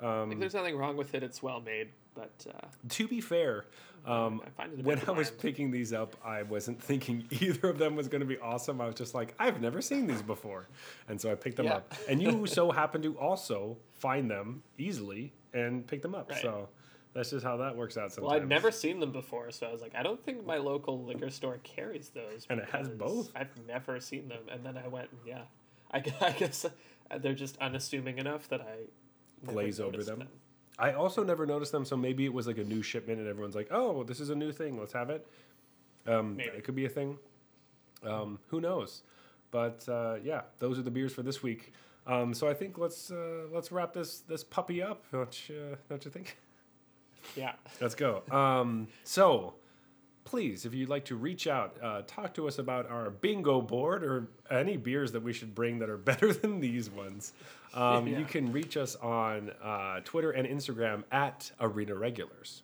I 0.00 0.22
Um, 0.22 0.28
think 0.28 0.40
there's 0.40 0.54
nothing 0.54 0.76
wrong 0.76 0.96
with 0.96 1.14
it. 1.14 1.22
It's 1.22 1.42
well 1.42 1.60
made, 1.60 1.88
but 2.14 2.46
uh, 2.54 2.66
to 2.90 3.08
be 3.08 3.20
fair, 3.20 3.64
um, 4.06 4.40
I 4.46 4.50
find 4.50 4.72
it 4.74 4.80
a 4.80 4.82
when 4.82 5.00
I 5.06 5.10
was 5.10 5.30
picking 5.30 5.70
these 5.70 5.92
up, 5.92 6.14
I 6.24 6.42
wasn't 6.42 6.80
thinking 6.90 7.26
either 7.30 7.68
of 7.68 7.78
them 7.78 7.96
was 7.96 8.06
going 8.08 8.20
to 8.20 8.26
be 8.26 8.38
awesome. 8.38 8.80
I 8.80 8.86
was 8.86 8.94
just 8.94 9.14
like, 9.14 9.34
I've 9.38 9.60
never 9.60 9.80
seen 9.82 10.06
these 10.06 10.22
before, 10.22 10.68
and 11.08 11.20
so 11.20 11.30
I 11.32 11.34
picked 11.34 11.56
them 11.56 11.66
Yeah. 11.66 11.76
up. 11.76 11.94
And 12.08 12.22
you 12.22 12.46
so 12.46 12.70
happen 12.82 13.02
to 13.02 13.18
also 13.18 13.78
find 13.94 14.30
them 14.30 14.62
easily 14.78 15.32
and 15.54 15.86
pick 15.86 16.02
them 16.02 16.14
up. 16.14 16.30
Right. 16.30 16.42
So 16.42 16.68
that's 17.16 17.30
just 17.30 17.44
how 17.44 17.56
that 17.56 17.74
works 17.74 17.96
out. 17.96 18.12
Sometimes. 18.12 18.30
well, 18.30 18.42
I'd 18.42 18.48
never 18.48 18.70
seen 18.70 19.00
them 19.00 19.10
before, 19.10 19.50
so 19.50 19.66
I 19.66 19.72
was 19.72 19.80
like, 19.80 19.94
I 19.94 20.02
don't 20.02 20.22
think 20.22 20.44
my 20.44 20.58
local 20.58 21.02
liquor 21.02 21.30
store 21.30 21.58
carries 21.62 22.10
those. 22.10 22.46
And 22.50 22.60
it 22.60 22.68
has 22.70 22.90
both. 22.90 23.30
I've 23.34 23.48
never 23.66 23.98
seen 24.00 24.28
them, 24.28 24.42
and 24.50 24.62
then 24.62 24.76
I 24.76 24.86
went, 24.86 25.08
and 25.10 25.20
yeah, 25.26 25.42
I, 25.92 26.04
I 26.20 26.32
guess 26.32 26.66
uh, 26.66 27.18
they're 27.18 27.32
just 27.32 27.56
unassuming 27.56 28.18
enough 28.18 28.48
that 28.50 28.60
I 28.60 29.46
Glaze 29.46 29.80
over 29.80 29.92
noticed 29.92 30.08
them. 30.08 30.28
I 30.78 30.92
also 30.92 31.24
never 31.24 31.46
noticed 31.46 31.72
them, 31.72 31.86
so 31.86 31.96
maybe 31.96 32.26
it 32.26 32.34
was 32.34 32.46
like 32.46 32.58
a 32.58 32.64
new 32.64 32.82
shipment, 32.82 33.18
and 33.18 33.26
everyone's 33.26 33.54
like, 33.54 33.68
"Oh, 33.70 34.04
this 34.04 34.20
is 34.20 34.28
a 34.28 34.34
new 34.34 34.52
thing. 34.52 34.78
Let's 34.78 34.92
have 34.92 35.08
it." 35.08 35.26
Um, 36.06 36.36
Maybe. 36.36 36.50
it 36.50 36.64
could 36.64 36.74
be 36.74 36.84
a 36.84 36.90
thing. 36.90 37.18
Um, 38.04 38.38
who 38.48 38.60
knows? 38.60 39.02
But 39.50 39.88
uh, 39.88 40.16
yeah, 40.22 40.42
those 40.58 40.78
are 40.78 40.82
the 40.82 40.90
beers 40.90 41.14
for 41.14 41.22
this 41.22 41.42
week. 41.42 41.72
Um, 42.06 42.34
so 42.34 42.46
I 42.46 42.52
think 42.52 42.76
let's 42.76 43.10
uh, 43.10 43.46
let's 43.50 43.72
wrap 43.72 43.94
this 43.94 44.18
this 44.20 44.44
puppy 44.44 44.82
up. 44.82 45.04
Don't 45.10 45.48
you, 45.48 45.78
don't 45.88 46.04
you 46.04 46.10
think? 46.10 46.36
Yeah. 47.34 47.52
Let's 47.80 47.94
go. 47.94 48.22
Um, 48.30 48.88
so, 49.04 49.54
please, 50.24 50.64
if 50.66 50.74
you'd 50.74 50.88
like 50.88 51.04
to 51.06 51.16
reach 51.16 51.46
out, 51.46 51.76
uh, 51.82 52.02
talk 52.06 52.34
to 52.34 52.46
us 52.48 52.58
about 52.58 52.90
our 52.90 53.10
bingo 53.10 53.60
board 53.60 54.02
or 54.04 54.28
any 54.50 54.76
beers 54.76 55.12
that 55.12 55.22
we 55.22 55.32
should 55.32 55.54
bring 55.54 55.78
that 55.80 55.88
are 55.90 55.96
better 56.12 56.32
than 56.32 56.60
these 56.60 56.90
ones. 56.90 57.32
Um, 57.74 58.06
Yeah. 58.08 58.18
You 58.20 58.24
can 58.24 58.52
reach 58.52 58.76
us 58.76 58.96
on 58.96 59.50
uh, 59.62 60.00
Twitter 60.04 60.30
and 60.30 60.46
Instagram 60.48 61.04
at 61.12 61.50
Arena 61.60 61.94
Regulars. 61.94 62.62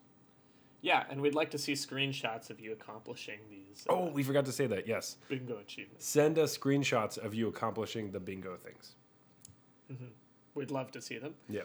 Yeah, 0.80 1.04
and 1.10 1.20
we'd 1.20 1.34
like 1.36 1.50
to 1.52 1.58
see 1.58 1.74
screenshots 1.74 2.50
of 2.50 2.58
you 2.58 2.72
accomplishing 2.72 3.38
these 3.48 3.86
uh, 3.88 3.92
Oh, 3.92 4.06
we 4.10 4.24
forgot 4.24 4.44
to 4.46 4.52
say 4.52 4.66
that. 4.66 4.88
Yes. 4.88 5.16
bingo 5.28 5.58
achievements. 5.58 6.04
Send 6.04 6.40
us 6.40 6.58
screenshots 6.58 7.18
of 7.18 7.34
you 7.34 7.46
accomplishing 7.46 8.10
the 8.10 8.18
bingo 8.18 8.56
things. 8.56 8.96
We'd 10.54 10.70
love 10.72 10.90
to 10.92 11.00
see 11.00 11.18
them. 11.18 11.34
Yeah. 11.48 11.62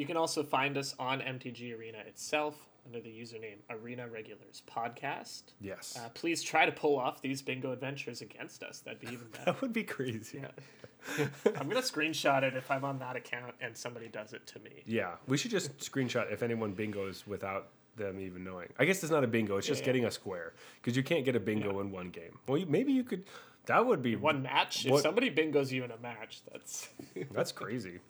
You 0.00 0.06
can 0.06 0.16
also 0.16 0.42
find 0.42 0.78
us 0.78 0.94
on 0.98 1.20
MTG 1.20 1.78
Arena 1.78 1.98
itself 1.98 2.56
under 2.86 3.00
the 3.00 3.10
username 3.10 3.58
Arena 3.68 4.08
Regulars 4.08 4.62
Podcast. 4.66 5.42
Yes. 5.60 5.94
Uh, 5.94 6.08
please 6.14 6.42
try 6.42 6.64
to 6.64 6.72
pull 6.72 6.98
off 6.98 7.20
these 7.20 7.42
bingo 7.42 7.70
adventures 7.70 8.22
against 8.22 8.62
us. 8.62 8.80
That'd 8.80 9.00
be 9.00 9.08
even 9.08 9.26
better. 9.32 9.44
that 9.44 9.60
would 9.60 9.74
be 9.74 9.84
crazy. 9.84 10.40
Yeah. 10.40 11.26
I'm 11.58 11.68
gonna 11.68 11.82
screenshot 11.82 12.44
it 12.44 12.56
if 12.56 12.70
I'm 12.70 12.82
on 12.82 12.98
that 13.00 13.14
account 13.14 13.56
and 13.60 13.76
somebody 13.76 14.08
does 14.08 14.32
it 14.32 14.46
to 14.46 14.58
me. 14.60 14.70
Yeah, 14.86 15.16
we 15.26 15.36
should 15.36 15.50
just 15.50 15.76
screenshot 15.76 16.32
if 16.32 16.42
anyone 16.42 16.74
bingos 16.74 17.26
without 17.26 17.68
them 17.96 18.20
even 18.20 18.42
knowing. 18.42 18.68
I 18.78 18.86
guess 18.86 19.02
it's 19.02 19.12
not 19.12 19.22
a 19.22 19.26
bingo; 19.26 19.58
it's 19.58 19.66
just 19.66 19.80
yeah. 19.80 19.86
getting 19.86 20.06
a 20.06 20.10
square 20.10 20.54
because 20.80 20.96
you 20.96 21.02
can't 21.02 21.26
get 21.26 21.36
a 21.36 21.40
bingo 21.40 21.80
in 21.80 21.90
one 21.90 22.08
game. 22.08 22.38
Well, 22.48 22.56
you, 22.56 22.64
maybe 22.64 22.92
you 22.92 23.04
could. 23.04 23.24
That 23.66 23.84
would 23.84 24.02
be 24.02 24.16
One 24.16 24.42
match. 24.42 24.86
If 24.86 25.02
somebody 25.02 25.30
bingos 25.30 25.70
you 25.70 25.84
in 25.84 25.90
a 25.90 25.98
match, 25.98 26.40
that's 26.50 26.88
That's 27.30 27.52
crazy. 27.52 28.00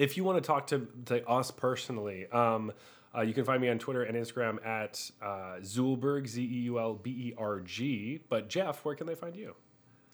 If 0.00 0.16
you 0.16 0.24
want 0.24 0.42
to 0.42 0.46
talk 0.46 0.66
to, 0.68 0.88
to 1.06 1.28
us 1.28 1.50
personally, 1.50 2.26
um, 2.30 2.72
uh, 3.14 3.20
you 3.20 3.34
can 3.34 3.44
find 3.44 3.60
me 3.60 3.68
on 3.68 3.78
Twitter 3.78 4.04
and 4.04 4.16
Instagram 4.16 4.64
at 4.64 5.10
uh, 5.20 5.56
Zeulberg 5.60 6.26
Z 6.26 6.42
E 6.42 6.60
U 6.64 6.78
L 6.78 6.94
B 6.94 7.10
E 7.10 7.34
R 7.36 7.60
G. 7.60 8.20
But 8.30 8.48
Jeff, 8.48 8.82
where 8.82 8.94
can 8.94 9.06
they 9.06 9.14
find 9.14 9.36
you? 9.36 9.54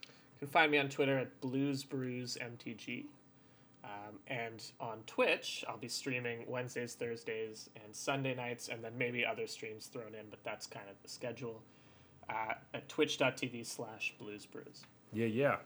You 0.03 0.41
can 0.41 0.49
find 0.49 0.73
me 0.73 0.79
on 0.79 0.89
Twitter 0.89 1.17
at 1.17 1.41
Blues 1.41 1.85
Brews 1.85 2.37
MTG. 2.43 3.05
Um, 3.85 4.19
and 4.27 4.61
on 4.81 4.99
Twitch, 5.07 5.65
I'll 5.69 5.77
be 5.77 5.87
streaming 5.87 6.45
Wednesdays, 6.49 6.95
Thursdays, 6.95 7.71
and 7.85 7.95
Sunday 7.95 8.35
nights, 8.35 8.69
and 8.69 8.83
then 8.83 8.99
maybe 8.99 9.25
other 9.25 9.47
streams 9.47 9.87
thrown 9.87 10.17
in, 10.19 10.27
but 10.31 10.43
that's 10.43 10.67
kind 10.67 10.87
of 10.91 11.01
the 11.05 11.09
schedule 11.09 11.63
uh, 12.29 12.55
at 12.75 12.89
twitch.tv 12.89 13.65
slash 13.65 14.15
bluesbrews. 14.21 14.83
Yeah, 15.13 15.27
yeah. 15.27 15.57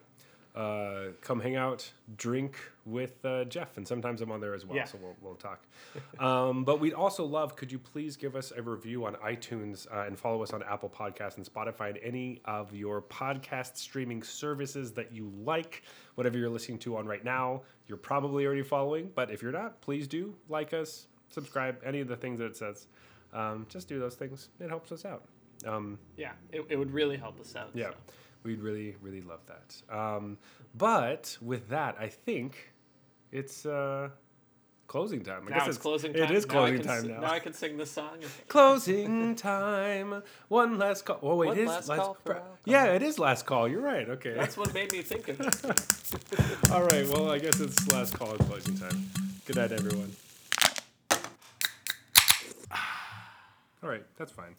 Uh, 0.55 1.13
come 1.21 1.39
hang 1.41 1.55
out, 1.55 1.89
drink 2.17 2.57
with 2.85 3.25
uh, 3.25 3.45
Jeff, 3.45 3.77
and 3.77 3.87
sometimes 3.87 4.21
I'm 4.21 4.33
on 4.33 4.41
there 4.41 4.53
as 4.53 4.67
well, 4.67 4.77
Yeah. 4.77 4.85
so 4.85 4.99
we'll, 5.01 5.15
we'll 5.23 5.35
talk. 5.37 5.63
um, 6.19 6.65
but 6.65 6.81
we'd 6.81 6.93
also 6.93 7.25
love, 7.25 7.55
could 7.55 7.71
you 7.71 7.79
please 7.79 8.17
give 8.17 8.35
us 8.35 8.53
a 8.57 8.61
review 8.61 9.07
on 9.07 9.15
iTunes 9.17 9.87
uh, 9.95 10.07
and 10.09 10.19
follow 10.19 10.43
us 10.43 10.53
on 10.53 10.65
Apple 10.65 10.89
Podcasts 10.89 11.37
and 11.37 11.47
Spotify 11.47 11.91
and 11.91 11.99
any 12.03 12.41
of 12.47 12.75
your 12.75 13.01
podcast 13.03 13.77
streaming 13.77 14.25
services 14.25 14.91
that 14.95 15.13
you 15.13 15.33
like, 15.45 15.85
whatever 16.17 16.37
you're 16.37 16.51
listening 16.51 16.79
to 16.81 16.97
on 16.97 17.07
right 17.07 17.25
now. 17.25 17.63
You're 17.87 17.97
probably 17.99 18.45
already 18.45 18.63
following, 18.63 19.11
but 19.15 19.31
if 19.31 19.43
you're 19.43 19.53
not, 19.53 19.81
please 19.81 20.09
do 20.09 20.35
like 20.49 20.75
us, 20.75 21.07
subscribe, 21.29 21.81
any 21.85 22.01
of 22.01 22.09
the 22.09 22.17
things 22.17 22.41
that 22.41 22.47
it 22.47 22.57
says. 22.57 22.89
Um, 23.33 23.67
just 23.69 23.87
do 23.87 24.01
those 24.01 24.17
things. 24.17 24.49
It 24.59 24.69
helps 24.69 24.91
us 24.91 25.05
out. 25.05 25.23
Um, 25.65 25.97
Yeah, 26.17 26.33
it, 26.51 26.67
it 26.69 26.77
would 26.77 26.91
really 26.91 27.17
help 27.17 27.39
us 27.41 27.55
out. 27.55 27.71
yeah, 27.73 27.91
so. 27.91 27.95
We'd 28.43 28.61
really, 28.61 28.97
really 29.01 29.21
love 29.23 29.41
that. 29.47 29.95
Um, 29.95 30.39
but 30.75 31.37
with 31.41 31.69
that, 31.69 31.97
I 32.01 32.09
think 32.09 32.73
it's 33.33 33.67
uh, 33.67 34.09
closing 34.87 35.23
time. 35.23 35.47
I 35.49 35.59
Now 35.59 35.67
it's 35.67 35.79
closing 35.79 36.13
time. 36.13 36.23
It 36.25 36.31
is 36.33 36.45
closing 36.45 36.79
can 36.79 36.87
time 36.87 36.99
s- 36.99 37.05
now. 37.05 37.21
Now 37.21 37.31
I 37.33 37.39
can 37.39 37.53
sing 37.53 37.77
this 37.77 37.91
song. 37.91 38.19
closing 38.49 39.35
time. 39.37 40.23
One 40.49 40.79
last 40.79 41.05
call. 41.05 41.19
Oh 41.23 41.37
wait, 41.37 41.49
One 41.49 41.59
it 41.59 41.63
is 41.63 41.69
last 41.69 41.89
call 41.89 42.17
for. 42.25 42.43
Yeah, 42.65 42.87
it 42.87 43.03
is 43.03 43.19
last 43.19 43.47
call. 43.47 43.69
You're 43.69 43.81
right. 43.83 44.09
Okay. 44.09 44.35
That's 44.35 44.57
what 44.57 44.73
made 44.75 44.93
me 44.93 45.03
think 45.03 45.29
of 45.29 45.41
it. 45.41 46.71
All 46.73 46.83
right. 46.85 47.07
Well, 47.09 47.31
I 47.31 47.39
guess 47.39 47.61
it's 47.61 47.89
last 47.89 48.15
call 48.19 48.31
and 48.31 48.41
closing 48.41 48.77
time. 48.79 49.11
Good 49.47 49.57
night, 49.57 49.73
everyone. 49.73 50.13
All 53.83 53.89
right, 53.89 54.05
that's 54.19 54.33
fine. 54.33 54.55